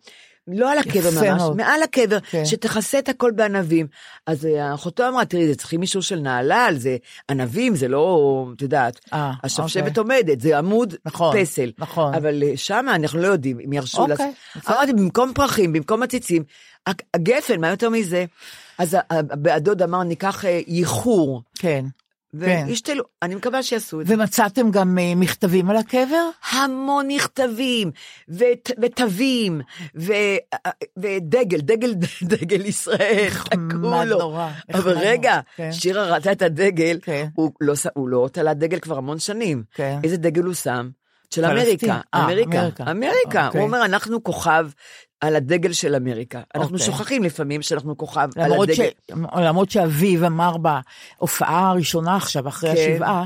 לא 0.47 0.71
על 0.71 0.77
הקבר 0.77 1.09
ממש, 1.11 1.41
מאוד. 1.41 1.57
מעל 1.57 1.83
הקבר, 1.83 2.19
כן. 2.19 2.45
שתכסה 2.45 2.99
את 2.99 3.09
הכל 3.09 3.31
בענבים. 3.31 3.87
אז 4.27 4.45
אה, 4.45 4.73
אחותו 4.73 5.07
אמרה, 5.09 5.25
תראי, 5.25 5.47
זה 5.47 5.55
צריכים 5.55 5.81
אישור 5.81 6.01
של 6.01 6.19
נהלל, 6.19 6.75
זה 6.77 6.97
ענבים, 7.31 7.75
זה 7.75 7.87
לא, 7.87 8.27
את 8.55 8.61
יודעת, 8.61 8.99
אה, 9.13 9.31
השבשבת 9.43 9.97
אוקיי. 9.97 10.15
עומדת, 10.17 10.41
זה 10.41 10.57
עמוד 10.57 10.95
נכון, 11.05 11.35
פסל. 11.41 11.71
נכון. 11.77 12.13
אבל 12.13 12.43
אה, 12.43 12.51
שמה 12.55 12.95
אנחנו 12.95 13.19
לא 13.19 13.27
יודעים 13.27 13.59
אם 13.65 13.73
ירשו 13.73 13.97
אוקיי, 14.01 14.15
לעשות. 14.17 14.27
בסדר. 14.55 14.75
אמרתי, 14.75 14.93
במקום 14.93 15.31
פרחים, 15.35 15.73
במקום 15.73 16.03
עציצים, 16.03 16.43
הג- 16.87 17.01
הגפן, 17.13 17.61
מה 17.61 17.69
יותר 17.69 17.89
מזה? 17.89 18.25
אז 18.77 18.93
ה- 18.93 18.99
ה- 19.13 19.53
הדוד 19.55 19.81
אמר, 19.81 20.03
ניקח 20.03 20.43
ייחור, 20.67 21.41
כן. 21.59 21.85
כן. 22.41 22.63
וישתלו, 22.67 23.03
אני 23.21 23.35
מקווה 23.35 23.63
שיעשו 23.63 24.01
את 24.01 24.07
זה. 24.07 24.13
ומצאתם 24.13 24.71
גם 24.71 24.97
אה, 24.97 25.15
מכתבים 25.15 25.69
על 25.69 25.77
הקבר? 25.77 26.29
המון 26.51 27.07
מכתבים, 27.07 27.91
ות- 28.29 28.71
ותווים, 28.81 29.61
ו- 29.99 30.13
ודגל, 30.99 31.59
דגל, 31.61 31.93
דגל 32.33 32.65
ישראל, 32.65 33.29
תקעו 33.43 34.05
לו. 34.05 34.19
נורא, 34.19 34.49
אבל 34.73 34.97
רגע, 34.97 35.39
כן. 35.55 35.71
שירה 35.71 36.05
ראתה 36.15 36.31
את 36.31 36.41
הדגל, 36.41 36.99
כן. 37.01 37.27
הוא 37.35 37.51
לא 37.61 37.73
הוא 37.93 38.09
לא 38.09 38.29
תלה 38.33 38.53
דגל 38.53 38.79
כבר 38.79 38.97
המון 38.97 39.19
שנים. 39.19 39.63
כן. 39.73 39.99
איזה 40.03 40.17
דגל 40.17 40.43
הוא 40.43 40.53
שם? 40.53 40.89
של. 41.29 41.45
אמריקה, 41.45 41.99
אה, 42.13 42.23
אמריקה, 42.23 42.59
אמריקה. 42.59 42.91
אמריקה. 42.91 43.47
אוקיי. 43.47 43.61
הוא 43.61 43.67
אומר, 43.67 43.85
אנחנו 43.85 44.23
כוכב 44.23 44.67
על 45.23 45.35
הדגל 45.35 45.73
של 45.73 45.95
אמריקה. 45.95 46.41
אנחנו 46.55 46.73
אוקיי. 46.73 46.85
שוכחים 46.85 47.23
לפעמים 47.23 47.61
שאנחנו 47.61 47.97
כוכב 47.97 48.29
על 48.35 48.51
למרות, 48.51 48.69
ש... 48.73 48.79
הדגל. 48.79 49.39
למרות 49.41 49.71
שאביו 49.71 50.25
אמר 50.27 50.55
בהופעה 50.57 51.69
הראשונה 51.69 52.15
עכשיו, 52.15 52.47
אחרי 52.47 52.75
כן. 52.75 52.91
השבעה, 52.93 53.25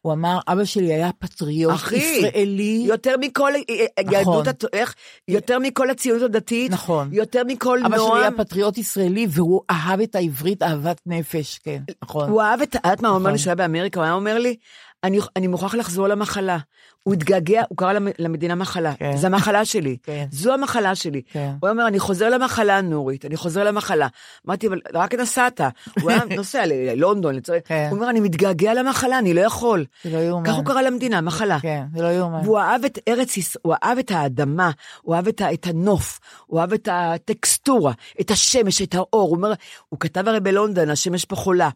הוא 0.00 0.12
אמר, 0.12 0.38
אבא 0.48 0.64
שלי 0.64 0.94
היה 0.94 1.10
פטריוט 1.18 1.74
אחי, 1.74 1.96
ישראלי. 1.96 2.82
יותר 2.86 3.14
מכל 3.20 3.52
אה, 3.54 4.02
יהדות, 4.12 4.46
הת- 4.48 4.64
איך? 4.72 4.94
יותר 5.28 5.58
מכל 5.58 5.90
הציונות 5.90 6.22
הדתית, 6.22 6.70
נכון. 6.72 7.08
יותר 7.12 7.42
מכל 7.46 7.80
אבא 7.86 7.96
שלי 7.96 8.06
היה 8.06 8.30
נועם. 8.30 8.36
פטריוט 8.44 8.78
ישראלי, 8.78 9.26
והוא 9.30 9.60
אהב 9.70 10.00
את 10.00 10.14
העברית 10.14 10.62
אהבת 10.62 11.00
נפש, 11.06 11.58
כן, 11.64 11.82
נכון. 12.02 12.30
הוא 12.30 12.42
אהב 12.42 12.62
את, 12.62 12.76
את 12.76 13.02
מה 13.02 13.08
הוא 13.08 13.16
אומר 13.16 13.26
לי 13.30 13.34
נכון. 13.34 13.38
שהוא 13.38 13.50
היה 13.50 13.54
באמריקה, 13.54 14.00
הוא 14.00 14.04
היה 14.04 14.14
אומר 14.14 14.38
לי, 14.38 14.56
אני, 15.04 15.18
אני 15.36 15.46
מוכרח 15.46 15.74
לחזור 15.74 16.08
למחלה. 16.08 16.58
הוא 17.02 17.14
התגעגע, 17.14 17.62
הוא 17.68 17.78
קרא 17.78 17.92
למ- 17.92 18.08
למדינה 18.18 18.54
מחלה. 18.54 18.94
כן. 18.94 19.16
זו 19.16 19.26
המחלה 19.26 19.64
שלי. 19.64 19.96
כן. 20.02 20.26
זו 20.30 20.54
המחלה 20.54 20.94
שלי. 20.94 21.22
כן. 21.32 21.52
הוא 21.60 21.70
אומר, 21.70 21.86
אני 21.86 21.98
חוזר 21.98 22.28
למחלה, 22.30 22.80
נורית, 22.80 23.24
אני 23.24 23.36
חוזר 23.36 23.64
למחלה. 23.64 24.06
אמרתי, 24.46 24.68
אבל 24.68 24.80
רק 24.94 25.14
נסעת. 25.14 25.60
הוא 26.00 26.10
היה 26.10 26.20
נוסע 26.36 26.62
ללונדון, 26.66 27.34
לצורך. 27.34 27.60
כן. 27.64 27.86
הוא 27.90 27.96
אומר, 27.98 28.10
אני 28.10 28.20
מתגעגע 28.20 28.74
למחלה, 28.74 29.18
אני 29.18 29.34
לא 29.34 29.40
יכול. 29.40 29.84
זה 30.04 30.10
לא 30.10 30.18
יאומן. 30.18 30.46
כך 30.46 30.54
הוא 30.54 30.64
קרא 30.64 30.80
למדינה, 30.82 31.20
מחלה. 31.20 31.60
כן, 31.60 31.84
זה 31.96 32.02
לא 32.02 32.08
יאומן. 32.08 32.40
והוא 32.44 32.58
אהב 32.58 32.84
את 32.84 32.98
ארץ 33.08 33.36
ישראל, 33.36 33.60
הוא 33.64 33.74
אהב 33.82 33.98
את 33.98 34.10
האדמה, 34.10 34.70
הוא 35.02 35.14
אהב 35.14 35.28
את, 35.28 35.42
את 35.54 35.66
הנוף, 35.66 36.20
הוא 36.46 36.60
אהב 36.60 36.72
את 36.72 36.88
הטקסטורה, 36.92 37.92
את 38.20 38.30
השמש, 38.30 38.82
את 38.82 38.94
האור. 38.94 39.28
הוא 39.28 39.36
אומר, 39.36 39.52
הוא 39.88 40.00
כתב 40.00 40.28
הרי 40.28 40.40
בלונדון, 40.40 40.90
השמש 40.90 41.24
פה 41.24 41.36
חולה. 41.36 41.68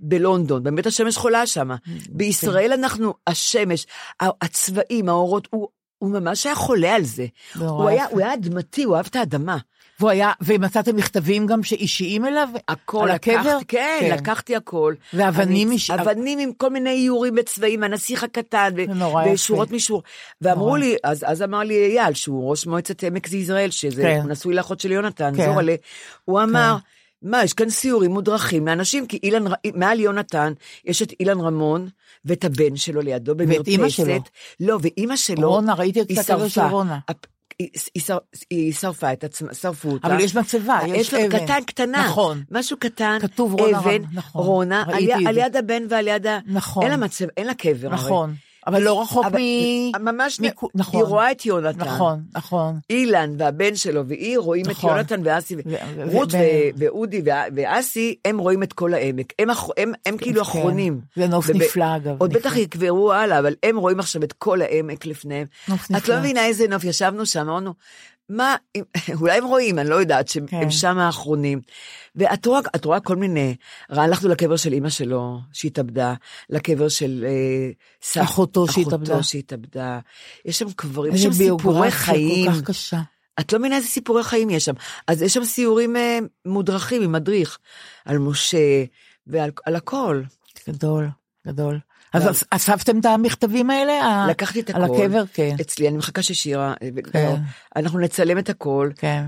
בלונדון, 0.00 0.62
באמת 0.62 0.86
השמש 0.86 1.16
חולה 1.16 1.46
שם. 1.46 1.70
בישראל 2.08 2.72
אנחנו, 2.72 3.14
השמש, 3.26 3.86
הצבעים, 4.20 5.08
האורות, 5.08 5.48
הוא, 5.50 5.68
הוא 5.98 6.10
ממש 6.10 6.46
היה 6.46 6.54
חולה 6.54 6.94
על 6.94 7.02
זה. 7.04 7.26
הוא 7.58 7.88
היה. 7.88 8.04
הוא 8.10 8.20
היה 8.20 8.34
אדמתי, 8.34 8.82
הוא 8.84 8.96
אהב 8.96 9.06
את 9.06 9.16
האדמה. 9.16 9.56
והוא 10.00 10.10
היה, 10.10 10.32
ומצאתם 10.40 10.96
מכתבים 10.96 11.46
גם 11.46 11.62
שאישיים 11.62 12.24
אליו? 12.26 12.48
הכל 12.68 13.02
על 13.02 13.10
הקבר? 13.10 13.58
כן, 13.68 13.98
כן. 14.00 14.14
לקחתי 14.14 14.56
הכל. 14.56 14.94
ואבנים 15.14 15.66
אני- 15.68 15.76
מש- 15.76 15.90
אבנים 15.90 16.38
עם 16.38 16.52
כל 16.52 16.70
מיני 16.70 16.90
איורים 16.90 17.34
בצבעים, 17.34 17.82
הנסיך 17.82 18.24
הקטן, 18.24 18.70
זה. 18.76 18.84
ושורות 19.32 19.70
משור. 19.70 20.02
ואמרו 20.40 20.66
נורא. 20.66 20.78
לי, 20.78 20.96
אז, 21.04 21.24
אז 21.26 21.42
אמר 21.42 21.58
לי 21.58 21.98
אייל, 21.98 22.14
שהוא 22.14 22.50
ראש 22.50 22.66
מועצת 22.66 23.04
עמק 23.04 23.32
יזרעאל, 23.32 23.70
שזה 23.70 24.02
כן. 24.02 24.22
נשוי 24.28 24.54
לאחות 24.54 24.80
של 24.80 24.92
יונתן, 24.92 25.32
כן. 25.36 25.44
זורלה, 25.46 25.74
הוא 26.24 26.42
אמר, 26.42 26.76
מה, 27.24 27.44
יש 27.44 27.52
כאן 27.52 27.70
סיורים 27.70 28.10
מודרכים 28.10 28.64
מאנשים, 28.64 29.06
כי 29.06 29.18
אילן, 29.22 29.44
מעל 29.74 30.00
יונתן, 30.00 30.52
יש 30.84 31.02
את 31.02 31.12
אילן 31.20 31.40
רמון, 31.40 31.88
ואת 32.24 32.44
הבן 32.44 32.76
שלו 32.76 33.00
לידו 33.00 33.34
במרפסת. 33.34 33.66
אימא 33.68 33.88
שלו. 33.88 34.04
לא, 34.60 34.78
ואימא 34.82 35.16
שלו, 35.16 35.50
רונה, 35.50 35.74
ראיתי 35.74 36.00
את 36.00 36.06
הכתבה 36.10 36.48
של. 36.48 36.60
רונה. 36.60 36.98
היא- 37.58 37.68
היא 37.94 38.02
שר- 38.02 38.18
היא 38.50 38.72
שרפה 38.72 39.12
את 39.12 39.24
עצמה, 39.24 39.54
שרפו 39.54 39.90
אותה. 39.90 40.06
אבל 40.08 40.20
יש 40.20 40.36
מצבה, 40.36 40.78
יש 40.88 41.14
אבן. 41.14 41.44
קטן, 41.44 41.64
קטנה. 41.66 42.04
נכון. 42.06 42.42
משהו 42.50 42.76
קטן, 42.80 43.18
כתוב 43.20 43.60
רונה 43.60 43.78
אבן, 43.78 44.02
נכון. 44.12 44.46
רונה, 44.46 44.84
על, 44.86 45.02
יד- 45.02 45.28
על 45.28 45.38
הבן 45.56 45.82
ועל 45.90 46.08
יד 46.08 46.26
ה... 46.26 46.38
נכון. 46.46 46.82
אין 46.82 46.90
לה 46.90 46.96
מצב, 46.96 47.24
אין 47.36 47.46
לה 47.46 47.54
קבר. 47.54 47.88
הרי. 47.88 47.98
אבל 48.66 48.82
לא 48.82 49.02
רחוק 49.02 49.24
אבל- 49.26 49.38
מ... 49.40 50.04
ממש, 50.04 50.40
מכו- 50.40 50.68
נכון. 50.74 51.00
היא 51.00 51.08
רואה 51.08 51.30
את 51.30 51.46
יונתן. 51.46 51.80
נכון, 51.80 52.22
נכון. 52.34 52.78
אילן 52.90 53.34
והבן 53.38 53.74
שלו 53.76 54.06
והיא 54.08 54.38
רואים 54.38 54.64
את 54.64 54.70
נכון. 54.70 54.90
יונתן 54.96 55.20
ואסי, 55.24 55.54
ו- 55.56 55.58
ו- 55.96 56.12
רות 56.12 56.32
ו- 56.34 56.36
ו- 56.36 56.40
ואודי 56.78 57.22
וה- 57.24 57.42
ואסי, 57.56 58.14
הם 58.24 58.38
רואים 58.38 58.62
את 58.62 58.72
כל 58.72 58.94
העמק. 58.94 59.32
הם 59.38 59.50
אח- 59.50 59.68
הם- 59.76 59.92
הם 60.06 60.16
כאילו 60.18 60.44
כן. 60.44 60.50
אחרונים. 60.50 61.00
זה 61.16 61.26
נוף 61.26 61.50
וב- 61.50 61.56
נפלא, 61.56 61.96
אגב, 61.96 62.14
עוד 62.18 62.30
נפלא. 62.30 62.40
בטח 62.40 62.56
יקברו 62.56 63.12
הלאה, 63.12 63.38
אבל 63.38 63.54
הם 63.62 63.76
רואים 63.76 64.00
עכשיו 64.00 64.22
את 64.24 64.32
כל 64.32 64.62
העמק 64.62 65.06
לפניהם. 65.06 65.46
נוף 65.68 65.84
את 65.86 65.90
נפלא. 65.90 66.14
לא 66.14 66.20
מבינה 66.20 66.46
איזה 66.46 66.68
נוף, 66.68 66.84
ישבנו 66.84 67.26
שם, 67.26 67.40
אמרנו, 67.40 67.74
מה, 68.28 68.56
אם- 68.76 68.82
אולי 69.20 69.38
הם 69.38 69.44
רואים, 69.44 69.78
אני 69.78 69.88
לא 69.88 69.94
יודעת, 69.94 70.28
שהם 70.28 70.46
כן. 70.46 70.70
שם 70.70 70.98
האחרונים. 70.98 71.60
ואת 72.16 72.46
רואה, 72.46 72.60
רואה 72.84 73.00
כל 73.00 73.16
מיני, 73.16 73.56
הלכנו 73.88 74.28
לקבר 74.28 74.56
של 74.56 74.72
אימא 74.72 74.88
שלו, 74.90 75.38
שהתאבדה, 75.52 76.14
לקבר 76.50 76.88
של 76.88 77.26
אה, 77.28 78.22
אחותו. 78.22 78.64
אחותו 78.64 79.22
שהתאבדה. 79.22 79.98
יש 80.44 80.58
שם 80.58 80.72
קברים, 80.76 81.14
יש 81.14 81.22
שם 81.22 81.32
סיפורי 81.32 81.90
חיים. 81.90 82.52
כל 82.52 82.58
כך 82.58 82.62
קשה. 82.62 83.00
את 83.40 83.52
לא 83.52 83.58
מבינה 83.58 83.76
איזה 83.76 83.88
סיפורי 83.88 84.22
חיים 84.24 84.50
יש 84.50 84.64
שם. 84.64 84.74
אז 85.06 85.22
יש 85.22 85.34
שם 85.34 85.44
סיורים 85.44 85.96
אה, 85.96 86.18
מודרכים 86.46 87.02
עם 87.02 87.12
מדריך, 87.12 87.58
על 88.04 88.18
משה 88.18 88.84
ועל 89.26 89.50
על 89.66 89.76
הכל. 89.76 90.22
גדול, 90.68 91.08
גדול. 91.46 91.78
אז 92.14 92.30
אס- 92.30 92.44
אספתם 92.50 92.98
את 92.98 93.04
המכתבים 93.06 93.70
האלה? 93.70 94.26
לקחתי 94.30 94.60
את 94.60 94.70
הכל. 94.70 94.78
על 94.78 94.84
הקבר? 94.84 95.22
כן. 95.34 95.56
אצלי, 95.60 95.88
אני 95.88 95.96
מחכה 95.96 96.22
ששירה, 96.22 96.74
אה, 96.82 96.88
כן. 97.12 97.24
לא, 97.26 97.34
אנחנו 97.76 97.98
נצלם 97.98 98.38
את 98.38 98.48
הכל, 98.48 98.90
כן. 98.96 99.24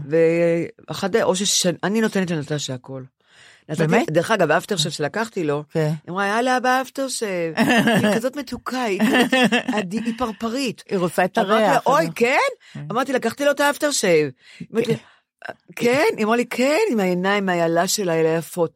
ואחד, 0.88 1.16
או 1.16 1.36
שאני 1.36 2.00
נותנת 2.00 2.30
לנטשה 2.30 2.74
הכל. 2.74 3.02
באמת? 3.78 4.10
דרך 4.10 4.30
אגב, 4.30 4.50
האפטר 4.50 4.76
שף 4.76 4.90
שלקחתי 4.90 5.44
לו, 5.44 5.64
כן. 5.70 5.92
היא 6.06 6.12
אמרה, 6.12 6.26
יאללה, 6.26 6.56
אבא 6.56 6.68
האפטר 6.68 7.08
שף, 7.08 7.26
היא 8.02 8.14
כזאת 8.14 8.36
מתוקה, 8.36 8.82
היא 8.82 9.00
פרפרית. 10.18 10.82
היא 10.90 10.98
רוצה 10.98 11.24
את 11.24 11.38
הריח. 11.38 11.86
אוי, 11.86 12.02
אז- 12.02 12.08
כן? 12.14 12.38
אמרתי, 12.90 13.12
לקחתי 13.12 13.44
לו 13.44 13.50
את 13.50 13.60
האפטר 13.60 13.90
לה, 13.90 14.30
כן? 15.76 16.04
היא 16.16 16.24
אמרה 16.24 16.36
לי, 16.36 16.46
כן, 16.46 16.78
עם 16.90 17.00
העיניים, 17.00 17.48
האיילה 17.48 17.88
שלה, 17.88 18.14
אלה 18.20 18.28
יפות. 18.28 18.70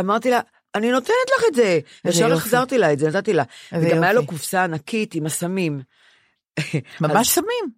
אמרתי 0.00 0.30
לה, 0.30 0.40
אני 0.74 0.90
נותנת 0.90 1.16
לך 1.38 1.44
את 1.48 1.54
זה. 1.54 1.80
ישר. 2.04 2.32
החזרתי 2.32 2.78
לה 2.78 2.92
את 2.92 2.98
זה, 2.98 3.08
נתתי 3.08 3.32
לה. 3.32 3.42
וגם 3.72 4.02
היה 4.02 4.12
לו. 4.12 4.26
קופסה 4.26 4.64
ענקית 4.64 5.14
עם 5.14 5.26
הסמים. 5.26 5.80
ממש 7.00 7.28
סמים. 7.28 7.70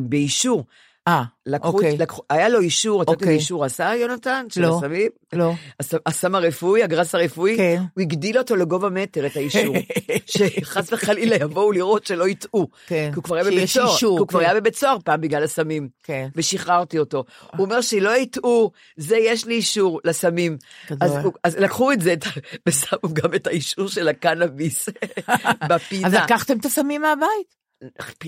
באישור. 0.00 0.64
אה, 1.08 1.22
אוקיי. 1.62 1.96
לקחו, 1.98 2.22
היה 2.30 2.48
לו 2.48 2.60
אישור, 2.60 3.02
את 3.02 3.08
יודעת 3.08 3.20
איזה 3.22 3.30
אוקיי. 3.30 3.38
אישור 3.40 3.64
עשה 3.64 3.92
יונתן? 4.00 4.46
של 4.48 4.62
לא. 4.62 4.76
הסמים? 4.78 5.08
לא. 5.32 5.52
הס- 5.80 5.94
הסם 6.06 6.34
הרפואי, 6.34 6.82
הגרס 6.82 7.14
הרפואי, 7.14 7.56
כן. 7.56 7.82
הוא 7.94 8.02
הגדיל 8.02 8.38
אותו 8.38 8.56
לגובה 8.56 8.88
מטר, 8.88 9.26
את 9.26 9.36
האישור. 9.36 9.74
שחס 10.26 10.92
וחלילה 10.92 11.36
יבואו 11.36 11.72
לראות 11.72 12.06
שלא 12.06 12.28
יטעו. 12.28 12.68
כן. 12.86 13.08
כי 13.10 13.16
הוא 13.16 13.24
כבר 13.24 13.34
היה 13.36 13.44
בבית 13.44 13.68
סוהר, 13.68 13.96
כי 13.98 14.04
הוא 14.04 14.28
כבר 14.28 14.40
כן. 14.40 14.46
היה 14.46 14.60
בבית 14.60 14.74
סוהר 14.76 14.96
פעם 15.04 15.20
בגלל 15.20 15.44
הסמים. 15.44 15.88
כן. 16.02 16.28
ושחררתי 16.36 16.98
אותו. 16.98 17.24
הוא 17.56 17.64
אומר 17.64 17.80
שלא 17.80 18.16
יטעו, 18.16 18.70
זה 18.96 19.16
יש 19.16 19.44
לי 19.46 19.54
אישור 19.54 20.00
לסמים. 20.04 20.56
אז, 21.00 21.12
אז 21.44 21.56
לקחו 21.56 21.92
את 21.92 22.00
זה 22.00 22.12
את 22.12 22.24
ושמו 22.68 23.08
גם 23.12 23.34
את 23.34 23.46
האישור 23.46 23.88
של 23.88 24.08
הקנאביס 24.08 24.88
בפינה. 25.70 26.06
אז 26.06 26.14
לקחתם 26.14 26.58
את 26.58 26.64
הסמים 26.64 27.02
מהבית? 27.02 27.63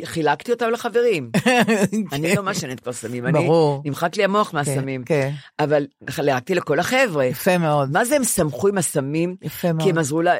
חילקתי 0.04 0.52
אותם 0.52 0.70
לחברים. 0.70 1.30
אני 2.12 2.34
לא 2.34 2.42
מעשנת 2.42 2.80
כבר 2.80 2.92
סמים, 2.92 3.26
אני, 3.26 3.32
ברור. 3.32 3.82
נמחק 3.84 4.16
לי 4.16 4.24
המוח 4.24 4.54
מהסמים. 4.54 5.04
כן. 5.04 5.32
אבל 5.58 5.86
חילקתי 6.10 6.54
לכל 6.54 6.78
החבר'ה. 6.78 7.24
יפה 7.24 7.58
מאוד. 7.58 7.92
מה 7.92 8.04
זה 8.04 8.16
הם 8.16 8.24
שמחו 8.24 8.68
עם 8.68 8.78
הסמים? 8.78 9.36
יפה 9.42 9.72
מאוד. 9.72 9.82
כי 9.82 9.90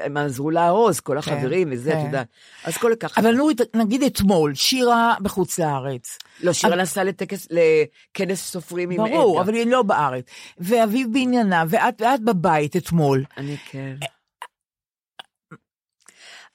הם 0.05 0.17
עזרו, 0.17 0.51
לארוז, 0.51 1.01
כל 1.01 1.19
החברים 1.19 1.69
וזה, 1.73 1.91
את 1.91 1.97
כן. 1.97 2.05
יודעת. 2.05 2.27
אז 2.65 2.77
כל 2.77 2.93
כך. 3.01 3.19
אבל 3.19 3.35
נורית, 3.35 3.61
נגיד 3.77 4.03
אתמול, 4.03 4.55
שירה 4.55 5.15
בחוץ 5.21 5.59
לארץ. 5.59 6.19
לא, 6.41 6.53
שירה 6.53 6.77
נסעה 6.77 7.05
לטקס, 7.05 7.49
לכנס 7.51 8.45
סופרים 8.45 8.91
עם 8.91 8.97
ברור, 8.97 9.41
עדנה. 9.41 9.43
אבל 9.43 9.55
היא 9.55 9.73
לא 9.73 9.83
בארץ. 9.83 10.25
ואביב 10.59 11.09
בעניינה, 11.13 11.65
ואת 11.69 12.03
בבית 12.25 12.77
אתמול. 12.77 13.25
אני 13.37 13.57
כן. 13.71 13.95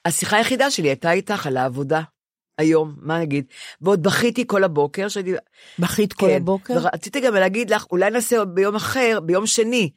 השיחה 0.06 0.38
היחידה 0.38 0.72
שלי 0.72 0.88
הייתה 0.88 1.12
איתך 1.12 1.48
על 1.48 1.58
העבודה. 1.58 2.02
היום, 2.62 2.96
מה 3.02 3.20
נגיד? 3.20 3.46
ועוד 3.82 4.04
בכיתי 4.04 4.44
כל 4.48 4.64
הבוקר, 4.64 5.08
שהייתי... 5.08 5.32
בכית 5.80 6.14
כל 6.14 6.30
הבוקר? 6.30 6.74
ורציתי 6.74 7.20
גם 7.20 7.34
להגיד 7.34 7.70
לך, 7.70 7.86
אולי 7.92 8.10
נעשה 8.10 8.46
ביום 8.46 8.76
אחר, 8.76 9.20
ביום 9.24 9.48
שני. 9.48 9.90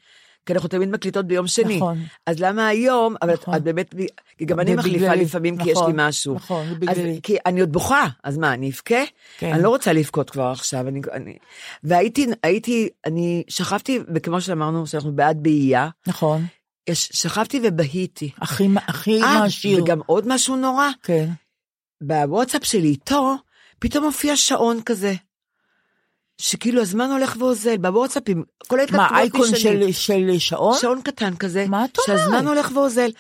כי 0.47 0.53
אנחנו 0.53 0.69
תמיד 0.69 0.89
מקליטות 0.89 1.27
ביום 1.27 1.47
שני. 1.47 1.77
נכון. 1.77 1.99
אז 2.27 2.41
למה 2.41 2.67
היום, 2.67 3.15
אבל 3.23 3.33
נכון. 3.33 3.55
את, 3.55 3.59
את 3.59 3.65
באמת, 3.65 3.95
כי 4.39 4.45
גם 4.45 4.61
אני 4.61 4.75
מחליפה 4.75 4.99
בגללי. 4.99 5.25
לפעמים, 5.25 5.57
כי 5.57 5.71
יש 5.71 5.77
נכון, 5.77 5.97
לי 5.97 6.09
משהו. 6.09 6.35
נכון, 6.35 6.69
זה 6.69 6.75
בגללי. 6.75 7.21
כי 7.23 7.37
אני 7.47 7.61
עוד 7.61 7.73
בוכה, 7.73 8.07
אז 8.25 8.39
מה, 8.39 8.55
אני 8.55 8.71
אבכה? 8.71 9.05
כן. 9.39 9.53
אני 9.53 9.63
לא 9.63 9.69
רוצה 9.69 9.93
לבכות 9.93 10.31
כבר 10.31 10.47
עכשיו. 10.47 10.89
אני, 10.89 11.01
אני... 11.13 11.37
והייתי, 11.85 12.27
הייתי, 12.43 12.89
אני 13.07 13.43
שכבתי, 13.49 14.01
וכמו 14.15 14.41
שאמרנו, 14.41 14.87
שאנחנו 14.87 15.13
בעד 15.13 15.43
באייה, 15.43 15.89
נכון. 16.07 16.47
שכבתי 16.93 17.61
ובהיתי. 17.65 18.31
הכי, 18.41 18.69
הכי 18.77 19.23
אה, 19.23 19.41
מעשיר. 19.41 19.83
וגם 19.83 20.01
עוד 20.07 20.25
משהו 20.29 20.57
נורא, 20.57 20.89
כן. 21.03 21.29
בוואטסאפ 22.07 22.65
שלי 22.65 22.89
איתו, 22.89 23.37
פתאום 23.79 24.05
מופיע 24.05 24.37
שעון 24.37 24.83
כזה. 24.83 25.15
שכאילו 26.39 26.83
הזמן 26.83 27.11
הולך 27.11 27.37
ואוזל, 27.39 27.77
בוואטסאפים, 27.77 28.45
כל 28.67 28.81
ההתכתבויות 28.81 29.11
מה, 29.13 29.19
אייקון. 29.19 29.57
של, 29.57 29.93
של 29.93 30.39
שעון? 30.39 30.79
שעון 30.81 31.03
קטן 31.03 31.37
כזה, 31.37 31.67
מה 31.69 31.85
את 31.85 31.99
אומרת? 32.09 32.21
שהזמן 32.21 32.47
הולך 32.47 32.71
ואוזל. 32.75 33.11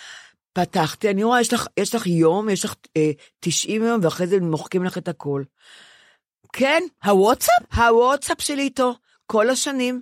פתחתי, 0.52 1.10
אני 1.10 1.24
רואה, 1.24 1.40
יש 1.40 1.52
לך, 1.52 1.66
יש 1.76 1.94
לך 1.94 2.06
יום, 2.06 2.48
יש 2.48 2.64
לך 2.64 2.74
אה, 2.96 3.10
90 3.40 3.84
יום, 3.84 4.00
ואחרי 4.02 4.26
זה 4.26 4.40
מוחקים 4.40 4.84
לך 4.84 4.98
את 4.98 5.08
הכל. 5.08 5.42
כן, 6.52 6.82
הוואטסאפ? 7.04 7.74
הוואטסאפ 7.74 8.40
שלי 8.40 8.62
איתו, 8.62 8.94
כל 9.26 9.50
השנים. 9.50 10.00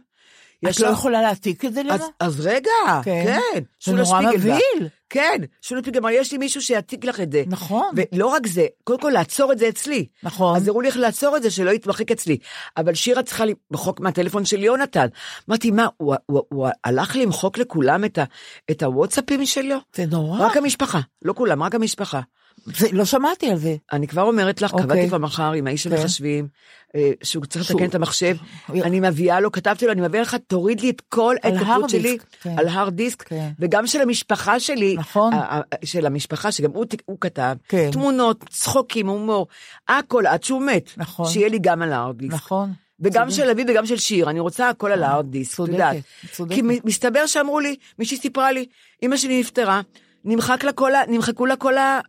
את 0.70 0.80
לא 0.80 0.86
יכולה 0.86 1.22
להעתיק 1.22 1.64
את 1.64 1.74
זה 1.74 1.82
למה? 1.82 2.06
אז, 2.20 2.40
רגע, 2.40 2.70
כן. 3.04 3.38
כן, 3.54 3.62
זה 3.84 3.92
נורא. 3.92 4.20
מבהיל. 4.20 4.88
כן, 5.10 5.36
שולה 5.62 5.80
שפיגלבך, 5.80 6.08
יש 6.12 6.32
לי 6.32 6.38
מישהו 6.38 6.62
שיעתיק 6.62 7.04
לך 7.04 7.20
את 7.20 7.32
זה. 7.32 7.44
נכון. 7.46 7.94
ולא 7.96 8.26
רק 8.26 8.46
זה, 8.46 8.66
קודם 8.84 9.00
כל 9.00 9.10
לעצור 9.10 9.52
את 9.52 9.58
זה 9.58 9.68
אצלי. 9.68 10.06
נכון. 10.22 10.56
אז 10.56 10.68
הראו 10.68 10.80
לי 10.80 10.88
איך 10.88 10.96
לעצור 10.96 11.36
את 11.36 11.42
זה, 11.42 11.50
שלא 11.50 11.70
יתמחק 11.70 12.10
אצלי. 12.10 12.38
אבל 12.76 12.94
שירה 12.94 13.22
צריכה 13.22 13.44
למחוק 13.44 14.00
מהטלפון 14.00 14.44
של 14.44 14.64
יונתן. 14.64 15.06
אמרתי, 15.48 15.70
מה, 15.70 15.86
הוא, 15.96 16.14
הוא, 16.26 16.42
הוא 16.48 16.68
הלך 16.84 17.16
למחוק 17.16 17.58
לכולם 17.58 18.04
את, 18.04 18.18
ה, 18.18 18.24
את 18.70 18.82
הוואטסאפים 18.82 19.46
שלו? 19.46 19.76
זה 19.96 20.06
נורא. 20.06 20.46
רק 20.46 20.56
המשפחה, 20.56 21.00
לא 21.22 21.32
כולם, 21.32 21.62
רק 21.62 21.74
המשפחה. 21.74 22.20
זה, 22.66 22.86
לא 22.92 23.04
שמעתי 23.04 23.50
על 23.50 23.56
זה. 23.56 23.76
אני 23.92 24.08
כבר 24.08 24.22
אומרת 24.22 24.62
לך, 24.62 24.72
אוקיי. 24.72 24.86
קבעתי 24.86 25.08
כבר 25.08 25.18
מחר 25.18 25.52
עם 25.52 25.66
האיש 25.66 25.82
של 25.82 25.96
כן. 25.96 26.02
מחשבים, 26.02 26.48
אה, 26.94 27.10
שהוא 27.22 27.46
צריך 27.46 27.70
לתקן 27.70 27.84
את 27.84 27.94
המחשב, 27.94 28.36
אני 28.68 29.00
מביאה 29.00 29.40
לו, 29.40 29.52
כתבתי 29.52 29.86
לו, 29.86 29.92
אני 29.92 30.00
מביאה 30.00 30.22
לך, 30.22 30.36
תוריד 30.46 30.80
לי 30.80 30.90
את 30.90 31.02
כל 31.08 31.36
הרד 31.42 31.88
שלי 31.88 32.02
דיסק, 32.02 32.26
כן. 32.42 32.58
על 32.58 32.68
הרד 32.68 32.96
דיסק, 32.96 33.22
כן. 33.22 33.50
וגם 33.58 33.86
של 33.86 34.00
המשפחה 34.00 34.60
שלי, 34.60 34.96
נכון. 34.98 35.32
של 35.84 36.06
המשפחה, 36.06 36.52
שגם 36.52 36.70
הוא 36.70 36.84
הוא 37.04 37.16
כתב, 37.20 37.56
כן. 37.68 37.90
תמונות, 37.92 38.44
צחוקים, 38.50 39.08
הומור, 39.08 39.46
הכל, 39.88 40.26
עד 40.26 40.44
שהוא 40.44 40.62
מת, 40.62 40.90
נכון. 40.96 41.26
שיהיה 41.28 41.48
לי 41.48 41.58
גם 41.62 41.82
על 41.82 41.92
ההרד 41.92 42.18
דיסק. 42.18 42.34
נכון. 42.34 42.72
וגם 43.00 43.28
צודק. 43.28 43.36
של 43.42 43.50
אבי 43.50 43.64
וגם 43.68 43.86
של 43.86 43.96
שיר, 43.96 44.30
אני 44.30 44.40
רוצה 44.40 44.68
הכל 44.68 44.92
על 44.92 45.02
ההרד 45.02 45.30
דיסק, 45.30 45.50
את 45.50 45.56
צודקת, 45.56 45.72
יודעת. 45.72 45.96
צודקת. 46.32 46.54
כי 46.54 46.62
מ- 46.62 46.84
מסתבר 46.84 47.26
שאמרו 47.26 47.60
לי, 47.60 47.76
מישהי 47.98 48.16
סיפרה 48.16 48.52
לי, 48.52 48.66
אמא 49.02 49.16
שלי 49.16 49.40
נפטרה, 49.40 49.80
נמחק 50.24 50.64
לה 50.64 50.72
כל 50.72 50.94
ה... 50.94 51.00
נמחקו 51.08 51.46
לה 51.46 51.56
כל 51.56 51.78
ה... 51.78 52.00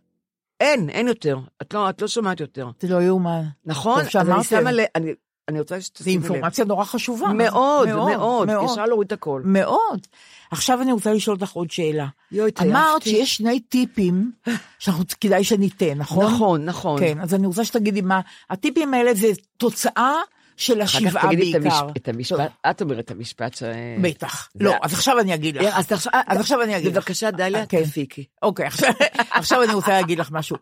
אין, 0.64 0.90
אין 0.90 1.08
יותר. 1.08 1.38
את 1.62 1.74
לא, 1.74 1.90
את 1.90 2.02
לא 2.02 2.08
שומעת 2.08 2.40
יותר. 2.40 2.68
זה 2.80 2.88
לא 2.88 3.02
יאומן. 3.02 3.42
נכון? 3.66 4.04
טוב 4.04 4.16
אז 4.20 4.30
אני 4.30 4.44
שאמרתם. 4.44 4.66
אני, 4.94 5.14
אני 5.48 5.60
רוצה 5.60 5.78
זו 5.78 5.84
שתשימי 5.84 6.16
לב. 6.16 6.22
אינפורמציה 6.22 6.64
נורא 6.64 6.84
חשובה. 6.84 7.32
מאוד, 7.32 7.88
מאוד, 7.88 8.48
ישר 8.64 8.84
להוריד 8.86 9.06
את 9.06 9.12
הכל. 9.12 9.42
מאוד. 9.44 10.06
עכשיו 10.50 10.82
אני 10.82 10.92
רוצה 10.92 11.12
לשאול 11.12 11.36
אותך 11.36 11.52
עוד 11.52 11.70
שאלה. 11.70 12.06
יואי, 12.32 12.50
אמרת 12.60 12.96
התעייפתי. 12.96 13.10
שיש 13.10 13.36
שני 13.36 13.60
טיפים 13.60 14.32
שכדאי 14.78 15.44
שניתן, 15.50 15.98
נכון? 15.98 16.24
נכון, 16.26 16.64
נכון. 16.64 17.00
כן, 17.00 17.20
אז 17.20 17.34
אני 17.34 17.46
רוצה 17.46 17.64
שתגידי 17.64 18.00
מה, 18.00 18.20
הטיפים 18.50 18.94
האלה 18.94 19.14
זה 19.14 19.26
תוצאה 19.56 20.14
של 20.56 20.82
אחר 20.82 20.98
כך 21.00 21.06
השבעה 21.06 21.26
תגידי 21.26 21.56
את 21.56 21.62
בעיקר. 21.62 21.76
המש- 21.78 21.92
את 21.96 22.08
המשפט, 22.08 22.52
את 22.70 22.82
אומרת 22.82 22.98
את 23.04 23.10
המשפט 23.10 23.54
ש... 23.56 23.62
בטח. 24.02 24.48
לא, 24.60 24.74
אז 24.82 24.92
עכשיו 24.92 25.18
אני 25.20 25.34
אגיד 25.34 25.56
לך. 25.56 25.74
אז 25.78 25.92
עכשיו, 25.92 26.12
אז 26.26 26.40
עכשיו 26.40 26.62
אני 26.62 26.76
אגיד 26.76 26.86
לך. 26.96 27.02
בבקשה, 27.02 27.30
דליה, 27.30 27.66
כן. 27.66 27.84
תפיקי. 27.84 28.24
אוקיי, 28.42 28.66
עכשיו, 28.66 28.90
עכשיו 29.30 29.62
אני 29.62 29.74
רוצה 29.74 29.90
להגיד 29.90 30.18
לך 30.18 30.28
משהו. 30.32 30.56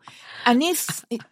אני, 0.46 0.72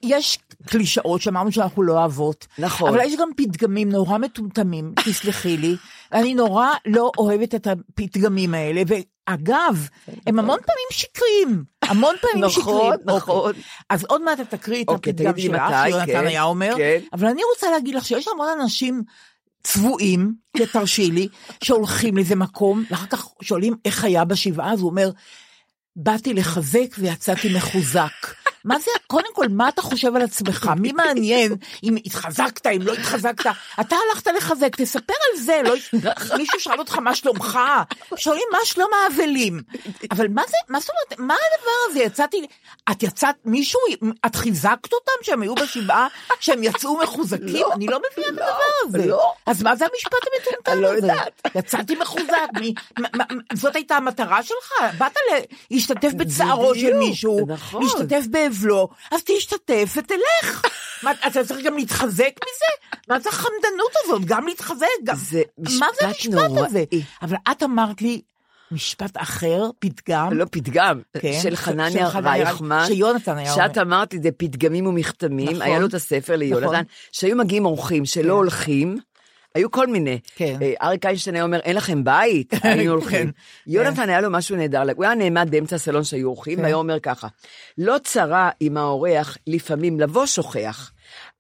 יש 0.03 0.39
קלישאות 0.67 1.23
שאמרנו 1.23 1.53
שאנחנו 1.53 1.83
לא 1.83 1.93
אוהבות. 1.93 2.47
נכון. 2.59 2.89
אבל 2.89 3.01
יש 3.07 3.13
גם 3.21 3.29
פתגמים 3.37 3.89
נורא 3.89 4.19
מטומטמים, 4.19 4.93
תסלחי 5.05 5.57
לי. 5.57 5.77
אני 6.13 6.35
נורא 6.35 6.67
לא 6.87 7.11
אוהבת 7.19 7.55
את 7.55 7.67
הפתגמים 7.67 8.55
האלה, 8.55 8.83
ואגב, 8.87 9.89
הם 10.27 10.39
המון 10.39 10.59
פעמים 10.67 10.87
שקריים. 10.93 11.65
המון 11.91 12.15
פעמים 12.21 12.45
נכון, 12.45 12.63
שקריים. 12.63 12.93
נכון. 13.05 13.51
אוקיי. 13.51 13.63
אז 13.91 14.05
עוד 14.05 14.23
מעט 14.23 14.41
את 14.41 14.51
תקריאי 14.51 14.83
את 14.83 14.89
אוקיי, 14.89 15.11
הפתגם 15.11 15.39
שלך, 15.39 15.63
שיונתן 15.87 16.13
כן, 16.13 16.27
היה 16.27 16.43
אומר, 16.43 16.75
כן. 16.77 16.99
אבל 17.13 17.29
אני 17.29 17.41
רוצה 17.55 17.71
להגיד 17.71 17.95
לך 17.95 18.05
שיש 18.05 18.29
המון 18.29 18.49
אנשים 18.61 19.03
צבועים, 19.63 20.35
תרשי 20.73 21.11
לי, 21.11 21.29
שהולכים 21.65 22.17
לאיזה 22.17 22.37
מקום, 22.37 22.85
ואחר 22.91 23.07
כך 23.07 23.29
שואלים 23.43 23.75
איך 23.85 24.05
היה 24.05 24.25
בשבעה, 24.25 24.73
אז 24.73 24.81
הוא 24.81 24.91
אומר, 24.91 25.11
באתי 25.97 26.35
לחזק 26.35 26.97
ויצאתי 26.99 27.55
מחוזק. 27.57 28.27
מה 28.65 28.79
זה, 28.79 28.91
קודם 29.07 29.35
כל, 29.35 29.49
מה 29.49 29.69
אתה 29.69 29.83
חושב 29.83 30.17
על 30.17 30.23
עצמך? 30.23 30.71
מי 30.81 30.93
מעניין 30.93 31.55
אם 31.85 31.97
התחזקת, 32.05 32.67
אם 32.67 32.83
לא 32.83 32.93
התחזקת? 32.93 33.51
אתה 33.81 33.97
הלכת 34.11 34.27
לחזק, 34.37 34.77
תספר 34.77 35.15
על 35.33 35.41
זה, 35.41 35.61
לא... 35.65 35.75
מישהו 36.39 36.61
שאל 36.61 36.79
אותך 36.79 36.99
מה 36.99 37.15
שלומך? 37.15 37.59
שואלים 38.17 38.45
מה 38.53 38.59
שלום 38.65 38.91
האבלים. 39.05 39.63
אבל 40.11 40.29
מה 40.29 40.43
זה, 40.49 40.57
מה 40.69 40.81
זאת 40.81 40.91
אומרת, 40.91 41.29
מה 41.29 41.35
הדבר 41.35 41.91
הזה? 41.91 42.01
יצאתי, 42.01 42.47
את 42.91 43.03
יצאת, 43.03 43.35
מישהו, 43.45 43.81
את 44.27 44.37
חיזקת 44.37 44.93
אותם 44.93 45.13
שהם 45.23 45.43
היו 45.43 45.55
בשבעה, 45.55 46.07
שהם 46.41 46.65
יצאו 46.65 46.99
מחוזקים? 47.03 47.67
אני 47.75 47.87
לא 47.87 48.01
מבינה 48.13 48.29
את 48.29 48.33
הדבר 48.33 48.99
הזה. 49.01 49.07
לא. 49.07 49.33
אז 49.47 49.63
מה 49.63 49.77
זה 49.77 49.85
המשפט 49.85 50.19
המטומטם 50.35 50.73
אני 50.73 50.81
לא 50.81 50.89
הזה? 50.89 50.97
יודעת. 50.97 51.41
יצאתי 51.55 51.97
מחוזק, 51.97 52.31
זאת 53.53 53.77
הייתה 53.77 53.97
המטרה 53.97 54.43
שלך? 54.43 54.73
באת 54.99 55.17
להשתתף 55.71 56.13
בצערו 56.13 56.75
של 56.75 56.95
מישהו, 56.95 57.47
נכון. 57.49 57.83
להשתתף 58.51 58.61
באבלו, 58.61 58.89
אז 59.11 59.21
תשתתף 59.25 59.95
ותלך. 59.97 60.63
מה, 61.03 61.13
אתה 61.27 61.45
צריך 61.45 61.67
גם 61.67 61.77
להתחזק 61.77 62.31
מזה? 62.37 63.01
מה 63.09 63.21
זה 63.21 63.29
החמדנות 63.29 63.93
הזאת? 64.05 64.25
גם 64.25 64.47
להתחזק? 64.47 64.87
גם... 65.05 65.17
זה 65.17 65.43
מה 65.59 65.87
זה 66.01 66.07
משפט 66.07 66.27
המשפט 66.27 66.51
נוראי. 66.51 66.67
הזה? 66.67 66.85
אבל 67.23 67.37
את 67.51 67.63
אמרת 67.63 68.03
לי 68.03 68.21
משפט 68.73 69.17
אחר, 69.17 69.71
פתגם. 69.79 70.33
לא 70.33 70.45
פתגם, 70.51 71.01
כן, 71.21 71.41
של 71.43 71.57
חנניה 71.57 72.09
רייכמן, 72.09 72.85
שיונתן 72.87 73.39
היה 73.39 73.53
אומר. 73.53 73.67
שאת 73.69 73.79
אמרת 73.79 74.15
את 74.15 74.23
זה 74.23 74.31
פתגמים 74.37 74.87
ומכתמים, 74.87 75.49
נכון. 75.49 75.63
היה 75.63 75.79
לו 75.79 75.87
את 75.87 75.95
הספר 75.95 76.37
ליונתן, 76.37 76.67
נכון. 76.67 76.85
שהיו 77.13 77.37
מגיעים 77.37 77.65
אורחים 77.65 78.05
שלא 78.05 78.33
הולכים, 78.33 78.99
היו 79.55 79.71
כל 79.71 79.87
מיני. 79.87 80.19
כן. 80.35 80.57
אה, 80.63 80.73
אריק 80.83 81.07
איינשטיין 81.07 81.37
היה 81.37 81.45
אומר, 81.45 81.59
אין 81.59 81.77
לכם 81.77 82.05
בית, 82.05 82.55
היינו 82.63 82.93
הולכים. 82.93 83.27
כן. 83.27 83.31
יונתן 83.67 84.09
היה 84.09 84.21
לו 84.21 84.31
משהו 84.31 84.57
נהדר, 84.57 84.83
הוא 84.97 85.05
היה 85.05 85.15
נעמד 85.15 85.49
באמצע 85.51 85.77
הסלון 85.77 86.05
שהיו 86.05 86.29
אורחים, 86.29 86.57
כן. 86.57 86.63
והיה 86.63 86.75
אומר 86.75 87.01
ככה, 87.01 87.29
לא 87.79 87.97
צרה 88.05 88.51
עם 88.61 88.77
האורח 88.77 89.37
לפעמים 89.47 90.01
לבוא 90.01 90.27
שוכח, 90.27 90.93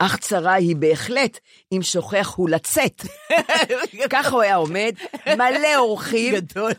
אך 0.03 0.17
צרה 0.17 0.53
היא 0.55 0.77
בהחלט 0.77 1.39
אם 1.73 1.83
שוכח 1.83 2.35
הוא 2.37 2.49
לצאת. 2.49 3.03
ככה 4.11 4.29
הוא 4.31 4.43
היה 4.43 4.55
עומד, 4.55 4.93
מלא 5.27 5.77
אורחים. 5.77 6.35
גדול. 6.35 6.73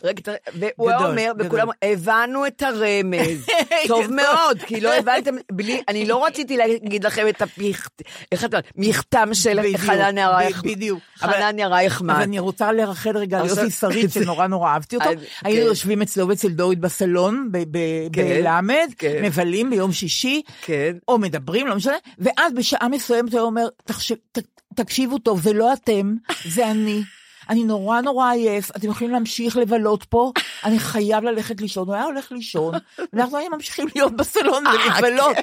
והוא 0.60 0.90
היה 0.90 1.08
אומר. 1.08 1.32
וכולם, 1.40 1.68
הבנו 1.82 2.48
את 2.48 2.62
הרמז. 2.62 3.46
טוב 3.88 4.12
מאוד, 4.12 4.58
כי 4.68 4.82
לא 4.82 4.94
הבנתם, 4.94 5.36
בלי, 5.52 5.82
אני 5.88 6.06
לא 6.06 6.26
רציתי 6.26 6.58
להגיד 6.58 7.04
לכם 7.04 7.28
את 7.28 7.42
הפיכט, 7.42 8.02
איך 8.32 8.46
אתה, 8.46 8.58
מכתם 8.76 9.30
של 9.34 9.60
חנניה 9.78 10.30
רייכמן. 10.30 10.72
בדיוק. 10.72 11.00
אבל- 11.22 11.42
אני 12.24 12.40
רוצה 12.40 12.72
לרחל 12.72 13.18
רגע 13.18 13.40
על 13.40 13.48
יוסי 13.48 13.70
שריד, 13.72 14.12
שנורא 14.14 14.48
נורא 14.48 14.70
אהבתי 14.70 14.96
אותו. 14.96 15.10
היינו 15.44 15.62
כן. 15.62 15.68
יושבים 15.68 16.02
אצלו 16.02 16.28
ואצל 16.28 16.50
דורית 16.50 16.80
בסלון, 16.80 17.50
כן, 18.14 18.28
בלמד, 18.42 18.90
כן. 18.98 19.20
מבלים 19.26 19.70
ביום 19.70 19.92
שישי. 19.92 20.42
או 21.08 21.18
מדברים, 21.18 21.68
לא 21.68 21.76
משנה, 21.76 21.96
ואז 22.20 22.54
בשעה 22.54 22.88
מסוימת 22.88 23.11
הוא 23.32 23.40
אומר, 23.42 23.68
"תחש- 23.92 24.12
ת- 24.32 24.40
תקשיבו 24.76 25.18
טוב, 25.18 25.42
זה 25.42 25.54
לא 25.54 25.74
אתם, 25.74 26.16
זה 26.46 26.72
אני. 26.72 27.02
אני 27.50 27.64
נורא 27.64 28.02
נורא 28.02 28.32
עייף, 28.32 28.72
אתם 28.76 28.90
יכולים 28.90 29.14
להמשיך 29.14 29.58
לבלות 29.58 30.04
פה, 30.04 30.32
אני 30.64 30.80
חייב 30.80 31.24
ללכת 31.24 31.62
לישון. 31.62 31.88
הוא 31.88 31.96
היה 31.96 32.04
הולך 32.04 32.32
לישון, 32.32 32.74
ואנחנו 33.14 33.38
היינו 33.38 33.56
ממשיכים 33.56 33.88
להיות 33.96 34.16
בסלון 34.16 34.64
ולבלות. 34.68 35.38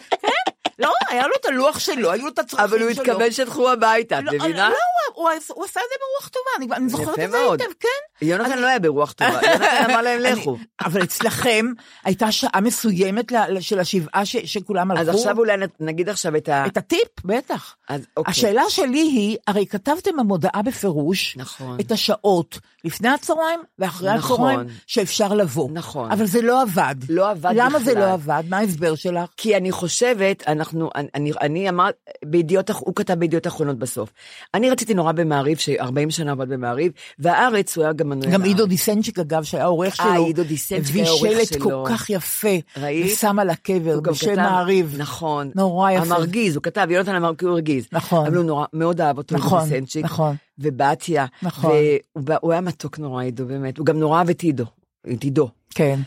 לא, 0.78 0.92
היה 1.08 1.26
לו 1.26 1.34
את 1.40 1.46
הלוח 1.46 1.78
שלו, 1.78 2.10
היו 2.10 2.22
לו 2.22 2.28
את 2.28 2.38
הצרכים 2.38 2.68
שלו. 2.68 2.76
אבל 2.76 2.82
הוא 2.82 2.90
התכוון 2.90 3.32
שתלכו 3.32 3.70
הביתה, 3.70 4.18
את 4.18 4.24
לא, 4.24 4.32
מבינה? 4.32 4.68
לא, 4.68 4.74
הוא, 5.14 5.28
עשה 5.64 5.80
את 5.80 5.86
זה 5.88 5.94
ברוח 6.00 6.28
טובה, 6.28 6.76
אני, 6.76 6.88
זוכרת 6.88 7.18
את 7.18 7.30
זה. 7.30 7.38
היטב, 7.38 7.64
כן. 7.80 8.24
יונתן 8.26 8.58
לא 8.58 8.66
היה 8.66 8.78
ברוח 8.78 9.12
טובה, 9.12 9.40
יונתן 9.50 9.90
אמר 9.90 10.02
להם 10.02 10.20
לכו. 10.20 10.58
אבל 10.84 11.02
אצלכם 11.02 11.66
הייתה 12.04 12.32
שעה 12.32 12.60
מסוימת 12.60 13.32
של 13.60 13.80
השבעה 13.80 14.22
שכולם 14.24 14.90
הלכו. 14.90 15.02
אז 15.02 15.08
עכשיו 15.08 15.38
אולי 15.38 15.56
נגיד 15.80 16.08
עכשיו 16.08 16.36
את 16.36 16.48
ה... 16.48 16.66
את 16.66 16.76
הטיפ, 16.76 17.24
בטח. 17.24 17.76
אוקיי. 18.16 18.32
השאלה 18.32 18.62
שלי 18.68 19.00
היא, 19.00 19.36
הרי 19.46 19.66
כתבתם 19.66 20.10
במודעה 20.18 20.62
בפירוש, 20.62 21.36
נכון. 21.36 21.80
את 21.80 21.92
השעות 21.92 22.58
לפני 22.84 23.08
הצהריים 23.08 23.60
ואחרי 23.78 24.14
נכון. 24.14 24.50
הצהריים 24.50 24.68
שאפשר 24.86 25.34
לבוא. 25.34 25.68
נכון. 25.72 26.12
אבל 26.12 26.26
זה 26.26 26.42
לא 26.42 26.62
עבד. 26.62 26.94
לא 27.08 27.30
עבד 27.30 27.50
למה 27.54 27.78
זה 27.78 27.90
בכלל. 27.90 28.02
לא 28.02 28.12
עבד? 28.12 28.42
מה 28.48 28.58
ההסבר 28.58 28.94
שלך? 28.94 29.30
כי 29.36 29.56
אני 29.56 29.72
חושבת, 29.72 30.48
אנחנו, 30.68 30.90
אני, 30.94 31.08
אני, 31.14 31.32
אני 31.40 31.68
אמר, 31.68 31.90
בידיעות, 32.24 32.70
הוא 32.70 32.94
כתב 32.94 33.14
בידיעות 33.14 33.46
אחרונות 33.46 33.78
בסוף. 33.78 34.12
אני 34.54 34.70
רציתי 34.70 34.94
נורא 34.94 35.12
במעריב, 35.12 35.58
ש-40 35.58 36.10
שנה 36.10 36.32
עבד 36.32 36.48
במעריב, 36.48 36.92
והארץ, 37.18 37.76
הוא 37.76 37.84
היה 37.84 37.92
גם 37.92 38.08
מנוי 38.08 38.32
גם. 38.32 38.42
עידו 38.42 38.66
דיסנצ'יק 38.66 39.18
אגב, 39.18 39.42
שהיה 39.42 39.64
עורך 39.64 40.00
אה, 40.00 40.14
שלו, 40.14 40.26
עידו 40.26 40.44
דיסנצ'יק 40.44 40.88
הביא 40.88 41.02
היה 41.02 41.10
עורך 41.10 41.32
שלט 41.32 41.54
שלו. 41.54 41.84
כל 41.84 41.90
כך 41.90 42.10
יפה, 42.10 42.48
ראית? 42.76 43.12
ושם 43.12 43.38
על 43.38 43.50
הקבר, 43.50 44.00
בשם 44.00 44.36
מעריב. 44.36 44.94
נכון. 44.98 45.50
נורא 45.54 45.90
יפה. 45.90 46.04
המרגיז, 46.04 46.56
הוא 46.56 46.62
כתב, 46.62 46.86
יונתן 46.90 47.14
אמר 47.14 47.34
כי 47.34 47.44
הוא 47.44 47.52
הרגיז. 47.52 47.86
נכון. 47.92 48.26
אבל 48.26 48.36
הוא 48.36 48.44
נורא, 48.44 48.66
מאוד 48.72 49.00
אהב 49.00 49.18
אותו, 49.18 49.34
נכון, 49.34 49.58
עידו 49.58 49.70
דיסנצ'יק. 49.70 50.04
נכון. 50.04 50.36
ובתיה. 50.58 51.26
נכון. 51.42 51.72
והוא 52.16 52.52
היה 52.52 52.60
מתוק 52.60 52.98
נורא, 52.98 53.22
עידו, 53.22 53.46
באמת. 53.46 53.78
הוא 53.78 53.86
גם 53.86 53.98
נורא 53.98 54.18
אהב 54.18 54.30
את 54.30 54.40
עידו. 54.40 54.64
את 55.12 55.22
עידו. 55.22 55.48
כן. 55.70 56.00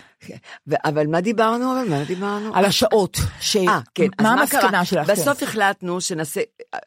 אבל 0.86 1.08
מה 1.08 1.22
דיברנו? 1.22 1.72
אבל 1.80 1.90
מה 1.90 2.04
דיברנו? 2.04 2.56
על 2.56 2.66
השעות. 2.66 3.18
ש... 3.40 3.56
אה, 3.58 3.80
כן. 3.96 4.08
מה? 4.22 4.32
המסקנה 4.34 4.86
שלך? 4.86 5.08
כן. 5.08 5.14
בסוף 5.14 5.44
החלטנו 5.44 6.02
שנעשה, 6.02 6.42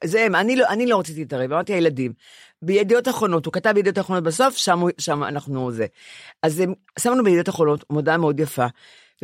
זה, 0.05 0.27
אני 0.35 0.57
לא, 0.57 0.67
אני 0.69 0.87
לא 0.87 0.99
רציתי 1.01 1.19
להתערב, 1.21 1.53
אמרתי 1.53 1.73
הילדים. 1.73 2.13
בידיעות 2.63 3.09
אחרונות, 3.09 3.47
הוא 3.47 3.53
כתב 3.53 3.71
בידיעות 3.75 3.99
אחרונות 3.99 4.25
בסוף, 4.25 4.57
שם, 4.57 4.83
שם 4.99 5.25
אנחנו 5.25 5.73
זה. 5.73 5.87
אז 6.43 6.61
הם- 6.61 6.75
שמנו 6.99 7.25
בידיעות 7.25 7.49
אחרונות 7.49 7.85
מודעה 7.91 8.17
מאוד 8.17 8.41
יפה, 8.41 8.67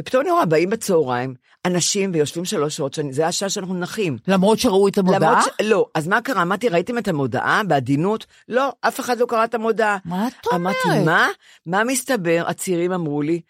ופתאום 0.01 0.23
אני 0.23 0.31
רואה, 0.31 0.45
באים 0.45 0.71
בצהריים, 0.71 1.35
אנשים 1.67 2.11
ויושבים 2.15 2.45
שלוש 2.45 2.77
שעות, 2.77 2.95
שאני- 2.95 3.13
זה 3.13 3.27
השעה 3.27 3.49
שאנחנו 3.49 3.75
נחים. 3.75 4.19
למרות 4.29 4.59
שראו 4.59 4.89
את 4.89 4.99
המודעה? 4.99 5.43
ש... 5.43 5.49
לא, 5.63 5.87
אז 5.95 6.09
מה 6.09 6.21
קרה? 6.21 6.43
אמרתי, 6.43 6.69
ראיתם 6.69 6.99
את 6.99 7.09
המודעה 7.09 7.63
בעדינות? 7.67 8.27
לא, 8.49 8.73
אף 8.81 9.01
אחד 9.01 9.19
לא 9.19 9.27
קרא 9.27 9.45
את 9.45 9.55
המודעה. 9.55 9.97
מה 10.05 10.29
את 10.29 10.33
אמרתי, 10.55 10.79
אומרת? 10.85 11.05
מה? 11.05 11.29
מה 11.67 11.85
מסתבר? 11.85 12.45
הצעירים 12.47 12.93
אמרו 12.93 13.23
לי, 13.23 13.41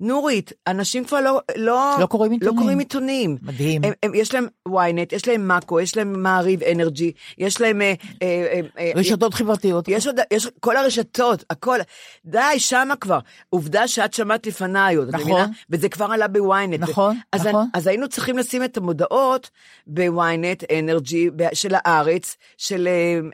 נורית, 0.00 0.52
אנשים 0.66 1.04
כבר 1.04 1.20
לא... 1.20 1.40
לא, 1.56 1.96
לא 2.00 2.06
קוראים 2.06 2.32
עיתונים. 2.32 2.56
לא 2.56 2.60
קוראים 2.60 2.78
עיתונים. 2.78 3.36
מדהים. 3.42 3.84
הם, 3.84 3.92
הם, 4.02 4.14
יש 4.14 4.34
להם 4.34 4.46
ynet, 4.68 5.14
יש 5.16 5.28
להם 5.28 5.48
מאקו, 5.48 5.80
יש 5.80 5.96
להם 5.96 6.22
מעריב 6.22 6.62
אנרג'י, 6.62 7.12
יש 7.38 7.60
להם... 7.60 7.82
אה, 7.82 7.94
אה, 8.22 8.60
אה, 8.78 8.92
רשתות 8.94 9.34
חברתיות. 9.34 9.88
יש 9.88 10.06
עוד, 10.06 10.16
יש 10.32 10.48
כל 10.60 10.76
הרשתות, 10.76 11.44
הכל. 11.50 11.78
די, 12.24 12.40
שמה 12.58 12.96
כבר. 12.96 13.18
עובדה 13.50 13.88
שאת 13.88 14.14
שמעת 14.14 14.46
לפניי 14.46 14.94
עוד, 14.94 15.08
את 15.08 15.14
נכון. 15.14 15.30
מבינה? 15.30 15.46
וזה 15.70 15.88
כבר 15.88 16.06
עלה 16.12 16.28
בוויינט. 16.28 16.80
נכון, 16.80 17.16
אז, 17.32 17.46
נכון. 17.46 17.66
אז 17.74 17.86
היינו 17.86 18.08
צריכים 18.08 18.38
לשים 18.38 18.64
את 18.64 18.76
המודעות 18.76 19.50
בוויינט, 19.86 20.64
אנרג'י, 20.78 21.30
של 21.52 21.74
הארץ, 21.74 22.36
של, 22.56 22.88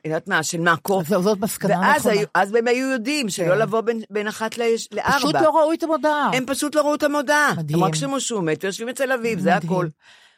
אני 0.05 0.13
יודעת 0.13 0.29
מה, 0.29 0.43
של 0.43 0.61
מאקו. 0.61 1.01
אז 1.01 1.07
זאת 1.07 1.39
מסקנה 1.39 1.81
ואז 1.81 2.01
נכונה. 2.01 2.15
היו, 2.15 2.27
אז 2.35 2.55
הם 2.55 2.69
היו 2.69 2.91
יודעים 2.91 3.29
שלא 3.29 3.55
כן. 3.55 3.59
לבוא 3.59 3.81
בין, 3.81 4.01
בין 4.11 4.27
אחת 4.27 4.59
לארבע. 4.59 5.19
פשוט 5.19 5.35
לא 5.35 5.59
ראו 5.59 5.73
את 5.73 5.83
המודעה. 5.83 6.31
פשוט 6.55 6.75
לא 6.75 6.81
ראו 6.81 6.95
את 6.95 7.03
המודעה. 7.03 7.55
מדהים. 7.57 7.79
הם 7.79 7.85
רק 7.85 7.95
שמעו 7.95 8.21
שהוא 8.21 8.43
מת 8.43 8.65
ויושבים 8.65 8.89
אצל 8.89 9.13
אביו, 9.13 9.41
זה. 9.41 9.55
הכל. 9.55 9.87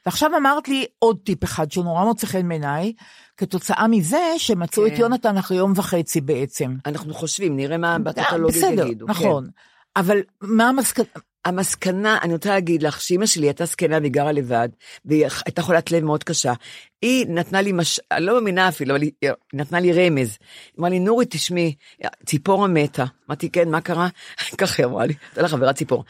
ועכשיו 0.06 0.36
אמרת 0.36 0.68
לי 0.68 0.86
עוד 0.98 1.18
טיפ 1.24 1.44
אחד 1.44 1.72
שהוא 1.72 1.84
נורא 1.84 2.04
מוצא 2.04 2.26
חן 2.26 2.48
בעיניי, 2.48 2.92
כתוצאה 3.36 3.88
מזה 3.88 4.34
שמצאו 4.38 4.82
כן. 4.86 4.94
את 4.94 4.98
יונתן 4.98 5.38
אחרי 5.38 5.56
יום 5.56 5.72
וחצי 5.76 6.20
בעצם. 6.20 6.76
אנחנו 6.86 7.14
חושבים, 7.14 7.56
נראה 7.56 7.78
מה 7.78 7.92
אה, 8.18 8.38
בסדר, 8.38 8.86
יגידו. 8.86 9.06
כן. 9.06 9.12
נכון. 9.12 9.48
אבל 9.96 10.18
מה 10.40 10.68
המסקנה? 10.68 11.04
המסקנה, 11.46 12.18
אני 12.22 12.32
רוצה 12.32 12.50
להגיד 12.50 12.82
לך, 12.82 13.00
שאימא 13.00 13.26
שלי 13.26 13.46
הייתה 13.46 13.64
זקנה 13.64 13.98
והיא 13.98 14.12
גרה 14.12 14.32
לבד, 14.32 14.68
והיא 15.04 15.26
הייתה 15.46 15.62
חולת 15.62 15.90
לב 15.90 16.04
מאוד 16.04 16.24
קשה. 16.24 16.52
היא 17.02 17.26
נתנה 17.28 17.60
לי 17.60 17.72
מש... 17.72 18.00
אני 18.12 18.24
לא 18.24 18.34
מאמינה 18.34 18.68
אפילו, 18.68 18.94
אבל 18.94 19.02
היא 19.02 19.12
נתנה 19.52 19.80
לי 19.80 19.92
רמז. 19.92 20.28
היא 20.28 20.78
אמרה 20.78 20.90
לי, 20.90 20.98
נורי, 20.98 21.26
תשמעי, 21.30 21.74
ציפורה 22.26 22.68
מתה. 22.68 23.04
אמרתי, 23.28 23.50
כן, 23.50 23.68
מה 23.68 23.80
קרה? 23.80 24.08
ככה 24.58 24.82
היא 24.82 24.86
אמרה 24.86 25.06
לי, 25.06 25.14
הייתה 25.28 25.42
לה 25.42 25.48
חברה 25.48 25.72
ציפור. 25.72 26.04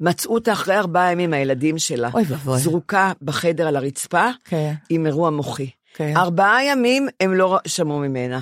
מצאו 0.00 0.34
אותה 0.34 0.52
אחרי 0.52 0.76
ארבעה 0.76 1.12
ימים, 1.12 1.32
הילדים 1.32 1.78
שלה, 1.78 2.10
אוי 2.14 2.24
ואבוי. 2.28 2.58
זרוקה 2.58 3.12
בחדר 3.22 3.68
על 3.68 3.76
הרצפה, 3.76 4.30
כן. 4.44 4.74
עם 4.88 5.06
אירוע 5.06 5.30
מוחי. 5.30 5.70
כן. 5.94 6.16
ארבעה 6.16 6.64
ימים 6.64 7.08
הם 7.20 7.34
לא 7.34 7.58
שמעו 7.66 7.98
ממנה. 7.98 8.40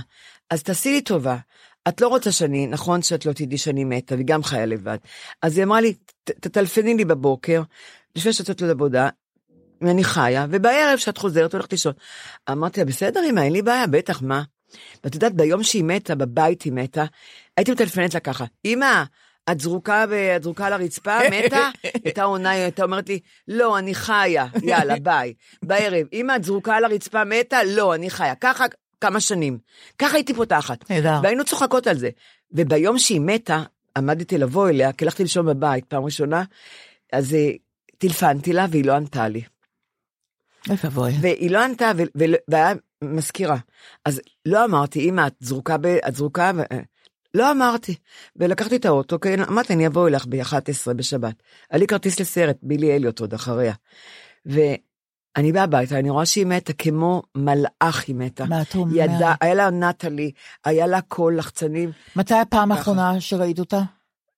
אז 0.50 0.62
תעשי 0.62 0.92
לי 0.92 1.00
טובה, 1.00 1.36
את 1.90 2.00
לא 2.00 2.08
רוצה 2.08 2.32
שאני, 2.32 2.66
נכון 2.66 3.02
שאת 3.02 3.26
לא 3.26 3.32
תדעי 3.32 3.58
שאני 3.58 3.84
מתה, 3.84 4.14
והיא 4.14 4.26
גם 4.26 4.42
חיה 4.42 4.66
לבד. 4.66 4.98
אז 5.42 5.56
היא 5.56 5.64
אמרה 5.64 5.80
לי, 5.80 5.92
"ת- 6.24 6.30
תטלפני 6.30 6.94
לי 6.94 7.04
בבוקר, 7.04 7.62
לפני 8.16 8.32
שאת 8.32 8.48
יוצאת 8.48 8.68
לעבודה, 8.68 9.08
ואני 9.80 10.04
חיה, 10.04 10.46
ובערב 10.50 10.98
שאת 10.98 11.18
חוזרת 11.18 11.52
הולכת 11.52 11.72
לישון. 11.72 11.92
אמרתי 12.50 12.80
לה, 12.80 12.86
בסדר 12.86 13.20
אמא, 13.30 13.40
אין 13.40 13.52
לי 13.52 13.62
בעיה, 13.62 13.86
בטח, 13.86 14.22
מה? 14.22 14.42
ואת 15.04 15.14
יודעת, 15.14 15.34
ביום 15.34 15.62
שהיא 15.62 15.84
מתה, 15.84 16.14
בבית 16.14 16.62
היא 16.62 16.72
מתה, 16.72 17.04
הייתי 17.56 17.72
מטלפנת 17.72 18.14
לה 18.14 18.20
ככה, 18.20 18.44
אמא, 18.64 19.02
את 19.52 19.60
זרוקה. 19.60 20.04
את 20.36 20.42
זרוקה 20.42 20.66
על 20.66 20.72
הרצפה, 20.72 21.18
מתה? 21.30 21.70
הייתה 22.04 22.22
עונה, 22.22 22.50
היא 22.50 22.62
הייתה 22.62 22.82
אומרת 22.82 23.08
לי, 23.08 23.20
לא, 23.48 23.78
אני 23.78 23.94
חיה, 23.94 24.46
יאללה, 24.62 24.94
ביי. 25.02 25.34
בערב, 25.62 26.06
אמא, 26.12 26.36
את 26.36 26.44
זרוקה 26.44 26.76
על 26.76 26.84
הרצפה, 26.84 27.24
מתה? 27.24 27.64
לא, 27.64 27.94
אני 27.94 28.10
חיה. 28.10 28.34
ככה 28.34 28.64
כמה 29.00 29.20
שנים. 29.20 29.58
ככה 29.98 30.16
הייתי 30.16 30.34
פותחת. 30.34 30.90
נהדר. 30.90 31.20
והיינו 31.22 31.44
צוחקות 31.44 31.86
על 31.86 31.98
זה. 31.98 32.10
וביום 32.52 32.98
שהיא 32.98 33.20
מתה, 33.20 33.62
עמדתי 33.96 34.38
לבוא 34.38 34.68
אליה, 34.68 34.92
כי 34.92 35.04
הלכתי 35.04 35.22
לישון 35.22 35.46
בבית 35.46 35.84
פעם 35.84 36.04
ראשונה, 36.04 36.44
אז 37.12 37.34
אה, 37.34 37.50
טלפנתי 37.98 38.52
לה 38.52 38.66
והיא 38.70 38.84
לא 38.84 38.92
ענתה 38.92 39.28
לי. 39.28 39.42
אוי 40.68 40.76
ואבוי. 40.84 41.12
והיא 41.20 41.50
לא 41.50 41.64
ענתה, 41.64 41.92
ו- 41.96 42.02
ו- 42.18 42.40
והיה 42.48 42.72
מזכירה. 43.04 43.56
אז 44.04 44.20
לא 44.46 44.64
אמרתי, 44.64 45.08
אמא, 45.08 45.26
את 45.26 45.34
זרוקה 45.40 45.76
ב... 45.78 45.86
את 45.86 46.14
זרוקה 46.14 46.52
ו... 46.56 46.60
לא 47.34 47.50
אמרתי. 47.50 47.94
ולקחתי 48.36 48.76
את 48.76 48.84
האוטו, 48.84 49.20
כי 49.20 49.34
אמרתי, 49.34 49.72
אני 49.72 49.86
אבוא 49.86 50.08
אלייך 50.08 50.26
ב-11 50.26 50.92
בשבת. 50.96 51.34
היה 51.70 51.78
לי 51.78 51.86
כרטיס 51.86 52.20
לסרט, 52.20 52.56
בילי 52.62 52.96
אליוט 52.96 53.20
עוד 53.20 53.34
אחריה. 53.34 53.74
ואני 55.36 55.52
באה 55.52 55.62
הביתה, 55.62 55.98
אני 55.98 56.10
רואה 56.10 56.26
שהיא 56.26 56.46
מתה 56.46 56.72
כמו 56.72 57.22
מלאך 57.34 58.04
היא 58.08 58.16
מתה. 58.16 58.44
מה 58.44 58.62
את 58.62 58.74
אומרת? 58.74 58.94
ידע, 58.96 59.32
היה 59.40 59.54
לה 59.54 59.70
נטלי, 59.70 60.30
היה 60.64 60.86
לה 60.86 61.00
קול 61.00 61.38
לחצנים. 61.38 61.90
מתי 62.16 62.34
הפעם. 62.34 62.72
האחרונה 62.72 63.20
שראית 63.20 63.58
אותה? 63.58 63.80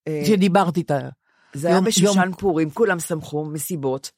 אה, 0.08 0.22
שדיברת 0.26 0.76
איתה. 0.76 0.98
זה 1.54 1.68
היה 1.68 1.80
בשושן 1.80 2.04
יום- 2.20 2.32
פורים, 2.34 2.70
כולם 2.70 2.98
שמחו, 3.00 3.44
מסיבות. 3.44 4.10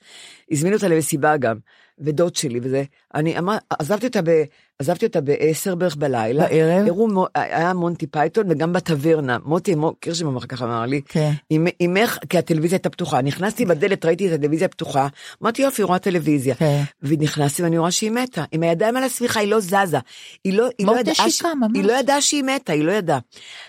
הזמינו 0.51 0.77
אותה 0.77 0.89
למסיבה 0.89 1.37
גם, 1.37 1.57
ודוד 1.99 2.37
שלי 2.37 2.61
וזה. 2.63 2.85
אני 3.15 3.39
אמר, 3.39 3.57
עזבתי 3.71 4.07
אותה 4.07 4.23
ב... 4.23 4.31
עזבתי 4.79 5.07
אותה 5.07 5.21
בעשר 5.21 5.75
בערך 5.75 5.97
בלילה. 5.97 6.47
בערב? 6.49 6.87
הראו, 6.89 7.27
היה 7.35 7.73
מונטי 7.75 8.07
פייתון 8.07 8.47
וגם 8.51 8.73
בטברנה. 8.73 9.39
מוטי 9.45 9.75
מו- 9.75 9.95
קירשנבאום 10.01 10.37
אחר 10.37 10.47
כך 10.47 10.63
אמר 10.63 10.87
לי, 10.87 11.01
כן. 11.09 11.31
"אמ- 11.51 11.67
אמך, 11.85 12.19
כי 12.29 12.39
הטלוויזיה 12.39 12.77
הייתה 12.77 12.91
פתוחה. 12.91 13.23
נכנסתי 13.23 13.65
בדלת, 13.65 14.05
ראיתי 14.05 14.29
את 14.29 14.33
הטלוויזיה 14.33 14.69
פתוחה, 14.69 15.09
אמרתי 15.43 15.63
יופי, 15.63 15.83
רואה 15.83 15.99
טלוויזיה. 15.99 16.55
כן. 16.55 16.83
ונכנסתי 17.03 17.63
ואני 17.63 17.79
רואה 17.79 17.91
שהיא 17.91 18.11
מתה. 18.11 18.45
עם 18.53 18.63
הידיים 18.63 18.97
על 18.97 19.05
השמיכה, 19.05 19.41
היא 19.41 19.49
לא 19.49 19.61
זזה. 19.61 19.99
היא 20.45 20.53
לא, 20.53 20.69
היא 20.79 20.87
לא 20.87 21.01
ידעה, 21.01 21.15
ממש. 21.55 21.71
היא 21.75 21.85
לא 21.85 21.93
ידעה 21.93 22.21
שהיא 22.21 22.43
מתה, 22.43 22.73
היא 22.73 22.85
לא 22.85 22.93
ידעה. 22.93 23.19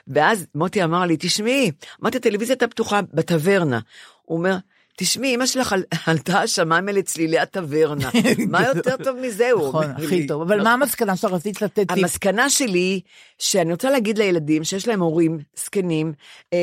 ואז 0.07 0.45
מוטי 0.55 0.84
אמר 0.84 1.05
לי, 1.05 1.15
תשמעי, 1.19 1.71
אמרתי, 2.01 2.17
הטלוויזיה 2.17 2.53
הייתה 2.53 2.67
פתוחה 2.67 2.99
בטברנה. 3.13 3.80
הוא 4.21 4.38
אומר, 4.38 4.57
תשמעי, 4.98 5.36
אמא 5.36 5.46
שלך 5.46 5.74
על- 5.74 5.84
עלתה 6.06 6.39
השמיים 6.41 6.89
אלה 6.89 7.02
צלילי 7.02 7.39
הטברנה. 7.39 8.10
מה 8.50 8.64
יותר 8.68 8.96
טוב 9.04 9.18
מזה, 9.18 9.52
הוא 9.52 9.68
נכון, 9.68 9.84
אומר 9.89 9.98
לי. 10.00 10.06
הכי 10.06 10.28
טוב. 10.28 10.41
אבל 10.41 10.64
מה 10.64 10.74
המסקנה 10.74 11.16
שלך 11.18 11.32
רצית 11.32 11.62
לתת 11.62 11.80
טיפ? 11.80 11.91
המסקנה 11.91 12.50
שלי 12.50 13.02
שאני 13.39 13.72
רוצה 13.72 13.89
להגיד 13.89 14.18
לילדים 14.18 14.64
שיש 14.64 14.88
להם 14.88 15.00
הורים 15.02 15.39
זקנים 15.58 16.14
אה, 16.54 16.58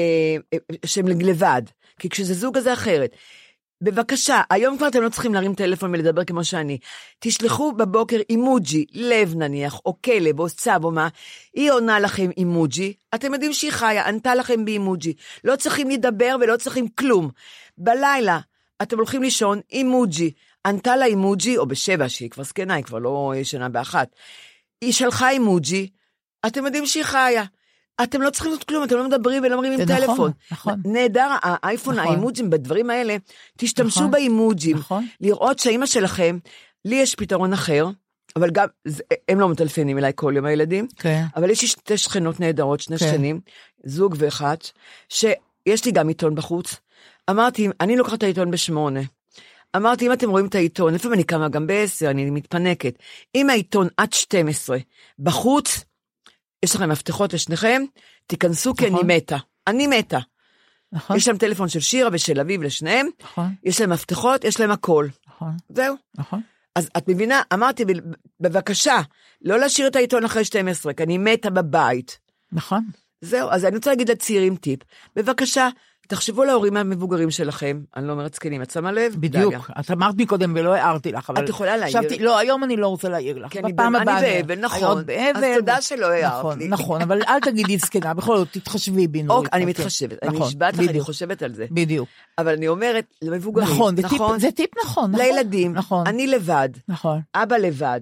אה, 0.52 0.58
שהם 0.86 1.08
לבד, 1.08 1.62
כי 1.98 2.08
כשזה 2.08 2.34
זוג 2.34 2.56
אז 2.56 2.64
זה 2.64 2.72
אחרת. 2.72 3.10
בבקשה, 3.84 4.40
היום 4.50 4.76
כבר 4.78 4.88
אתם 4.88 5.02
לא 5.02 5.08
צריכים 5.08 5.34
להרים 5.34 5.54
טלפון 5.54 5.90
ולדבר 5.94 6.24
כמו 6.24 6.44
שאני. 6.44 6.78
תשלחו 7.18 7.72
בבוקר 7.72 8.20
אימוג'י, 8.30 8.84
לב 8.92 9.34
נניח, 9.36 9.80
או 9.86 9.96
כלב, 10.04 10.40
או 10.40 10.48
צב, 10.48 10.80
או 10.84 10.90
מה, 10.90 11.08
היא 11.54 11.70
עונה 11.70 12.00
לכם 12.00 12.30
אימוג'י, 12.36 12.92
אתם 13.14 13.32
יודעים 13.32 13.52
שהיא 13.52 13.70
חיה, 13.70 14.08
ענתה 14.08 14.34
לכם 14.34 14.64
באימוג'י. 14.64 15.12
לא 15.44 15.56
צריכים 15.56 15.90
לדבר 15.90 16.36
ולא 16.40 16.56
צריכים 16.56 16.88
כלום. 16.88 17.30
בלילה, 17.84 18.38
אתם 18.82 18.96
הולכים 18.96 19.22
לישון, 19.22 19.60
אימוג'י. 19.72 20.30
ענתה 20.66 20.96
לה 20.96 21.04
אימוג'י, 21.04 21.56
או 21.58 21.66
בשבע, 21.66 22.08
שהיא 22.08 22.30
כבר 22.30 22.44
זקנה, 22.44 22.74
היא 22.74 22.84
כבר 22.84 22.98
לא 22.98 23.32
ישנה 23.36 23.68
באחת. 23.68 24.08
היא 24.80 24.92
שלחה 24.92 25.30
אימוג'י, 25.30 25.88
אתם 26.46 26.64
יודעים 26.64 26.86
שהיא 26.86 27.04
חיה. 27.04 27.44
אתם 28.02 28.22
לא 28.22 28.30
צריכים 28.30 28.52
לעשות 28.52 28.64
כלום, 28.68 28.84
אתם 28.84 28.96
לא 28.96 29.08
מדברים 29.08 29.42
ולא 29.42 29.56
מרימים 29.56 29.80
נכון, 29.80 29.96
טלפון. 29.96 30.30
נכון. 30.52 30.82
נהדר, 30.84 31.28
האייפון, 31.42 31.94
נכון. 31.98 32.08
האימוג'ים, 32.12 32.50
בדברים 32.50 32.90
האלה, 32.90 33.16
תשתמשו 33.58 34.00
נכון, 34.00 34.10
באימוג'ים. 34.10 34.76
נכון. 34.76 35.06
לראות 35.20 35.58
שהאימא 35.58 35.86
שלכם, 35.86 36.38
לי 36.84 36.94
יש 36.96 37.14
פתרון 37.14 37.52
אחר, 37.52 37.86
אבל 38.36 38.50
גם, 38.50 38.66
זה- 38.84 39.02
הם 39.28 39.40
לא 39.40 39.48
מטלפנים 39.48 39.98
אליי 39.98 40.12
כל 40.14 40.32
יום 40.36 40.44
הילדים, 40.46 40.86
כן. 40.96 41.24
אבל 41.36 41.50
יש 41.50 41.62
לי 41.62 41.68
שתי 41.68 41.96
שכנות 41.98 42.40
נהדרות, 42.40 42.80
שני 42.80 42.98
כן. 42.98 43.06
שכנים, 43.06 43.40
זוג 43.84 44.14
ואחת, 44.18 44.70
שיש 45.08 45.84
לי 45.84 45.92
גם 45.92 46.08
עיתון 46.08 46.34
בחוץ. 46.34 46.76
אמרתי, 47.30 47.68
אני 47.80 47.96
לוקחת 47.96 48.18
את 48.18 48.22
העיתון 48.22 48.50
בשמונה. 48.50 49.00
אמרתי, 49.76 50.06
אם 50.06 50.12
אתם 50.12 50.30
רואים 50.30 50.46
את 50.46 50.54
העיתון, 50.54 50.94
לפעמים 50.94 51.14
אני 51.14 51.24
קמה 51.24 51.48
גם 51.48 51.66
בעשר, 51.66 52.10
אני 52.10 52.30
מתפנקת. 52.30 52.98
אם 53.34 53.50
העיתון 53.50 53.88
עד 53.96 54.12
12 54.12 54.78
בחוץ, 55.18 55.84
יש 56.64 56.74
לכם 56.74 56.88
מפתחות 56.88 57.32
לשניכם, 57.32 57.82
תיכנסו 58.26 58.74
כי 58.74 58.86
אני 58.86 58.94
נכון. 58.94 59.10
מתה. 59.10 59.36
אני 59.66 59.86
מתה. 59.86 60.18
נכון, 60.92 61.16
יש 61.16 61.28
להם 61.28 61.38
טלפון 61.38 61.68
של 61.68 61.80
שירה 61.80 62.10
ושל 62.12 62.40
אביב 62.40 62.62
לשניהם, 62.62 63.06
נכון, 63.22 63.54
יש 63.64 63.80
להם 63.80 63.90
מפתחות, 63.90 64.44
יש 64.44 64.60
להם 64.60 64.70
הכל. 64.70 65.08
נכון, 65.28 65.56
זהו. 65.68 65.96
נכון. 66.18 66.40
אז 66.74 66.88
את 66.96 67.08
מבינה, 67.08 67.42
אמרתי, 67.52 67.84
בבקשה, 68.40 69.00
לא 69.42 69.58
להשאיר 69.58 69.86
את 69.88 69.96
העיתון 69.96 70.24
אחרי 70.24 70.44
12, 70.44 70.94
כי 70.94 71.02
אני 71.02 71.18
מתה 71.18 71.50
בבית. 71.50 72.18
נכון. 72.52 72.84
זהו, 73.20 73.48
אז 73.50 73.64
אני 73.64 73.76
רוצה 73.76 73.90
להגיד 73.90 74.10
לצעירים 74.10 74.56
טיפ. 74.56 74.80
בבקשה, 75.16 75.68
תחשבו 76.12 76.44
להורים 76.44 76.76
המבוגרים 76.76 77.30
שלכם, 77.30 77.80
אני 77.96 78.06
לא 78.06 78.12
אומרת 78.12 78.34
זקנים, 78.34 78.62
את 78.62 78.70
שמה 78.70 78.92
לב? 78.92 79.16
בדיוק. 79.18 79.52
דליה. 79.54 79.60
את 79.80 79.90
אמרת 79.90 80.14
מקודם 80.18 80.52
ולא 80.56 80.74
הערתי 80.74 81.12
לך, 81.12 81.30
אבל... 81.30 81.44
את 81.44 81.48
יכולה 81.48 81.76
להעיר. 81.76 81.98
חשבתי, 81.98 82.18
לא, 82.18 82.38
היום 82.38 82.64
אני 82.64 82.76
לא 82.76 82.86
רוצה 82.88 83.08
להעיר 83.08 83.38
לך. 83.38 83.52
כי 83.52 83.58
אני 83.58 83.72
בפעם 83.72 83.92
ב- 83.92 83.96
אני 83.96 84.02
הבאה- 84.12 84.42
באבל, 84.42 84.60
נכון. 84.64 85.04
אז 85.34 85.44
תודה 85.58 85.80
שלא 85.80 86.06
הערת 86.06 86.38
נכון, 86.38 86.58
לי. 86.58 86.68
נכון, 86.68 87.02
אבל 87.02 87.20
אל 87.28 87.40
תגידי 87.40 87.78
זקנה, 87.78 88.14
בכל 88.14 88.36
זאת, 88.36 88.48
תתחשבי 88.52 89.06
בי. 89.08 89.22
אוקיי, 89.28 89.48
אני. 89.52 89.64
מתחשבת, 89.64 90.22
אני 90.22 90.32
נכון, 90.34 90.46
נשבעת 90.48 90.78
לך, 90.78 90.90
אני 90.90 91.00
חושבת 91.00 91.42
על 91.42 91.54
זה. 91.54 91.66
בדיוק. 91.70 92.08
אבל 92.38 92.52
אני 92.52 92.68
אומרת, 92.68 93.04
למבוגרים, 93.22 93.68
נכון, 93.68 93.96
זה 93.96 94.02
טיפ- 94.02 94.12
נכון, 94.84 95.10
נכון. 95.10 95.14
לילדים, 95.14 95.72
נכון. 95.72 96.06
אני 96.06 96.26
לבד, 96.26 96.68
נכון. 96.88 97.20
אבא 97.34 97.56
לבד. 97.56 98.00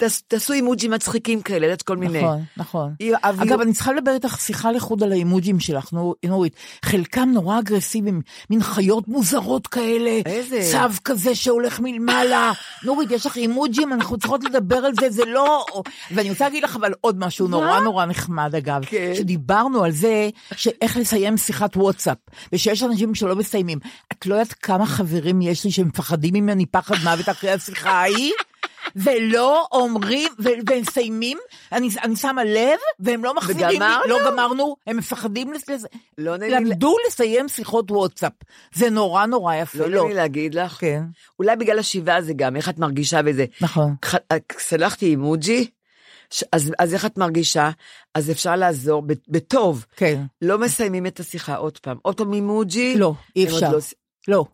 תעש- 0.00 0.20
תעשו 0.28 0.52
אימוג'י 0.52 0.88
מצחיקים 0.88 1.42
כאלה, 1.42 1.66
יודעת, 1.66 1.82
כל 1.82 1.96
מיני. 1.96 2.22
נכון, 2.22 2.42
נכון. 2.56 2.94
אבל- 3.24 3.42
אגב, 3.48 3.60
אני 3.60 3.72
צריכה 3.72 3.92
לדבר 3.92 4.12
איתך 4.14 4.40
שיחה 4.40 4.72
לחוד 4.72 5.02
על 5.02 5.12
האימוג'ים 5.12 5.60
שלך, 5.60 5.92
נו- 5.92 6.14
נורית. 6.24 6.52
חלקם 6.84 7.30
נורא 7.34 7.58
אגרסיביים, 7.58 8.20
מין 8.50 8.62
חיות 8.62 9.08
מוזרות 9.08 9.66
כאלה. 9.66 10.20
איזה? 10.26 10.68
צו 10.72 10.78
כזה 11.04 11.34
שהולך 11.34 11.80
מלמעלה. 11.80 12.52
נורית, 12.84 13.10
יש 13.10 13.26
לך 13.26 13.36
אימוג'ים, 13.36 13.92
אנחנו 13.92 14.18
צריכות 14.18 14.44
לדבר 14.44 14.76
על 14.76 14.92
זה, 15.00 15.10
זה 15.10 15.24
לא... 15.24 15.64
ואני 16.10 16.30
רוצה 16.30 16.44
להגיד 16.44 16.64
לך 16.64 16.76
אבל 16.76 16.92
עוד 17.00 17.18
משהו 17.18 17.48
נורא 17.48 17.80
נורא 17.80 18.04
נחמד, 18.06 18.54
אגב. 18.54 18.84
כן. 18.84 19.12
שדיברנו 19.16 19.84
על 19.84 19.90
זה, 19.90 20.28
שאיך 20.56 20.96
לסיים 20.96 21.36
שיחת 21.36 21.76
וואטסאפ, 21.76 22.18
ושיש 22.52 22.82
אנשים 22.82 23.14
שלא 23.14 23.36
מסיימים. 23.36 23.78
את 24.12 24.26
לא 24.26 24.34
יודעת 24.34 24.52
כמה 24.52 24.86
חברים 24.86 25.42
יש 25.42 25.64
לי 25.64 25.70
שמפחדים 25.70 26.34
ממני 26.34 26.66
פחד 26.66 26.94
מוות 27.04 27.28
אחרי 27.28 27.50
השיחה 27.50 27.90
ההיא? 27.90 28.32
ולא 28.96 29.66
אומרים, 29.72 30.32
ו- 30.38 30.48
והם 30.66 30.80
מסיימים, 30.80 31.38
אני, 31.72 31.88
אני 32.02 32.16
שמה 32.16 32.44
לב, 32.44 32.78
והם 33.00 33.24
לא 33.24 33.34
מחזירים 33.34 33.82
לי? 33.82 33.88
לא 34.08 34.18
גמרנו, 34.30 34.76
הם 34.86 34.96
מפחדים, 34.96 35.52
לס- 35.52 35.84
לא 36.18 36.36
נעים 36.36 36.52
לי- 36.52 36.60
למדו 36.60 36.96
לסיים 37.06 37.48
שיחות 37.48 37.90
וואטסאפ, 37.90 38.32
זה 38.74 38.90
נורא 38.90 39.26
נורא 39.26 39.54
יפה, 39.54 39.78
לא 39.78 39.88
לא, 39.90 40.08
לי 40.08 40.14
להגיד 40.14 40.54
לך. 40.54 40.72
כן, 40.80 41.02
אולי 41.38 41.56
בגלל 41.56 41.78
השבעה 41.78 42.22
זה 42.22 42.32
גם, 42.32 42.56
איך 42.56 42.68
את 42.68 42.78
מרגישה 42.78 43.20
וזה. 43.24 43.44
נכון, 43.60 43.94
ח- 44.04 44.14
סלחתי 44.58 45.06
אימוג'י, 45.06 45.70
ש- 46.30 46.44
אז, 46.52 46.72
אז 46.78 46.94
איך 46.94 47.06
את 47.06 47.18
מרגישה? 47.18 47.70
אז 48.14 48.30
אפשר 48.30 48.56
לעזור 48.56 49.02
בטוב. 49.28 49.86
כן, 49.96 50.22
לא 50.42 50.58
מסיימים 50.58 51.06
את 51.06 51.20
השיחה 51.20 51.54
עוד 51.54 51.78
פעם. 51.78 51.96
עוד 52.02 52.16
פעם 52.16 52.32
אימוג'י. 52.32 52.94
לא, 52.96 53.12
אי 53.36 53.44
אפשר, 53.44 53.72
לא- 53.72 53.78
לא, 54.28 54.44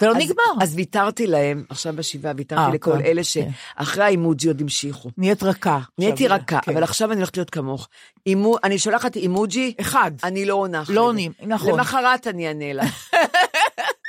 זה 0.00 0.06
לא 0.06 0.12
אז- 0.12 0.16
נגמר, 0.22 0.62
אז 0.62 0.74
ויתרתי 0.76 1.26
להם, 1.26 1.64
עכשיו 1.68 1.92
בשבעה, 1.96 2.32
ויתרתי 2.36 2.62
אה, 2.62 2.68
לכל 2.74 2.92
כן, 2.92 3.00
אלה 3.04 3.22
כן. 3.34 3.48
שאחרי 3.78 4.04
האימוג'י 4.04 4.48
עוד 4.48 4.60
המשיכו. 4.60 5.10
נהיית 5.18 5.42
רכה. 5.42 5.78
נהייתי 5.98 6.28
רכה, 6.28 6.60
כן. 6.60 6.72
אבל 6.72 6.82
עכשיו 6.82 7.12
אני 7.12 7.20
הולכת 7.20 7.36
להיות 7.36 7.50
כמוך. 7.50 7.88
אימו, 8.26 8.56
אני 8.64 8.78
שולחת 8.78 9.16
אימוג'י, 9.16 9.74
אחד, 9.80 10.10
אני 10.24 10.44
לא 10.44 10.54
עונה. 10.54 10.82
לא. 10.88 11.00
עונים, 11.00 11.32
נכון. 11.46 11.72
למחרת 11.72 12.26
אני 12.26 12.48
אענה 12.48 12.72
לך. 12.72 13.10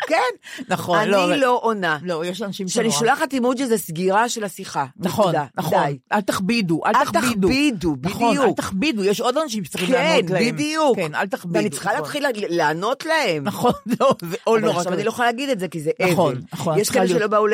כן, 0.07 0.63
נכון, 0.69 0.99
אני 0.99 1.11
לא, 1.11 1.23
אבל- 1.25 1.35
לא 1.39 1.59
עונה. 1.63 1.97
לא, 2.01 2.25
יש 2.25 2.41
אנשים 2.41 2.67
כשאני 2.67 2.89
שנורא- 2.91 2.99
שולחת 2.99 3.33
אימוג'י 3.33 3.65
זה 3.67 3.77
סגירה 3.77 4.29
של 4.29 4.43
השיחה. 4.43 4.85
נכון, 4.97 5.25
נקודה. 5.25 5.45
נכון, 5.57 5.83
די. 5.85 5.97
אל 6.11 6.21
תכבידו, 6.21 6.81
אל 6.85 6.91
אל 6.95 7.05
תכבידו. 7.05 7.47
תכבידו, 7.47 7.95
נכון, 8.01 8.27
אל 8.37 8.41
בדיוק. 8.41 8.57
תכבידו, 8.57 9.03
יש 9.03 9.21
עוד 9.21 9.37
אנשים 9.37 9.63
שצריכים 9.63 9.89
כן, 9.89 9.93
לענות 10.03 10.29
להם. 10.31 10.55
בדיוק. 10.55 10.95
כן, 10.95 11.15
אל 11.15 11.27
תכבידו. 11.27 11.57
ואני 11.59 11.69
צריכה 11.69 11.89
נכון. 11.89 12.01
להתחיל 12.01 12.23
לה- 12.23 12.29
לענות 12.49 13.05
להם. 13.05 13.43
נכון, 13.43 13.71
לא, 13.99 14.15
זה 14.21 14.35
אבל 14.47 14.59
נורא 14.59 14.77
עכשיו. 14.77 14.93
אני 14.93 15.03
לא 15.03 15.09
יכולה 15.09 15.27
להגיד 15.27 15.49
את 15.49 15.59
זה, 15.59 15.67
כי 15.67 15.81
זה 15.81 15.91
אבל. 16.01 16.11
נכון, 16.11 16.41
נכון, 16.53 16.79
יש 16.79 16.89
כאלה 16.89 17.07
שלא 17.07 17.27
באו, 17.27 17.47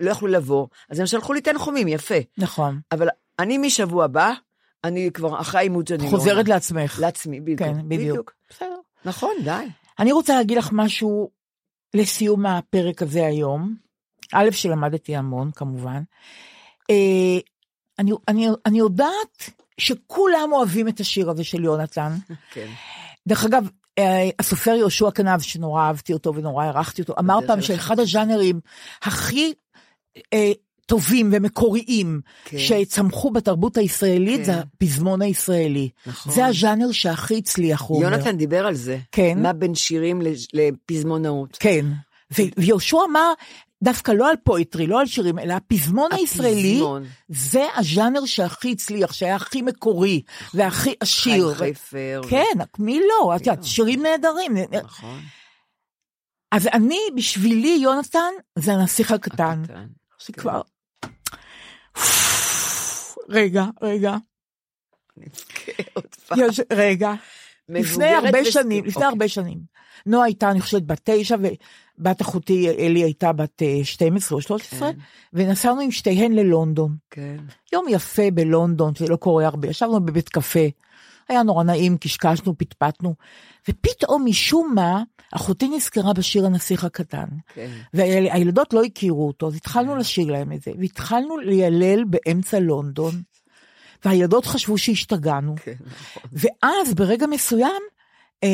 לא 0.00 0.10
יכלו 0.10 0.28
לבוא, 0.28 0.66
אז 0.90 1.00
הם 1.00 1.06
שלחו 1.06 1.32
לי 1.32 1.40
תנחומים, 1.40 1.88
יפה. 1.88 2.14
נכון. 2.38 2.80
אבל 2.92 3.08
אני 3.38 3.58
משבוע 3.58 4.04
הבא, 4.04 4.32
אני 4.84 5.10
כבר 5.14 5.40
אחרי 5.40 5.60
האימוג'י, 5.60 5.94
אני 5.94 6.04
לא. 6.04 6.08
חוזרת 6.10 6.48
לעצמך. 6.48 6.98
לעצמי, 7.00 7.40
בדיוק. 7.40 7.58
כן, 7.58 7.72
בדיוק. 7.88 8.32
בסדר. 8.50 8.76
נכון, 9.04 9.30
די. 9.44 9.50
אני 9.98 10.12
רוצה 10.12 10.36
להגיד 10.36 10.58
לך 10.58 10.68
משהו 10.72 11.30
לסיום 11.94 12.46
הפרק 12.46 13.02
הזה 13.02 13.26
היום. 13.26 13.76
א', 14.32 14.50
שלמדתי 14.52 15.16
המון, 15.16 15.50
כמובן. 15.50 16.02
אה, 16.90 17.38
אני, 17.98 18.12
אני, 18.28 18.48
אני 18.66 18.78
יודעת 18.78 19.50
שכולם 19.80 20.50
אוהבים 20.52 20.88
את 20.88 21.00
השיר 21.00 21.30
הזה 21.30 21.44
של 21.44 21.64
יונתן. 21.64 22.12
כן. 22.50 22.66
דרך 23.28 23.44
אגב, 23.44 23.68
אה, 23.98 24.28
הסופר 24.38 24.70
יהושע 24.70 25.10
כנב, 25.10 25.40
שנורא 25.40 25.82
אהבתי 25.82 26.12
אותו 26.12 26.34
ונורא 26.34 26.64
הערכתי 26.64 27.02
אותו, 27.02 27.14
אמר 27.18 27.38
פעם 27.46 27.62
שאחד 27.62 27.98
הז'אנרים 27.98 28.60
הכי 29.02 29.52
אה, 30.32 30.52
טובים 30.88 31.30
ומקוריים 31.32 32.20
כן. 32.44 32.58
שצמחו 32.58 33.30
בתרבות 33.30 33.76
הישראלית 33.76 34.38
כן. 34.38 34.44
זה 34.44 34.54
הפזמון 34.54 35.22
הישראלי. 35.22 35.88
נכון. 36.06 36.32
זה 36.32 36.46
הז'אנר 36.46 36.92
שהכי 36.92 37.38
הצליח, 37.38 37.80
הוא 37.80 37.98
אומר. 37.98 38.12
יונתן 38.12 38.36
דיבר 38.36 38.66
על 38.66 38.74
זה. 38.74 38.98
כן. 39.12 39.42
מה 39.42 39.52
בין 39.52 39.74
שירים 39.74 40.22
לפזמונאות. 40.52 41.56
כן. 41.60 41.86
ויהושע 42.58 42.98
אמר, 43.10 43.32
דווקא 43.82 44.12
לא 44.12 44.30
על 44.30 44.36
פואטרי, 44.44 44.86
לא 44.86 45.00
על 45.00 45.06
שירים, 45.06 45.38
אלא 45.38 45.52
הפזמון 45.52 46.12
הישראלי. 46.12 46.82
זה 47.28 47.66
הז'אנר 47.76 48.24
שהכי 48.24 48.72
הצליח, 48.72 49.12
שהיה 49.12 49.36
הכי 49.36 49.62
מקורי 49.62 50.22
והכי 50.54 50.94
עשיר. 51.00 51.54
חיים 51.54 51.74
חפר. 51.74 52.20
כן, 52.30 52.58
מי 52.78 53.00
לא? 53.00 53.36
את 53.36 53.46
יודעת, 53.46 53.64
שירים 53.64 54.02
נהדרים. 54.02 54.56
נכון. 54.84 55.20
אז 56.52 56.66
אני, 56.66 57.00
בשבילי, 57.16 57.78
יונתן, 57.82 58.32
זה 58.58 58.72
הנסיך 58.72 59.12
הקטן. 59.12 59.60
הקטן. 59.64 59.86
שכבר... 60.18 60.60
רגע, 63.28 63.64
רגע. 63.82 64.16
יש, 66.36 66.60
רגע. 66.72 67.12
לפני 67.68 68.06
הרבה 68.06 68.38
וסט- 68.42 68.50
שנים, 68.50 68.84
לפני 68.84 68.94
אוקיי. 68.94 69.08
הרבה 69.08 69.28
שנים. 69.28 69.58
נועה 70.06 70.24
הייתה, 70.24 70.50
אני 70.50 70.60
חושבת, 70.60 70.82
בת 70.82 71.00
תשע, 71.04 71.36
ובת 71.98 72.22
אחותי 72.22 72.70
אלי 72.70 73.02
הייתה 73.02 73.32
בת 73.32 73.62
אה, 73.62 73.80
12 73.84 74.36
או 74.36 74.42
13, 74.42 74.92
כן. 74.92 74.98
ונסענו 75.32 75.80
עם 75.80 75.90
שתיהן 75.90 76.32
ללונדון. 76.32 76.96
כן. 77.10 77.36
יום 77.72 77.86
יפה 77.88 78.30
בלונדון, 78.34 78.94
שלא 78.94 79.16
קורה 79.16 79.46
הרבה, 79.46 79.68
ישבנו 79.68 80.00
בבית 80.06 80.28
קפה, 80.28 80.60
היה 81.28 81.42
נורא 81.42 81.64
נעים, 81.64 81.96
קשקשנו, 81.96 82.58
פטפטנו, 82.58 83.14
ופתאום 83.68 84.24
משום 84.24 84.72
מה, 84.74 85.02
אחותי 85.32 85.68
נזכרה 85.68 86.12
בשיר 86.12 86.46
הנסיך 86.46 86.84
הקטן. 86.84 87.26
כן. 87.54 87.70
והילדות 87.94 88.72
לא 88.72 88.82
הכירו 88.82 89.26
אותו, 89.26 89.46
אז 89.48 89.56
התחלנו 89.56 89.96
לשיר 89.96 90.30
להם 90.30 90.52
את 90.52 90.62
זה, 90.62 90.70
והתחלנו 90.78 91.38
לילל 91.38 92.04
באמצע 92.04 92.58
לונדון, 92.58 93.22
והילדות 94.04 94.46
חשבו 94.46 94.78
שהשתגענו. 94.78 95.54
כן, 95.62 95.72
נכון. 95.86 96.22
ואז 96.32 96.94
ברגע 96.94 97.26
מסוים, 97.26 97.82
אה, 98.44 98.48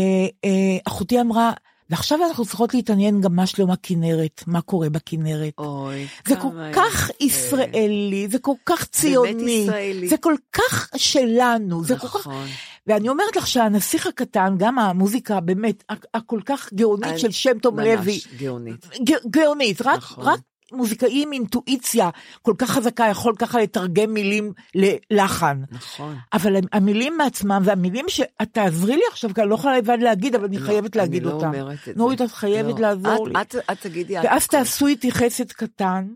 אה, 0.44 0.78
אחותי 0.86 1.20
אמרה, 1.20 1.52
ועכשיו 1.90 2.19
אנחנו 2.28 2.44
צריכות 2.44 2.74
להתעניין 2.74 3.20
גם 3.20 3.36
מה 3.36 3.47
שלום 3.47 3.70
הכנרת, 3.70 4.43
מה 4.47 4.61
קורה 4.61 4.90
בכנרת. 4.90 5.52
אוי, 5.59 6.06
זה 6.28 6.36
כמה 6.36 6.43
כל 6.43 6.81
כך 6.81 7.11
יפה. 7.11 7.24
ישראלי, 7.24 8.28
זה 8.31 8.39
כל 8.39 8.55
כך 8.66 8.85
ציוני. 8.85 9.66
זה 10.09 10.16
כל 10.16 10.35
כך 10.52 10.89
שלנו, 10.97 11.85
זה 11.85 11.97
כל 11.98 12.09
כך... 12.09 12.15
נכון. 12.27 12.47
ואני 12.86 13.09
אומרת 13.09 13.36
לך 13.36 13.47
שהנסיך 13.47 14.06
הקטן, 14.06 14.55
גם 14.59 14.78
המוזיקה 14.78 15.40
באמת, 15.40 15.85
הכל 16.15 16.40
כך 16.47 16.73
גאונית 16.74 17.05
אני- 17.06 17.19
של 17.19 17.31
שם 17.31 17.59
טוב 17.62 17.74
ממש 17.81 17.86
לוי, 17.86 18.20
גאונית. 18.39 18.86
ג- 19.02 19.28
גאונית, 19.31 19.82
רק, 19.82 19.97
נכון. 19.98 20.24
רק 20.27 20.40
מוזיקאי 20.76 21.22
עם 21.22 21.32
אינטואיציה 21.32 22.10
כל 22.42 22.55
כך 22.59 22.70
חזקה 22.70 23.06
יכול 23.10 23.34
ככה 23.38 23.60
לתרגם 23.60 24.14
מילים 24.14 24.52
ללחן. 25.10 25.62
נכון. 25.70 26.16
אבל 26.32 26.56
המילים 26.72 27.16
מעצמם, 27.18 27.62
והמילים 27.64 28.05
שאת 28.09 28.48
תעזרי 28.52 28.96
לי 28.96 29.02
עכשיו, 29.10 29.34
כי 29.34 29.40
אני 29.40 29.51
לא 29.51 29.55
יכולה 29.55 29.78
לבד 29.78 29.98
להגיד, 30.01 30.34
אבל 30.34 30.44
אני 30.44 30.59
לא, 30.59 30.66
חייבת 30.66 30.96
להגיד 30.96 31.22
אני 31.22 31.30
לא 31.30 31.36
אותם. 31.36 31.46
אומרת 31.46 31.78
את 31.78 31.84
זה. 31.84 31.92
נורית, 31.96 32.22
את 32.22 32.30
חייבת 32.30 32.74
לא. 32.74 32.88
לעזור 32.88 33.26
את- 33.26 33.32
לי. 33.32 33.40
את- 33.60 33.70
את 33.72 33.80
תגידי... 33.80 34.14
ואז. 34.18 34.46
תעשו 34.46 34.86
איתי 34.86 35.12
חסד 35.12 35.52
קטן. 35.52 36.09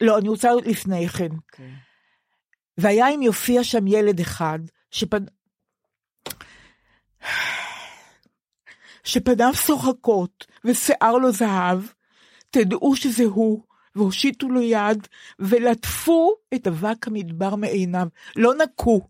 לא, 0.00 0.18
אני 0.18 0.28
רוצה 0.28 0.50
לפני 0.66 1.08
כן. 1.08 1.28
כן. 1.52 1.70
והיה 2.78 3.08
אם 3.08 3.22
יופיע 3.22 3.64
שם 3.64 3.86
ילד 3.86 4.20
אחד, 4.20 4.58
שפד... 4.90 5.20
שפניו 9.04 9.54
שוחקות 9.54 10.46
ושיער 10.64 11.12
לו 11.18 11.32
זהב, 11.32 11.80
תדעו 12.50 12.96
שזה 12.96 13.24
הוא, 13.24 13.62
והושיטו 13.96 14.48
לו 14.48 14.62
יד, 14.62 15.08
ולטפו 15.38 16.34
את 16.54 16.66
אבק 16.66 17.06
המדבר 17.06 17.54
מעיניו. 17.54 18.06
לא 18.36 18.54
נקו, 18.54 19.00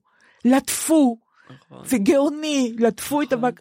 לטפו. 0.45 1.19
נכון. 1.51 1.89
זה 1.89 1.99
גאוני, 1.99 2.73
לטפו 2.79 3.23
את 3.23 3.33
אבק... 3.33 3.61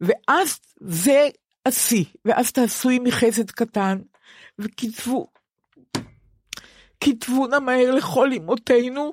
ואז 0.00 0.60
זה 0.80 1.28
השיא, 1.66 2.04
ואז 2.24 2.52
תעשו 2.52 2.90
עמי 2.90 3.12
חסד 3.12 3.50
קטן, 3.50 3.98
וכתבו, 4.58 5.26
כתבו 7.00 7.46
נא 7.46 7.58
מהר 7.58 7.90
לכל 7.90 8.30
אמותינו, 8.36 9.12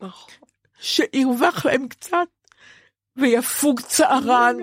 נכון. 0.00 0.34
שירווח 0.80 1.66
להם 1.66 1.88
קצת, 1.88 2.28
ויפוג 3.16 3.80
צערן. 3.80 4.56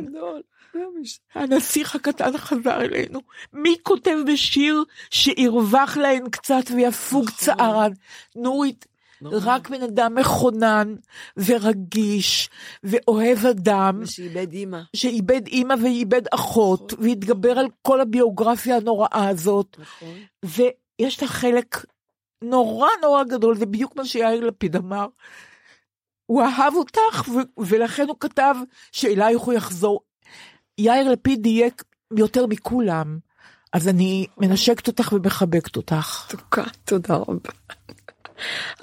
הנסיך 1.34 1.95
הקטן 1.95 2.38
חזר 2.38 2.81
אלינו. 2.81 3.19
מי 3.53 3.76
כותב 3.84 4.18
בשיר 4.34 4.84
שירווח 5.10 5.97
להן 5.97 6.30
קצת 6.30 6.64
ויפוג 6.76 7.26
נכון. 7.26 7.38
צערן? 7.38 7.91
נורית, 8.35 8.85
נכון. 9.22 9.39
רק 9.43 9.69
בן 9.69 9.81
אדם 9.84 10.15
מכונן 10.15 10.95
ורגיש 11.38 12.49
ואוהב 12.84 13.45
אדם. 13.45 13.99
ושאיבד 14.01 14.53
אימא. 14.53 14.80
שאיבד 14.95 15.47
אימא 15.47 15.76
ואיבד 15.84 16.22
אחות, 16.31 16.93
והתגבר 16.99 17.60
על 17.60 17.68
כל 17.81 18.01
הביוגרפיה 18.01 18.77
הנוראה 18.77 19.30
הזאת, 19.30 19.77
נכון. 19.80 20.15
ויש 20.43 21.22
לה 21.22 21.27
חלק 21.27 21.85
נורא 22.41 22.89
נורא 23.01 23.23
גדול, 23.23 23.57
זה 23.57 23.65
בדיוק 23.65 23.95
מה 23.95 24.06
שיאיר 24.06 24.45
לפיד 24.45 24.76
אמר. 24.76 25.07
הוא 26.26 26.41
אהב 26.41 26.73
אותך, 26.76 27.30
ולכן 27.57 28.07
הוא 28.07 28.15
כתב 28.19 28.56
שאלייך 28.91 29.41
הוא 29.41 29.53
יחזור. 29.53 30.01
יאיר 30.80 31.11
לפיד 31.11 31.43
דייק 31.43 31.84
יותר 32.18 32.45
מכולם, 32.45 33.19
אז 33.73 33.88
אני 33.88 34.27
מנשקת 34.38 34.88
אותך 34.88 35.14
ומחבקת 35.14 35.76
אותך. 35.76 36.26
תוקה, 36.30 36.64
תודה 36.85 37.15
רבה. 37.15 37.49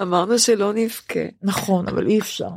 אמרנו 0.01 0.39
שלא 0.39 0.73
נבכה. 0.73 1.19
נכון, 1.41 1.87
אבל 1.87 2.07
אי 2.07 2.19
אפשר. 2.19 2.49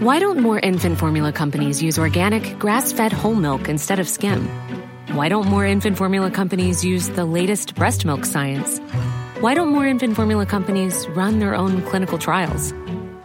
Why 0.00 0.18
don't 0.20 0.40
more 0.48 0.60
infant 0.70 0.96
formula 0.98 1.32
companies 1.32 1.82
use 1.82 1.98
organic, 1.98 2.44
grass 2.64 2.92
fed 2.92 3.12
whole 3.12 3.38
milk 3.46 3.68
instead 3.68 3.98
of 3.98 4.08
skim? 4.16 4.40
Why 5.18 5.28
don't 5.32 5.48
more 5.54 5.66
infant 5.74 5.96
formula 5.96 6.30
companies 6.30 6.84
use 6.84 7.06
the 7.18 7.26
latest 7.38 7.74
breast 7.74 8.00
milk 8.04 8.24
science? 8.24 8.70
Why 9.44 9.52
don't 9.54 9.72
more 9.76 9.86
infant 9.94 10.14
formula 10.18 10.44
companies 10.46 10.94
run 11.20 11.32
their 11.42 11.54
own 11.62 11.82
clinical 11.88 12.18
trials? 12.26 12.64